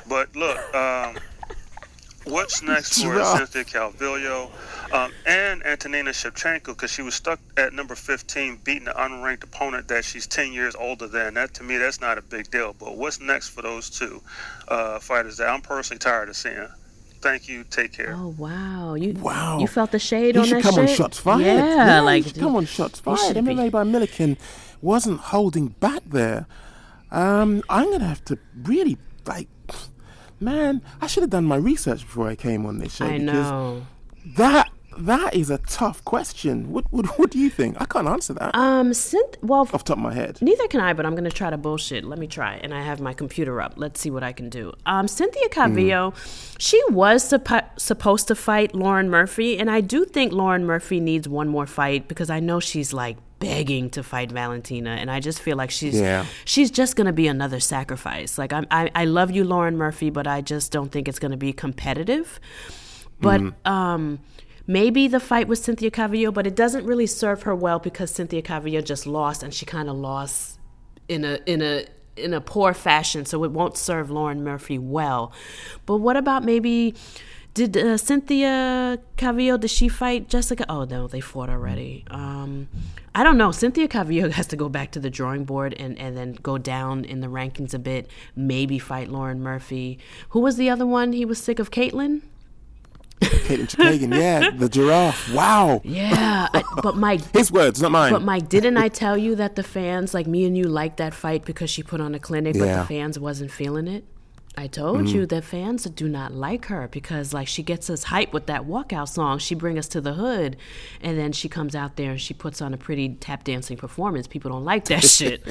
But 0.08 0.36
look, 0.36 0.58
um, 0.76 1.18
what's 2.26 2.62
next 2.62 2.96
for 3.02 3.14
Giraffe. 3.14 3.52
Cynthia 3.52 3.64
Calvillo 3.64 4.50
um, 4.94 5.12
and 5.26 5.66
Antonina 5.66 6.12
Shevchenko 6.12 6.66
because 6.68 6.92
she 6.92 7.02
was 7.02 7.16
stuck 7.16 7.40
at 7.58 7.74
number 7.74 7.96
15 7.96 8.60
beating 8.64 8.88
an 8.88 8.94
unranked 8.96 9.44
opponent 9.44 9.88
that 9.88 10.04
she's 10.06 10.28
10 10.28 10.54
years 10.54 10.76
older 10.76 11.08
than. 11.08 11.36
That 11.36 11.54
to 11.56 11.64
me, 11.64 11.78
that's 11.78 12.02
not 12.02 12.18
a 12.18 12.22
big 12.22 12.50
deal. 12.52 12.76
But 12.80 12.98
what's 12.98 13.20
next 13.20 13.50
for 13.50 13.62
those 13.62 13.90
two 13.90 14.22
uh, 14.68 15.00
fighters 15.00 15.38
that 15.38 15.50
I'm 15.50 15.62
personally 15.62 16.00
tired 16.00 16.30
of 16.30 16.36
seeing? 16.36 16.68
Thank 17.22 17.50
you. 17.50 17.66
Take 17.66 17.92
care. 17.94 18.14
Oh 18.18 18.34
wow, 18.38 18.94
you 18.94 19.12
Wow. 19.14 19.60
you 19.60 19.68
felt 19.68 19.92
the 19.92 20.00
shade 20.00 20.36
He 20.36 20.40
on 20.42 20.48
should 20.48 20.58
that 20.60 20.64
come 20.64 20.76
shit? 20.76 20.90
on 20.90 20.96
shots 20.96 21.20
fired. 21.20 21.42
Yeah, 21.42 22.00
like 22.00 22.24
he 22.24 22.40
come 22.40 22.56
on 22.56 22.66
shots 22.66 23.00
he 23.00 23.04
fired. 23.04 23.20
should 23.36 23.46
be. 23.46 23.70
By 23.70 23.84
Milliken 23.84 24.38
wasn't 24.82 25.20
holding 25.20 25.68
back 25.68 26.02
there. 26.06 26.46
Um, 27.12 27.62
I'm 27.70 27.92
gonna 27.92 28.06
have 28.06 28.24
to 28.26 28.40
really 28.64 28.98
like, 29.26 29.50
man, 30.40 30.82
I 31.02 31.08
should 31.08 31.24
have 31.24 31.30
done 31.30 31.46
my 31.46 31.56
research 31.56 32.02
before 32.02 32.28
I 32.28 32.36
came 32.36 32.66
on 32.66 32.80
this 32.80 32.96
show. 32.96 33.06
I 33.06 33.18
because 33.18 33.34
know. 33.34 33.86
That 34.38 34.70
that 35.06 35.34
is 35.36 35.50
a 35.50 35.58
tough 35.60 36.04
question. 36.06 36.72
What 36.72 36.86
what, 36.92 37.06
what 37.20 37.32
do 37.32 37.40
you 37.40 37.50
think? 37.50 37.78
I 37.80 37.86
can't 37.86 38.08
answer 38.08 38.34
that 38.34 38.56
Um, 38.56 38.92
Synth. 38.92 39.36
Well, 39.42 39.62
off 39.62 39.72
the 39.72 39.78
top 39.80 39.98
of 39.98 40.04
my 40.04 40.14
head. 40.14 40.40
Neither 40.42 40.68
can 40.68 40.82
I, 40.82 40.94
but 40.94 41.06
I'm 41.06 41.14
going 41.14 41.24
to 41.30 41.32
try 41.32 41.50
to 41.50 41.58
bullshit. 41.58 42.04
Let 42.04 42.20
me 42.20 42.28
try. 42.28 42.56
And 42.64 42.74
I 42.74 42.82
have 42.82 43.00
my 43.00 43.14
computer 43.14 43.62
up. 43.62 43.74
Let's 43.78 44.00
see 44.00 44.12
what 44.12 44.24
I 44.24 44.32
can 44.34 44.50
do. 44.50 44.74
Um, 44.86 45.08
Cynthia 45.08 45.50
Calvillo, 45.50 46.14
she 46.60 46.82
was 46.90 47.24
suppo- 47.32 47.68
supposed 47.80 48.28
to 48.28 48.36
fight 48.36 48.76
Lauren 48.76 49.10
Murphy. 49.10 49.58
And 49.58 49.70
I 49.72 49.82
do 49.82 50.06
think 50.06 50.34
Lauren 50.34 50.66
Murphy 50.66 51.00
needs 51.00 51.28
one 51.28 51.48
more 51.48 51.66
fight 51.68 52.08
because 52.08 52.30
I 52.30 52.40
know 52.40 52.60
she's 52.60 52.92
like 52.94 53.18
begging 53.40 53.90
to 53.92 54.04
fight 54.04 54.32
Valentina. 54.32 54.92
And 54.92 55.10
I 55.10 55.20
just 55.22 55.42
feel 55.42 55.56
like 55.56 55.72
she's 55.72 55.98
Yeah. 56.00 56.26
she's 56.46 56.70
just 56.72 56.96
going 56.98 57.08
to 57.08 57.14
be 57.14 57.28
another 57.28 57.60
sacrifice. 57.62 58.38
Like, 58.38 58.52
I'm, 58.52 58.68
I, 58.70 58.92
I 58.94 59.06
love 59.06 59.32
you, 59.32 59.44
Lauren 59.46 59.78
Murphy, 59.78 60.10
but 60.10 60.28
I 60.28 60.42
just 60.42 60.72
don't 60.74 60.92
think 60.92 61.08
it's 61.08 61.20
going 61.20 61.32
to 61.32 61.38
be 61.38 61.54
competitive. 61.54 62.40
But 63.22 63.42
um, 63.66 64.20
maybe 64.70 65.08
the 65.08 65.20
fight 65.20 65.48
with 65.48 65.58
Cynthia 65.58 65.90
Calvillo, 65.90 66.32
but 66.32 66.46
it 66.46 66.56
doesn't 66.56 66.86
really 66.86 67.08
serve 67.08 67.42
her 67.42 67.56
well 67.56 67.80
because 67.80 68.12
Cynthia 68.12 68.44
Calvillo 68.44 68.86
just 68.86 69.08
lost, 69.08 69.42
and 69.44 69.52
she 69.54 69.66
kind 69.66 69.90
of 69.90 69.98
lost 69.98 70.60
in 71.10 71.26
a 71.26 71.40
in 71.46 71.62
a 71.62 71.86
in 72.16 72.34
a 72.34 72.40
poor 72.40 72.74
fashion, 72.74 73.26
so 73.26 73.44
it 73.44 73.52
won't 73.52 73.76
serve 73.76 74.12
Lauren 74.12 74.44
Murphy 74.44 74.78
well. 74.78 75.34
But 75.86 75.98
what 75.98 76.16
about 76.16 76.46
maybe? 76.46 76.96
Did 77.56 77.76
uh, 77.76 77.98
Cynthia 77.98 79.00
Calvillo, 79.18 79.60
did 79.60 79.72
she 79.72 79.90
fight 79.90 80.30
Jessica? 80.30 80.66
Oh, 80.70 80.84
no, 80.86 81.08
they 81.08 81.20
fought 81.20 81.50
already. 81.50 82.06
Um, 82.12 82.70
I 83.16 83.24
don't 83.24 83.38
know. 83.38 83.52
Cynthia 83.52 83.88
Calvillo 83.88 84.32
has 84.40 84.46
to 84.48 84.56
go 84.56 84.70
back 84.70 84.92
to 84.92 85.00
the 85.00 85.10
drawing 85.10 85.46
board 85.46 85.74
and, 85.74 85.98
and 85.98 86.16
then 86.16 86.34
go 86.34 86.60
down 86.60 87.06
in 87.06 87.22
the 87.22 87.28
rankings 87.28 87.74
a 87.74 87.80
bit. 87.80 88.08
Maybe 88.36 88.78
fight 88.78 89.10
Lauren 89.10 89.42
Murphy. 89.42 89.98
Who 90.30 90.42
was 90.42 90.58
the 90.58 90.70
other 90.70 90.86
one? 90.86 91.12
He 91.12 91.26
was 91.26 91.40
sick 91.40 91.58
of 91.58 91.72
Caitlyn? 91.72 92.22
Caitlin 93.20 93.68
Chookagian, 93.68 94.16
yeah, 94.18 94.52
the 94.52 94.70
giraffe. 94.70 95.34
Wow. 95.34 95.82
Yeah, 95.84 96.48
I, 96.54 96.64
but 96.82 96.96
Mike, 96.96 97.22
His 97.34 97.52
words, 97.52 97.82
not 97.82 97.92
mine. 97.92 98.12
but 98.14 98.22
Mike, 98.22 98.48
didn't 98.50 98.78
I 98.78 98.88
tell 98.90 99.18
you 99.18 99.36
that 99.36 99.56
the 99.56 99.64
fans, 99.64 100.14
like 100.14 100.28
me 100.28 100.46
and 100.46 100.58
you, 100.58 100.66
liked 100.66 100.98
that 100.98 101.14
fight 101.14 101.46
because 101.46 101.70
she 101.70 101.84
put 101.84 102.00
on 102.02 102.16
a 102.16 102.20
clinic, 102.20 102.58
but 102.58 102.74
the 102.80 102.86
fans 102.86 103.20
wasn't 103.20 103.52
feeling 103.52 103.88
it? 103.88 104.06
I 104.58 104.68
told 104.68 105.08
you 105.10 105.26
that 105.28 105.44
fans 105.46 105.84
do 105.86 106.10
not 106.10 106.34
like 106.34 106.66
her 106.66 106.90
because 106.90 107.34
like 107.34 107.48
she 107.48 107.64
gets 107.64 107.90
us 107.90 108.04
hype 108.04 108.34
with 108.34 108.48
that 108.48 108.64
walkout 108.64 109.08
song. 109.08 109.38
She 109.40 109.56
bring 109.56 109.78
us 109.78 109.88
to 109.90 110.02
the 110.02 110.14
hood, 110.14 110.58
and 111.02 111.18
then 111.18 111.32
she 111.32 111.48
comes 111.48 111.76
out 111.76 111.96
there 111.96 112.12
and 112.12 112.20
she 112.20 112.34
puts 112.34 112.62
on 112.62 112.74
a 112.74 112.78
pretty 112.78 113.10
tap 113.16 113.44
dancing 113.46 113.78
performance. 113.78 114.28
People 114.28 114.52
don't 114.52 114.66
like 114.66 114.86
that 114.86 115.04
shit. 115.06 115.46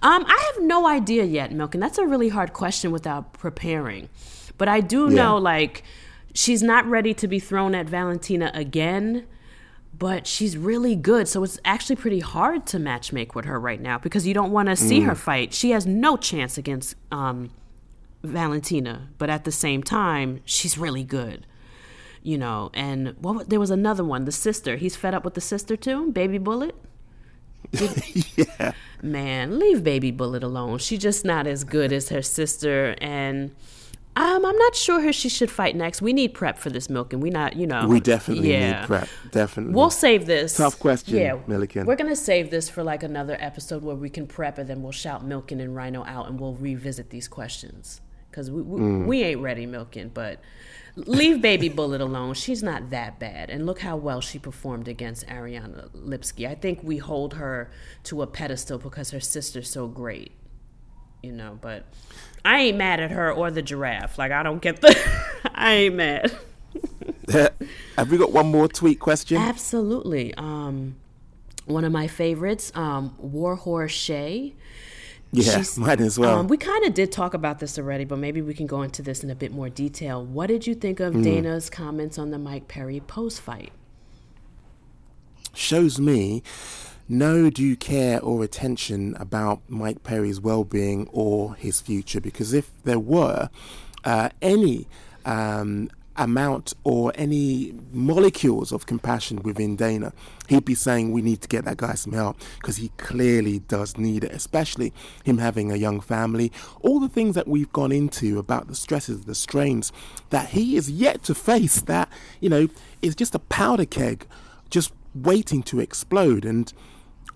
Um, 0.00 0.24
I 0.26 0.52
have 0.54 0.62
no 0.64 0.86
idea 0.86 1.24
yet, 1.24 1.52
Milk, 1.52 1.74
and 1.74 1.82
that's 1.82 1.98
a 1.98 2.06
really 2.06 2.28
hard 2.30 2.52
question 2.54 2.90
without 2.90 3.32
preparing. 3.34 4.08
But 4.56 4.68
I 4.68 4.80
do 4.80 5.08
Yeah. 5.08 5.14
know 5.16 5.38
like 5.38 5.82
she's 6.34 6.62
not 6.62 6.86
ready 6.86 7.14
to 7.14 7.28
be 7.28 7.38
thrown 7.38 7.74
at 7.74 7.88
Valentina 7.88 8.50
again 8.54 9.26
but 9.98 10.26
she's 10.26 10.56
really 10.56 10.94
good. 10.94 11.26
So 11.26 11.42
it's 11.42 11.58
actually 11.64 11.96
pretty 11.96 12.20
hard 12.20 12.66
to 12.66 12.78
matchmake 12.78 13.34
with 13.34 13.46
her 13.46 13.58
right 13.58 13.80
now 13.80 13.98
because 13.98 14.26
you 14.26 14.34
don't 14.34 14.52
want 14.52 14.68
to 14.68 14.76
see 14.76 15.00
her 15.00 15.14
fight. 15.14 15.52
She 15.52 15.70
has 15.70 15.86
no 15.86 16.16
chance 16.16 16.56
against 16.56 16.94
um, 17.10 17.50
Valentina, 18.22 19.08
but 19.18 19.28
at 19.28 19.44
the 19.44 19.52
same 19.52 19.82
time, 19.82 20.40
she's 20.44 20.78
really 20.78 21.04
good. 21.04 21.46
You 22.22 22.38
know, 22.38 22.70
and 22.74 23.14
what 23.20 23.48
there 23.48 23.60
was 23.60 23.70
another 23.70 24.04
one, 24.04 24.24
the 24.24 24.32
sister. 24.32 24.76
He's 24.76 24.96
fed 24.96 25.14
up 25.14 25.24
with 25.24 25.34
the 25.34 25.40
sister 25.40 25.76
too, 25.76 26.12
Baby 26.12 26.38
Bullet. 26.38 26.74
yeah. 28.36 28.72
Man, 29.02 29.58
leave 29.58 29.82
Baby 29.82 30.10
Bullet 30.10 30.42
alone. 30.42 30.78
She's 30.78 30.98
just 30.98 31.24
not 31.24 31.46
as 31.46 31.64
good 31.64 31.92
as 31.92 32.08
her 32.10 32.22
sister, 32.22 32.96
and 33.00 33.54
um, 34.20 34.44
I'm 34.44 34.56
not 34.56 34.74
sure 34.74 35.00
who 35.00 35.12
she 35.12 35.28
should 35.28 35.50
fight 35.50 35.76
next. 35.76 36.02
We 36.02 36.12
need 36.12 36.34
prep 36.34 36.58
for 36.58 36.70
this 36.70 36.90
milk, 36.90 37.12
and 37.12 37.22
we 37.22 37.30
not, 37.30 37.54
you 37.56 37.66
know, 37.66 37.86
We 37.86 38.00
definitely 38.00 38.50
yeah. 38.52 38.80
need 38.80 38.86
prep. 38.86 39.08
Definitely. 39.30 39.74
We'll 39.74 39.90
save 39.90 40.26
this. 40.26 40.56
Tough 40.56 40.78
question, 40.78 41.16
Yeah, 41.16 41.38
Milliken. 41.46 41.86
We're 41.86 41.96
gonna 41.96 42.16
save 42.16 42.50
this 42.50 42.68
for 42.68 42.82
like 42.82 43.02
another 43.02 43.36
episode 43.40 43.82
where 43.82 43.94
we 43.96 44.10
can 44.10 44.26
prep, 44.26 44.58
and 44.58 44.68
then 44.68 44.82
we'll 44.82 44.92
shout 44.92 45.24
Milken 45.26 45.60
and 45.62 45.74
Rhino 45.76 46.04
out, 46.04 46.28
and 46.28 46.40
we'll 46.40 46.54
revisit 46.54 47.10
these 47.10 47.28
questions 47.28 48.00
because 48.30 48.50
we 48.50 48.60
we, 48.62 48.80
Mm. 48.80 49.06
we 49.06 49.22
ain't 49.22 49.40
ready, 49.40 49.66
Milken. 49.66 50.12
But 50.12 50.40
leave 50.96 51.40
Baby 51.40 51.68
Bullet 51.68 52.00
alone. 52.00 52.34
She's 52.34 52.62
not 52.62 52.90
that 52.90 53.20
bad, 53.20 53.50
and 53.50 53.66
look 53.66 53.80
how 53.80 53.96
well 53.96 54.20
she 54.20 54.38
performed 54.40 54.88
against 54.88 55.30
Ariane 55.30 55.90
Lipski. 55.94 56.44
I 56.48 56.56
think 56.56 56.80
we 56.82 56.96
hold 56.98 57.34
her 57.34 57.70
to 58.04 58.22
a 58.22 58.26
pedestal 58.26 58.78
because 58.78 59.10
her 59.12 59.20
sister's 59.20 59.70
so 59.70 59.86
great, 59.86 60.32
you 61.22 61.30
know. 61.32 61.56
But 61.60 61.84
I 62.44 62.60
ain't 62.60 62.76
mad 62.78 63.00
at 63.00 63.10
her 63.10 63.32
or 63.32 63.50
the 63.50 63.62
giraffe. 63.62 64.18
Like 64.18 64.32
I 64.32 64.42
don't 64.42 64.60
get 64.62 64.80
the. 64.80 64.96
I 65.54 65.72
ain't 65.74 65.94
mad. 65.96 66.36
Have 67.96 68.10
we 68.10 68.16
got 68.18 68.32
one 68.32 68.46
more 68.46 68.68
tweet 68.68 69.00
question? 69.00 69.36
Absolutely. 69.38 70.34
Um, 70.34 70.96
one 71.66 71.84
of 71.84 71.92
my 71.92 72.06
favorites, 72.06 72.72
um, 72.74 73.14
Warhorse 73.18 73.92
Shay. 73.92 74.54
Yeah, 75.30 75.42
She's- 75.56 75.76
mine 75.76 76.00
as 76.00 76.18
well. 76.18 76.38
Um, 76.38 76.48
we 76.48 76.56
kind 76.56 76.86
of 76.86 76.94
did 76.94 77.12
talk 77.12 77.34
about 77.34 77.58
this 77.58 77.78
already, 77.78 78.04
but 78.06 78.18
maybe 78.18 78.40
we 78.40 78.54
can 78.54 78.66
go 78.66 78.80
into 78.80 79.02
this 79.02 79.22
in 79.22 79.28
a 79.30 79.34
bit 79.34 79.52
more 79.52 79.68
detail. 79.68 80.24
What 80.24 80.46
did 80.46 80.66
you 80.66 80.74
think 80.74 81.00
of 81.00 81.22
Dana's 81.22 81.68
comments 81.68 82.18
on 82.18 82.30
the 82.30 82.38
Mike 82.38 82.66
Perry 82.68 83.00
post 83.00 83.40
fight? 83.42 83.72
shows 85.54 85.98
me 85.98 86.42
no 87.08 87.48
due 87.50 87.76
care 87.76 88.20
or 88.20 88.44
attention 88.44 89.16
about 89.18 89.62
Mike 89.68 90.02
Perry's 90.02 90.40
well-being 90.40 91.08
or 91.10 91.54
his 91.54 91.80
future. 91.80 92.20
Because 92.20 92.52
if 92.52 92.70
there 92.84 92.98
were 92.98 93.48
uh, 94.04 94.28
any 94.42 94.86
um, 95.24 95.90
amount 96.16 96.74
or 96.84 97.12
any 97.14 97.72
molecules 97.92 98.72
of 98.72 98.86
compassion 98.86 99.42
within 99.42 99.76
Dana, 99.76 100.12
he'd 100.48 100.64
be 100.64 100.74
saying 100.74 101.12
we 101.12 101.22
need 101.22 101.40
to 101.40 101.48
get 101.48 101.64
that 101.64 101.78
guy 101.78 101.94
some 101.94 102.12
help 102.12 102.36
because 102.58 102.76
he 102.76 102.88
clearly 102.98 103.60
does 103.60 103.96
need 103.96 104.24
it, 104.24 104.32
especially 104.32 104.92
him 105.24 105.38
having 105.38 105.72
a 105.72 105.76
young 105.76 106.00
family. 106.00 106.52
All 106.82 107.00
the 107.00 107.08
things 107.08 107.34
that 107.36 107.48
we've 107.48 107.72
gone 107.72 107.92
into 107.92 108.38
about 108.38 108.68
the 108.68 108.74
stresses, 108.74 109.24
the 109.24 109.34
strains 109.34 109.92
that 110.30 110.50
he 110.50 110.76
is 110.76 110.90
yet 110.90 111.22
to 111.24 111.34
face, 111.34 111.80
that, 111.82 112.10
you 112.40 112.50
know, 112.50 112.68
is 113.00 113.14
just 113.14 113.34
a 113.34 113.38
powder 113.38 113.86
keg 113.86 114.26
just 114.70 114.92
waiting 115.14 115.62
to 115.62 115.80
explode 115.80 116.44
and 116.44 116.72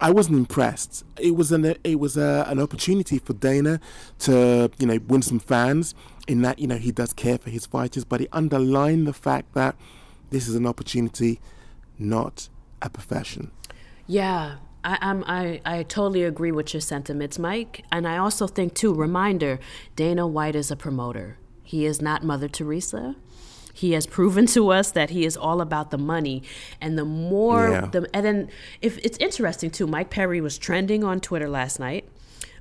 I 0.02 0.10
wasn't 0.10 0.36
impressed. 0.36 1.04
It 1.18 1.36
was 1.36 1.52
an 1.52 1.76
it 1.84 2.00
was 2.00 2.16
a, 2.16 2.44
an 2.48 2.58
opportunity 2.58 3.18
for 3.18 3.34
Dana 3.34 3.80
to 4.20 4.70
you 4.78 4.86
know 4.86 4.98
win 5.06 5.22
some 5.22 5.38
fans 5.38 5.94
in 6.26 6.42
that 6.42 6.58
you 6.58 6.66
know 6.66 6.76
he 6.76 6.90
does 6.90 7.12
care 7.12 7.38
for 7.38 7.50
his 7.50 7.66
fighters, 7.66 8.04
but 8.04 8.20
it 8.20 8.28
underlined 8.32 9.06
the 9.06 9.12
fact 9.12 9.54
that 9.54 9.76
this 10.30 10.48
is 10.48 10.56
an 10.56 10.66
opportunity, 10.66 11.40
not 11.98 12.48
a 12.80 12.90
profession. 12.90 13.52
Yeah, 14.06 14.56
I, 14.82 14.98
I'm, 15.00 15.22
I, 15.26 15.60
I 15.64 15.82
totally 15.84 16.24
agree 16.24 16.52
with 16.52 16.74
your 16.74 16.80
sentiments, 16.80 17.38
Mike. 17.38 17.84
And 17.92 18.08
I 18.08 18.16
also 18.16 18.46
think, 18.46 18.74
too, 18.74 18.92
reminder 18.92 19.60
Dana 19.94 20.26
White 20.26 20.56
is 20.56 20.70
a 20.70 20.76
promoter. 20.76 21.38
He 21.62 21.86
is 21.86 22.02
not 22.02 22.24
Mother 22.24 22.48
Teresa. 22.48 23.14
He 23.72 23.92
has 23.92 24.06
proven 24.06 24.46
to 24.46 24.70
us 24.70 24.90
that 24.92 25.10
he 25.10 25.24
is 25.24 25.36
all 25.36 25.60
about 25.60 25.90
the 25.90 25.98
money. 25.98 26.42
And 26.80 26.98
the 26.98 27.04
more, 27.04 27.70
Yeah. 27.70 27.86
the, 27.90 28.08
and 28.14 28.24
then 28.24 28.48
if 28.80 28.98
it's 28.98 29.18
interesting, 29.18 29.70
too, 29.70 29.86
Mike 29.86 30.10
Perry 30.10 30.40
was 30.40 30.58
trending 30.58 31.04
on 31.04 31.20
Twitter 31.20 31.48
last 31.48 31.80
night. 31.80 32.08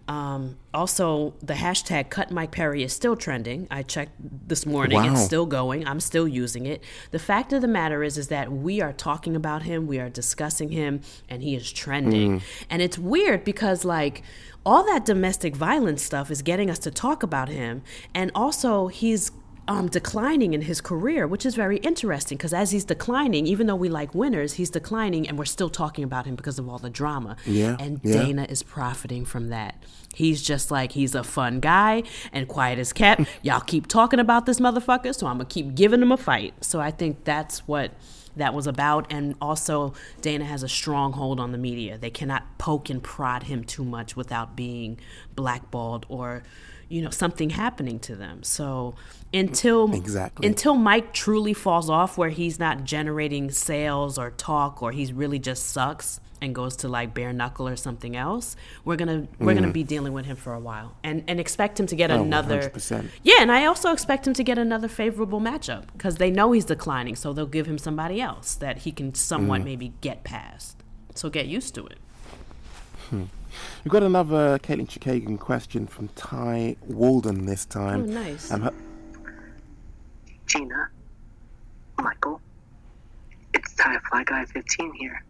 Um, 0.08 0.58
also, 0.74 1.36
the 1.42 1.54
hashtag 1.54 2.10
cut 2.10 2.32
Mike 2.32 2.52
Perry 2.52 2.84
is 2.84 2.92
still 2.92 3.16
trending. 3.16 3.68
I 3.72 3.84
checked 3.84 4.14
this 4.48 4.66
morning. 4.66 4.98
Wow. 4.98 5.14
It's 5.14 5.24
still 5.24 5.46
going. 5.46 5.88
I'm 5.88 6.00
still 6.00 6.28
using 6.28 6.66
it. 6.66 6.84
The 7.12 7.20
fact 7.20 7.54
of 7.54 7.62
the 7.62 7.68
matter 7.68 8.04
is, 8.04 8.18
is 8.18 8.28
that 8.30 8.52
we 8.52 8.82
are 8.82 8.92
talking 8.92 9.36
about 9.36 9.64
him, 9.64 9.88
we 9.88 10.00
are 10.00 10.10
discussing 10.10 10.70
him, 10.72 11.02
and 11.30 11.44
he 11.44 11.56
is 11.56 11.72
trending. 11.72 12.42
And 12.70 12.82
it's 12.82 12.98
weird 12.98 13.44
because 13.46 13.86
like 13.86 14.24
all 14.66 14.84
that 14.86 15.06
domestic 15.06 15.56
violence 15.56 16.04
stuff 16.04 16.30
is 16.30 16.42
getting 16.42 16.70
us 16.70 16.80
to 16.80 16.92
talk 16.92 17.24
about 17.24 17.48
him, 17.50 17.82
and 18.14 18.32
also 18.36 18.88
he's 18.88 19.32
um, 19.68 19.88
declining 19.88 20.54
in 20.54 20.62
his 20.62 20.82
career, 20.82 21.28
which 21.28 21.46
is 21.46 21.56
very 21.56 21.78
interesting 21.78 22.38
because 22.38 22.54
as 22.54 22.72
he's 22.72 22.84
declining, 22.84 23.46
even 23.48 23.68
though 23.68 23.76
we 23.76 23.90
like 23.90 24.14
winners, 24.16 24.54
he's 24.54 24.70
declining, 24.70 25.28
and 25.28 25.38
we're 25.38 25.46
still 25.46 25.70
talking 25.70 26.04
about 26.04 26.26
him 26.26 26.36
because 26.36 26.60
of 26.60 26.68
all 26.68 26.80
the 26.80 26.90
drama. 26.90 27.38
Yeah, 27.46 27.78
And 27.80 28.02
yeah. 28.04 28.24
Dana 28.24 28.48
is 28.50 28.64
profiting 28.64 29.26
from 29.26 29.50
that. 29.50 29.82
He's 30.14 30.42
just 30.42 30.72
like 30.72 30.92
he's 30.94 31.16
a 31.16 31.24
fun 31.24 31.60
guy 31.60 32.04
and 32.34 32.48
quiet 32.48 32.80
as 32.80 32.92
kept. 32.92 33.24
Y'all 33.42 33.62
keep 33.62 33.88
talking 33.88 34.20
about 34.20 34.46
this 34.46 34.60
motherfucker, 34.60 35.16
so 35.16 35.28
I'm 35.28 35.38
gonna 35.38 35.46
keep 35.46 35.76
giving 35.76 36.02
him 36.02 36.12
a 36.12 36.18
fight. 36.18 36.54
So 36.64 36.80
I 36.80 36.92
think 36.92 37.24
that's 37.24 37.68
what 37.68 37.92
that 38.36 38.54
was 38.54 38.68
about. 38.68 39.12
And 39.12 39.36
also, 39.42 39.94
Dana 40.22 40.46
has 40.46 40.64
a 40.64 40.70
strong 40.70 41.14
hold 41.14 41.40
on 41.40 41.52
the 41.52 41.58
media. 41.58 41.98
They 41.98 42.10
cannot 42.10 42.58
poke 42.58 42.90
and 42.90 43.02
prod 43.02 43.44
him 43.44 43.64
too 43.64 43.84
much 43.84 44.16
without 44.16 44.56
being 44.56 45.00
blackballed 45.36 46.06
or, 46.10 46.44
you 46.90 47.02
know, 47.02 47.10
something 47.10 47.52
happening 47.52 48.00
to 48.00 48.16
them. 48.16 48.44
So 48.44 48.96
until 49.34 49.94
Exactly. 49.94 50.48
until 50.48 50.76
Mike 50.76 51.14
truly 51.14 51.54
falls 51.54 51.90
off, 51.90 52.18
where 52.18 52.30
he's 52.30 52.60
not 52.60 52.84
generating 52.84 53.50
sales 53.52 54.18
or 54.18 54.32
talk, 54.32 54.82
or 54.84 54.92
he's 54.92 55.14
really 55.14 55.40
just 55.40 55.68
sucks. 55.68 56.20
and 56.44 56.56
goes 56.56 56.76
to 56.76 56.88
like 56.88 57.14
bare 57.14 57.32
knuckle 57.32 57.68
or 57.68 57.76
something 57.76 58.16
else, 58.16 58.56
we're 58.84 58.96
gonna 58.96 59.28
we're 59.38 59.54
gonna 59.54 59.68
Mm. 59.68 59.74
be 59.74 59.84
dealing 59.84 60.12
with 60.12 60.26
him 60.26 60.36
for 60.36 60.54
a 60.56 60.60
while, 60.60 60.96
and 61.04 61.24
and 61.28 61.40
expect 61.40 61.80
him 61.80 61.86
to 61.86 61.96
get 61.96 62.10
Oh, 62.10 62.20
another. 62.24 62.62
100%. 62.62 63.12
Yeah, 63.22 63.36
and 63.42 63.52
I 63.52 63.66
also 63.66 63.92
expect 63.94 64.26
him 64.26 64.34
to 64.34 64.44
get 64.44 64.58
another 64.58 64.88
favorable 64.88 65.40
matchup 65.40 65.84
because 65.94 66.16
they 66.16 66.32
know 66.32 66.52
he's 66.52 66.66
declining, 66.66 67.16
so 67.16 67.32
they'll 67.32 67.46
give 67.46 67.68
him 67.68 67.78
somebody 67.78 68.20
else 68.20 68.56
that 68.56 68.80
he 68.80 68.92
can 68.92 69.14
somewhat 69.14 69.62
Mm. 69.62 69.66
maybe 69.66 69.94
get 70.02 70.24
past. 70.24 70.78
So 71.14 71.30
get 71.30 71.46
used 71.46 71.76
to 71.76 71.86
it. 71.86 72.00
Hmm. 73.12 73.24
We've 73.84 73.92
got 73.92 74.04
another 74.04 74.60
Caitlin 74.60 74.88
Chookagian 74.88 75.40
question 75.40 75.88
from 75.88 76.10
Ty 76.10 76.76
Walden 76.88 77.46
this 77.46 77.66
time. 77.66 78.04
Oh, 78.04 78.06
nice. 78.06 78.52
Um, 78.52 78.62
her- 78.62 78.74
Gina, 80.48 80.90
Michael, 81.98 82.42
it's 83.54 83.74
Ty 83.76 83.98
Fly 84.10 84.24
Guy 84.24 84.46
15 84.46 84.94
here. 84.94 85.24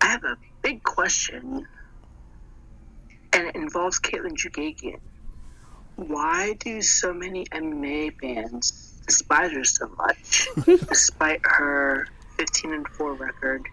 I 0.00 0.06
have 0.06 0.24
a 0.24 0.36
big 0.62 0.82
question, 0.82 1.66
and 3.32 3.46
it 3.48 3.54
involves 3.54 3.98
Caitlin 4.00 4.32
Chookagian. 4.36 5.00
Why 5.96 6.54
do 6.54 6.80
so 6.80 7.12
many 7.12 7.44
MMA 7.46 8.20
fans 8.20 9.00
despise 9.06 9.52
her 9.52 9.64
so 9.64 9.88
much, 9.98 10.48
despite 10.88 11.40
her 11.44 12.06
15 12.36 12.72
and 12.72 12.88
4 12.88 13.14
record? 13.14 13.66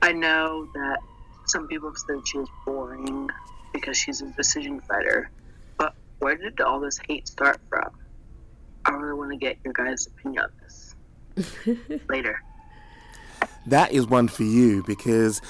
I 0.00 0.12
know 0.12 0.68
that 0.74 0.98
some 1.46 1.66
people 1.68 1.90
have 1.90 1.98
said 1.98 2.26
she 2.26 2.38
is 2.38 2.48
boring 2.64 3.28
because 3.72 3.96
she's 3.96 4.20
a 4.20 4.26
decision 4.32 4.80
fighter, 4.80 5.30
but 5.78 5.94
where 6.18 6.36
did 6.36 6.60
all 6.60 6.80
this 6.80 6.98
hate 7.08 7.28
start 7.28 7.60
from? 7.68 7.90
I 8.84 8.92
really 8.92 9.18
want 9.18 9.30
to 9.30 9.36
get 9.36 9.58
your 9.64 9.72
guys' 9.72 10.06
opinion 10.06 10.44
on 10.44 10.50
this. 10.60 10.94
Later. 12.08 12.42
that 13.66 13.92
is 13.92 14.06
one 14.06 14.28
for 14.28 14.42
you 14.42 14.82
because 14.86 15.40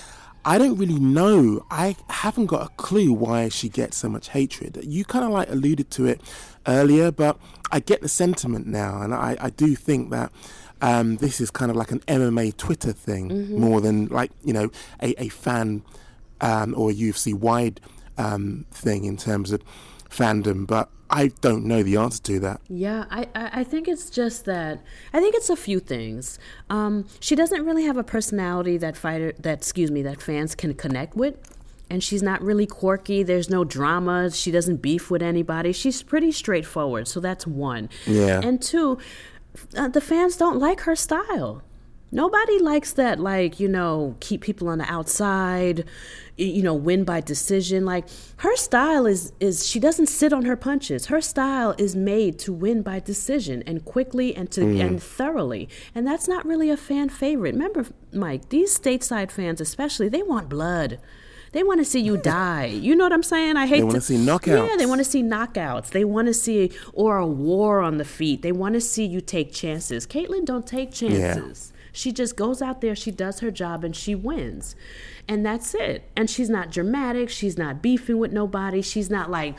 I 0.44 0.58
don't 0.58 0.76
really 0.76 0.98
know. 0.98 1.64
I 1.70 1.96
haven't 2.08 2.46
got 2.46 2.66
a 2.66 2.68
clue 2.76 3.12
why 3.12 3.48
she 3.48 3.68
gets 3.68 3.96
so 3.96 4.08
much 4.08 4.30
hatred. 4.30 4.78
You 4.82 5.04
kind 5.04 5.24
of 5.24 5.30
like 5.30 5.48
alluded 5.48 5.90
to 5.92 6.06
it 6.06 6.20
earlier, 6.66 7.10
but 7.10 7.38
I 7.70 7.80
get 7.80 8.00
the 8.02 8.08
sentiment 8.08 8.66
now, 8.66 9.02
and 9.02 9.14
I, 9.14 9.36
I 9.40 9.50
do 9.50 9.74
think 9.74 10.10
that. 10.10 10.32
Um, 10.82 11.16
this 11.18 11.40
is 11.40 11.50
kind 11.50 11.70
of 11.70 11.76
like 11.76 11.92
an 11.92 12.00
MMA 12.08 12.56
Twitter 12.56 12.92
thing 12.92 13.30
Mhm. 13.30 13.48
more 13.58 13.80
than 13.80 14.06
like 14.06 14.30
you 14.44 14.52
know 14.52 14.70
a, 15.02 15.14
a 15.22 15.28
fan 15.28 15.82
um, 16.40 16.74
or 16.76 16.90
a 16.90 16.94
UFC 16.94 17.32
wide 17.32 17.80
um, 18.18 18.66
thing 18.72 19.04
in 19.04 19.16
terms 19.16 19.52
of 19.52 19.62
fandom. 20.10 20.66
But 20.66 20.90
I 21.08 21.28
don't 21.40 21.64
know 21.66 21.82
the 21.82 21.96
answer 21.96 22.22
to 22.24 22.40
that. 22.40 22.60
Yeah, 22.68 23.04
I, 23.10 23.28
I 23.34 23.50
I 23.60 23.64
think 23.64 23.86
it's 23.86 24.10
just 24.10 24.44
that 24.46 24.80
I 25.12 25.20
think 25.20 25.34
it's 25.34 25.50
a 25.50 25.56
few 25.56 25.78
things. 25.78 26.38
Um, 26.70 27.06
she 27.20 27.34
doesn't 27.36 27.64
really 27.64 27.84
have 27.84 27.96
a 27.96 28.04
personality 28.04 28.76
that 28.78 28.96
fighter 28.96 29.32
that 29.40 29.58
excuse 29.58 29.90
me 29.90 30.02
that 30.02 30.20
fans 30.20 30.54
can 30.54 30.74
connect 30.74 31.14
with, 31.16 31.36
and 31.90 32.02
she's 32.02 32.22
not 32.22 32.42
really 32.42 32.66
quirky. 32.66 33.22
There's 33.22 33.48
no 33.50 33.62
drama. 33.64 34.30
She 34.30 34.50
doesn't 34.50 34.82
beef 34.82 35.10
with 35.10 35.22
anybody. 35.22 35.72
She's 35.72 36.02
pretty 36.02 36.32
straightforward. 36.32 37.06
So 37.08 37.20
that's 37.20 37.46
one. 37.46 37.88
Yeah. 38.06 38.40
And 38.42 38.60
two, 38.62 38.98
uh, 39.76 39.88
the 39.88 40.00
fans 40.00 40.36
don't 40.36 40.58
like 40.58 40.80
her 40.80 40.96
style. 40.96 41.62
Nobody 42.14 42.58
likes 42.58 42.92
that, 42.92 43.18
like, 43.18 43.58
you 43.58 43.68
know, 43.68 44.16
keep 44.20 44.42
people 44.42 44.68
on 44.68 44.76
the 44.76 44.84
outside, 44.84 45.86
you 46.36 46.62
know, 46.62 46.74
win 46.74 47.04
by 47.04 47.22
decision. 47.22 47.86
Like, 47.86 48.04
her 48.36 48.54
style 48.56 49.06
is, 49.06 49.32
is 49.40 49.66
she 49.66 49.80
doesn't 49.80 50.08
sit 50.08 50.30
on 50.30 50.44
her 50.44 50.54
punches. 50.54 51.06
Her 51.06 51.22
style 51.22 51.74
is 51.78 51.96
made 51.96 52.38
to 52.40 52.52
win 52.52 52.82
by 52.82 53.00
decision 53.00 53.62
and 53.66 53.82
quickly 53.86 54.36
and 54.36 54.50
to 54.50 54.60
Mm. 54.60 54.80
and 54.86 55.02
thoroughly. 55.02 55.70
And 55.94 56.06
that's 56.06 56.28
not 56.28 56.44
really 56.44 56.68
a 56.68 56.76
fan 56.76 57.08
favorite. 57.08 57.54
Remember, 57.54 57.86
Mike, 58.12 58.50
these 58.50 58.78
stateside 58.78 59.30
fans 59.30 59.58
especially, 59.58 60.10
they 60.10 60.22
want 60.22 60.50
blood. 60.50 60.98
They 61.52 61.62
want 61.62 61.80
to 61.80 61.84
see 61.84 62.00
you 62.00 62.16
die. 62.16 62.66
You 62.66 62.96
know 62.96 63.04
what 63.04 63.12
I'm 63.12 63.22
saying? 63.22 63.56
I 63.56 63.66
hate 63.66 63.78
They 63.78 63.84
wanna 63.84 64.00
see 64.00 64.16
knockouts. 64.16 64.68
Yeah, 64.68 64.76
they 64.76 64.86
want 64.86 65.00
to 65.00 65.04
see 65.04 65.22
knockouts. 65.22 65.90
They 65.90 66.04
want 66.04 66.26
to 66.28 66.34
see 66.34 66.72
or 66.94 67.18
a 67.18 67.26
war 67.26 67.80
on 67.80 67.98
the 67.98 68.04
feet. 68.04 68.42
They 68.42 68.52
want 68.52 68.74
to 68.74 68.80
see 68.80 69.04
you 69.04 69.20
take 69.20 69.52
chances. 69.52 70.06
Caitlyn 70.06 70.44
don't 70.44 70.66
take 70.66 70.98
Yeah. 71.00 71.34
chances. 71.34 71.72
She 71.92 72.10
just 72.10 72.36
goes 72.36 72.62
out 72.62 72.80
there, 72.80 72.96
she 72.96 73.10
does 73.10 73.40
her 73.40 73.50
job, 73.50 73.84
and 73.84 73.94
she 73.94 74.14
wins. 74.14 74.74
And 75.28 75.44
that's 75.44 75.74
it. 75.74 76.04
And 76.16 76.30
she's 76.30 76.48
not 76.48 76.70
dramatic. 76.72 77.28
She's 77.28 77.58
not 77.58 77.82
beefing 77.82 78.18
with 78.18 78.32
nobody. 78.32 78.80
She's 78.80 79.10
not 79.10 79.30
like 79.30 79.54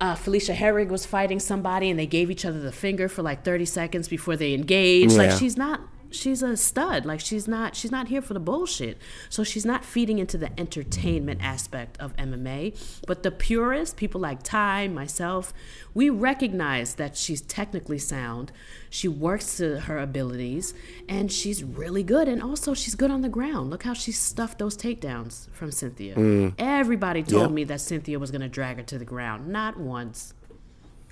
uh, 0.00 0.14
Felicia 0.16 0.52
Herrig 0.52 0.88
was 0.88 1.06
fighting 1.06 1.38
somebody 1.38 1.88
and 1.90 1.96
they 1.98 2.06
gave 2.06 2.28
each 2.30 2.44
other 2.44 2.58
the 2.60 2.72
finger 2.72 3.08
for 3.08 3.22
like 3.22 3.44
30 3.44 3.64
seconds 3.66 4.08
before 4.08 4.36
they 4.36 4.52
engaged. 4.54 5.16
Like 5.16 5.30
she's 5.32 5.56
not 5.56 5.80
she's 6.12 6.42
a 6.42 6.56
stud. 6.56 7.04
Like 7.06 7.20
she's 7.20 7.48
not 7.48 7.74
she's 7.74 7.90
not 7.90 8.08
here 8.08 8.22
for 8.22 8.34
the 8.34 8.40
bullshit. 8.40 8.98
So 9.28 9.42
she's 9.44 9.64
not 9.64 9.84
feeding 9.84 10.18
into 10.18 10.38
the 10.38 10.58
entertainment 10.60 11.40
aspect 11.42 11.98
of 12.00 12.16
MMA. 12.16 12.76
But 13.06 13.22
the 13.22 13.30
purists, 13.30 13.94
people 13.94 14.20
like 14.20 14.42
Ty, 14.42 14.88
myself, 14.88 15.52
we 15.94 16.10
recognize 16.10 16.94
that 16.94 17.16
she's 17.16 17.40
technically 17.40 17.98
sound. 17.98 18.52
She 18.90 19.08
works 19.08 19.56
to 19.56 19.80
her 19.80 19.98
abilities 19.98 20.74
and 21.08 21.30
she's 21.32 21.64
really 21.64 22.02
good. 22.02 22.28
And 22.28 22.42
also 22.42 22.74
she's 22.74 22.94
good 22.94 23.10
on 23.10 23.22
the 23.22 23.28
ground. 23.28 23.70
Look 23.70 23.82
how 23.84 23.94
she 23.94 24.12
stuffed 24.12 24.58
those 24.58 24.76
takedowns 24.76 25.48
from 25.50 25.70
Cynthia. 25.72 26.14
Mm. 26.14 26.54
Everybody 26.58 27.22
told 27.22 27.42
Yep. 27.42 27.50
me 27.52 27.64
that 27.64 27.80
Cynthia 27.80 28.18
was 28.18 28.30
gonna 28.30 28.48
drag 28.48 28.76
her 28.76 28.82
to 28.84 28.98
the 28.98 29.04
ground. 29.04 29.48
Not 29.48 29.78
once 29.78 30.34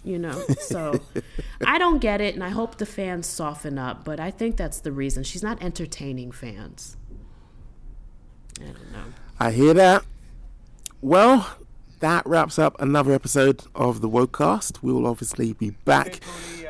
you 0.02 0.18
know 0.18 0.42
so 0.60 0.98
i 1.66 1.78
don't 1.78 1.98
get 1.98 2.20
it 2.20 2.34
and 2.34 2.42
i 2.42 2.48
hope 2.48 2.78
the 2.78 2.86
fans 2.86 3.26
soften 3.26 3.78
up 3.78 4.04
but 4.04 4.18
i 4.18 4.30
think 4.30 4.56
that's 4.56 4.80
the 4.80 4.90
reason 4.92 5.22
she's 5.22 5.42
not 5.42 5.62
entertaining 5.62 6.32
fans 6.32 6.96
i 8.60 8.64
don't 8.64 8.92
know 8.92 9.04
I 9.42 9.52
hear 9.52 9.72
that. 9.72 10.04
Well, 11.00 11.56
that 12.00 12.26
wraps 12.26 12.58
up 12.58 12.78
another 12.78 13.14
episode 13.14 13.62
of 13.74 14.02
the 14.02 14.08
Wokecast. 14.08 14.82
We 14.82 14.92
will 14.92 15.06
obviously 15.06 15.54
be 15.54 15.70
back 15.70 16.20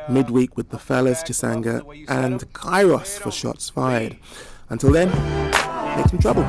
midweek 0.07 0.55
with 0.55 0.69
the 0.69 0.79
fellas, 0.79 1.21
Chisanga 1.21 1.81
and 2.07 2.39
Kairos 2.53 3.19
for 3.19 3.29
shots 3.29 3.69
fired. 3.69 4.15
Until 4.69 4.93
then, 4.93 5.09
make 5.97 6.07
some 6.07 6.19
trouble. 6.19 6.43